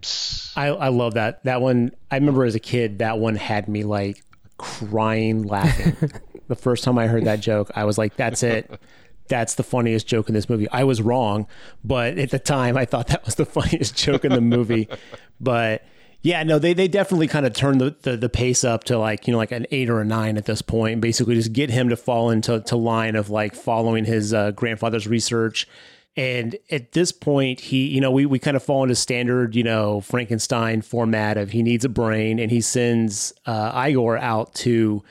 I, 0.57 0.69
I 0.69 0.89
love 0.89 1.15
that. 1.15 1.45
That 1.45 1.61
one, 1.61 1.93
I 2.11 2.17
remember 2.17 2.45
as 2.45 2.55
a 2.55 2.61
kid, 2.61 3.01
that 3.01 3.19
one 3.19 3.37
had 3.37 3.69
me 3.69 3.85
like 3.85 4.25
crying 4.57 5.43
laughing. 5.43 5.97
the 6.49 6.57
first 6.57 6.85
time 6.85 6.99
I 6.99 7.07
heard 7.07 7.25
that 7.27 7.41
joke, 7.41 7.71
I 7.75 7.85
was 7.85 7.99
like, 7.99 8.17
that's 8.17 8.43
it. 8.43 8.71
That's 9.29 9.55
the 9.57 9.63
funniest 9.63 10.07
joke 10.07 10.29
in 10.29 10.35
this 10.35 10.49
movie. 10.49 10.69
I 10.71 10.85
was 10.85 11.01
wrong, 11.03 11.47
but 11.85 12.19
at 12.19 12.31
the 12.31 12.39
time, 12.39 12.77
I 12.77 12.85
thought 12.85 13.09
that 13.09 13.25
was 13.25 13.35
the 13.37 13.45
funniest 13.47 13.97
joke 13.97 14.25
in 14.25 14.33
the 14.33 14.41
movie. 14.41 14.89
But 15.41 15.85
yeah, 16.23 16.43
no, 16.43 16.59
they, 16.59 16.75
they 16.75 16.89
definitely 16.89 17.29
kind 17.29 17.47
of 17.47 17.55
turned 17.55 17.81
the, 17.81 17.97
the, 18.03 18.17
the 18.17 18.29
pace 18.29 18.63
up 18.63 18.85
to 18.85 18.99
like, 18.99 19.27
you 19.27 19.33
know, 19.33 19.39
like 19.39 19.53
an 19.53 19.67
eight 19.71 19.89
or 19.89 20.01
a 20.01 20.05
nine 20.05 20.37
at 20.37 20.45
this 20.45 20.61
point. 20.61 21.01
Basically, 21.01 21.35
just 21.35 21.53
get 21.53 21.71
him 21.71 21.89
to 21.89 21.97
fall 21.97 22.31
into 22.31 22.61
to 22.61 22.77
line 22.77 23.17
of 23.17 23.31
like 23.31 23.55
following 23.55 24.05
his 24.05 24.35
uh, 24.35 24.51
grandfather's 24.51 25.07
research. 25.07 25.67
And 26.17 26.57
at 26.71 26.93
this 26.93 27.13
point, 27.13 27.61
he, 27.61 27.87
you 27.87 28.01
know, 28.01 28.11
we, 28.11 28.27
we 28.27 28.39
kind 28.39 28.57
of 28.57 28.63
fall 28.63 28.83
into 28.83 28.97
standard, 28.97 29.55
you 29.55 29.63
know, 29.63 30.03
Frankenstein 30.03 30.83
format 30.83 31.39
of 31.39 31.53
he 31.53 31.63
needs 31.63 31.85
a 31.85 31.89
brain 31.89 32.39
and 32.39 32.51
he 32.51 32.61
sends 32.61 33.33
uh, 33.47 33.87
Igor 33.89 34.19
out 34.19 34.55
to 34.57 35.03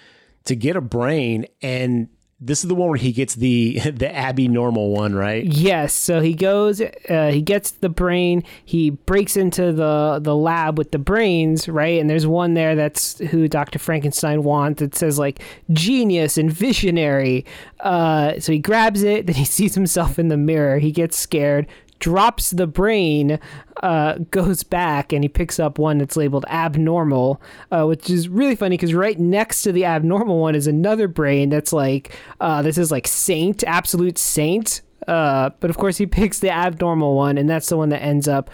to 0.45 0.55
get 0.55 0.75
a 0.75 0.81
brain. 0.81 1.45
And 1.61 2.09
this 2.41 2.63
is 2.63 2.69
the 2.69 2.75
one 2.75 2.87
where 2.89 2.97
he 2.97 3.11
gets 3.11 3.35
the 3.35 3.79
the 3.91 4.13
Abby 4.13 4.47
normal 4.47 4.91
one, 4.91 5.13
right? 5.13 5.43
yes. 5.45 5.93
So 5.93 6.21
he 6.21 6.33
goes, 6.33 6.81
uh, 6.81 7.31
he 7.31 7.41
gets 7.41 7.71
the 7.71 7.89
brain, 7.89 8.43
he 8.65 8.91
breaks 8.91 9.35
into 9.35 9.73
the, 9.73 10.19
the 10.21 10.35
lab 10.35 10.77
with 10.77 10.91
the 10.91 10.99
brains, 10.99 11.67
right? 11.67 11.99
And 11.99 12.09
there's 12.09 12.25
one 12.27 12.53
there 12.53 12.75
that's 12.75 13.19
who 13.19 13.47
Dr. 13.47 13.79
Frankenstein 13.79 14.43
wants. 14.43 14.81
It 14.81 14.95
says 14.95 15.19
like 15.19 15.41
genius 15.71 16.37
and 16.37 16.51
visionary. 16.51 17.45
Uh, 17.79 18.39
so 18.39 18.51
he 18.51 18.59
grabs 18.59 19.03
it, 19.03 19.25
then 19.27 19.35
he 19.35 19.45
sees 19.45 19.75
himself 19.75 20.17
in 20.17 20.29
the 20.29 20.37
mirror. 20.37 20.79
He 20.79 20.91
gets 20.91 21.17
scared, 21.17 21.67
drops 21.99 22.51
the 22.51 22.67
brain, 22.67 23.39
uh, 23.83 24.15
goes 24.31 24.63
back, 24.63 25.13
and 25.13 25.23
he 25.23 25.29
picks 25.29 25.59
up 25.59 25.77
one 25.77 25.97
that's 25.97 26.17
labeled 26.17 26.45
abnormal, 26.49 27.41
uh, 27.71 27.85
which 27.85 28.09
is 28.09 28.29
really 28.29 28.55
funny 28.55 28.75
because 28.75 28.93
right 28.93 29.19
next 29.19 29.63
to 29.63 29.71
the 29.71 29.85
abnormal 29.85 30.39
one 30.39 30.55
is 30.55 30.67
another 30.67 31.07
brain 31.07 31.49
that's 31.49 31.73
like, 31.73 32.15
uh, 32.39 32.61
this 32.61 32.77
is 32.77 32.91
like 32.91 33.07
Saint, 33.07 33.63
absolute 33.65 34.17
Saint. 34.17 34.81
Uh, 35.07 35.49
but 35.59 35.69
of 35.69 35.77
course, 35.77 35.97
he 35.97 36.05
picks 36.05 36.39
the 36.39 36.51
abnormal 36.51 37.15
one, 37.15 37.37
and 37.37 37.49
that's 37.49 37.69
the 37.69 37.77
one 37.77 37.89
that 37.89 38.01
ends 38.01 38.27
up 38.27 38.49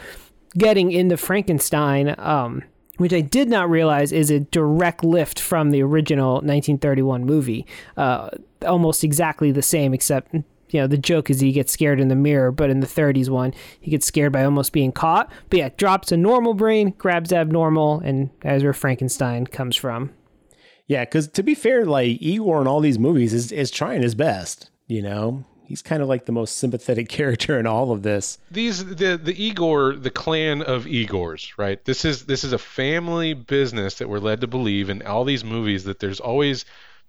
getting 0.58 0.92
into 0.92 1.18
Frankenstein. 1.18 2.16
Um, 2.18 2.64
which 2.98 3.12
I 3.12 3.20
did 3.20 3.50
not 3.50 3.70
realize 3.70 4.14
is 4.14 4.32
a 4.32 4.40
direct 4.40 5.04
lift 5.04 5.38
from 5.38 5.72
the 5.72 5.84
original 5.84 6.36
1931 6.36 7.26
movie. 7.26 7.66
Uh, 7.98 8.30
almost 8.66 9.04
exactly 9.04 9.52
the 9.52 9.62
same, 9.62 9.94
except 9.94 10.34
you 10.70 10.80
know 10.80 10.88
the 10.88 10.98
joke 10.98 11.30
is 11.30 11.40
he 11.40 11.52
gets 11.52 11.72
scared 11.72 12.00
in 12.00 12.08
the 12.08 12.16
mirror, 12.16 12.52
but 12.52 12.70
in 12.70 12.80
the 12.80 12.88
30s 12.88 13.30
one 13.30 13.54
he 13.80 13.92
gets 13.92 14.06
scared 14.06 14.32
by 14.32 14.44
almost 14.44 14.74
being 14.74 14.92
caught. 14.92 15.32
But 15.50 15.60
yeah, 15.60 15.70
drops 15.78 16.12
a 16.12 16.18
normal 16.18 16.54
brain, 16.54 16.94
grabs 16.98 17.32
abnormal, 17.32 18.00
and 18.00 18.30
that's 18.42 18.64
where 18.64 18.74
Frankenstein 18.74 19.48
comes 19.48 19.76
from. 19.76 20.12
Yeah, 20.88 21.04
because 21.04 21.28
to 21.30 21.44
be 21.44 21.56
fair, 21.56 21.86
like 21.86 22.22
Igor 22.22 22.62
in 22.62 22.68
all 22.68 22.80
these 22.80 23.00
movies 23.00 23.34
is 23.34 23.52
is 23.52 23.72
trying 23.72 24.02
his 24.02 24.16
best. 24.16 24.70
You 24.88 25.02
know, 25.02 25.46
he's 25.64 25.82
kind 25.82 26.04
of 26.04 26.08
like 26.08 26.26
the 26.26 26.32
most 26.32 26.58
sympathetic 26.58 27.10
character 27.10 27.60
in 27.60 27.66
all 27.68 27.92
of 27.92 28.04
this. 28.04 28.38
These 28.52 28.86
the 28.86 29.18
the 29.18 29.42
Igor, 29.42 29.96
the 29.96 30.12
clan 30.12 30.62
of 30.62 30.86
Igors, 30.86 31.52
right? 31.58 31.84
This 31.86 32.06
is 32.06 32.26
this 32.26 32.44
is 32.44 32.54
a 32.54 32.58
family 32.58 33.34
business 33.34 33.96
that 33.96 34.10
we're 34.10 34.20
led 34.20 34.42
to 34.42 34.48
believe 34.48 34.90
in 34.90 35.02
all 35.04 35.24
these 35.24 35.44
movies 35.44 35.84
that 35.86 36.00
there's 36.00 36.20
always 36.20 36.66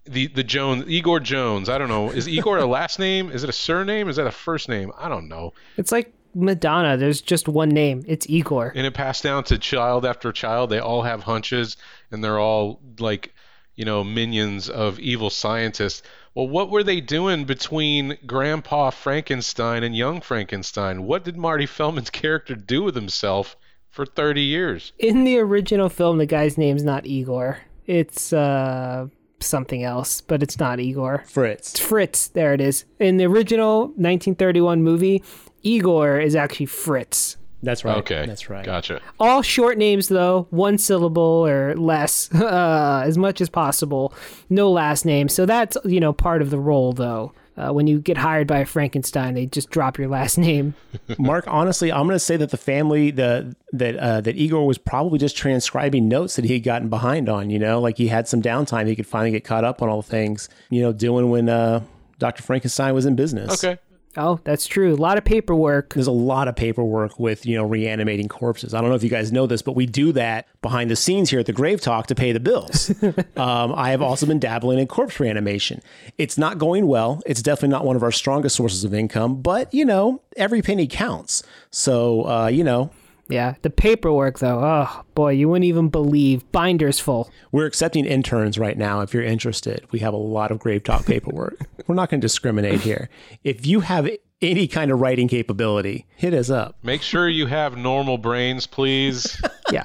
the 0.07 0.27
the 0.27 0.43
Jones 0.43 0.85
Igor 0.87 1.19
Jones. 1.19 1.69
I 1.69 1.77
don't 1.77 1.89
know. 1.89 2.09
Is 2.09 2.27
Igor 2.27 2.57
a 2.57 2.65
last 2.77 2.99
name? 2.99 3.29
Is 3.31 3.43
it 3.43 3.49
a 3.49 3.53
surname? 3.53 4.09
Is 4.09 4.15
that 4.17 4.27
a 4.27 4.31
first 4.31 4.69
name? 4.69 4.91
I 4.97 5.09
don't 5.09 5.27
know. 5.27 5.53
It's 5.77 5.91
like 5.91 6.13
Madonna. 6.33 6.97
There's 6.97 7.21
just 7.21 7.47
one 7.47 7.69
name. 7.69 8.03
It's 8.07 8.27
Igor. 8.29 8.71
And 8.75 8.85
it 8.85 8.93
passed 8.93 9.23
down 9.23 9.43
to 9.45 9.57
child 9.57 10.05
after 10.05 10.31
child. 10.31 10.69
They 10.69 10.79
all 10.79 11.01
have 11.03 11.23
hunches, 11.23 11.77
and 12.11 12.23
they're 12.23 12.39
all 12.39 12.79
like, 12.99 13.33
you 13.75 13.85
know, 13.85 14.03
minions 14.03 14.69
of 14.69 14.99
evil 14.99 15.29
scientists. 15.29 16.03
Well, 16.35 16.47
what 16.47 16.69
were 16.69 16.83
they 16.83 17.01
doing 17.01 17.45
between 17.45 18.17
Grandpa 18.27 18.91
Frankenstein 18.91 19.83
and 19.83 19.95
Young 19.95 20.21
Frankenstein? 20.21 21.03
What 21.03 21.23
did 21.23 21.35
Marty 21.35 21.65
Feldman's 21.65 22.11
character 22.11 22.53
do 22.53 22.83
with 22.83 22.93
himself 22.93 23.57
for 23.89 24.05
30 24.05 24.41
years? 24.41 24.93
In 24.99 25.23
the 25.23 25.39
original 25.39 25.89
film, 25.89 26.19
the 26.19 26.27
guy's 26.27 26.55
name's 26.55 26.83
not 26.83 27.07
Igor. 27.07 27.57
It's 27.87 28.33
uh 28.33 29.07
something 29.39 29.83
else, 29.83 30.21
but 30.21 30.41
it's 30.43 30.59
not 30.59 30.79
Igor. 30.79 31.23
Fritz. 31.27 31.71
It's 31.71 31.79
Fritz. 31.79 32.27
There 32.29 32.53
it 32.53 32.61
is. 32.61 32.85
In 32.99 33.17
the 33.17 33.25
original 33.25 33.87
1931 33.95 34.83
movie, 34.83 35.23
Igor 35.63 36.19
is 36.19 36.35
actually 36.35 36.65
Fritz. 36.67 37.37
That's 37.63 37.83
right. 37.83 37.97
Okay. 37.97 38.25
That's 38.25 38.49
right. 38.49 38.63
Gotcha. 38.63 39.01
All 39.19 39.41
short 39.41 39.77
names, 39.77 40.09
though, 40.09 40.47
one 40.51 40.77
syllable 40.77 41.45
or 41.45 41.75
less, 41.75 42.31
uh, 42.35 43.01
as 43.05 43.17
much 43.17 43.41
as 43.41 43.49
possible. 43.49 44.13
No 44.49 44.69
last 44.69 45.05
name. 45.05 45.27
So 45.27 45.45
that's, 45.45 45.75
you 45.83 45.99
know, 45.99 46.13
part 46.13 46.41
of 46.41 46.49
the 46.49 46.59
role, 46.59 46.93
though. 46.93 47.33
Uh, 47.57 47.73
when 47.73 47.87
you 47.87 47.99
get 47.99 48.17
hired 48.17 48.47
by 48.47 48.59
a 48.59 48.65
Frankenstein, 48.65 49.33
they 49.33 49.47
just 49.47 49.69
drop 49.71 49.97
your 49.97 50.07
last 50.07 50.37
name. 50.49 50.75
Mark, 51.17 51.45
honestly, 51.47 51.91
I'm 51.91 52.05
going 52.05 52.15
to 52.15 52.19
say 52.19 52.37
that 52.37 52.51
the 52.51 52.57
family, 52.57 53.11
the 53.11 53.55
that 53.73 53.97
uh, 53.97 54.21
that 54.21 54.35
Igor 54.35 54.65
was 54.65 54.77
probably 54.77 55.17
just 55.19 55.35
transcribing 55.35 56.07
notes 56.07 56.35
that 56.35 56.45
he 56.45 56.53
had 56.53 56.63
gotten 56.63 56.89
behind 56.89 57.29
on. 57.29 57.49
You 57.49 57.59
know, 57.59 57.81
like 57.81 57.97
he 57.97 58.07
had 58.07 58.27
some 58.27 58.41
downtime, 58.41 58.87
he 58.87 58.95
could 58.95 59.07
finally 59.07 59.31
get 59.31 59.43
caught 59.43 59.63
up 59.63 59.81
on 59.81 59.89
all 59.89 60.01
the 60.01 60.07
things. 60.07 60.49
You 60.69 60.81
know, 60.81 60.93
doing 60.93 61.29
when 61.29 61.49
uh, 61.49 61.81
Dr. 62.19 62.43
Frankenstein 62.43 62.93
was 62.93 63.05
in 63.05 63.15
business. 63.15 63.63
Okay. 63.63 63.79
Oh, 64.17 64.39
that's 64.43 64.65
true. 64.65 64.93
A 64.93 64.95
lot 64.95 65.17
of 65.17 65.25
paperwork. 65.25 65.93
There's 65.93 66.07
a 66.07 66.11
lot 66.11 66.47
of 66.47 66.55
paperwork 66.55 67.19
with, 67.19 67.45
you 67.45 67.55
know, 67.55 67.63
reanimating 67.63 68.27
corpses. 68.27 68.73
I 68.73 68.81
don't 68.81 68.89
know 68.89 68.95
if 68.95 69.03
you 69.03 69.09
guys 69.09 69.31
know 69.31 69.45
this, 69.45 69.61
but 69.61 69.73
we 69.73 69.85
do 69.85 70.11
that 70.13 70.47
behind 70.61 70.89
the 70.89 70.95
scenes 70.95 71.29
here 71.29 71.39
at 71.39 71.45
the 71.45 71.53
GraveTalk 71.53 72.07
to 72.07 72.15
pay 72.15 72.31
the 72.31 72.39
bills. 72.39 72.91
um, 73.37 73.73
I 73.75 73.91
have 73.91 74.01
also 74.01 74.25
been 74.25 74.39
dabbling 74.39 74.79
in 74.79 74.87
corpse 74.87 75.19
reanimation. 75.19 75.81
It's 76.17 76.37
not 76.37 76.57
going 76.57 76.87
well. 76.87 77.21
It's 77.27 77.43
definitely 77.43 77.69
not 77.69 77.85
one 77.85 77.95
of 77.95 78.01
our 78.01 78.11
strongest 78.11 78.55
sources 78.55 78.83
of 78.83 78.93
income, 78.93 79.41
but, 79.41 79.71
you 79.73 79.85
know, 79.85 80.21
every 80.35 80.63
penny 80.63 80.87
counts. 80.87 81.43
So, 81.69 82.27
uh, 82.27 82.47
you 82.47 82.63
know, 82.63 82.89
Yeah, 83.29 83.55
the 83.61 83.69
paperwork, 83.69 84.39
though. 84.39 84.59
Oh, 84.63 85.03
boy, 85.13 85.31
you 85.31 85.49
wouldn't 85.49 85.65
even 85.65 85.89
believe. 85.89 86.49
Binders 86.51 86.99
full. 86.99 87.29
we're 87.51 87.65
accepting 87.65 88.05
interns 88.05 88.57
right 88.57 88.77
now 88.77 89.01
if 89.01 89.13
you're 89.13 89.23
interested. 89.23 89.85
We 89.91 89.99
have 89.99 90.13
a 90.13 90.17
lot 90.17 90.51
of 90.51 90.59
GraveTalk 90.59 91.05
paperwork. 91.05 91.59
we're 91.87 91.95
not 91.95 92.09
going 92.09 92.21
to 92.21 92.25
discriminate 92.25 92.81
here. 92.81 93.09
If 93.43 93.65
you 93.65 93.81
have 93.81 94.09
any 94.41 94.67
kind 94.67 94.91
of 94.91 95.01
writing 95.01 95.27
capability, 95.27 96.05
hit 96.15 96.33
us 96.33 96.49
up. 96.49 96.77
Make 96.83 97.01
sure 97.01 97.27
you 97.27 97.47
have 97.47 97.75
normal 97.77 98.17
brains, 98.17 98.67
please. 98.67 99.41
Yeah. 99.69 99.83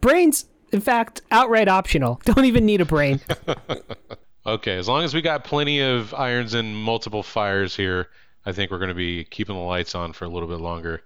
Brains, 0.00 0.44
in 0.72 0.82
fact, 0.82 1.22
outright 1.30 1.68
optional. 1.68 2.20
Don't 2.26 2.44
even 2.44 2.66
need 2.66 2.82
a 2.82 2.84
brain. 2.84 3.18
okay, 4.46 4.76
as 4.76 4.88
long 4.88 5.04
as 5.04 5.14
we 5.14 5.22
got 5.22 5.42
plenty 5.42 5.80
of 5.80 6.12
irons 6.12 6.52
and 6.52 6.76
multiple 6.76 7.22
fires 7.22 7.74
here, 7.74 8.08
I 8.44 8.52
think 8.52 8.70
we're 8.70 8.78
going 8.78 8.90
to 8.90 8.94
be 8.94 9.24
keeping 9.24 9.56
the 9.56 9.62
lights 9.62 9.94
on 9.94 10.12
for 10.12 10.26
a 10.26 10.28
little 10.28 10.50
bit 10.50 10.60
longer. 10.60 11.02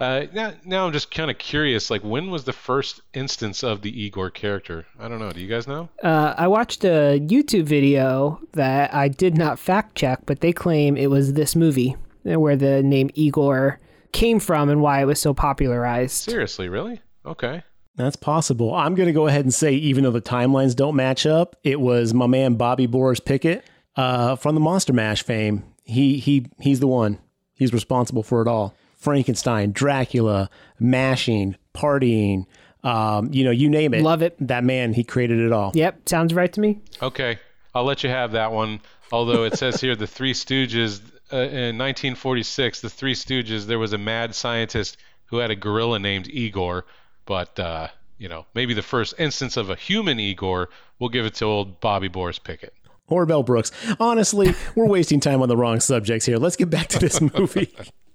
Uh, 0.00 0.26
now, 0.32 0.52
now 0.64 0.86
I'm 0.86 0.92
just 0.92 1.10
kind 1.10 1.30
of 1.30 1.38
curious. 1.38 1.90
Like, 1.90 2.02
when 2.02 2.30
was 2.30 2.44
the 2.44 2.52
first 2.52 3.00
instance 3.14 3.62
of 3.62 3.82
the 3.82 4.02
Igor 4.02 4.30
character? 4.30 4.86
I 4.98 5.08
don't 5.08 5.18
know. 5.18 5.30
Do 5.30 5.40
you 5.40 5.48
guys 5.48 5.66
know? 5.68 5.88
Uh, 6.02 6.34
I 6.36 6.48
watched 6.48 6.84
a 6.84 7.20
YouTube 7.20 7.64
video 7.64 8.40
that 8.52 8.92
I 8.94 9.08
did 9.08 9.36
not 9.36 9.58
fact 9.58 9.94
check, 9.94 10.20
but 10.26 10.40
they 10.40 10.52
claim 10.52 10.96
it 10.96 11.08
was 11.08 11.34
this 11.34 11.54
movie 11.54 11.96
uh, 12.30 12.38
where 12.40 12.56
the 12.56 12.82
name 12.82 13.10
Igor 13.14 13.78
came 14.12 14.40
from 14.40 14.68
and 14.68 14.80
why 14.80 15.00
it 15.00 15.04
was 15.04 15.20
so 15.20 15.32
popularized. 15.34 16.14
Seriously, 16.14 16.68
really? 16.68 17.00
Okay. 17.24 17.62
That's 17.96 18.16
possible. 18.16 18.74
I'm 18.74 18.94
going 18.94 19.06
to 19.06 19.12
go 19.12 19.26
ahead 19.26 19.44
and 19.44 19.52
say, 19.52 19.74
even 19.74 20.04
though 20.04 20.10
the 20.10 20.22
timelines 20.22 20.74
don't 20.74 20.96
match 20.96 21.26
up, 21.26 21.56
it 21.62 21.80
was 21.80 22.14
my 22.14 22.26
man 22.26 22.54
Bobby 22.54 22.86
Boris 22.86 23.20
Pickett 23.20 23.64
uh, 23.96 24.36
from 24.36 24.54
the 24.54 24.60
Monster 24.60 24.92
Mash 24.92 25.22
fame. 25.22 25.64
He 25.84 26.18
he 26.18 26.46
he's 26.60 26.80
the 26.80 26.86
one. 26.86 27.18
He's 27.54 27.72
responsible 27.72 28.22
for 28.22 28.40
it 28.40 28.48
all. 28.48 28.74
Frankenstein, 29.02 29.72
Dracula, 29.72 30.48
mashing, 30.78 31.56
partying, 31.74 32.46
um, 32.84 33.32
you 33.32 33.42
know, 33.44 33.50
you 33.50 33.68
name 33.68 33.94
it. 33.94 34.02
Love 34.02 34.22
it. 34.22 34.36
That 34.40 34.62
man, 34.62 34.92
he 34.92 35.02
created 35.02 35.40
it 35.40 35.52
all. 35.52 35.72
Yep, 35.74 36.08
sounds 36.08 36.32
right 36.32 36.52
to 36.52 36.60
me. 36.60 36.80
Okay. 37.02 37.38
I'll 37.74 37.84
let 37.84 38.04
you 38.04 38.10
have 38.10 38.32
that 38.32 38.52
one. 38.52 38.80
Although 39.10 39.44
it 39.44 39.58
says 39.58 39.80
here 39.80 39.96
the 39.96 40.06
Three 40.06 40.34
Stooges 40.34 41.00
uh, 41.32 41.36
in 41.38 41.78
1946, 41.78 42.80
the 42.80 42.88
Three 42.90 43.14
Stooges, 43.14 43.66
there 43.66 43.78
was 43.78 43.92
a 43.92 43.98
mad 43.98 44.34
scientist 44.34 44.98
who 45.26 45.38
had 45.38 45.50
a 45.50 45.56
gorilla 45.56 45.98
named 45.98 46.28
Igor, 46.28 46.84
but 47.26 47.58
uh, 47.58 47.88
you 48.18 48.28
know, 48.28 48.46
maybe 48.54 48.72
the 48.72 48.82
first 48.82 49.14
instance 49.18 49.56
of 49.56 49.68
a 49.68 49.74
human 49.74 50.20
Igor, 50.20 50.68
we'll 50.98 51.10
give 51.10 51.26
it 51.26 51.34
to 51.34 51.44
old 51.44 51.80
Bobby 51.80 52.08
Boris 52.08 52.38
Pickett. 52.38 52.72
Or 53.08 53.26
Mel 53.26 53.42
Brooks. 53.42 53.72
Honestly, 53.98 54.54
we're 54.74 54.86
wasting 54.86 55.20
time 55.20 55.42
on 55.42 55.48
the 55.48 55.56
wrong 55.56 55.80
subjects 55.80 56.24
here. 56.24 56.36
Let's 56.36 56.56
get 56.56 56.70
back 56.70 56.88
to 56.88 56.98
this 56.98 57.20
movie. 57.34 57.74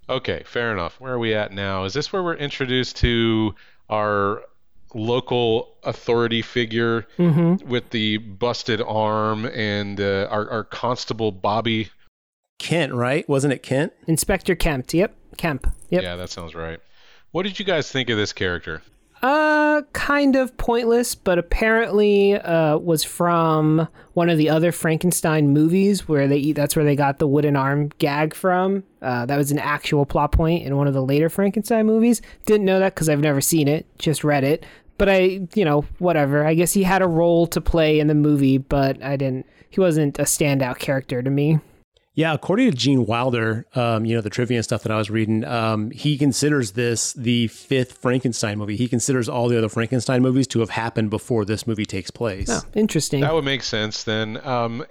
Okay, 0.09 0.43
fair 0.45 0.71
enough. 0.71 0.99
Where 0.99 1.13
are 1.13 1.19
we 1.19 1.33
at 1.33 1.51
now? 1.51 1.83
Is 1.83 1.93
this 1.93 2.13
where 2.13 2.23
we're 2.23 2.35
introduced 2.35 2.97
to 2.97 3.55
our 3.89 4.43
local 4.93 5.75
authority 5.83 6.41
figure 6.41 7.05
with 7.65 7.89
the 7.89 8.17
busted 8.17 8.81
arm 8.81 9.45
and 9.45 9.99
uh, 9.99 10.27
our, 10.29 10.49
our 10.49 10.63
constable 10.63 11.31
Bobby? 11.31 11.89
Kent, 12.59 12.93
right? 12.93 13.27
Wasn't 13.27 13.53
it 13.53 13.63
Kent? 13.63 13.93
Inspector 14.07 14.55
Kemp. 14.55 14.93
Yep, 14.93 15.15
Kemp. 15.37 15.67
Yep. 15.89 16.03
Yeah, 16.03 16.15
that 16.15 16.29
sounds 16.29 16.55
right. 16.55 16.79
What 17.31 17.43
did 17.43 17.59
you 17.59 17.65
guys 17.65 17.91
think 17.91 18.09
of 18.09 18.17
this 18.17 18.33
character? 18.33 18.81
Uh, 19.27 19.81
kind 19.91 20.37
of 20.37 20.55
pointless, 20.55 21.13
but 21.13 21.37
apparently 21.37 22.35
uh, 22.35 22.77
was 22.77 23.03
from 23.03 23.85
one 24.13 24.29
of 24.29 24.37
the 24.37 24.49
other 24.49 24.71
Frankenstein 24.71 25.49
movies 25.49 26.07
where 26.07 26.29
they 26.29 26.37
eat 26.37 26.53
that's 26.53 26.77
where 26.77 26.85
they 26.85 26.95
got 26.95 27.19
the 27.19 27.27
wooden 27.27 27.57
arm 27.57 27.89
gag 27.97 28.33
from. 28.33 28.85
Uh, 29.01 29.25
that 29.25 29.35
was 29.35 29.51
an 29.51 29.59
actual 29.59 30.05
plot 30.05 30.31
point 30.31 30.63
in 30.65 30.77
one 30.77 30.87
of 30.87 30.93
the 30.93 31.03
later 31.03 31.27
Frankenstein 31.27 31.85
movies. 31.85 32.21
Didn't 32.45 32.63
know 32.63 32.79
that 32.79 32.95
because 32.95 33.09
I've 33.09 33.19
never 33.19 33.41
seen 33.41 33.67
it, 33.67 33.85
just 33.99 34.23
read 34.23 34.45
it. 34.45 34.65
But 34.97 35.09
I, 35.09 35.41
you 35.55 35.65
know, 35.65 35.81
whatever. 35.99 36.47
I 36.47 36.53
guess 36.53 36.71
he 36.71 36.83
had 36.83 37.01
a 37.01 37.07
role 37.07 37.47
to 37.47 37.59
play 37.59 37.99
in 37.99 38.07
the 38.07 38.15
movie, 38.15 38.59
but 38.59 39.03
I 39.03 39.17
didn't. 39.17 39.45
He 39.69 39.81
wasn't 39.81 40.19
a 40.19 40.23
standout 40.23 40.79
character 40.79 41.21
to 41.21 41.29
me. 41.29 41.59
Yeah, 42.17 42.33
according 42.33 42.71
to 42.71 42.75
Gene 42.75 43.05
Wilder, 43.05 43.67
um, 43.75 44.03
you 44.03 44.15
know, 44.15 44.21
the 44.21 44.31
trivia 44.31 44.57
and 44.57 44.63
stuff 44.65 44.81
that 44.81 44.91
I 44.91 44.97
was 44.97 45.11
reading, 45.11 45.45
um, 45.45 45.91
he 45.91 46.17
considers 46.17 46.71
this 46.71 47.13
the 47.13 47.47
fifth 47.47 47.99
Frankenstein 47.99 48.57
movie. 48.57 48.75
He 48.75 48.87
considers 48.87 49.29
all 49.29 49.47
the 49.49 49.55
other 49.55 49.69
Frankenstein 49.69 50.23
movies 50.23 50.47
to 50.47 50.59
have 50.61 50.71
happened 50.71 51.11
before 51.11 51.45
this 51.45 51.67
movie 51.67 51.85
takes 51.85 52.09
place. 52.09 52.49
Oh, 52.49 52.61
interesting. 52.73 53.21
That 53.21 53.35
would 53.35 53.45
make 53.45 53.61
sense 53.61 54.03
then. 54.03 54.43
Um, 54.43 54.83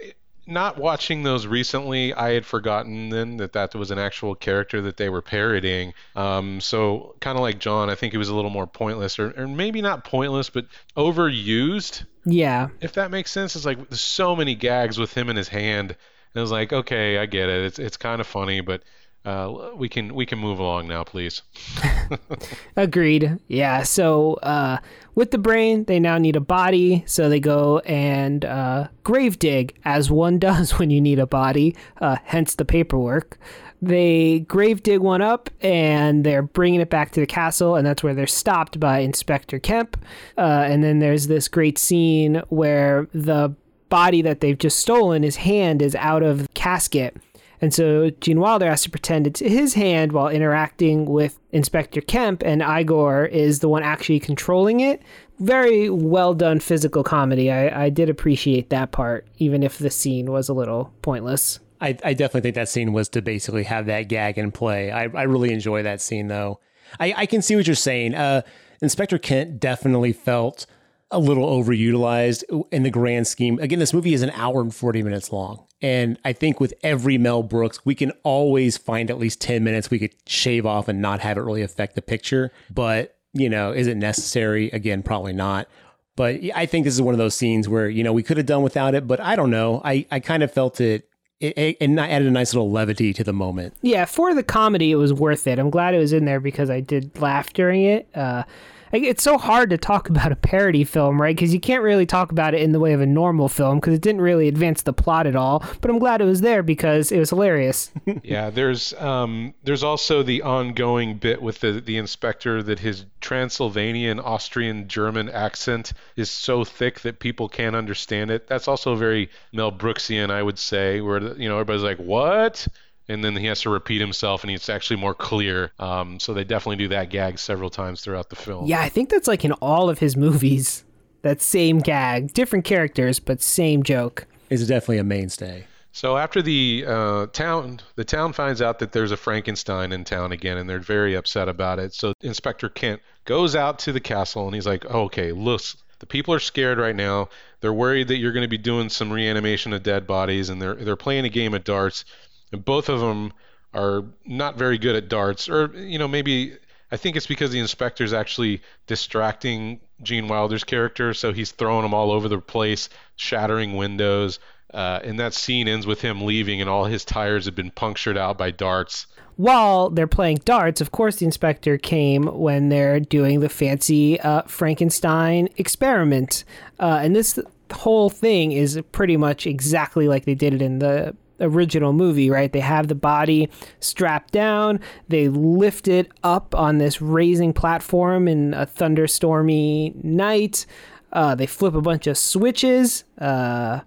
not 0.47 0.79
watching 0.79 1.25
those 1.25 1.49
recently, 1.49 2.15
I 2.15 2.31
had 2.31 2.47
forgotten 2.47 3.09
then 3.09 3.39
that 3.39 3.55
that 3.55 3.75
was 3.75 3.91
an 3.91 3.99
actual 3.99 4.37
character 4.37 4.81
that 4.83 4.97
they 4.97 5.09
were 5.09 5.21
parodying. 5.21 5.95
Um, 6.15 6.61
so 6.61 7.17
kind 7.19 7.37
of 7.37 7.43
like 7.43 7.59
John, 7.59 7.91
I 7.91 7.97
think 7.97 8.15
it 8.15 8.19
was 8.19 8.29
a 8.29 8.37
little 8.37 8.53
more 8.53 8.69
pointless, 8.69 9.19
or, 9.19 9.35
or 9.37 9.49
maybe 9.49 9.83
not 9.83 10.05
pointless, 10.05 10.49
but 10.49 10.67
overused. 10.97 12.05
yeah. 12.25 12.69
If 12.81 12.93
that 12.93 13.11
makes 13.11 13.33
sense, 13.33 13.57
it's 13.57 13.65
like 13.65 13.79
so 13.91 14.37
many 14.37 14.55
gags 14.55 14.97
with 14.97 15.13
him 15.13 15.29
in 15.29 15.35
his 15.35 15.49
hand, 15.49 15.97
and 16.37 16.41
it 16.41 16.43
was 16.43 16.53
like, 16.53 16.71
okay, 16.71 17.17
I 17.17 17.25
get 17.25 17.49
it. 17.49 17.65
It's 17.65 17.79
it's 17.79 17.97
kind 17.97 18.21
of 18.21 18.27
funny, 18.27 18.61
but 18.61 18.83
uh, 19.25 19.71
we 19.75 19.89
can 19.89 20.15
we 20.15 20.27
can 20.27 20.39
move 20.39 20.59
along 20.59 20.87
now, 20.87 21.03
please. 21.03 21.41
Agreed. 22.77 23.39
Yeah. 23.49 23.85
So 23.85 24.35
uh, 24.43 24.77
with 25.15 25.31
the 25.31 25.39
brain, 25.39 25.85
they 25.85 25.99
now 25.99 26.19
need 26.19 26.37
a 26.37 26.41
body. 26.41 27.05
So 27.07 27.31
they 27.31 27.41
go 27.41 27.79
and 27.87 28.45
uh, 28.45 28.89
grave 29.03 29.39
dig, 29.39 29.79
as 29.87 30.11
one 30.11 30.39
does 30.49 30.79
when 30.79 30.91
you 30.91 31.01
need 31.01 31.19
a 31.19 31.27
body. 31.27 31.75
Uh, 32.03 32.17
hence 32.23 32.55
the 32.57 32.67
paperwork. 32.67 33.39
They 33.81 34.41
grave 34.41 34.83
dig 34.83 35.01
one 35.01 35.23
up 35.23 35.49
and 35.63 36.23
they're 36.23 36.43
bringing 36.43 36.83
it 36.83 36.91
back 36.91 37.13
to 37.13 37.21
the 37.21 37.27
castle, 37.27 37.77
and 37.77 37.87
that's 37.87 38.03
where 38.03 38.13
they're 38.13 38.27
stopped 38.27 38.79
by 38.79 38.99
Inspector 38.99 39.59
Kemp. 39.61 39.97
Uh, 40.37 40.67
and 40.67 40.85
then 40.85 40.99
there's 40.99 41.29
this 41.29 41.49
great 41.49 41.79
scene 41.79 42.43
where 42.51 43.09
the 43.15 43.57
body 43.89 44.23
that 44.23 44.41
they've 44.41 44.59
just 44.59 44.79
stolen, 44.79 45.23
his 45.23 45.37
hand 45.37 45.83
is 45.83 45.95
out 45.95 46.23
of 46.23 46.43
the 46.43 46.49
casket. 46.55 47.17
And 47.61 47.73
so 47.73 48.11
Gene 48.21 48.41
Wilder 48.41 48.69
has 48.69 48.83
to 48.83 48.91
pretend 48.91 49.27
it's 49.27 49.41
his 49.41 49.75
hand 49.75 50.13
while 50.13 50.29
interacting 50.29 51.07
with 51.07 51.39
Inspector 51.53 52.01
Kemp, 52.03 52.43
and 52.45 52.63
Igor 52.63 53.25
is 53.27 53.61
the 53.61 53.69
one 53.69 53.83
actually 53.83 54.21
controlling 54.21 54.81
it. 54.81 55.03
Very 55.39 55.89
well 55.89 56.35
done 56.35 56.61
physical 56.61 57.03
comedy. 57.03 57.51
I, 57.51 57.85
I 57.85 57.89
did 57.91 58.11
appreciate 58.11 58.71
that 58.71 58.93
part, 58.93 59.27
even 59.39 59.63
if 59.63 59.79
the 59.79 59.91
scene 59.91 60.31
was 60.31 60.49
a 60.49 60.55
little 60.55 60.93
pointless. 61.03 61.61
I, 61.81 61.97
I 62.05 62.15
definitely 62.15 62.43
think 62.43 62.55
that 62.55 62.69
scene 62.69 62.93
was 62.93 63.09
to 63.11 63.23
basically 63.23 63.65
have 63.65 63.87
that 63.87 64.03
gag 64.03 64.39
in 64.39 64.51
play. 64.51 64.91
I, 64.91 65.05
I 65.05 65.23
really 65.23 65.53
enjoy 65.53 65.83
that 65.83 66.01
scene 66.01 66.29
though. 66.29 66.61
I, 66.99 67.15
I 67.17 67.27
can 67.27 67.43
see 67.43 67.57
what 67.57 67.67
you're 67.67 67.77
saying. 67.77 68.15
Uh, 68.15 68.43
Inspector 68.81 69.19
Kent 69.19 69.61
definitely 69.61 70.13
felt 70.13 70.67
a 71.11 71.19
little 71.19 71.47
overutilized 71.47 72.45
in 72.73 72.83
the 72.83 72.91
grand 72.91 73.27
scheme. 73.27 73.59
Again, 73.61 73.79
this 73.79 73.95
movie 73.95 74.15
is 74.15 74.23
an 74.23 74.31
hour 74.31 74.61
and 74.61 74.75
40 74.75 75.03
minutes 75.03 75.33
long. 75.33 75.67
And 75.81 76.19
I 76.25 76.33
think 76.33 76.59
with 76.59 76.75
every 76.83 77.19
Mel 77.19 77.43
Brooks, 77.43 77.85
we 77.85 77.95
can 77.95 78.11
always 78.23 78.77
find 78.77 79.11
at 79.11 79.19
least 79.19 79.41
10 79.41 79.63
minutes 79.63 79.91
we 79.91 79.99
could 79.99 80.15
shave 80.27 80.67
off 80.67 80.89
and 80.89 81.01
not 81.01 81.21
have 81.21 81.37
it 81.37 81.43
really 81.43 81.63
affect 81.63 81.95
the 81.95 82.03
picture. 82.03 82.51
But, 82.71 83.17
you 83.33 83.49
know, 83.49 83.73
is 83.73 83.87
it 83.87 83.97
necessary? 83.97 84.71
Again, 84.71 85.03
probably 85.03 85.33
not. 85.33 85.69
But 86.17 86.41
I 86.55 86.67
think 86.67 86.85
this 86.85 86.95
is 86.95 87.03
one 87.03 87.15
of 87.15 87.19
those 87.19 87.35
scenes 87.35 87.69
where, 87.69 87.89
you 87.89 88.03
know, 88.03 88.13
we 88.13 88.23
could 88.23 88.39
have 88.39 88.47
done 88.47 88.63
without 88.63 88.95
it, 88.95 89.07
but 89.07 89.21
I 89.21 89.37
don't 89.37 89.51
know. 89.51 89.83
I, 89.85 90.07
I 90.11 90.19
kind 90.19 90.43
of 90.43 90.51
felt 90.51 90.81
it 90.81 91.09
it, 91.39 91.57
it, 91.59 91.77
it 91.81 91.99
added 91.99 92.27
a 92.27 92.31
nice 92.31 92.55
little 92.55 92.71
levity 92.71 93.13
to 93.13 93.23
the 93.23 93.33
moment. 93.33 93.75
Yeah, 93.83 94.07
for 94.07 94.35
the 94.35 94.43
comedy, 94.43 94.91
it 94.91 94.97
was 94.97 95.13
worth 95.13 95.47
it. 95.47 95.59
I'm 95.59 95.71
glad 95.71 95.95
it 95.95 95.99
was 95.99 96.15
in 96.15 96.25
there 96.25 96.41
because 96.41 96.71
I 96.71 96.81
did 96.81 97.19
laugh 97.21 97.53
during 97.53 97.83
it. 97.83 98.09
Uh, 98.15 98.45
it's 98.93 99.23
so 99.23 99.39
hard 99.39 99.71
to 99.71 99.79
talk 99.79 100.09
about 100.11 100.33
a 100.33 100.37
parody 100.37 100.85
film, 100.85 101.21
right? 101.21 101.35
Because 101.35 101.53
you 101.53 101.61
can't 101.61 101.83
really 101.83 102.07
talk 102.07 102.31
about 102.33 102.55
it 102.55 102.63
in 102.63 102.73
the 102.73 102.81
way 102.81 102.93
of 102.93 103.01
a 103.01 103.07
normal 103.07 103.49
film 103.49 103.79
because 103.79 103.95
it 103.95 104.03
didn't 104.03 104.21
really 104.21 104.49
advance 104.49 104.83
the 104.83 104.93
plot 104.93 105.27
at 105.27 105.37
all. 105.37 105.65
But 105.81 105.91
I'm 105.91 105.99
glad 105.99 106.21
it 106.21 106.25
was 106.25 106.41
there 106.41 106.63
because 106.63 107.13
it 107.13 107.19
was 107.19 107.31
hilarious. 107.31 107.91
yeah, 108.23 108.51
there's 108.51 108.93
um, 108.95 109.55
there's 109.65 109.83
also 109.83 110.23
the 110.23 110.43
ongoing 110.43 111.19
bit 111.19 111.43
with 111.43 111.61
the 111.61 111.81
the 111.81 111.97
inspector 111.97 112.63
that 112.63 112.79
his 112.79 113.05
Transylvanian, 113.21 114.21
Austrian, 114.21 114.89
German 114.89 115.29
accent 115.29 115.93
is 116.17 116.31
so 116.31 116.65
thick 116.65 117.01
that 117.01 117.19
people 117.19 117.49
can't 117.49 117.77
understand 117.77 118.31
it. 118.31 118.47
That's 118.47 118.69
also 118.69 118.95
very 118.95 119.31
Mel 119.53 119.73
Brooksian, 119.73 120.31
I 120.31 120.43
would 120.43 120.59
say, 120.59 121.01
where 121.01 121.21
you 121.37 121.49
know 121.49 121.59
everybody's 121.59 121.83
like, 121.83 121.99
"What?" 121.99 122.67
And 123.09 123.25
then 123.25 123.37
he 123.37 123.47
has 123.47 123.61
to 123.63 123.71
repeat 123.71 124.01
himself 124.01 124.43
and 124.43 124.51
it's 124.51 124.69
actually 124.69 124.97
more 124.97 125.15
clear. 125.15 125.73
Um, 125.79 126.19
so 126.21 126.35
they 126.35 126.45
definitely 126.45 126.77
do 126.77 126.89
that 126.89 127.11
gag 127.11 127.39
several 127.39 127.71
times 127.71 128.01
throughout 128.01 128.31
the 128.31 128.37
film. 128.37 128.67
Yeah 128.67 128.81
i 128.81 128.89
think 128.89 129.09
that's 129.11 129.29
like 129.29 129.45
in 129.45 129.53
all 129.53 129.89
of 129.89 129.99
his 129.99 130.17
movies 130.17 130.85
that 131.23 131.43
same 131.43 131.81
gag. 131.81 132.33
Different 132.33 132.65
characters 132.65 133.19
but 133.19 133.43
same 133.43 133.83
joke. 133.83 134.27
Is 134.49 134.67
definitely 134.69 134.99
a 134.99 135.05
mainstay. 135.05 135.67
So 135.91 136.17
after 136.17 136.41
the 136.41 136.85
uh, 136.87 137.27
town 137.33 137.81
the 137.97 138.05
town 138.05 138.33
finds 138.33 138.63
out 138.63 138.79
that 138.79 138.93
there's 138.93 139.11
a 139.11 139.17
frankenstein 139.17 139.93
in 139.93 140.05
town 140.05 140.31
again 140.31 140.57
and 140.57 140.69
they're 140.71 140.79
very 140.79 141.15
upset 141.15 141.49
about 141.49 141.79
it. 141.79 141.95
So 141.95 142.13
inspector 142.21 142.69
kent 142.69 143.03
goes 143.25 143.57
out 143.57 143.81
to 143.81 143.93
the 143.93 144.01
castle 144.01 144.47
and 144.47 144.55
he's 144.55 144.67
like 144.67 144.85
oh, 144.89 145.03
okay 145.05 145.33
look 145.33 145.63
the 145.99 146.07
people 146.07 146.35
are 146.35 146.39
scared 146.39 146.79
right 146.79 146.95
now. 146.95 147.31
They're 147.61 147.73
worried 147.73 148.09
that 148.09 148.19
you're 148.19 148.33
going 148.33 148.43
to 148.43 148.49
be 148.49 148.59
doing 148.59 148.91
some 148.91 149.11
reanimation 149.11 149.73
of 149.73 149.83
dead 149.83 150.07
bodies 150.07 150.51
and 150.51 150.61
they're 150.61 150.75
they're 150.75 150.97
playing 150.97 151.25
a 151.25 151.31
game 151.31 151.55
of 151.55 151.65
darts 151.65 152.05
and 152.53 152.65
both 152.65 152.89
of 152.89 153.01
them 153.01 153.33
are 153.75 154.05
not 154.25 154.57
very 154.57 154.79
good 154.79 154.97
at 154.97 155.09
darts, 155.09 155.49
or 155.49 155.71
you 155.77 155.99
know 155.99 156.09
maybe 156.09 156.57
I 156.91 156.97
think 156.97 157.17
it's 157.17 157.27
because 157.27 157.51
the 157.51 157.59
inspector's 157.59 158.13
actually 158.13 158.63
distracting 158.87 159.81
Gene 160.03 160.29
Wilder's 160.29 160.65
character, 160.65 161.15
so 161.15 161.33
he's 161.33 161.51
throwing 161.51 161.83
them 161.83 161.95
all 161.95 162.13
over 162.13 162.29
the 162.29 162.39
place, 162.39 162.89
shattering 163.17 163.77
windows. 163.77 164.39
Uh, 164.75 165.01
and 165.05 165.19
that 165.19 165.33
scene 165.33 165.69
ends 165.69 165.87
with 165.87 166.01
him 166.01 166.23
leaving, 166.23 166.61
and 166.61 166.69
all 166.69 166.85
his 166.85 167.05
tires 167.05 167.47
have 167.47 167.55
been 167.55 167.71
punctured 167.71 168.19
out 168.19 168.37
by 168.37 168.51
darts. 168.51 169.07
While 169.37 169.91
they're 169.91 170.07
playing 170.07 170.41
darts, 170.45 170.81
of 170.81 170.93
course, 170.93 171.17
the 171.17 171.25
inspector 171.25 171.79
came 171.79 172.25
when 172.25 172.69
they're 172.69 173.01
doing 173.01 173.41
the 173.41 173.49
fancy 173.49 174.21
uh, 174.21 174.43
Frankenstein 174.43 175.49
experiment. 175.57 176.45
Uh, 176.79 177.01
and 177.03 177.15
this 177.15 177.39
whole 177.73 178.11
thing 178.11 178.53
is 178.53 178.81
pretty 178.93 179.17
much 179.17 179.47
exactly 179.47 180.09
like 180.09 180.25
they 180.25 180.35
did 180.35 180.55
it 180.55 180.63
in 180.63 180.79
the 180.79 181.15
original 181.41 181.93
movie, 181.93 182.31
right? 182.31 182.53
They 182.53 182.61
have 182.61 182.89
the 182.89 182.95
body 182.95 183.49
strapped 183.81 184.33
down, 184.33 184.81
they 185.09 185.29
lift 185.29 185.89
it 185.89 186.11
up 186.23 186.55
on 186.55 186.79
this 186.79 187.01
raising 187.01 187.53
platform 187.53 188.29
in 188.29 188.55
a 188.55 188.67
thunderstormy 188.67 190.03
night. 190.05 190.67
Uh, 191.13 191.35
they 191.35 191.47
flip 191.47 191.75
a 191.75 191.81
bunch 191.81 192.07
of 192.07 192.19
switches, 192.19 193.05
uh, 193.19 193.81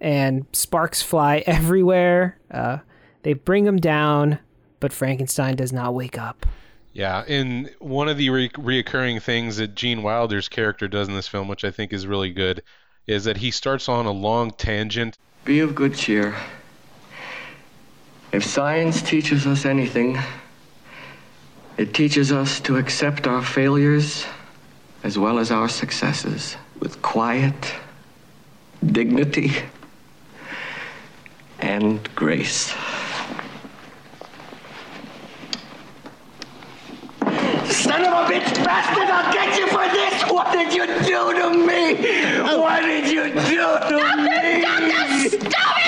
and 0.00 0.46
sparks 0.52 1.02
fly 1.02 1.38
everywhere. 1.46 2.38
Uh, 2.50 2.78
they 3.22 3.32
bring 3.32 3.66
him 3.66 3.76
down, 3.76 4.38
but 4.80 4.92
Frankenstein 4.92 5.56
does 5.56 5.72
not 5.72 5.94
wake 5.94 6.18
up. 6.18 6.46
Yeah, 6.92 7.24
and 7.26 7.70
one 7.78 8.08
of 8.08 8.18
the 8.18 8.28
re- 8.30 8.50
reoccurring 8.50 9.22
things 9.22 9.56
that 9.56 9.74
Gene 9.74 10.02
Wilder's 10.02 10.48
character 10.48 10.88
does 10.88 11.08
in 11.08 11.14
this 11.14 11.28
film, 11.28 11.48
which 11.48 11.64
I 11.64 11.70
think 11.70 11.92
is 11.92 12.06
really 12.06 12.30
good, 12.30 12.62
is 13.06 13.24
that 13.24 13.38
he 13.38 13.50
starts 13.50 13.88
on 13.88 14.04
a 14.04 14.12
long 14.12 14.50
tangent. 14.50 15.16
Be 15.44 15.60
of 15.60 15.74
good 15.74 15.94
cheer. 15.94 16.34
If 18.32 18.44
science 18.46 19.02
teaches 19.02 19.46
us 19.46 19.66
anything, 19.66 20.18
it 21.76 21.92
teaches 21.92 22.32
us 22.32 22.60
to 22.60 22.78
accept 22.78 23.26
our 23.26 23.42
failures 23.42 24.24
as 25.04 25.18
well 25.18 25.38
as 25.38 25.50
our 25.50 25.68
successes 25.68 26.56
with 26.80 27.02
quiet, 27.02 27.74
dignity, 28.86 29.52
and 31.58 32.02
grace. 32.14 32.74
Son 37.68 38.00
of 38.00 38.12
a 38.12 38.32
bitch 38.32 38.64
bastard, 38.64 39.10
I'll 39.10 39.32
get 39.32 39.58
you 39.58 39.66
for 39.68 39.86
this! 39.92 40.22
What 40.32 40.52
did 40.52 40.72
you 40.72 40.86
do 40.86 41.34
to 41.34 41.50
me? 41.50 41.96
What 42.56 42.80
did 42.80 43.10
you 43.12 43.24
do 43.24 43.32
to 43.34 43.42
stop 43.42 44.18
me? 44.18 44.62
It, 44.64 45.42
stop 45.42 45.76
it! 45.76 45.81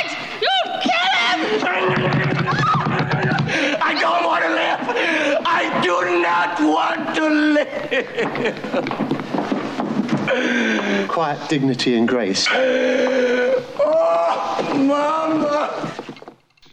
Quiet 11.09 11.49
dignity 11.49 11.97
and 11.97 12.09
grace. 12.09 12.49
Oh, 12.51 14.75
Mama. 14.75 15.93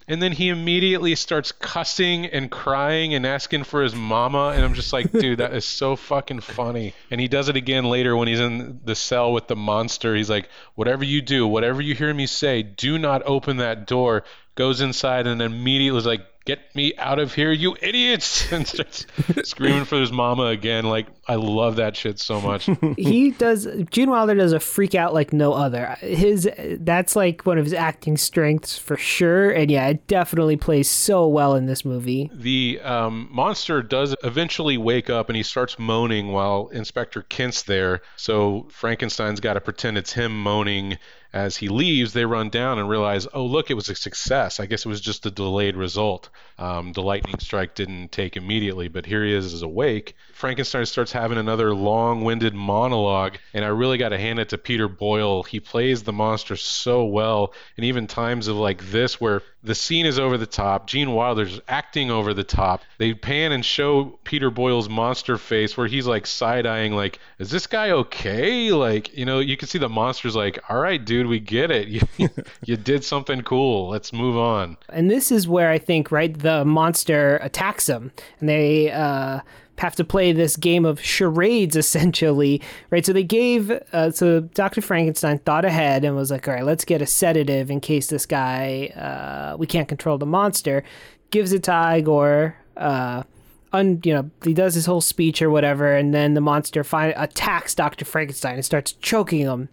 And 0.08 0.22
then 0.22 0.32
he 0.32 0.50
immediately 0.50 1.16
starts 1.16 1.52
cussing 1.52 2.26
and 2.26 2.50
crying 2.50 3.14
and 3.14 3.26
asking 3.26 3.66
for 3.66 3.84
his 3.84 3.94
mama. 3.94 4.54
And 4.56 4.66
I'm 4.66 4.74
just 4.74 4.92
like, 4.92 5.12
dude, 5.20 5.38
that 5.38 5.54
is 5.54 5.64
so 5.64 5.96
fucking 5.96 6.42
funny. 6.42 6.96
And 7.12 7.22
he 7.22 7.28
does 7.28 7.50
it 7.50 7.56
again 7.56 7.86
later 7.86 8.18
when 8.18 8.28
he's 8.28 8.40
in 8.40 8.80
the 8.84 8.96
cell 8.96 9.32
with 9.32 9.48
the 9.48 9.56
monster. 9.56 10.16
He's 10.16 10.30
like, 10.30 10.50
whatever 10.74 11.06
you 11.06 11.22
do, 11.22 11.48
whatever 11.48 11.82
you 11.82 11.94
hear 11.94 12.14
me 12.14 12.26
say, 12.26 12.64
do 12.64 12.98
not 12.98 13.22
open 13.28 13.58
that 13.58 13.86
door. 13.86 14.24
Goes 14.56 14.82
inside 14.82 15.28
and 15.28 15.40
immediately 15.40 16.00
is 16.00 16.06
like, 16.08 16.26
get 16.46 16.76
me 16.76 16.94
out 16.98 17.20
of 17.20 17.34
here, 17.34 17.52
you 17.52 17.76
idiots! 17.82 18.42
And 18.52 18.68
starts 18.68 19.06
screaming 19.44 19.86
for 19.86 19.98
his 19.98 20.12
mama 20.12 20.48
again. 20.48 20.84
Like, 20.84 21.08
I 21.26 21.36
love 21.36 21.78
that 21.78 21.96
shit 21.96 22.20
so 22.20 22.42
much. 22.42 22.70
he 22.98 23.32
does, 23.32 23.66
Gene 23.90 24.10
Wilder 24.10 24.36
does 24.36 24.52
a 24.52 24.60
freak 24.60 24.94
out 24.94 25.14
like 25.14 25.32
no 25.32 25.54
other. 25.54 25.96
His, 26.02 26.50
that's 26.80 27.16
like 27.16 27.46
one 27.46 27.58
of 27.58 27.64
his 27.64 27.74
acting 27.74 28.18
strengths 28.18 28.78
for 28.78 28.98
sure. 28.98 29.52
And 29.52 29.72
yeah, 29.72 29.88
it 29.88 30.06
definitely 30.08 30.58
plays 30.58 30.90
so 30.90 31.28
well 31.28 31.56
in 31.56 31.66
this 31.66 31.86
movie. 31.86 32.30
The 32.34 32.82
um, 32.84 33.30
monster 33.32 33.82
does 33.82 34.16
eventually 34.24 34.78
wake 34.78 35.10
up 35.10 35.30
and 35.30 35.38
he 35.38 35.44
starts 35.44 35.80
moaning 35.80 36.34
while 36.34 36.68
Inspector 36.70 37.22
Kent's 37.24 37.64
there. 37.64 38.02
So 38.18 38.68
Frankenstein's 38.70 39.40
got 39.40 39.54
to 39.54 39.62
pretend 39.62 39.98
it's 39.98 40.12
him 40.12 40.38
moaning 40.38 40.98
as 41.34 41.58
he 41.58 41.70
leaves, 41.70 42.14
they 42.14 42.26
run 42.26 42.50
down 42.50 42.80
and 42.80 42.90
realize, 42.90 43.28
oh, 43.34 43.46
look, 43.46 43.72
it 43.72 43.76
was 43.76 43.90
a 43.90 43.96
success. 43.96 44.60
I 44.60 44.66
guess 44.66 44.86
it 44.86 44.90
was 44.90 45.02
just 45.02 45.26
a 45.26 45.32
delayed 45.32 45.76
result. 45.76 46.30
Um, 46.58 46.94
the 46.94 47.02
lightning 47.02 47.40
strike 47.40 47.74
didn't 47.74 48.12
take 48.12 48.38
immediately, 48.38 48.88
but 48.88 49.06
here 49.06 49.24
he 49.24 49.34
is, 49.34 49.54
is 49.54 49.62
awake. 49.62 50.16
Frankenstein 50.34 50.86
starts 50.86 51.12
having 51.12 51.38
another 51.38 51.74
long 51.74 52.24
winded 52.24 52.54
monologue, 52.54 53.38
and 53.54 53.64
I 53.64 53.70
really 53.70 53.98
got 53.98 54.10
to 54.10 54.18
hand 54.18 54.40
it 54.40 54.50
to 54.50 54.58
Peter 54.58 54.88
Boyle. 54.88 55.44
He 55.44 55.60
plays 55.60 56.04
the 56.04 56.14
monster 56.14 56.56
so 56.56 57.06
well, 57.06 57.54
and 57.78 57.86
even 57.86 58.08
times 58.08 58.48
of 58.48 58.58
like 58.58 58.92
this 58.92 59.22
where 59.22 59.42
the 59.64 59.76
scene 59.76 60.06
is 60.06 60.18
over 60.18 60.38
the 60.38 60.48
top, 60.48 60.88
Gene 60.88 61.14
Wilder's 61.14 61.62
acting 61.68 62.10
over 62.10 62.34
the 62.34 62.44
top. 62.44 62.82
They 62.98 63.14
pan 63.14 63.52
and 63.52 63.64
show 63.64 64.20
Peter 64.24 64.50
Boyle's 64.50 64.90
monster 64.90 65.38
face 65.38 65.78
where 65.78 65.88
he's 65.88 66.08
like 66.08 66.26
side 66.26 66.66
eyeing, 66.66 66.94
like, 66.94 67.20
is 67.38 67.52
this 67.52 67.68
guy 67.68 67.92
okay? 67.92 68.72
Like, 68.72 69.16
you 69.16 69.26
know, 69.26 69.40
you 69.40 69.58
can 69.58 69.68
see 69.68 69.78
the 69.78 69.90
monster's 69.90 70.36
like, 70.36 70.60
all 70.70 70.80
right, 70.80 71.04
dude, 71.04 71.21
we 71.28 71.40
get 71.40 71.72
it. 71.72 71.88
You, 72.18 72.30
you 72.66 72.78
did 72.78 73.04
something 73.04 73.42
cool. 73.42 73.90
Let's 73.90 74.14
move 74.14 74.38
on. 74.38 74.78
And 74.90 75.10
this 75.10 75.32
is 75.32 75.48
where 75.48 75.70
I 75.70 75.78
think, 75.78 76.12
right, 76.12 76.38
the 76.38 76.64
monster 76.66 77.38
attacks 77.38 77.88
him, 77.88 78.12
and 78.40 78.48
they, 78.50 78.92
uh, 78.92 79.42
have 79.82 79.96
to 79.96 80.04
play 80.04 80.32
this 80.32 80.56
game 80.56 80.86
of 80.86 81.02
charades 81.02 81.76
essentially, 81.84 82.62
right? 82.92 83.06
So 83.06 83.14
they 83.14 83.24
gave, 83.24 83.72
uh, 83.92 84.12
so 84.12 84.42
Dr. 84.42 84.82
Frankenstein 84.82 85.40
thought 85.40 85.66
ahead 85.66 86.06
and 86.06 86.16
was 86.16 86.32
like, 86.32 86.48
all 86.48 86.54
right, 86.54 86.64
let's 86.64 86.86
get 86.86 87.02
a 87.02 87.08
sedative 87.08 87.72
in 87.72 87.82
case 87.82 88.08
this 88.08 88.26
guy, 88.26 88.88
uh, 88.96 89.58
we 89.58 89.66
can't 89.66 89.88
control 89.88 90.18
the 90.18 90.26
monster. 90.26 90.84
Gives 91.32 91.52
it 91.52 91.64
to 91.64 91.96
Igor, 91.98 92.56
uh, 92.78 93.24
un, 93.74 94.02
you 94.04 94.14
know, 94.14 94.30
he 94.44 94.54
does 94.54 94.76
his 94.76 94.86
whole 94.86 95.02
speech 95.02 95.42
or 95.42 95.50
whatever, 95.50 95.94
and 95.94 96.14
then 96.14 96.34
the 96.34 96.42
monster 96.42 96.84
find, 96.84 97.14
attacks 97.18 97.74
Dr. 97.74 98.06
Frankenstein 98.06 98.56
and 98.56 98.66
starts 98.66 98.94
choking 98.94 99.40
him. 99.40 99.70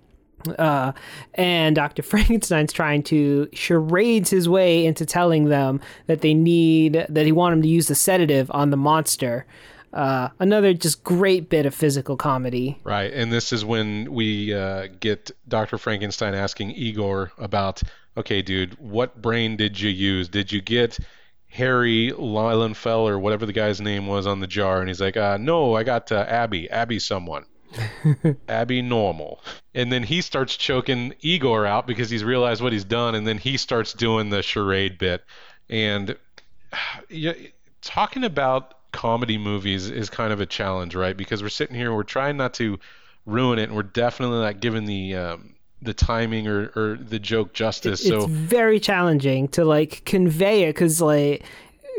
Uh, 0.59 0.93
and 1.35 1.77
Dr. 1.77 2.02
Frankenstein's 2.05 2.73
trying 2.73 3.02
to 3.05 3.48
charades 3.52 4.31
his 4.31 4.48
way 4.48 4.86
into 4.86 5.05
telling 5.05 5.47
them 5.47 5.81
that 6.06 6.20
they 6.20 6.35
need, 6.35 7.06
that 7.09 7.27
he 7.27 7.32
want 7.32 7.55
him 7.55 7.62
to 7.62 7.69
use 7.69 7.89
the 7.89 7.94
sedative 7.94 8.51
on 8.52 8.70
the 8.70 8.77
monster. 8.77 9.47
Uh, 9.93 10.28
another 10.39 10.74
just 10.74 11.02
great 11.02 11.48
bit 11.48 11.65
of 11.65 11.74
physical 11.74 12.16
comedy. 12.16 12.78
Right, 12.85 13.12
and 13.12 13.32
this 13.32 13.52
is 13.52 13.65
when 13.65 14.12
we 14.12 14.52
uh, 14.52 14.89
get 15.01 15.31
Dr. 15.48 15.78
Frankenstein 15.78 16.35
asking 16.35 16.73
Igor 16.73 17.32
about, 17.39 17.82
okay, 18.16 18.43
dude, 18.43 18.78
what 18.78 19.20
brain 19.23 19.56
did 19.56 19.81
you 19.81 19.90
use? 19.90 20.28
Did 20.28 20.52
you 20.52 20.60
get 20.60 20.98
Harry 21.47 22.12
Lilienfeld 22.15 23.09
or 23.09 23.19
whatever 23.19 23.47
the 23.47 23.52
guy's 23.52 23.81
name 23.81 24.06
was 24.06 24.27
on 24.27 24.40
the 24.40 24.47
jar? 24.47 24.81
And 24.81 24.89
he's 24.89 25.01
like, 25.01 25.16
uh, 25.16 25.39
no, 25.39 25.74
I 25.74 25.85
got 25.85 26.12
uh, 26.12 26.27
Abby, 26.28 26.69
Abby 26.69 26.98
someone. 26.98 27.47
Abby 28.48 28.82
normal. 28.82 29.40
And 29.74 29.92
then 29.92 30.02
he 30.02 30.20
starts 30.20 30.56
choking 30.56 31.14
Igor 31.20 31.66
out 31.66 31.86
because 31.86 32.10
he's 32.10 32.24
realized 32.24 32.62
what 32.62 32.72
he's 32.72 32.84
done, 32.84 33.14
and 33.14 33.26
then 33.26 33.38
he 33.38 33.56
starts 33.56 33.92
doing 33.92 34.30
the 34.30 34.42
charade 34.42 34.98
bit. 34.98 35.24
And 35.68 36.16
yeah, 37.08 37.34
talking 37.82 38.24
about 38.24 38.74
comedy 38.92 39.38
movies 39.38 39.90
is 39.90 40.10
kind 40.10 40.32
of 40.32 40.40
a 40.40 40.46
challenge, 40.46 40.94
right? 40.94 41.16
Because 41.16 41.42
we're 41.42 41.48
sitting 41.48 41.76
here, 41.76 41.94
we're 41.94 42.02
trying 42.02 42.36
not 42.36 42.54
to 42.54 42.78
ruin 43.26 43.58
it, 43.58 43.64
and 43.64 43.76
we're 43.76 43.82
definitely 43.82 44.40
not 44.40 44.60
giving 44.60 44.86
the 44.86 45.14
um, 45.14 45.54
the 45.82 45.94
timing 45.94 46.48
or, 46.48 46.72
or 46.74 46.98
the 47.00 47.18
joke 47.18 47.52
justice. 47.52 48.00
It's 48.00 48.08
so 48.08 48.26
very 48.26 48.80
challenging 48.80 49.48
to 49.48 49.64
like 49.64 50.04
convey 50.04 50.64
it 50.64 50.74
because 50.74 51.00
like 51.00 51.44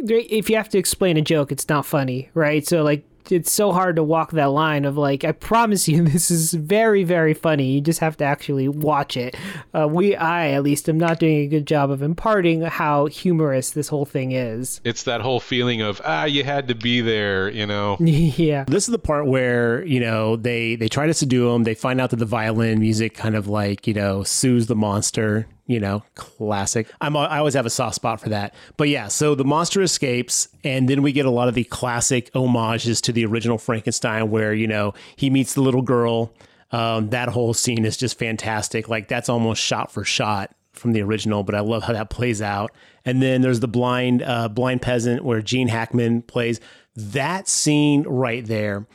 if 0.07 0.49
you 0.49 0.55
have 0.55 0.69
to 0.69 0.77
explain 0.77 1.17
a 1.17 1.21
joke, 1.21 1.51
it's 1.51 1.67
not 1.69 1.85
funny, 1.85 2.29
right? 2.33 2.65
So 2.65 2.83
like 2.83 3.05
it's 3.31 3.51
so 3.51 3.72
hard 3.72 3.95
to 3.95 4.03
walk 4.03 4.31
that 4.31 4.45
line 4.51 4.85
of 4.85 4.97
like 4.97 5.23
I 5.23 5.31
promise 5.31 5.88
you 5.88 6.03
this 6.10 6.31
is 6.31 6.53
very 6.53 7.03
very 7.03 7.34
funny. 7.34 7.72
You 7.72 7.81
just 7.81 7.99
have 7.99 8.18
to 8.18 8.23
actually 8.23 8.68
watch 8.68 9.18
it. 9.18 9.35
Uh, 9.73 9.88
we 9.88 10.15
I 10.15 10.51
at 10.51 10.64
least 10.64 10.89
am 10.89 10.97
not 10.97 11.19
doing 11.19 11.39
a 11.39 11.47
good 11.47 11.65
job 11.65 11.91
of 11.91 12.01
imparting 12.01 12.61
how 12.61 13.07
humorous 13.07 13.72
this 13.72 13.88
whole 13.88 14.06
thing 14.06 14.31
is. 14.31 14.81
it's 14.84 15.03
that 15.03 15.22
whole 15.22 15.39
feeling 15.39 15.81
of 15.81 16.01
ah, 16.06 16.26
you 16.26 16.43
had 16.43 16.68
to 16.68 16.76
be 16.76 17.01
there, 17.01 17.49
you 17.49 17.65
know. 17.65 17.97
yeah. 17.99 18.65
This 18.68 18.88
is 18.88 18.91
the 18.91 18.99
part 18.99 19.27
where 19.27 19.85
you 19.85 19.99
know 19.99 20.35
they 20.35 20.76
they 20.76 20.88
try 20.88 21.07
to 21.07 21.14
subdue 21.14 21.49
him. 21.49 21.64
They 21.64 21.76
find 21.76 22.01
out 22.01 22.10
that 22.11 22.18
the 22.18 22.26
violin 22.26 22.80
music 22.80 23.14
kind 23.14 23.35
of 23.35 23.47
like 23.47 23.88
you 23.88 23.93
know 23.93 24.23
soothes 24.23 24.68
the 24.68 24.76
monster. 24.76 25.47
You 25.69 25.79
know, 25.79 26.03
classic. 26.15 26.91
I'm 26.99 27.15
I 27.15 27.37
always 27.37 27.53
have 27.53 27.67
a 27.67 27.69
soft 27.69 27.93
spot 27.93 28.19
for 28.19 28.29
that. 28.29 28.55
But 28.75 28.89
yeah, 28.89 29.07
so 29.07 29.35
the 29.35 29.45
monster 29.45 29.83
escapes, 29.83 30.47
and 30.63 30.89
then 30.89 31.03
we 31.03 31.11
get 31.11 31.27
a 31.27 31.29
lot 31.29 31.47
of 31.47 31.53
the 31.53 31.63
classic 31.63 32.31
homages 32.33 33.01
to 33.01 33.11
the 33.11 33.23
original 33.23 33.59
Frankenstein, 33.59 34.31
where 34.31 34.51
you 34.51 34.65
know 34.65 34.95
he 35.15 35.29
meets 35.29 35.53
the 35.53 35.61
little 35.61 35.83
girl. 35.83 36.33
Um, 36.71 37.11
that 37.11 37.29
whole 37.29 37.53
scene 37.53 37.85
is 37.85 37.97
just 37.97 38.17
fantastic. 38.17 38.89
Like 38.89 39.07
that's 39.09 39.29
almost 39.29 39.61
shot 39.61 39.91
for 39.91 40.03
shot 40.03 40.55
from 40.73 40.93
the 40.93 41.03
original, 41.03 41.43
but 41.43 41.53
I 41.53 41.59
love 41.59 41.83
how 41.83 41.93
that 41.93 42.09
plays 42.09 42.41
out. 42.41 42.71
And 43.05 43.21
then 43.21 43.41
there's 43.41 43.59
the 43.59 43.67
blind 43.67 44.23
uh, 44.23 44.49
blind 44.49 44.81
peasant 44.81 45.23
where 45.23 45.43
Gene 45.43 45.67
Hackman 45.67 46.23
plays 46.23 46.59
that 46.95 47.47
scene 47.47 48.07
right 48.07 48.43
there. 48.43 48.87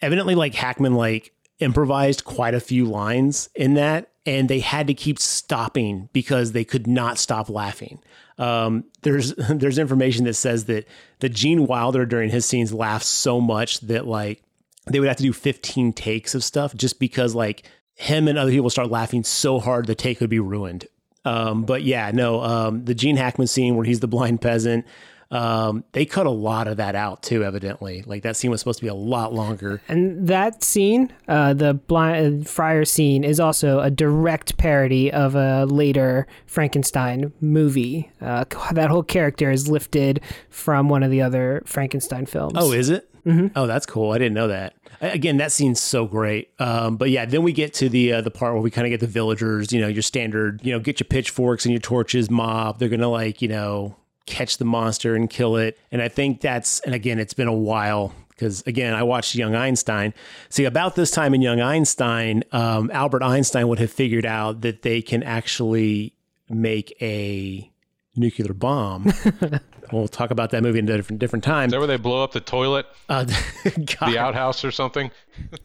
Evidently, 0.00 0.36
like 0.36 0.54
Hackman 0.54 0.94
like 0.94 1.32
improvised 1.58 2.24
quite 2.24 2.54
a 2.54 2.60
few 2.60 2.84
lines 2.84 3.48
in 3.56 3.74
that, 3.74 4.09
and 4.26 4.48
they 4.48 4.60
had 4.60 4.86
to 4.86 4.94
keep 4.94 5.18
stopping 5.18 6.08
because 6.12 6.52
they 6.52 6.64
could 6.64 6.86
not 6.86 7.18
stop 7.18 7.48
laughing. 7.48 8.00
Um, 8.38 8.84
there's 9.02 9.34
there's 9.50 9.78
information 9.78 10.24
that 10.24 10.34
says 10.34 10.66
that 10.66 10.86
that 11.20 11.30
Gene 11.30 11.66
Wilder 11.66 12.06
during 12.06 12.30
his 12.30 12.44
scenes 12.46 12.72
laughed 12.72 13.06
so 13.06 13.40
much 13.40 13.80
that 13.80 14.06
like 14.06 14.42
they 14.90 14.98
would 14.98 15.08
have 15.08 15.18
to 15.18 15.22
do 15.22 15.32
15 15.32 15.92
takes 15.92 16.34
of 16.34 16.42
stuff 16.42 16.74
just 16.74 16.98
because 16.98 17.34
like 17.34 17.64
him 17.94 18.28
and 18.28 18.38
other 18.38 18.50
people 18.50 18.70
start 18.70 18.90
laughing 18.90 19.22
so 19.22 19.60
hard 19.60 19.86
the 19.86 19.94
take 19.94 20.20
would 20.20 20.30
be 20.30 20.40
ruined. 20.40 20.86
Um, 21.24 21.64
but 21.64 21.82
yeah, 21.82 22.10
no, 22.12 22.40
um, 22.42 22.84
the 22.86 22.94
Gene 22.94 23.16
Hackman 23.16 23.46
scene 23.46 23.76
where 23.76 23.84
he's 23.84 24.00
the 24.00 24.08
blind 24.08 24.40
peasant, 24.40 24.86
um, 25.30 25.84
they 25.92 26.04
cut 26.04 26.26
a 26.26 26.30
lot 26.30 26.66
of 26.66 26.78
that 26.78 26.94
out 26.94 27.22
too, 27.22 27.44
evidently. 27.44 28.02
Like 28.04 28.22
that 28.22 28.36
scene 28.36 28.50
was 28.50 28.60
supposed 28.60 28.80
to 28.80 28.84
be 28.84 28.88
a 28.88 28.94
lot 28.94 29.32
longer. 29.32 29.80
And 29.88 30.26
that 30.26 30.64
scene, 30.64 31.12
uh, 31.28 31.54
the 31.54 31.74
blind 31.74 32.48
friar 32.48 32.84
scene, 32.84 33.22
is 33.22 33.38
also 33.38 33.80
a 33.80 33.90
direct 33.90 34.56
parody 34.56 35.12
of 35.12 35.34
a 35.34 35.66
later 35.66 36.26
Frankenstein 36.46 37.32
movie. 37.40 38.10
Uh, 38.20 38.44
that 38.72 38.90
whole 38.90 39.04
character 39.04 39.50
is 39.50 39.68
lifted 39.68 40.20
from 40.48 40.88
one 40.88 41.02
of 41.02 41.10
the 41.10 41.22
other 41.22 41.62
Frankenstein 41.64 42.26
films. 42.26 42.54
Oh, 42.56 42.72
is 42.72 42.90
it? 42.90 43.08
Mm-hmm. 43.24 43.48
Oh, 43.54 43.66
that's 43.66 43.86
cool. 43.86 44.12
I 44.12 44.18
didn't 44.18 44.34
know 44.34 44.48
that. 44.48 44.74
Again, 45.00 45.36
that 45.38 45.52
scene's 45.52 45.80
so 45.80 46.06
great. 46.06 46.50
Um, 46.58 46.96
but 46.96 47.10
yeah, 47.10 47.24
then 47.24 47.42
we 47.42 47.52
get 47.52 47.74
to 47.74 47.88
the 47.88 48.14
uh, 48.14 48.20
the 48.20 48.30
part 48.30 48.54
where 48.54 48.62
we 48.62 48.70
kind 48.70 48.86
of 48.86 48.90
get 48.90 49.00
the 49.00 49.06
villagers. 49.06 49.72
You 49.72 49.80
know, 49.80 49.88
your 49.88 50.02
standard. 50.02 50.60
You 50.64 50.72
know, 50.72 50.80
get 50.80 51.00
your 51.00 51.06
pitchforks 51.06 51.64
and 51.64 51.72
your 51.72 51.80
torches. 51.80 52.30
Mob. 52.30 52.78
They're 52.78 52.88
gonna 52.88 53.08
like 53.08 53.42
you 53.42 53.48
know 53.48 53.96
catch 54.30 54.56
the 54.58 54.64
monster 54.64 55.14
and 55.14 55.28
kill 55.28 55.56
it. 55.56 55.78
And 55.92 56.00
I 56.00 56.08
think 56.08 56.40
that's. 56.40 56.80
And 56.80 56.94
again, 56.94 57.18
it's 57.18 57.34
been 57.34 57.48
a 57.48 57.52
while 57.52 58.14
because 58.28 58.62
again, 58.66 58.94
I 58.94 59.02
watched 59.02 59.34
Young 59.34 59.54
Einstein. 59.54 60.14
See, 60.48 60.64
about 60.64 60.96
this 60.96 61.10
time 61.10 61.34
in 61.34 61.42
Young 61.42 61.60
Einstein, 61.60 62.42
um, 62.52 62.90
Albert 62.92 63.22
Einstein 63.22 63.68
would 63.68 63.78
have 63.78 63.90
figured 63.90 64.24
out 64.24 64.62
that 64.62 64.82
they 64.82 65.02
can 65.02 65.22
actually 65.22 66.14
make 66.48 66.96
a 67.02 67.70
nuclear 68.16 68.54
bomb. 68.54 69.12
we'll 69.92 70.08
talk 70.08 70.30
about 70.30 70.50
that 70.50 70.62
movie 70.62 70.78
in 70.78 70.88
a 70.88 70.96
different 70.96 71.20
different 71.20 71.44
time. 71.44 71.66
Is 71.66 71.72
that 71.72 71.78
where 71.78 71.86
they 71.86 71.96
blow 71.96 72.22
up 72.24 72.32
the 72.32 72.40
toilet, 72.40 72.86
Uh, 73.08 73.24
the 73.64 74.16
outhouse, 74.18 74.64
or 74.64 74.70
something? 74.70 75.10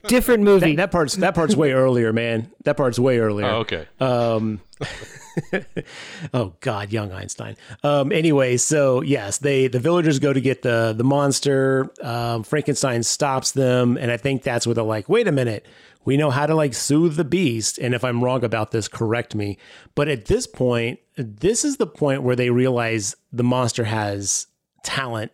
different 0.08 0.44
movie. 0.44 0.72
that, 0.76 0.84
that 0.84 0.92
part's 0.92 1.16
that 1.18 1.36
part's 1.36 1.56
way 1.56 1.72
earlier, 1.74 2.14
man. 2.14 2.52
That 2.64 2.78
part's 2.78 2.98
way 3.00 3.20
earlier. 3.20 3.46
Oh, 3.48 3.58
okay. 3.60 3.88
Um, 4.00 4.62
oh 6.34 6.54
God, 6.62 6.92
young 6.92 7.12
Einstein. 7.12 7.56
Um, 7.84 8.12
anyway, 8.12 8.58
so 8.58 9.02
yes, 9.02 9.38
they 9.40 9.68
the 9.68 9.80
villagers 9.80 10.20
go 10.20 10.34
to 10.34 10.42
get 10.42 10.62
the 10.62 10.94
the 10.96 11.04
monster. 11.04 11.92
Um, 12.02 12.44
Frankenstein 12.44 13.04
stops 13.04 13.52
them, 13.52 13.98
and 13.98 14.12
I 14.12 14.18
think 14.18 14.44
that's 14.44 14.66
where 14.66 14.74
they're 14.74 14.84
like, 14.84 15.10
"Wait 15.10 15.28
a 15.28 15.32
minute, 15.32 15.66
we 16.06 16.18
know 16.18 16.30
how 16.32 16.46
to 16.46 16.56
like 16.56 16.74
soothe 16.74 17.16
the 17.16 17.24
beast." 17.26 17.78
And 17.78 17.94
if 17.94 18.04
I'm 18.04 18.24
wrong 18.24 18.44
about 18.44 18.72
this, 18.72 18.88
correct 18.88 19.36
me. 19.36 19.58
But 19.94 20.08
at 20.08 20.26
this 20.26 20.48
point, 20.48 21.00
this 21.18 21.64
is 21.64 21.78
the 21.78 21.88
point 21.88 22.24
where 22.24 22.36
they 22.36 22.50
realize 22.50 23.16
the 23.32 23.44
monster 23.44 23.84
has 23.84 24.48
talent, 24.84 25.32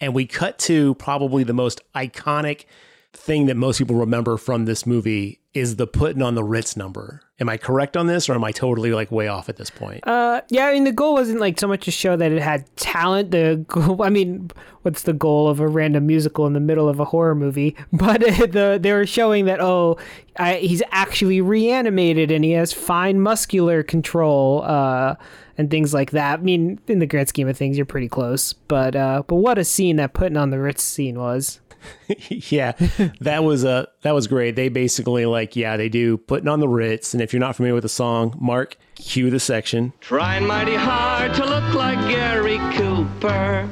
and 0.00 0.14
we 0.14 0.26
cut 0.26 0.58
to 0.60 0.94
probably 0.96 1.44
the 1.44 1.54
most 1.54 1.80
iconic 1.94 2.64
thing 3.12 3.46
that 3.46 3.56
most 3.56 3.78
people 3.78 3.96
remember 3.96 4.36
from 4.36 4.64
this 4.64 4.86
movie 4.86 5.41
is 5.54 5.76
the 5.76 5.86
putting 5.86 6.22
on 6.22 6.34
the 6.34 6.44
Ritz 6.44 6.76
number. 6.76 7.20
Am 7.38 7.48
I 7.48 7.58
correct 7.58 7.96
on 7.96 8.06
this, 8.06 8.28
or 8.28 8.34
am 8.34 8.44
I 8.44 8.52
totally 8.52 8.92
like 8.92 9.10
way 9.10 9.28
off 9.28 9.48
at 9.48 9.56
this 9.56 9.68
point? 9.68 10.06
Uh, 10.06 10.40
yeah, 10.48 10.66
I 10.66 10.72
mean, 10.72 10.84
the 10.84 10.92
goal 10.92 11.14
wasn't 11.14 11.40
like 11.40 11.58
so 11.58 11.66
much 11.66 11.84
to 11.84 11.90
show 11.90 12.16
that 12.16 12.32
it 12.32 12.40
had 12.40 12.74
talent. 12.76 13.32
The 13.32 13.64
goal, 13.68 14.02
I 14.02 14.08
mean, 14.08 14.50
what's 14.82 15.02
the 15.02 15.12
goal 15.12 15.48
of 15.48 15.60
a 15.60 15.68
random 15.68 16.06
musical 16.06 16.46
in 16.46 16.54
the 16.54 16.60
middle 16.60 16.88
of 16.88 17.00
a 17.00 17.04
horror 17.04 17.34
movie? 17.34 17.76
But 17.92 18.20
the 18.52 18.78
they 18.80 18.92
were 18.92 19.06
showing 19.06 19.44
that 19.44 19.60
oh, 19.60 19.98
I, 20.36 20.56
he's 20.56 20.82
actually 20.90 21.40
reanimated 21.40 22.30
and 22.30 22.44
he 22.44 22.52
has 22.52 22.72
fine 22.72 23.20
muscular 23.20 23.82
control. 23.82 24.62
Uh, 24.62 25.16
and 25.58 25.70
things 25.70 25.92
like 25.92 26.12
that. 26.12 26.40
I 26.40 26.42
mean, 26.42 26.80
in 26.88 26.98
the 26.98 27.06
grand 27.06 27.28
scheme 27.28 27.46
of 27.46 27.58
things, 27.58 27.76
you're 27.76 27.84
pretty 27.84 28.08
close. 28.08 28.54
But 28.54 28.96
uh, 28.96 29.22
but 29.26 29.36
what 29.36 29.58
a 29.58 29.64
scene 29.64 29.96
that 29.96 30.14
putting 30.14 30.38
on 30.38 30.48
the 30.50 30.58
Ritz 30.58 30.82
scene 30.82 31.18
was. 31.18 31.60
yeah, 32.28 32.72
that 33.20 33.44
was 33.44 33.64
uh, 33.64 33.86
that 34.02 34.12
was 34.12 34.26
great. 34.26 34.56
They 34.56 34.68
basically 34.68 35.26
like, 35.26 35.56
yeah, 35.56 35.76
they 35.76 35.88
do 35.88 36.16
putting 36.18 36.48
on 36.48 36.60
the 36.60 36.68
Ritz, 36.68 37.14
and 37.14 37.22
if 37.22 37.32
you're 37.32 37.40
not 37.40 37.56
familiar 37.56 37.74
with 37.74 37.82
the 37.82 37.88
song, 37.88 38.36
Mark, 38.40 38.76
cue 38.96 39.30
the 39.30 39.40
section. 39.40 39.92
Trying 40.00 40.46
mighty 40.46 40.74
hard 40.74 41.34
to 41.34 41.44
look 41.44 41.74
like 41.74 41.98
Gary 42.08 42.58
Cooper. 42.76 43.68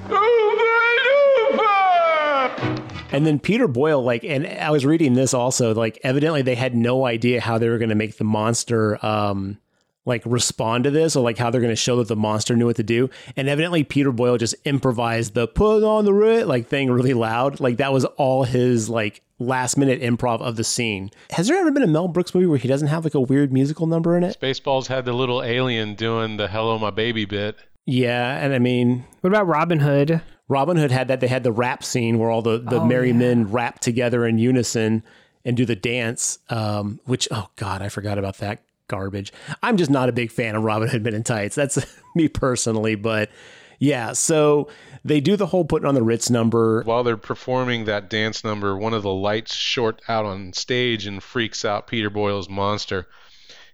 And 3.13 3.27
then 3.27 3.41
Peter 3.41 3.67
Boyle, 3.67 4.03
like, 4.03 4.23
and 4.25 4.47
I 4.47 4.71
was 4.71 4.87
reading 4.87 5.15
this 5.15 5.35
also, 5.35 5.75
like, 5.75 5.99
evidently 6.05 6.43
they 6.43 6.55
had 6.55 6.77
no 6.77 7.07
idea 7.07 7.41
how 7.41 7.59
they 7.59 7.69
were 7.69 7.79
going 7.79 7.89
to 7.89 7.97
make 7.97 8.19
the 8.19 8.25
monster, 8.25 9.05
um, 9.05 9.59
like 10.05 10.23
respond 10.25 10.85
to 10.85 10.91
this 10.91 11.15
or 11.15 11.23
like 11.23 11.39
how 11.39 11.51
they're 11.51 11.61
going 11.61 11.73
to 11.73 11.77
show 11.77 11.97
that 11.97 12.09
the 12.09 12.17
monster 12.17 12.57
knew 12.57 12.67
what 12.67 12.77
to 12.77 12.83
do. 12.83 13.11
And 13.37 13.49
evidently 13.49 13.85
Peter 13.85 14.13
Boyle 14.13 14.39
just 14.39 14.55
improvised 14.65 15.35
the 15.35 15.47
put 15.47 15.85
on 15.85 16.05
the 16.05 16.15
rit 16.15 16.47
like 16.47 16.67
thing 16.67 16.91
really 16.91 17.15
loud. 17.15 17.61
Like 17.61 17.77
that 17.77 17.93
was 17.93 18.05
all 18.05 18.45
his 18.45 18.89
like 18.89 19.23
last 19.39 19.77
minute 19.77 20.01
improv 20.01 20.41
of 20.41 20.57
the 20.57 20.65
scene. 20.65 21.11
Has 21.31 21.49
there 21.49 21.59
ever 21.59 21.71
been 21.71 21.83
a 21.83 21.89
Mel 21.89 22.09
Brooks 22.09 22.35
movie 22.35 22.47
where 22.47 22.59
he 22.59 22.69
doesn't 22.69 22.89
have 22.89 23.05
like 23.05 23.15
a 23.15 23.21
weird 23.21 23.53
musical 23.53 23.87
number 23.87 24.17
in 24.17 24.25
it? 24.25 24.39
Spaceballs 24.41 24.87
had 24.87 25.05
the 25.05 25.13
little 25.13 25.43
alien 25.43 25.95
doing 25.95 26.37
the 26.37 26.49
hello 26.49 26.79
my 26.79 26.91
baby 26.91 27.25
bit. 27.25 27.57
Yeah, 27.87 28.37
and 28.37 28.55
I 28.55 28.59
mean, 28.59 29.05
what 29.21 29.31
about 29.31 29.47
Robin 29.47 29.81
Hood? 29.81 30.23
Robin 30.49 30.77
Hood 30.77 30.91
had 30.91 31.09
that. 31.09 31.21
They 31.21 31.29
had 31.29 31.43
the 31.43 31.53
rap 31.53 31.83
scene 31.83 32.19
where 32.19 32.31
all 32.31 32.43
the, 32.43 32.59
the 32.59 32.81
oh, 32.81 32.85
merry 32.85 33.09
yeah. 33.09 33.17
men 33.17 33.51
rap 33.51 33.81
together 33.81 34.27
in 34.27 34.39
unison 34.39 35.03
and 35.45 35.57
do 35.57 35.65
the 35.65 35.77
dance. 35.77 36.39
Um, 36.51 37.01
which 37.05 37.27
oh 37.31 37.49
god, 37.57 37.83
I 37.83 37.89
forgot 37.89 38.19
about 38.19 38.39
that 38.39 38.63
garbage. 38.91 39.33
I'm 39.63 39.79
just 39.79 39.91
not 39.91 40.11
a 40.11 40.13
big 40.13 40.31
fan 40.31 40.55
of 40.55 40.63
Robin 40.65 40.89
Hood 40.89 41.03
Men 41.03 41.15
in 41.15 41.23
Tights. 41.23 41.55
That's 41.55 41.79
me 42.15 42.29
personally, 42.29 42.97
but 42.97 43.31
yeah. 43.79 44.13
So 44.13 44.69
they 45.05 45.21
do 45.21 45.37
the 45.37 45.47
whole 45.47 45.65
putting 45.65 45.89
on 45.89 45.95
the 45.95 46.03
Ritz 46.03 46.29
number. 46.29 46.83
While 46.83 47.05
they're 47.05 47.17
performing 47.17 47.87
that 47.87 48.11
dance 48.11 48.45
number, 48.45 48.77
one 48.77 48.93
of 48.93 49.03
the 49.03 49.13
lights 49.13 49.55
short 49.55 50.03
out 50.09 50.27
on 50.27 50.53
stage 50.53 51.07
and 51.07 51.23
freaks 51.23 51.65
out 51.65 51.87
Peter 51.87 52.11
Boyle's 52.11 52.49
monster. 52.49 53.07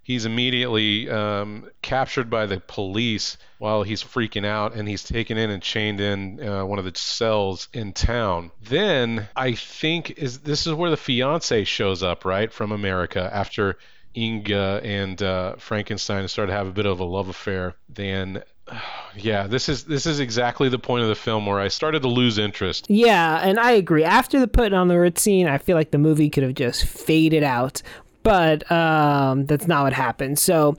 He's 0.07 0.25
immediately 0.25 1.09
um, 1.09 1.69
captured 1.81 2.29
by 2.29 2.45
the 2.45 2.61
police 2.61 3.37
while 3.57 3.83
he's 3.83 4.01
freaking 4.01 4.45
out, 4.45 4.73
and 4.73 4.87
he's 4.87 5.03
taken 5.03 5.37
in 5.37 5.49
and 5.49 5.61
chained 5.61 5.99
in 5.99 6.41
uh, 6.41 6.65
one 6.65 6.79
of 6.79 6.85
the 6.85 6.97
cells 6.97 7.67
in 7.73 7.91
town. 7.91 8.51
Then 8.63 9.27
I 9.35 9.55
think 9.55 10.11
is 10.11 10.39
this 10.39 10.65
is 10.65 10.73
where 10.73 10.89
the 10.89 10.95
fiance 10.95 11.65
shows 11.65 12.03
up, 12.03 12.23
right, 12.23 12.53
from 12.53 12.71
America 12.71 13.29
after 13.33 13.77
Inga 14.17 14.81
and 14.83 15.21
uh, 15.21 15.55
Frankenstein 15.57 16.27
started 16.27 16.51
to 16.51 16.57
have 16.57 16.67
a 16.67 16.71
bit 16.71 16.85
of 16.85 16.99
a 16.99 17.03
love 17.03 17.29
affair, 17.29 17.75
then 17.87 18.43
yeah, 19.15 19.47
this 19.47 19.69
is 19.69 19.85
this 19.85 20.05
is 20.05 20.19
exactly 20.19 20.69
the 20.69 20.79
point 20.79 21.03
of 21.03 21.09
the 21.09 21.15
film 21.15 21.45
where 21.45 21.59
I 21.59 21.67
started 21.67 22.01
to 22.01 22.07
lose 22.07 22.37
interest. 22.37 22.87
Yeah, 22.89 23.39
and 23.41 23.59
I 23.59 23.71
agree. 23.71 24.03
After 24.03 24.39
the 24.39 24.47
putting 24.47 24.73
on 24.73 24.87
the 24.87 24.99
Ritz 24.99 25.21
scene, 25.21 25.47
I 25.47 25.57
feel 25.57 25.75
like 25.75 25.91
the 25.91 25.97
movie 25.97 26.29
could 26.29 26.43
have 26.43 26.55
just 26.55 26.85
faded 26.85 27.43
out, 27.43 27.81
but 28.23 28.69
um, 28.71 29.45
that's 29.45 29.67
not 29.67 29.83
what 29.83 29.93
happened. 29.93 30.39
So, 30.39 30.75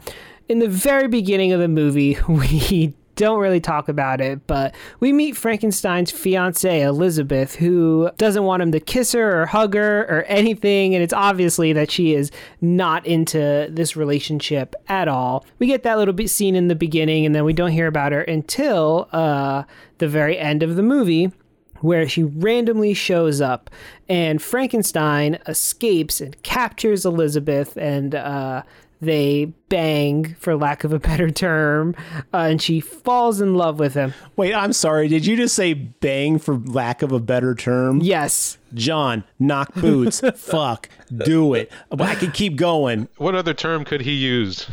in 0.48 0.58
the 0.58 0.68
very 0.68 1.08
beginning 1.08 1.52
of 1.52 1.60
the 1.60 1.68
movie, 1.68 2.18
we 2.28 2.94
don't 3.18 3.40
really 3.40 3.60
talk 3.60 3.88
about 3.88 4.20
it, 4.20 4.46
but 4.46 4.74
we 5.00 5.12
meet 5.12 5.36
Frankenstein's 5.36 6.12
fiancee, 6.12 6.80
Elizabeth, 6.80 7.56
who 7.56 8.10
doesn't 8.16 8.44
want 8.44 8.62
him 8.62 8.70
to 8.72 8.78
kiss 8.80 9.10
her 9.12 9.42
or 9.42 9.46
hug 9.46 9.74
her 9.74 10.02
or 10.02 10.22
anything. 10.28 10.94
And 10.94 11.02
it's 11.02 11.12
obviously 11.12 11.72
that 11.72 11.90
she 11.90 12.14
is 12.14 12.30
not 12.60 13.04
into 13.04 13.68
this 13.70 13.96
relationship 13.96 14.76
at 14.86 15.08
all. 15.08 15.44
We 15.58 15.66
get 15.66 15.82
that 15.82 15.98
little 15.98 16.14
bit 16.14 16.30
scene 16.30 16.54
in 16.54 16.68
the 16.68 16.76
beginning, 16.76 17.26
and 17.26 17.34
then 17.34 17.44
we 17.44 17.52
don't 17.52 17.72
hear 17.72 17.88
about 17.88 18.12
her 18.12 18.22
until 18.22 19.08
uh, 19.12 19.64
the 19.98 20.08
very 20.08 20.38
end 20.38 20.62
of 20.62 20.76
the 20.76 20.82
movie 20.82 21.32
where 21.80 22.08
she 22.08 22.22
randomly 22.22 22.94
shows 22.94 23.40
up 23.40 23.70
and 24.08 24.42
Frankenstein 24.42 25.38
escapes 25.46 26.20
and 26.20 26.40
captures 26.42 27.04
Elizabeth 27.04 27.76
and 27.76 28.14
uh, 28.16 28.62
they 29.00 29.46
bang, 29.68 30.34
for 30.38 30.56
lack 30.56 30.84
of 30.84 30.92
a 30.92 30.98
better 30.98 31.30
term, 31.30 31.94
uh, 32.32 32.38
and 32.38 32.60
she 32.62 32.80
falls 32.80 33.40
in 33.40 33.54
love 33.54 33.78
with 33.78 33.94
him. 33.94 34.14
Wait, 34.36 34.54
I'm 34.54 34.72
sorry. 34.72 35.08
Did 35.08 35.26
you 35.26 35.36
just 35.36 35.54
say 35.54 35.74
bang 35.74 36.38
for 36.38 36.56
lack 36.56 37.02
of 37.02 37.12
a 37.12 37.20
better 37.20 37.54
term? 37.54 38.00
Yes. 38.00 38.58
John, 38.74 39.24
knock 39.38 39.74
boots. 39.74 40.20
Fuck, 40.36 40.88
do 41.16 41.54
it. 41.54 41.70
I 41.92 42.14
can 42.14 42.32
keep 42.32 42.56
going. 42.56 43.08
What 43.16 43.34
other 43.34 43.54
term 43.54 43.84
could 43.84 44.02
he 44.02 44.12
use? 44.12 44.68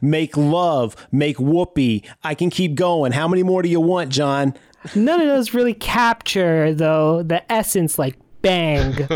Make 0.00 0.36
love, 0.36 0.94
make 1.10 1.38
whoopee. 1.38 2.04
I 2.22 2.34
can 2.34 2.50
keep 2.50 2.74
going. 2.74 3.12
How 3.12 3.26
many 3.26 3.42
more 3.42 3.62
do 3.62 3.68
you 3.68 3.80
want, 3.80 4.10
John? 4.10 4.54
None 4.94 5.20
of 5.20 5.28
those 5.28 5.52
really 5.52 5.74
capture, 5.74 6.72
though, 6.72 7.22
the 7.22 7.50
essence 7.50 7.98
like 7.98 8.16
bang. 8.42 8.94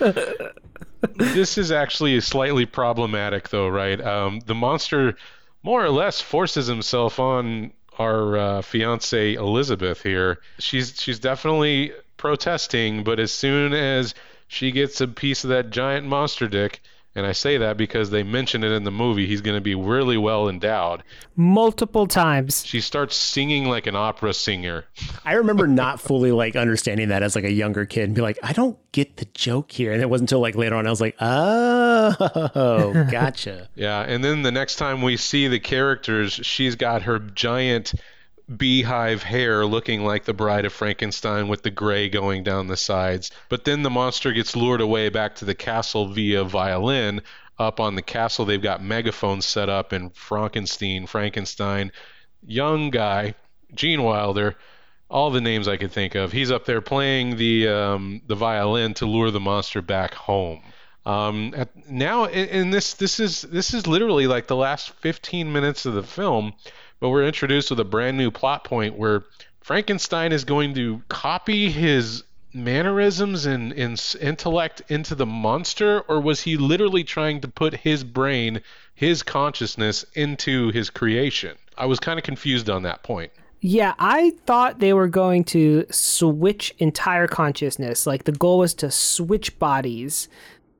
this 1.16 1.58
is 1.58 1.72
actually 1.72 2.20
slightly 2.20 2.66
problematic, 2.66 3.48
though, 3.48 3.68
right? 3.68 4.00
Um, 4.00 4.40
the 4.46 4.54
monster 4.54 5.16
more 5.62 5.84
or 5.84 5.90
less 5.90 6.20
forces 6.20 6.66
himself 6.66 7.18
on 7.18 7.72
our 7.98 8.36
uh, 8.36 8.62
fiance 8.62 9.34
Elizabeth 9.34 10.02
here. 10.02 10.40
She's 10.58 11.00
she's 11.00 11.18
definitely 11.18 11.92
protesting, 12.16 13.04
but 13.04 13.20
as 13.20 13.32
soon 13.32 13.74
as 13.74 14.14
she 14.48 14.72
gets 14.72 15.00
a 15.00 15.08
piece 15.08 15.44
of 15.44 15.50
that 15.50 15.70
giant 15.70 16.06
monster 16.06 16.48
dick, 16.48 16.80
and 17.14 17.26
I 17.26 17.32
say 17.32 17.56
that 17.58 17.76
because 17.76 18.10
they 18.10 18.22
mention 18.22 18.62
it 18.62 18.70
in 18.70 18.84
the 18.84 18.92
movie. 18.92 19.26
He's 19.26 19.40
going 19.40 19.56
to 19.56 19.60
be 19.60 19.74
really 19.74 20.16
well 20.16 20.48
endowed. 20.48 21.02
Multiple 21.34 22.06
times. 22.06 22.64
She 22.64 22.80
starts 22.80 23.16
singing 23.16 23.64
like 23.64 23.88
an 23.88 23.96
opera 23.96 24.32
singer. 24.32 24.84
I 25.24 25.32
remember 25.32 25.66
not 25.66 26.00
fully 26.00 26.30
like 26.30 26.54
understanding 26.54 27.08
that 27.08 27.24
as 27.24 27.34
like 27.34 27.44
a 27.44 27.50
younger 27.50 27.84
kid 27.84 28.04
and 28.04 28.14
be 28.14 28.22
like, 28.22 28.38
I 28.44 28.52
don't 28.52 28.78
get 28.92 29.16
the 29.16 29.24
joke 29.34 29.72
here. 29.72 29.92
And 29.92 30.00
it 30.00 30.08
wasn't 30.08 30.30
until 30.30 30.40
like 30.40 30.54
later 30.54 30.76
on 30.76 30.86
I 30.86 30.90
was 30.90 31.00
like, 31.00 31.16
oh, 31.20 33.06
gotcha. 33.10 33.68
yeah. 33.74 34.02
And 34.02 34.22
then 34.22 34.42
the 34.42 34.52
next 34.52 34.76
time 34.76 35.02
we 35.02 35.16
see 35.16 35.48
the 35.48 35.60
characters, 35.60 36.32
she's 36.32 36.76
got 36.76 37.02
her 37.02 37.18
giant 37.18 37.92
beehive 38.56 39.22
hair 39.22 39.64
looking 39.64 40.04
like 40.04 40.24
the 40.24 40.34
bride 40.34 40.64
of 40.64 40.72
Frankenstein 40.72 41.48
with 41.48 41.62
the 41.62 41.70
gray 41.70 42.08
going 42.08 42.42
down 42.42 42.66
the 42.66 42.76
sides. 42.76 43.30
But 43.48 43.64
then 43.64 43.82
the 43.82 43.90
monster 43.90 44.32
gets 44.32 44.56
lured 44.56 44.80
away 44.80 45.08
back 45.08 45.36
to 45.36 45.44
the 45.44 45.54
castle 45.54 46.08
via 46.08 46.44
violin. 46.44 47.22
Up 47.58 47.78
on 47.78 47.94
the 47.94 48.02
castle, 48.02 48.44
they've 48.44 48.60
got 48.60 48.82
megaphones 48.82 49.44
set 49.44 49.68
up, 49.68 49.92
and 49.92 50.14
Frankenstein, 50.16 51.06
Frankenstein, 51.06 51.92
young 52.46 52.88
guy, 52.88 53.34
Gene 53.74 54.02
Wilder, 54.02 54.56
all 55.10 55.30
the 55.30 55.42
names 55.42 55.68
I 55.68 55.76
could 55.76 55.92
think 55.92 56.14
of. 56.14 56.32
He's 56.32 56.50
up 56.50 56.64
there 56.64 56.80
playing 56.80 57.36
the 57.36 57.68
um, 57.68 58.22
the 58.26 58.34
violin 58.34 58.94
to 58.94 59.06
lure 59.06 59.30
the 59.30 59.40
monster 59.40 59.82
back 59.82 60.14
home. 60.14 60.62
Um, 61.04 61.52
at, 61.56 61.90
now, 61.90 62.24
in 62.24 62.70
this 62.70 62.94
this 62.94 63.20
is 63.20 63.42
this 63.42 63.74
is 63.74 63.86
literally 63.86 64.26
like 64.26 64.46
the 64.46 64.56
last 64.56 64.90
15 64.90 65.52
minutes 65.52 65.84
of 65.84 65.94
the 65.94 66.02
film 66.02 66.54
but 67.00 67.08
we're 67.08 67.26
introduced 67.26 67.70
with 67.70 67.80
a 67.80 67.84
brand 67.84 68.16
new 68.16 68.30
plot 68.30 68.64
point 68.64 68.96
where 68.96 69.24
Frankenstein 69.60 70.32
is 70.32 70.44
going 70.44 70.74
to 70.74 71.02
copy 71.08 71.70
his 71.70 72.22
mannerisms 72.52 73.46
and, 73.46 73.72
and 73.72 74.16
intellect 74.20 74.82
into 74.88 75.14
the 75.14 75.26
monster, 75.26 76.00
or 76.02 76.20
was 76.20 76.40
he 76.42 76.56
literally 76.56 77.04
trying 77.04 77.40
to 77.40 77.48
put 77.48 77.74
his 77.74 78.04
brain, 78.04 78.60
his 78.94 79.22
consciousness 79.22 80.04
into 80.14 80.70
his 80.72 80.90
creation? 80.90 81.56
I 81.78 81.86
was 81.86 82.00
kind 82.00 82.18
of 82.18 82.24
confused 82.24 82.68
on 82.68 82.82
that 82.82 83.02
point. 83.02 83.32
Yeah, 83.60 83.94
I 83.98 84.32
thought 84.46 84.78
they 84.78 84.94
were 84.94 85.08
going 85.08 85.44
to 85.44 85.84
switch 85.90 86.74
entire 86.78 87.26
consciousness. 87.26 88.06
Like 88.06 88.24
the 88.24 88.32
goal 88.32 88.58
was 88.58 88.74
to 88.74 88.90
switch 88.90 89.58
bodies, 89.58 90.28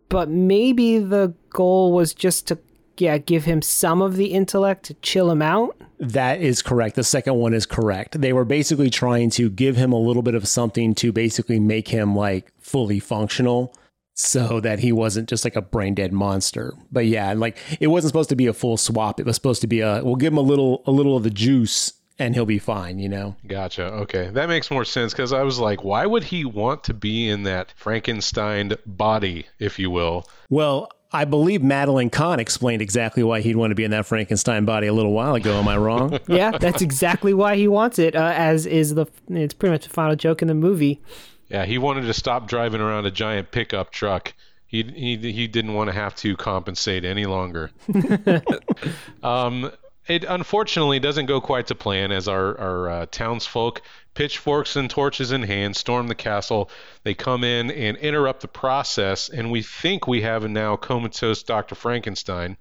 but 0.09 0.29
maybe 0.29 0.99
the 0.99 1.35
goal 1.51 1.93
was 1.93 2.15
just 2.15 2.49
to 2.49 2.59
yeah, 3.01 3.19
give 3.19 3.45
him 3.45 3.63
some 3.63 4.03
of 4.03 4.17
the 4.17 4.27
intellect 4.27 4.85
to 4.87 4.95
chill 4.95 5.31
him 5.31 5.43
out. 5.43 5.77
That 5.99 6.41
is 6.41 6.63
correct. 6.63 6.97
The 6.97 7.05
second 7.05 7.35
one 7.35 7.53
is 7.53 7.67
correct. 7.67 8.21
They 8.21 8.33
were 8.33 8.45
basically 8.45 8.91
trying 8.91 9.31
to 9.31 9.51
give 9.51 9.77
him 9.77 9.93
a 9.93 9.99
little 9.99 10.23
bit 10.23 10.35
of 10.35 10.49
something 10.49 10.95
to 10.97 11.13
basically 11.13 11.61
make 11.61 11.89
him 11.89 12.17
like 12.17 12.53
fully 12.59 13.01
functional 13.01 13.75
so 14.15 14.61
that 14.61 14.81
he 14.81 14.93
wasn't 14.93 15.29
just 15.29 15.45
like 15.45 15.57
a 15.57 15.63
brain 15.63 15.95
dead 15.95 16.13
monster. 16.13 16.75
But 16.91 17.07
yeah, 17.07 17.33
like 17.35 17.57
it 17.81 17.89
wasn't 17.89 18.11
supposed 18.11 18.29
to 18.31 18.37
be 18.37 18.47
a 18.47 18.53
full 18.53 18.77
swap. 18.77 19.21
It 19.21 19.27
was 19.27 19.35
supposed 19.35 19.61
to 19.63 19.67
be 19.67 19.81
a 19.81 20.03
we'll 20.03 20.17
give 20.17 20.33
him 20.33 20.39
a 20.39 20.43
little 20.43 20.83
a 20.87 20.91
little 20.91 21.17
of 21.17 21.23
the 21.23 21.31
juice 21.31 21.95
and 22.21 22.35
he'll 22.35 22.47
be 22.47 22.59
fine, 22.59 22.99
you 22.99 23.09
know? 23.09 23.35
Gotcha. 23.47 23.85
Okay. 23.85 24.29
That 24.29 24.49
makes 24.49 24.71
more 24.71 24.85
sense 24.85 25.13
because 25.13 25.33
I 25.33 25.43
was 25.43 25.59
like, 25.59 25.83
why 25.83 26.05
would 26.05 26.23
he 26.23 26.45
want 26.45 26.85
to 26.85 26.95
be 26.95 27.29
in 27.29 27.45
that 27.45 27.73
Frankenstein 27.77 28.75
body, 28.85 29.47
if 29.59 29.79
you 29.79 29.91
will? 29.91 30.29
Well, 30.51 30.91
I 31.13 31.25
believe 31.25 31.63
Madeline 31.63 32.11
Kahn 32.11 32.39
explained 32.39 32.83
exactly 32.83 33.23
why 33.23 33.41
he'd 33.41 33.57
want 33.57 33.73
to 33.73 33.75
be 33.75 33.85
in 33.85 33.91
that 33.91 34.07
Frankenstein 34.07 34.65
body 34.65 34.87
a 34.87 34.93
little 34.93 35.13
while 35.13 35.35
ago. 35.35 35.59
Am 35.59 35.67
I 35.67 35.77
wrong? 35.77 36.19
yeah, 36.29 36.57
that's 36.57 36.83
exactly 36.83 37.35
why 37.35 37.57
he 37.57 37.67
wants 37.67 37.99
it. 37.99 38.15
Uh, 38.15 38.33
as 38.35 38.67
is 38.67 38.95
the 38.95 39.07
it's 39.29 39.55
pretty 39.55 39.73
much 39.73 39.85
the 39.85 39.91
final 39.91 40.15
joke 40.15 40.41
in 40.41 40.49
the 40.49 40.55
movie. 40.55 41.01
Yeah, 41.49 41.65
he 41.65 41.79
wanted 41.79 42.03
to 42.03 42.15
stop 42.15 42.47
driving 42.47 42.81
around 42.81 43.07
a 43.07 43.11
giant 43.11 43.51
pickup 43.51 43.91
truck. 43.91 44.35
He 44.67 44.85
he 44.85 45.17
he 45.33 45.49
didn't 45.49 45.75
want 45.75 45.89
to 45.89 45.95
have 45.95 46.15
to 46.17 46.37
compensate 46.37 47.05
any 47.05 47.27
longer. 47.27 47.73
um, 49.25 49.73
it 50.07 50.25
unfortunately 50.25 50.99
doesn't 50.99 51.27
go 51.27 51.41
quite 51.41 51.69
to 51.69 51.75
plan 51.75 52.11
as 52.11 52.27
our, 52.27 52.59
our 52.59 52.89
uh, 52.89 53.07
townsfolk, 53.11 53.83
pitchforks 54.15 54.77
and 54.77 54.91
torches 54.91 55.33
in 55.33 55.43
hand, 55.43 55.77
storm 55.77 56.09
the 56.09 56.15
castle. 56.15 56.71
They 57.05 57.15
come 57.15 57.45
in 57.45 57.71
and 57.71 57.97
interrupt 57.97 58.41
the 58.43 58.49
process, 58.49 59.29
and 59.29 59.51
we 59.51 59.63
think 59.63 60.07
we 60.07 60.23
have 60.23 60.45
a 60.45 60.49
now 60.49 60.77
comatose 60.77 61.43
Dr. 61.43 61.75
Frankenstein. 61.75 62.57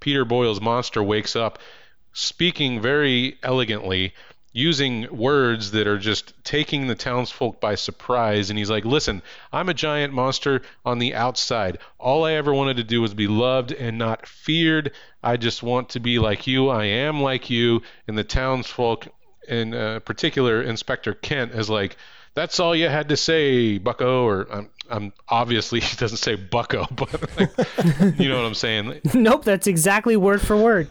Peter 0.00 0.24
Boyle's 0.24 0.60
monster 0.60 1.02
wakes 1.02 1.36
up 1.36 1.58
speaking 2.12 2.80
very 2.80 3.38
elegantly 3.42 4.12
using 4.52 5.06
words 5.16 5.70
that 5.70 5.86
are 5.86 5.98
just 5.98 6.34
taking 6.44 6.86
the 6.86 6.94
townsfolk 6.94 7.60
by 7.60 7.74
surprise. 7.74 8.50
And 8.50 8.58
he's 8.58 8.70
like, 8.70 8.84
Listen, 8.84 9.22
I'm 9.52 9.68
a 9.68 9.74
giant 9.74 10.12
monster 10.12 10.62
on 10.84 10.98
the 10.98 11.14
outside. 11.14 11.78
All 11.98 12.24
I 12.24 12.32
ever 12.32 12.52
wanted 12.52 12.76
to 12.76 12.84
do 12.84 13.00
was 13.00 13.14
be 13.14 13.26
loved 13.26 13.72
and 13.72 13.96
not 13.96 14.26
feared. 14.26 14.92
I 15.22 15.36
just 15.36 15.62
want 15.62 15.90
to 15.90 16.00
be 16.00 16.18
like 16.18 16.46
you. 16.46 16.68
I 16.68 16.84
am 16.84 17.22
like 17.22 17.48
you. 17.48 17.82
And 18.06 18.18
the 18.18 18.24
townsfolk, 18.24 19.08
in 19.48 19.74
uh, 19.74 20.00
particular, 20.00 20.62
Inspector 20.62 21.12
Kent, 21.14 21.52
is 21.52 21.68
like, 21.70 21.96
that's 22.34 22.58
all 22.60 22.74
you 22.74 22.88
had 22.88 23.08
to 23.10 23.16
say, 23.16 23.78
Bucko. 23.78 24.24
Or 24.24 24.46
I'm, 24.52 24.70
I'm 24.90 25.12
obviously 25.28 25.80
he 25.80 25.96
doesn't 25.96 26.18
say 26.18 26.34
Bucko, 26.34 26.86
but 26.92 27.38
like, 27.38 28.18
you 28.18 28.28
know 28.28 28.36
what 28.36 28.46
I'm 28.46 28.54
saying. 28.54 29.00
nope, 29.14 29.44
that's 29.44 29.66
exactly 29.66 30.16
word 30.16 30.40
for 30.40 30.56
word. 30.56 30.88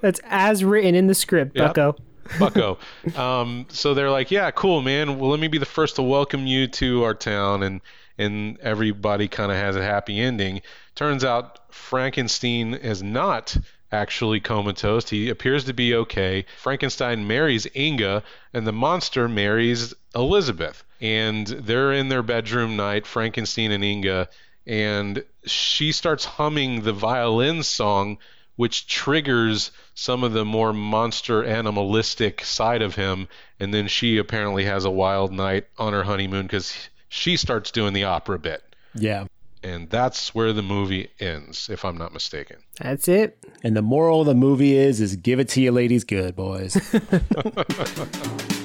that's 0.00 0.20
as 0.24 0.64
written 0.64 0.94
in 0.94 1.06
the 1.06 1.14
script, 1.14 1.56
Yep. 1.56 1.66
Bucko. 1.74 1.96
Bucko. 2.38 2.78
Um, 3.16 3.66
so 3.70 3.94
they're 3.94 4.10
like, 4.10 4.30
yeah, 4.30 4.50
cool, 4.50 4.82
man. 4.82 5.18
Well, 5.18 5.30
let 5.30 5.40
me 5.40 5.48
be 5.48 5.56
the 5.58 5.64
first 5.66 5.96
to 5.96 6.02
welcome 6.02 6.46
you 6.46 6.66
to 6.66 7.04
our 7.04 7.14
town, 7.14 7.62
and 7.62 7.80
and 8.18 8.58
everybody 8.60 9.28
kind 9.28 9.50
of 9.50 9.56
has 9.56 9.76
a 9.76 9.82
happy 9.82 10.18
ending. 10.20 10.60
Turns 10.94 11.24
out 11.24 11.60
Frankenstein 11.72 12.74
is 12.74 13.02
not 13.02 13.56
actually 13.90 14.40
comatose. 14.40 15.08
He 15.10 15.28
appears 15.28 15.64
to 15.64 15.72
be 15.72 15.94
okay. 15.94 16.44
Frankenstein 16.58 17.26
marries 17.26 17.66
Inga, 17.74 18.22
and 18.52 18.66
the 18.66 18.72
monster 18.72 19.28
marries 19.28 19.94
Elizabeth. 20.14 20.84
And 21.00 21.46
they're 21.46 21.92
in 21.92 22.08
their 22.08 22.22
bedroom 22.22 22.76
night, 22.76 23.06
Frankenstein 23.06 23.70
and 23.70 23.84
Inga, 23.84 24.28
and 24.66 25.24
she 25.46 25.92
starts 25.92 26.24
humming 26.24 26.82
the 26.82 26.92
violin 26.92 27.62
song 27.62 28.18
which 28.56 28.88
triggers 28.88 29.70
some 29.94 30.24
of 30.24 30.32
the 30.32 30.44
more 30.44 30.72
monster 30.72 31.44
animalistic 31.44 32.44
side 32.44 32.82
of 32.82 32.96
him 32.96 33.28
and 33.60 33.72
then 33.72 33.86
she 33.86 34.18
apparently 34.18 34.64
has 34.64 34.84
a 34.84 34.90
wild 34.90 35.32
night 35.32 35.64
on 35.78 35.92
her 35.92 36.02
honeymoon 36.02 36.42
because 36.42 36.74
she 37.08 37.36
starts 37.36 37.70
doing 37.70 37.92
the 37.92 38.04
opera 38.04 38.38
bit 38.38 38.62
Yeah. 38.94 39.26
And 39.62 39.90
that's 39.90 40.34
where 40.34 40.52
the 40.52 40.62
movie 40.62 41.10
ends 41.18 41.68
if 41.68 41.84
i'm 41.84 41.98
not 41.98 42.12
mistaken 42.12 42.58
That's 42.80 43.08
it. 43.08 43.44
And 43.64 43.76
the 43.76 43.82
moral 43.82 44.20
of 44.20 44.26
the 44.26 44.34
movie 44.34 44.76
is 44.76 45.00
is 45.00 45.16
give 45.16 45.40
it 45.40 45.48
to 45.50 45.60
you 45.60 45.72
ladies 45.72 46.04
good, 46.04 46.36
boys. 46.36 46.76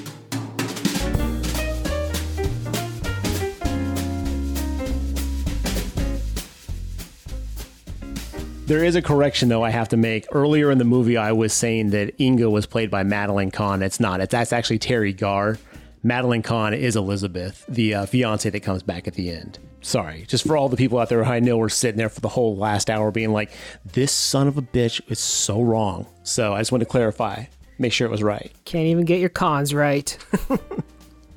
There 8.66 8.82
is 8.82 8.96
a 8.96 9.02
correction 9.02 9.50
though 9.50 9.62
I 9.62 9.68
have 9.68 9.90
to 9.90 9.96
make. 9.98 10.26
Earlier 10.32 10.70
in 10.70 10.78
the 10.78 10.84
movie, 10.84 11.18
I 11.18 11.32
was 11.32 11.52
saying 11.52 11.90
that 11.90 12.18
Inga 12.18 12.48
was 12.48 12.64
played 12.64 12.90
by 12.90 13.02
Madeline 13.02 13.50
Kahn. 13.50 13.82
It's 13.82 14.00
not. 14.00 14.20
It's 14.20 14.32
that's 14.32 14.54
actually 14.54 14.78
Teri 14.78 15.14
Garr. 15.14 15.58
Madeline 16.06 16.42
Kahn 16.42 16.74
is 16.74 16.96
Elizabeth, 16.96 17.64
the 17.66 17.94
uh, 17.94 18.06
fiance 18.06 18.50
that 18.50 18.60
comes 18.60 18.82
back 18.82 19.08
at 19.08 19.14
the 19.14 19.30
end. 19.30 19.58
Sorry, 19.80 20.26
just 20.28 20.46
for 20.46 20.54
all 20.54 20.68
the 20.68 20.76
people 20.76 20.98
out 20.98 21.08
there 21.08 21.24
who 21.24 21.30
I 21.30 21.40
know 21.40 21.56
were 21.56 21.70
sitting 21.70 21.96
there 21.96 22.10
for 22.10 22.20
the 22.20 22.28
whole 22.28 22.56
last 22.56 22.90
hour 22.90 23.10
being 23.10 23.32
like, 23.32 23.50
"This 23.86 24.12
son 24.12 24.46
of 24.46 24.58
a 24.58 24.62
bitch 24.62 25.00
is 25.10 25.18
so 25.18 25.62
wrong." 25.62 26.06
So 26.22 26.52
I 26.52 26.60
just 26.60 26.72
wanted 26.72 26.84
to 26.84 26.90
clarify, 26.90 27.44
make 27.78 27.92
sure 27.92 28.06
it 28.06 28.10
was 28.10 28.22
right. 28.22 28.52
Can't 28.66 28.86
even 28.86 29.06
get 29.06 29.18
your 29.18 29.30
cons 29.30 29.72
right. 29.72 30.16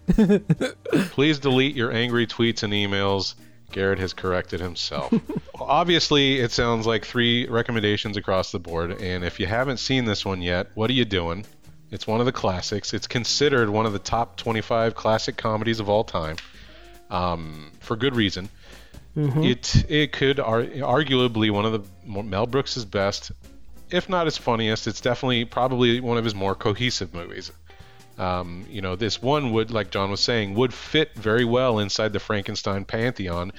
please 1.12 1.40
delete 1.40 1.76
your 1.76 1.92
angry 1.92 2.26
tweets 2.26 2.64
and 2.64 2.72
emails 2.72 3.36
garrett 3.74 4.00
has 4.00 4.14
corrected 4.14 4.58
himself 4.58 5.14
obviously 5.60 6.40
it 6.40 6.50
sounds 6.50 6.88
like 6.88 7.04
three 7.04 7.46
recommendations 7.48 8.16
across 8.16 8.54
the 8.54 8.60
board 8.60 9.02
and 9.02 9.26
if 9.26 9.38
you 9.38 9.46
haven't 9.46 9.78
seen 9.78 10.06
this 10.06 10.24
one 10.24 10.42
yet 10.42 10.68
what 10.76 10.90
are 10.90 10.94
you 10.94 11.04
doing 11.04 11.46
it's 11.92 12.06
one 12.08 12.20
of 12.20 12.26
the 12.26 12.32
classics 12.32 12.94
it's 12.94 13.08
considered 13.08 13.70
one 13.70 13.86
of 13.86 13.94
the 13.94 14.00
top 14.00 14.38
25 14.38 14.96
classic 14.96 15.38
comedies 15.38 15.80
of 15.80 15.90
all 15.90 16.04
time 16.04 16.36
um, 17.10 17.72
for 17.80 17.96
good 17.96 18.16
reason 18.16 18.50
it 19.18 19.86
it 19.90 20.12
could 20.12 20.40
ar- 20.40 20.62
arguably 20.62 21.50
one 21.50 21.66
of 21.66 21.72
the 21.72 22.22
Mel 22.22 22.46
Brooks's 22.46 22.86
best, 22.86 23.32
if 23.90 24.08
not 24.10 24.26
his 24.28 24.38
funniest. 24.38 24.86
It's 24.86 25.02
definitely 25.02 25.46
probably 25.46 26.00
one 26.00 26.20
of 26.20 26.24
his 26.24 26.36
more 26.36 26.54
cohesive 26.54 27.16
movies. 27.16 27.52
Um, 28.20 28.66
you 28.70 28.82
know, 28.82 28.96
this 28.96 29.22
one 29.22 29.54
would, 29.54 29.72
like 29.72 29.90
John 29.90 30.12
was 30.12 30.20
saying, 30.20 30.54
would 30.56 30.74
fit 30.74 31.16
very 31.16 31.46
well 31.46 31.80
inside 31.80 32.14
the 32.14 32.20
Frankenstein 32.20 32.86
pantheon 32.86 33.54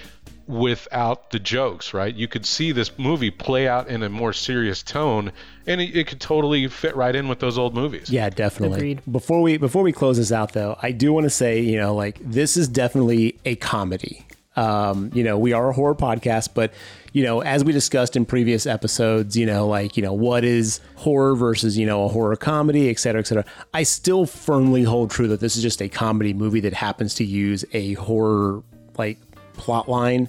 without 0.48 1.30
the 1.30 1.38
jokes, 1.38 1.92
right? 1.92 2.14
You 2.14 2.26
could 2.26 2.46
see 2.46 2.72
this 2.72 2.98
movie 2.98 3.30
play 3.30 3.68
out 3.68 3.88
in 3.88 4.02
a 4.02 4.08
more 4.08 4.32
serious 4.32 4.82
tone, 4.82 5.30
and 5.66 5.80
it, 5.80 5.94
it 5.94 6.06
could 6.06 6.20
totally 6.20 6.66
fit 6.68 6.96
right 6.96 7.14
in 7.14 7.28
with 7.28 7.38
those 7.38 7.58
old 7.58 7.74
movies. 7.74 8.10
Yeah, 8.10 8.30
definitely. 8.30 8.78
Agreed. 8.78 9.02
Before 9.12 9.42
we 9.42 9.58
before 9.58 9.82
we 9.82 9.92
close 9.92 10.16
this 10.16 10.32
out, 10.32 10.54
though, 10.54 10.78
I 10.82 10.92
do 10.92 11.12
want 11.12 11.24
to 11.24 11.30
say, 11.30 11.60
you 11.60 11.76
know, 11.78 11.94
like 11.94 12.18
this 12.20 12.56
is 12.56 12.66
definitely 12.66 13.38
a 13.44 13.56
comedy. 13.56 14.24
Um, 14.56 15.12
you 15.14 15.22
know, 15.22 15.38
we 15.38 15.52
are 15.52 15.68
a 15.68 15.72
horror 15.72 15.94
podcast, 15.94 16.48
but 16.54 16.72
you 17.12 17.22
know, 17.22 17.42
as 17.42 17.62
we 17.62 17.72
discussed 17.72 18.16
in 18.16 18.24
previous 18.24 18.66
episodes, 18.66 19.36
you 19.36 19.46
know, 19.46 19.68
like 19.68 19.96
you 19.96 20.02
know, 20.02 20.14
what 20.14 20.44
is 20.44 20.80
horror 20.96 21.36
versus 21.36 21.76
you 21.76 21.84
know 21.84 22.04
a 22.04 22.08
horror 22.08 22.36
comedy, 22.36 22.88
et 22.88 22.98
cetera, 22.98 23.20
et 23.20 23.26
cetera. 23.26 23.44
I 23.74 23.82
still 23.82 24.24
firmly 24.24 24.82
hold 24.82 25.10
true 25.10 25.28
that 25.28 25.40
this 25.40 25.56
is 25.56 25.62
just 25.62 25.82
a 25.82 25.90
comedy 25.90 26.32
movie 26.32 26.60
that 26.60 26.72
happens 26.72 27.14
to 27.16 27.24
use 27.24 27.66
a 27.74 27.92
horror 27.94 28.62
like 28.96 29.18
plot 29.58 29.88
line 29.88 30.28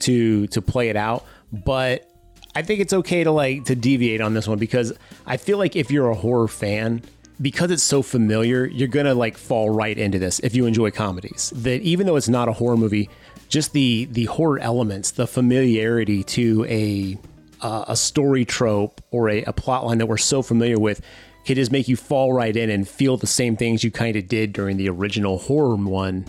to 0.00 0.46
to 0.48 0.60
play 0.60 0.88
it 0.88 0.96
out, 0.96 1.24
but 1.52 2.10
I 2.54 2.62
think 2.62 2.80
it's 2.80 2.92
okay 2.92 3.24
to 3.24 3.30
like 3.30 3.64
to 3.64 3.74
deviate 3.74 4.20
on 4.20 4.34
this 4.34 4.46
one 4.46 4.58
because 4.58 4.92
I 5.26 5.36
feel 5.36 5.58
like 5.58 5.76
if 5.76 5.90
you're 5.90 6.10
a 6.10 6.14
horror 6.14 6.48
fan, 6.48 7.02
because 7.40 7.70
it's 7.70 7.82
so 7.82 8.02
familiar, 8.02 8.66
you're 8.66 8.88
gonna 8.88 9.14
like 9.14 9.36
fall 9.36 9.70
right 9.70 9.96
into 9.96 10.18
this 10.18 10.38
if 10.40 10.54
you 10.54 10.66
enjoy 10.66 10.90
comedies. 10.90 11.52
That 11.56 11.80
even 11.82 12.06
though 12.06 12.16
it's 12.16 12.28
not 12.28 12.48
a 12.48 12.52
horror 12.52 12.76
movie, 12.76 13.08
just 13.48 13.72
the 13.72 14.06
the 14.10 14.26
horror 14.26 14.58
elements, 14.58 15.12
the 15.12 15.26
familiarity 15.26 16.22
to 16.24 16.64
a 16.68 17.18
uh, 17.60 17.84
a 17.88 17.96
story 17.96 18.44
trope 18.44 19.00
or 19.10 19.30
a, 19.30 19.42
a 19.44 19.52
plot 19.52 19.86
line 19.86 19.98
that 19.98 20.06
we're 20.06 20.18
so 20.18 20.42
familiar 20.42 20.78
with 20.78 21.00
could 21.46 21.56
just 21.56 21.72
make 21.72 21.88
you 21.88 21.96
fall 21.96 22.32
right 22.32 22.56
in 22.56 22.70
and 22.70 22.88
feel 22.88 23.16
the 23.16 23.26
same 23.26 23.56
things 23.56 23.84
you 23.84 23.90
kind 23.90 24.16
of 24.16 24.28
did 24.28 24.52
during 24.52 24.76
the 24.76 24.88
original 24.88 25.38
horror 25.38 25.76
one, 25.76 26.24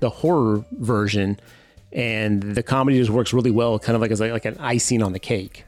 the 0.00 0.10
horror 0.10 0.64
version. 0.72 1.38
And 1.92 2.40
the 2.42 2.62
comedy 2.62 2.98
just 2.98 3.10
works 3.10 3.32
really 3.32 3.50
well, 3.50 3.78
kind 3.80 3.96
of 3.96 4.00
like 4.00 4.12
as 4.12 4.20
like, 4.20 4.30
like 4.30 4.44
an 4.44 4.56
icing 4.58 5.02
on 5.02 5.12
the 5.12 5.18
cake. 5.18 5.64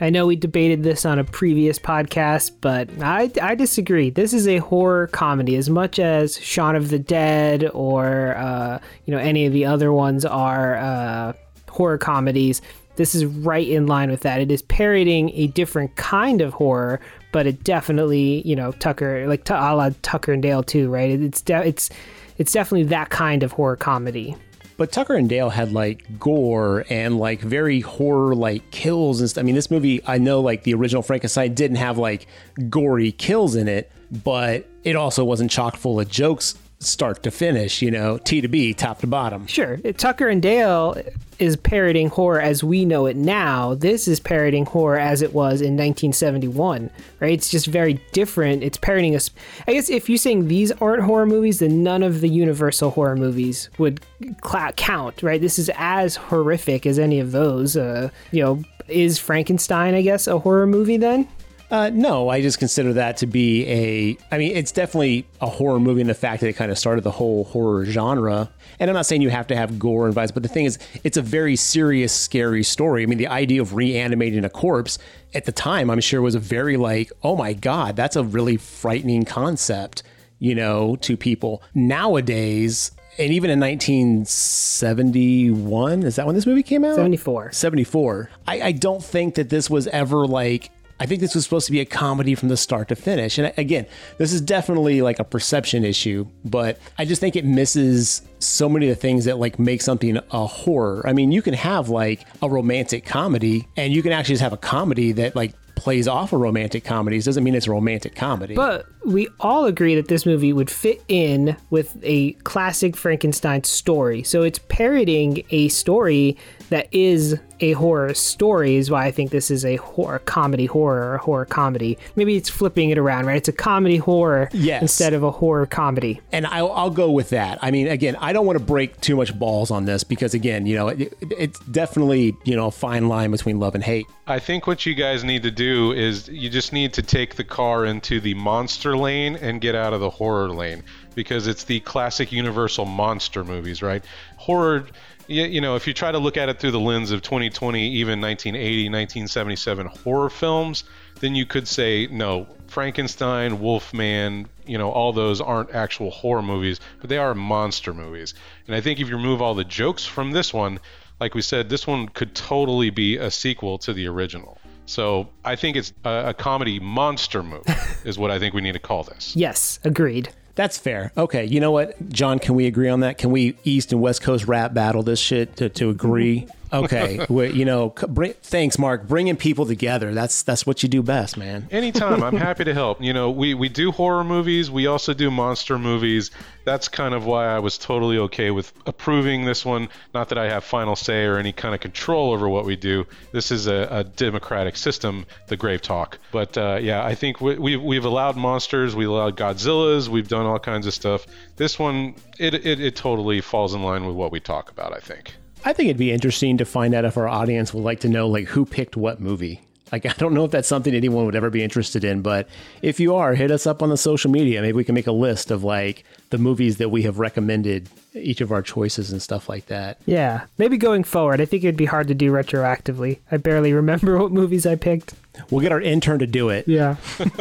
I- 0.00 0.10
know 0.10 0.26
we 0.26 0.34
debated 0.36 0.82
this 0.82 1.04
on 1.04 1.18
a 1.18 1.24
previous 1.24 1.78
podcast, 1.78 2.52
but 2.62 2.88
I, 3.02 3.30
I 3.42 3.54
disagree. 3.54 4.08
This 4.08 4.32
is 4.32 4.48
a 4.48 4.58
horror 4.58 5.08
comedy 5.08 5.54
as 5.56 5.68
much 5.68 5.98
as 5.98 6.38
Shaun 6.38 6.76
of 6.76 6.88
the 6.88 6.98
Dead 6.98 7.68
or 7.74 8.34
uh, 8.36 8.78
you 9.04 9.12
know 9.12 9.18
any 9.20 9.44
of 9.44 9.52
the 9.52 9.66
other 9.66 9.92
ones 9.92 10.24
are 10.24 10.76
uh, 10.76 11.32
horror 11.68 11.98
comedies. 11.98 12.62
This 12.96 13.14
is 13.14 13.26
right 13.26 13.68
in 13.68 13.86
line 13.86 14.10
with 14.10 14.20
that. 14.20 14.40
It 14.40 14.50
is 14.50 14.62
parodying 14.62 15.30
a 15.34 15.48
different 15.48 15.94
kind 15.96 16.40
of 16.40 16.54
horror, 16.54 16.98
but 17.32 17.46
it 17.46 17.62
definitely 17.64 18.40
you 18.48 18.56
know 18.56 18.72
Tucker 18.72 19.26
like 19.28 19.46
a 19.50 19.74
la 19.74 19.90
Tucker 20.00 20.32
and 20.32 20.42
Dale 20.42 20.62
too, 20.62 20.88
right? 20.88 21.10
It's 21.10 21.42
de- 21.42 21.66
it's 21.66 21.90
it's 22.38 22.52
definitely 22.52 22.84
that 22.84 23.10
kind 23.10 23.42
of 23.42 23.52
horror 23.52 23.76
comedy. 23.76 24.34
But 24.76 24.92
Tucker 24.92 25.14
and 25.14 25.28
Dale 25.28 25.50
had 25.50 25.72
like 25.72 26.18
gore 26.18 26.84
and 26.90 27.18
like 27.18 27.40
very 27.40 27.80
horror 27.80 28.34
like 28.34 28.70
kills 28.70 29.20
and 29.20 29.30
stuff. 29.30 29.42
I 29.42 29.44
mean, 29.44 29.54
this 29.54 29.70
movie, 29.70 30.02
I 30.06 30.18
know 30.18 30.40
like 30.40 30.64
the 30.64 30.74
original 30.74 31.02
Frankenstein 31.02 31.54
didn't 31.54 31.78
have 31.78 31.96
like 31.96 32.26
gory 32.68 33.12
kills 33.12 33.56
in 33.56 33.68
it, 33.68 33.90
but 34.10 34.66
it 34.84 34.94
also 34.94 35.24
wasn't 35.24 35.50
chock 35.50 35.76
full 35.76 35.98
of 35.98 36.10
jokes 36.10 36.54
start 36.78 37.22
to 37.22 37.30
finish, 37.30 37.82
you 37.82 37.90
know, 37.90 38.18
T 38.18 38.40
to 38.40 38.48
B, 38.48 38.74
top 38.74 39.00
to 39.00 39.06
bottom. 39.06 39.46
Sure, 39.46 39.76
Tucker 39.76 40.28
and 40.28 40.42
Dale 40.42 40.96
is 41.38 41.56
parroting 41.56 42.08
horror 42.08 42.40
as 42.40 42.64
we 42.64 42.84
know 42.84 43.06
it 43.06 43.16
now. 43.16 43.74
This 43.74 44.08
is 44.08 44.20
parroting 44.20 44.64
horror 44.64 44.98
as 44.98 45.22
it 45.22 45.34
was 45.34 45.60
in 45.60 45.74
1971, 45.74 46.90
right? 47.20 47.32
It's 47.32 47.50
just 47.50 47.66
very 47.66 48.00
different. 48.12 48.62
It's 48.62 48.78
parroting 48.78 49.14
us. 49.14 49.30
I 49.66 49.74
guess 49.74 49.90
if 49.90 50.08
you're 50.08 50.18
saying 50.18 50.48
these 50.48 50.72
aren't 50.72 51.02
horror 51.02 51.26
movies, 51.26 51.58
then 51.58 51.82
none 51.82 52.02
of 52.02 52.20
the 52.20 52.28
Universal 52.28 52.90
horror 52.90 53.16
movies 53.16 53.68
would 53.78 54.00
cla 54.40 54.72
count, 54.72 55.22
right? 55.22 55.40
This 55.40 55.58
is 55.58 55.70
as 55.76 56.16
horrific 56.16 56.86
as 56.86 56.98
any 56.98 57.20
of 57.20 57.32
those. 57.32 57.76
Uh, 57.76 58.10
you 58.30 58.42
know, 58.42 58.62
is 58.88 59.18
Frankenstein, 59.18 59.94
I 59.94 60.02
guess, 60.02 60.26
a 60.26 60.38
horror 60.38 60.66
movie 60.66 60.96
then? 60.96 61.28
Uh, 61.70 61.90
no, 61.92 62.28
I 62.28 62.42
just 62.42 62.58
consider 62.58 62.92
that 62.94 63.18
to 63.18 63.26
be 63.26 63.66
a. 63.66 64.16
I 64.30 64.38
mean, 64.38 64.56
it's 64.56 64.70
definitely 64.70 65.26
a 65.40 65.48
horror 65.48 65.80
movie 65.80 66.00
in 66.00 66.06
the 66.06 66.14
fact 66.14 66.40
that 66.42 66.48
it 66.48 66.52
kind 66.52 66.70
of 66.70 66.78
started 66.78 67.02
the 67.02 67.10
whole 67.10 67.42
horror 67.44 67.84
genre. 67.84 68.50
And 68.78 68.88
I'm 68.90 68.94
not 68.94 69.06
saying 69.06 69.22
you 69.22 69.30
have 69.30 69.46
to 69.48 69.56
have 69.56 69.78
gore 69.78 70.04
and 70.06 70.14
violence, 70.14 70.32
but 70.32 70.42
the 70.42 70.48
thing 70.48 70.66
is, 70.66 70.78
it's 71.02 71.16
a 71.16 71.22
very 71.22 71.56
serious, 71.56 72.12
scary 72.12 72.62
story. 72.62 73.02
I 73.02 73.06
mean, 73.06 73.18
the 73.18 73.26
idea 73.26 73.62
of 73.62 73.74
reanimating 73.74 74.44
a 74.44 74.50
corpse 74.50 74.98
at 75.34 75.44
the 75.44 75.52
time, 75.52 75.90
I'm 75.90 76.00
sure, 76.00 76.22
was 76.22 76.36
a 76.36 76.40
very 76.40 76.76
like, 76.76 77.10
oh 77.22 77.36
my 77.36 77.52
god, 77.52 77.96
that's 77.96 78.16
a 78.16 78.22
really 78.22 78.58
frightening 78.58 79.24
concept, 79.24 80.02
you 80.38 80.54
know, 80.54 80.96
to 80.96 81.16
people 81.16 81.62
nowadays. 81.74 82.92
And 83.18 83.32
even 83.32 83.50
in 83.50 83.58
1971, 83.60 86.02
is 86.02 86.16
that 86.16 86.26
when 86.26 86.34
this 86.34 86.44
movie 86.44 86.62
came 86.62 86.84
out? 86.84 86.96
74. 86.96 87.52
74. 87.52 88.28
I, 88.46 88.60
I 88.60 88.72
don't 88.72 89.02
think 89.02 89.36
that 89.36 89.48
this 89.48 89.70
was 89.70 89.86
ever 89.86 90.26
like 90.26 90.70
I 90.98 91.06
think 91.06 91.20
this 91.20 91.34
was 91.34 91.44
supposed 91.44 91.66
to 91.66 91.72
be 91.72 91.80
a 91.80 91.84
comedy 91.84 92.34
from 92.34 92.48
the 92.48 92.56
start 92.56 92.88
to 92.88 92.96
finish. 92.96 93.38
And 93.38 93.52
again, 93.56 93.86
this 94.18 94.32
is 94.32 94.40
definitely 94.40 95.02
like 95.02 95.18
a 95.18 95.24
perception 95.24 95.84
issue, 95.84 96.26
but 96.44 96.78
I 96.98 97.04
just 97.04 97.20
think 97.20 97.36
it 97.36 97.44
misses 97.44 98.22
so 98.38 98.68
many 98.68 98.88
of 98.88 98.96
the 98.96 99.00
things 99.00 99.26
that 99.26 99.38
like 99.38 99.58
make 99.58 99.82
something 99.82 100.18
a 100.30 100.46
horror. 100.46 101.02
I 101.06 101.12
mean, 101.12 101.32
you 101.32 101.42
can 101.42 101.54
have 101.54 101.88
like 101.88 102.26
a 102.42 102.48
romantic 102.48 103.04
comedy 103.04 103.68
and 103.76 103.92
you 103.92 104.02
can 104.02 104.12
actually 104.12 104.34
just 104.34 104.42
have 104.42 104.52
a 104.52 104.58
comedy 104.58 105.12
that 105.12 105.36
like 105.36 105.52
plays 105.76 106.08
off 106.08 106.32
of 106.32 106.40
romantic 106.40 106.82
comedies 106.84 107.26
doesn't 107.26 107.44
mean 107.44 107.54
it's 107.54 107.68
a 107.68 107.70
romantic 107.70 108.16
comedy. 108.16 108.54
But 108.54 108.86
we 109.04 109.28
all 109.38 109.66
agree 109.66 109.94
that 109.94 110.08
this 110.08 110.26
movie 110.26 110.52
would 110.52 110.70
fit 110.70 111.04
in 111.06 111.56
with 111.70 111.96
a 112.02 112.32
classic 112.32 112.96
Frankenstein 112.96 113.62
story. 113.62 114.22
So 114.22 114.42
it's 114.42 114.58
parodying 114.58 115.44
a 115.50 115.68
story 115.68 116.36
that 116.70 116.88
is 116.92 117.38
a 117.60 117.72
horror 117.72 118.12
story 118.14 118.76
is 118.76 118.90
why 118.90 119.06
I 119.06 119.10
think 119.10 119.30
this 119.30 119.50
is 119.50 119.64
a 119.64 119.76
horror 119.76 120.18
comedy 120.20 120.66
horror 120.66 121.14
or 121.14 121.18
horror 121.18 121.46
comedy. 121.46 121.96
Maybe 122.14 122.36
it's 122.36 122.50
flipping 122.50 122.90
it 122.90 122.98
around, 122.98 123.26
right? 123.26 123.36
It's 123.36 123.48
a 123.48 123.52
comedy 123.52 123.96
horror 123.96 124.48
yes. 124.52 124.82
instead 124.82 125.14
of 125.14 125.22
a 125.22 125.30
horror 125.30 125.66
comedy. 125.66 126.20
And 126.32 126.46
I'll, 126.46 126.72
I'll, 126.72 126.90
go 126.96 127.10
with 127.10 127.30
that. 127.30 127.58
I 127.62 127.70
mean, 127.70 127.88
again, 127.88 128.16
I 128.16 128.32
don't 128.32 128.46
want 128.46 128.58
to 128.58 128.64
break 128.64 129.00
too 129.00 129.16
much 129.16 129.38
balls 129.38 129.70
on 129.70 129.84
this 129.84 130.02
because, 130.02 130.34
again, 130.34 130.64
you 130.66 130.74
know, 130.74 130.88
it, 130.88 131.12
it's 131.20 131.58
definitely 131.60 132.34
you 132.44 132.56
know 132.56 132.68
a 132.68 132.70
fine 132.70 133.08
line 133.08 133.30
between 133.30 133.58
love 133.58 133.74
and 133.74 133.84
hate. 133.84 134.06
I 134.26 134.38
think 134.38 134.66
what 134.66 134.86
you 134.86 134.94
guys 134.94 135.24
need 135.24 135.42
to 135.42 135.50
do 135.50 135.92
is 135.92 136.28
you 136.28 136.48
just 136.48 136.72
need 136.72 136.92
to 136.94 137.02
take 137.02 137.34
the 137.34 137.44
car 137.44 137.84
into 137.84 138.20
the 138.20 138.34
monster 138.34 138.96
lane 138.96 139.36
and 139.36 139.60
get 139.60 139.74
out 139.74 139.92
of 139.92 140.00
the 140.00 140.10
horror 140.10 140.50
lane 140.50 140.82
because 141.16 141.48
it's 141.48 141.64
the 141.64 141.80
classic 141.80 142.30
universal 142.30 142.84
monster 142.84 143.42
movies, 143.42 143.82
right? 143.82 144.04
Horror 144.36 144.86
you 145.28 145.60
know, 145.60 145.74
if 145.74 145.86
you 145.86 145.92
try 145.92 146.12
to 146.12 146.18
look 146.18 146.36
at 146.36 146.48
it 146.48 146.60
through 146.60 146.70
the 146.70 146.80
lens 146.80 147.10
of 147.10 147.22
2020, 147.22 147.88
even 147.94 148.20
1980, 148.20 148.84
1977 148.84 149.86
horror 150.04 150.30
films, 150.30 150.84
then 151.20 151.34
you 151.34 151.46
could 151.46 151.66
say, 151.66 152.06
no, 152.06 152.46
Frankenstein, 152.68 153.60
Wolfman, 153.60 154.48
you 154.66 154.78
know, 154.78 154.90
all 154.90 155.12
those 155.12 155.40
aren't 155.40 155.74
actual 155.74 156.10
horror 156.10 156.42
movies, 156.42 156.78
but 157.00 157.10
they 157.10 157.18
are 157.18 157.34
monster 157.34 157.92
movies. 157.92 158.34
And 158.66 158.76
I 158.76 158.80
think 158.80 159.00
if 159.00 159.08
you 159.08 159.16
remove 159.16 159.42
all 159.42 159.54
the 159.54 159.64
jokes 159.64 160.04
from 160.04 160.30
this 160.30 160.54
one, 160.54 160.78
like 161.18 161.34
we 161.34 161.42
said, 161.42 161.68
this 161.68 161.86
one 161.86 162.08
could 162.08 162.34
totally 162.34 162.90
be 162.90 163.16
a 163.16 163.30
sequel 163.30 163.78
to 163.78 163.92
the 163.92 164.06
original. 164.06 164.58
So 164.84 165.28
I 165.44 165.56
think 165.56 165.76
it's 165.76 165.92
a, 166.04 166.26
a 166.28 166.34
comedy 166.34 166.78
monster 166.78 167.42
movie, 167.42 167.72
is 168.04 168.18
what 168.18 168.30
I 168.30 168.38
think 168.38 168.54
we 168.54 168.60
need 168.60 168.72
to 168.72 168.78
call 168.78 169.02
this. 169.02 169.34
Yes, 169.34 169.80
agreed. 169.82 170.28
That's 170.56 170.78
fair. 170.78 171.12
Okay, 171.16 171.44
you 171.44 171.60
know 171.60 171.70
what, 171.70 172.08
John? 172.08 172.38
Can 172.38 172.54
we 172.54 172.66
agree 172.66 172.88
on 172.88 173.00
that? 173.00 173.18
Can 173.18 173.30
we 173.30 173.56
East 173.62 173.92
and 173.92 174.00
West 174.00 174.22
Coast 174.22 174.46
rap 174.48 174.72
battle 174.74 175.02
this 175.02 175.20
shit 175.20 175.56
to, 175.56 175.68
to 175.68 175.90
agree? 175.90 176.48
Okay, 176.72 177.24
you 177.30 177.64
know, 177.64 177.90
bring, 178.08 178.32
thanks, 178.34 178.78
Mark. 178.78 179.06
Bringing 179.06 179.36
people 179.36 179.66
together. 179.66 180.12
That's 180.14 180.42
that's 180.42 180.66
what 180.66 180.82
you 180.82 180.88
do 180.88 181.02
best, 181.02 181.36
man. 181.36 181.68
Anytime, 181.70 182.22
I'm 182.22 182.36
happy 182.48 182.64
to 182.64 182.74
help. 182.74 183.02
You 183.02 183.12
know, 183.12 183.30
we 183.30 183.54
we 183.54 183.68
do 183.68 183.92
horror 183.92 184.24
movies. 184.24 184.70
We 184.70 184.86
also 184.86 185.14
do 185.14 185.30
monster 185.30 185.78
movies. 185.78 186.30
That's 186.64 186.88
kind 186.88 187.14
of 187.14 187.24
why 187.24 187.46
I 187.46 187.60
was 187.60 187.78
totally 187.78 188.18
okay 188.18 188.50
with 188.50 188.72
approving 188.86 189.44
this 189.44 189.64
one. 189.64 189.88
Not 190.12 190.30
that 190.30 190.38
I 190.38 190.48
have 190.50 190.64
final 190.64 190.96
say 190.96 191.24
or 191.24 191.38
any 191.38 191.52
kind 191.52 191.74
of 191.74 191.80
control 191.80 192.32
over 192.32 192.48
what 192.48 192.64
we 192.64 192.74
do. 192.74 193.06
This 193.32 193.52
is 193.52 193.68
a, 193.68 193.86
a 193.90 194.04
democratic 194.04 194.76
system, 194.76 195.26
the 195.46 195.56
GraveTalk. 195.56 196.14
But 196.32 196.58
uh, 196.58 196.78
yeah, 196.82 197.04
I 197.04 197.14
think 197.14 197.40
we, 197.40 197.56
we 197.56 197.76
we've 197.76 198.04
allowed 198.04 198.36
monsters. 198.36 198.96
We 198.96 199.04
allowed 199.04 199.36
Godzillas. 199.36 200.08
We've 200.08 200.28
done 200.28 200.46
all 200.46 200.58
kinds 200.58 200.86
of 200.86 200.94
stuff. 200.94 201.26
This 201.56 201.78
one, 201.78 202.16
it, 202.38 202.54
it, 202.54 202.80
it 202.80 202.96
totally 202.96 203.40
falls 203.40 203.74
in 203.74 203.82
line 203.82 204.04
with 204.06 204.16
what 204.16 204.32
we 204.32 204.40
talk 204.40 204.70
about. 204.70 204.92
I 204.92 204.98
think. 205.00 205.34
I 205.66 205.72
think 205.72 205.88
it'd 205.88 205.98
be 205.98 206.12
interesting 206.12 206.58
to 206.58 206.64
find 206.64 206.94
out 206.94 207.04
if 207.04 207.16
our 207.16 207.26
audience 207.26 207.74
would 207.74 207.82
like 207.82 207.98
to 208.00 208.08
know 208.08 208.28
like 208.28 208.44
who 208.46 208.64
picked 208.64 208.96
what 208.96 209.20
movie. 209.20 209.60
Like 209.90 210.06
I 210.06 210.12
don't 210.16 210.32
know 210.32 210.44
if 210.44 210.52
that's 210.52 210.68
something 210.68 210.94
anyone 210.94 211.26
would 211.26 211.34
ever 211.34 211.50
be 211.50 211.64
interested 211.64 212.04
in, 212.04 212.22
but 212.22 212.48
if 212.82 213.00
you 213.00 213.16
are, 213.16 213.34
hit 213.34 213.50
us 213.50 213.66
up 213.66 213.82
on 213.82 213.88
the 213.88 213.96
social 213.96 214.30
media. 214.30 214.62
Maybe 214.62 214.74
we 214.74 214.84
can 214.84 214.94
make 214.94 215.08
a 215.08 215.12
list 215.12 215.50
of 215.50 215.64
like 215.64 216.04
the 216.30 216.38
movies 216.38 216.76
that 216.76 216.90
we 216.90 217.02
have 217.02 217.18
recommended, 217.18 217.88
each 218.14 218.40
of 218.40 218.52
our 218.52 218.62
choices 218.62 219.10
and 219.10 219.20
stuff 219.20 219.48
like 219.48 219.66
that. 219.66 219.98
Yeah, 220.06 220.44
maybe 220.56 220.76
going 220.76 221.02
forward, 221.02 221.40
I 221.40 221.46
think 221.46 221.64
it'd 221.64 221.76
be 221.76 221.84
hard 221.84 222.06
to 222.08 222.14
do 222.14 222.30
retroactively. 222.30 223.18
I 223.32 223.36
barely 223.36 223.72
remember 223.72 224.18
what 224.20 224.30
movies 224.30 224.66
I 224.66 224.76
picked. 224.76 225.14
We'll 225.50 225.62
get 225.62 225.72
our 225.72 225.80
intern 225.80 226.20
to 226.20 226.28
do 226.28 226.48
it. 226.50 226.68
Yeah. 226.68 226.94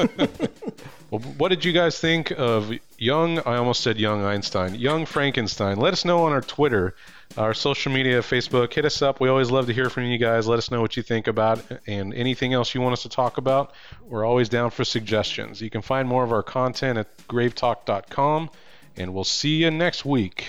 well, 1.11 1.21
what 1.37 1.49
did 1.49 1.63
you 1.63 1.73
guys 1.73 1.99
think 1.99 2.31
of 2.31 2.73
young? 2.97 3.37
I 3.39 3.57
almost 3.57 3.81
said 3.81 3.99
young 3.99 4.23
Einstein, 4.23 4.73
young 4.73 5.05
Frankenstein. 5.05 5.77
Let 5.77 5.93
us 5.93 6.05
know 6.05 6.23
on 6.23 6.31
our 6.31 6.41
Twitter 6.41 6.95
our 7.37 7.53
social 7.53 7.91
media, 7.91 8.21
Facebook. 8.21 8.73
Hit 8.73 8.85
us 8.85 9.01
up. 9.01 9.19
We 9.19 9.29
always 9.29 9.51
love 9.51 9.67
to 9.67 9.73
hear 9.73 9.89
from 9.89 10.03
you 10.03 10.17
guys. 10.17 10.47
Let 10.47 10.57
us 10.57 10.71
know 10.71 10.81
what 10.81 10.95
you 10.95 11.03
think 11.03 11.27
about 11.27 11.63
and 11.85 12.13
anything 12.13 12.53
else 12.53 12.73
you 12.73 12.81
want 12.81 12.93
us 12.93 13.03
to 13.03 13.09
talk 13.09 13.37
about. 13.37 13.73
We're 14.07 14.25
always 14.25 14.49
down 14.49 14.69
for 14.69 14.83
suggestions. 14.83 15.61
You 15.61 15.69
can 15.69 15.81
find 15.81 16.07
more 16.07 16.23
of 16.23 16.31
our 16.31 16.43
content 16.43 16.97
at 16.97 17.17
gravetalk.com, 17.27 18.49
and 18.97 19.13
we'll 19.13 19.23
see 19.23 19.57
you 19.57 19.71
next 19.71 20.05
week. 20.05 20.45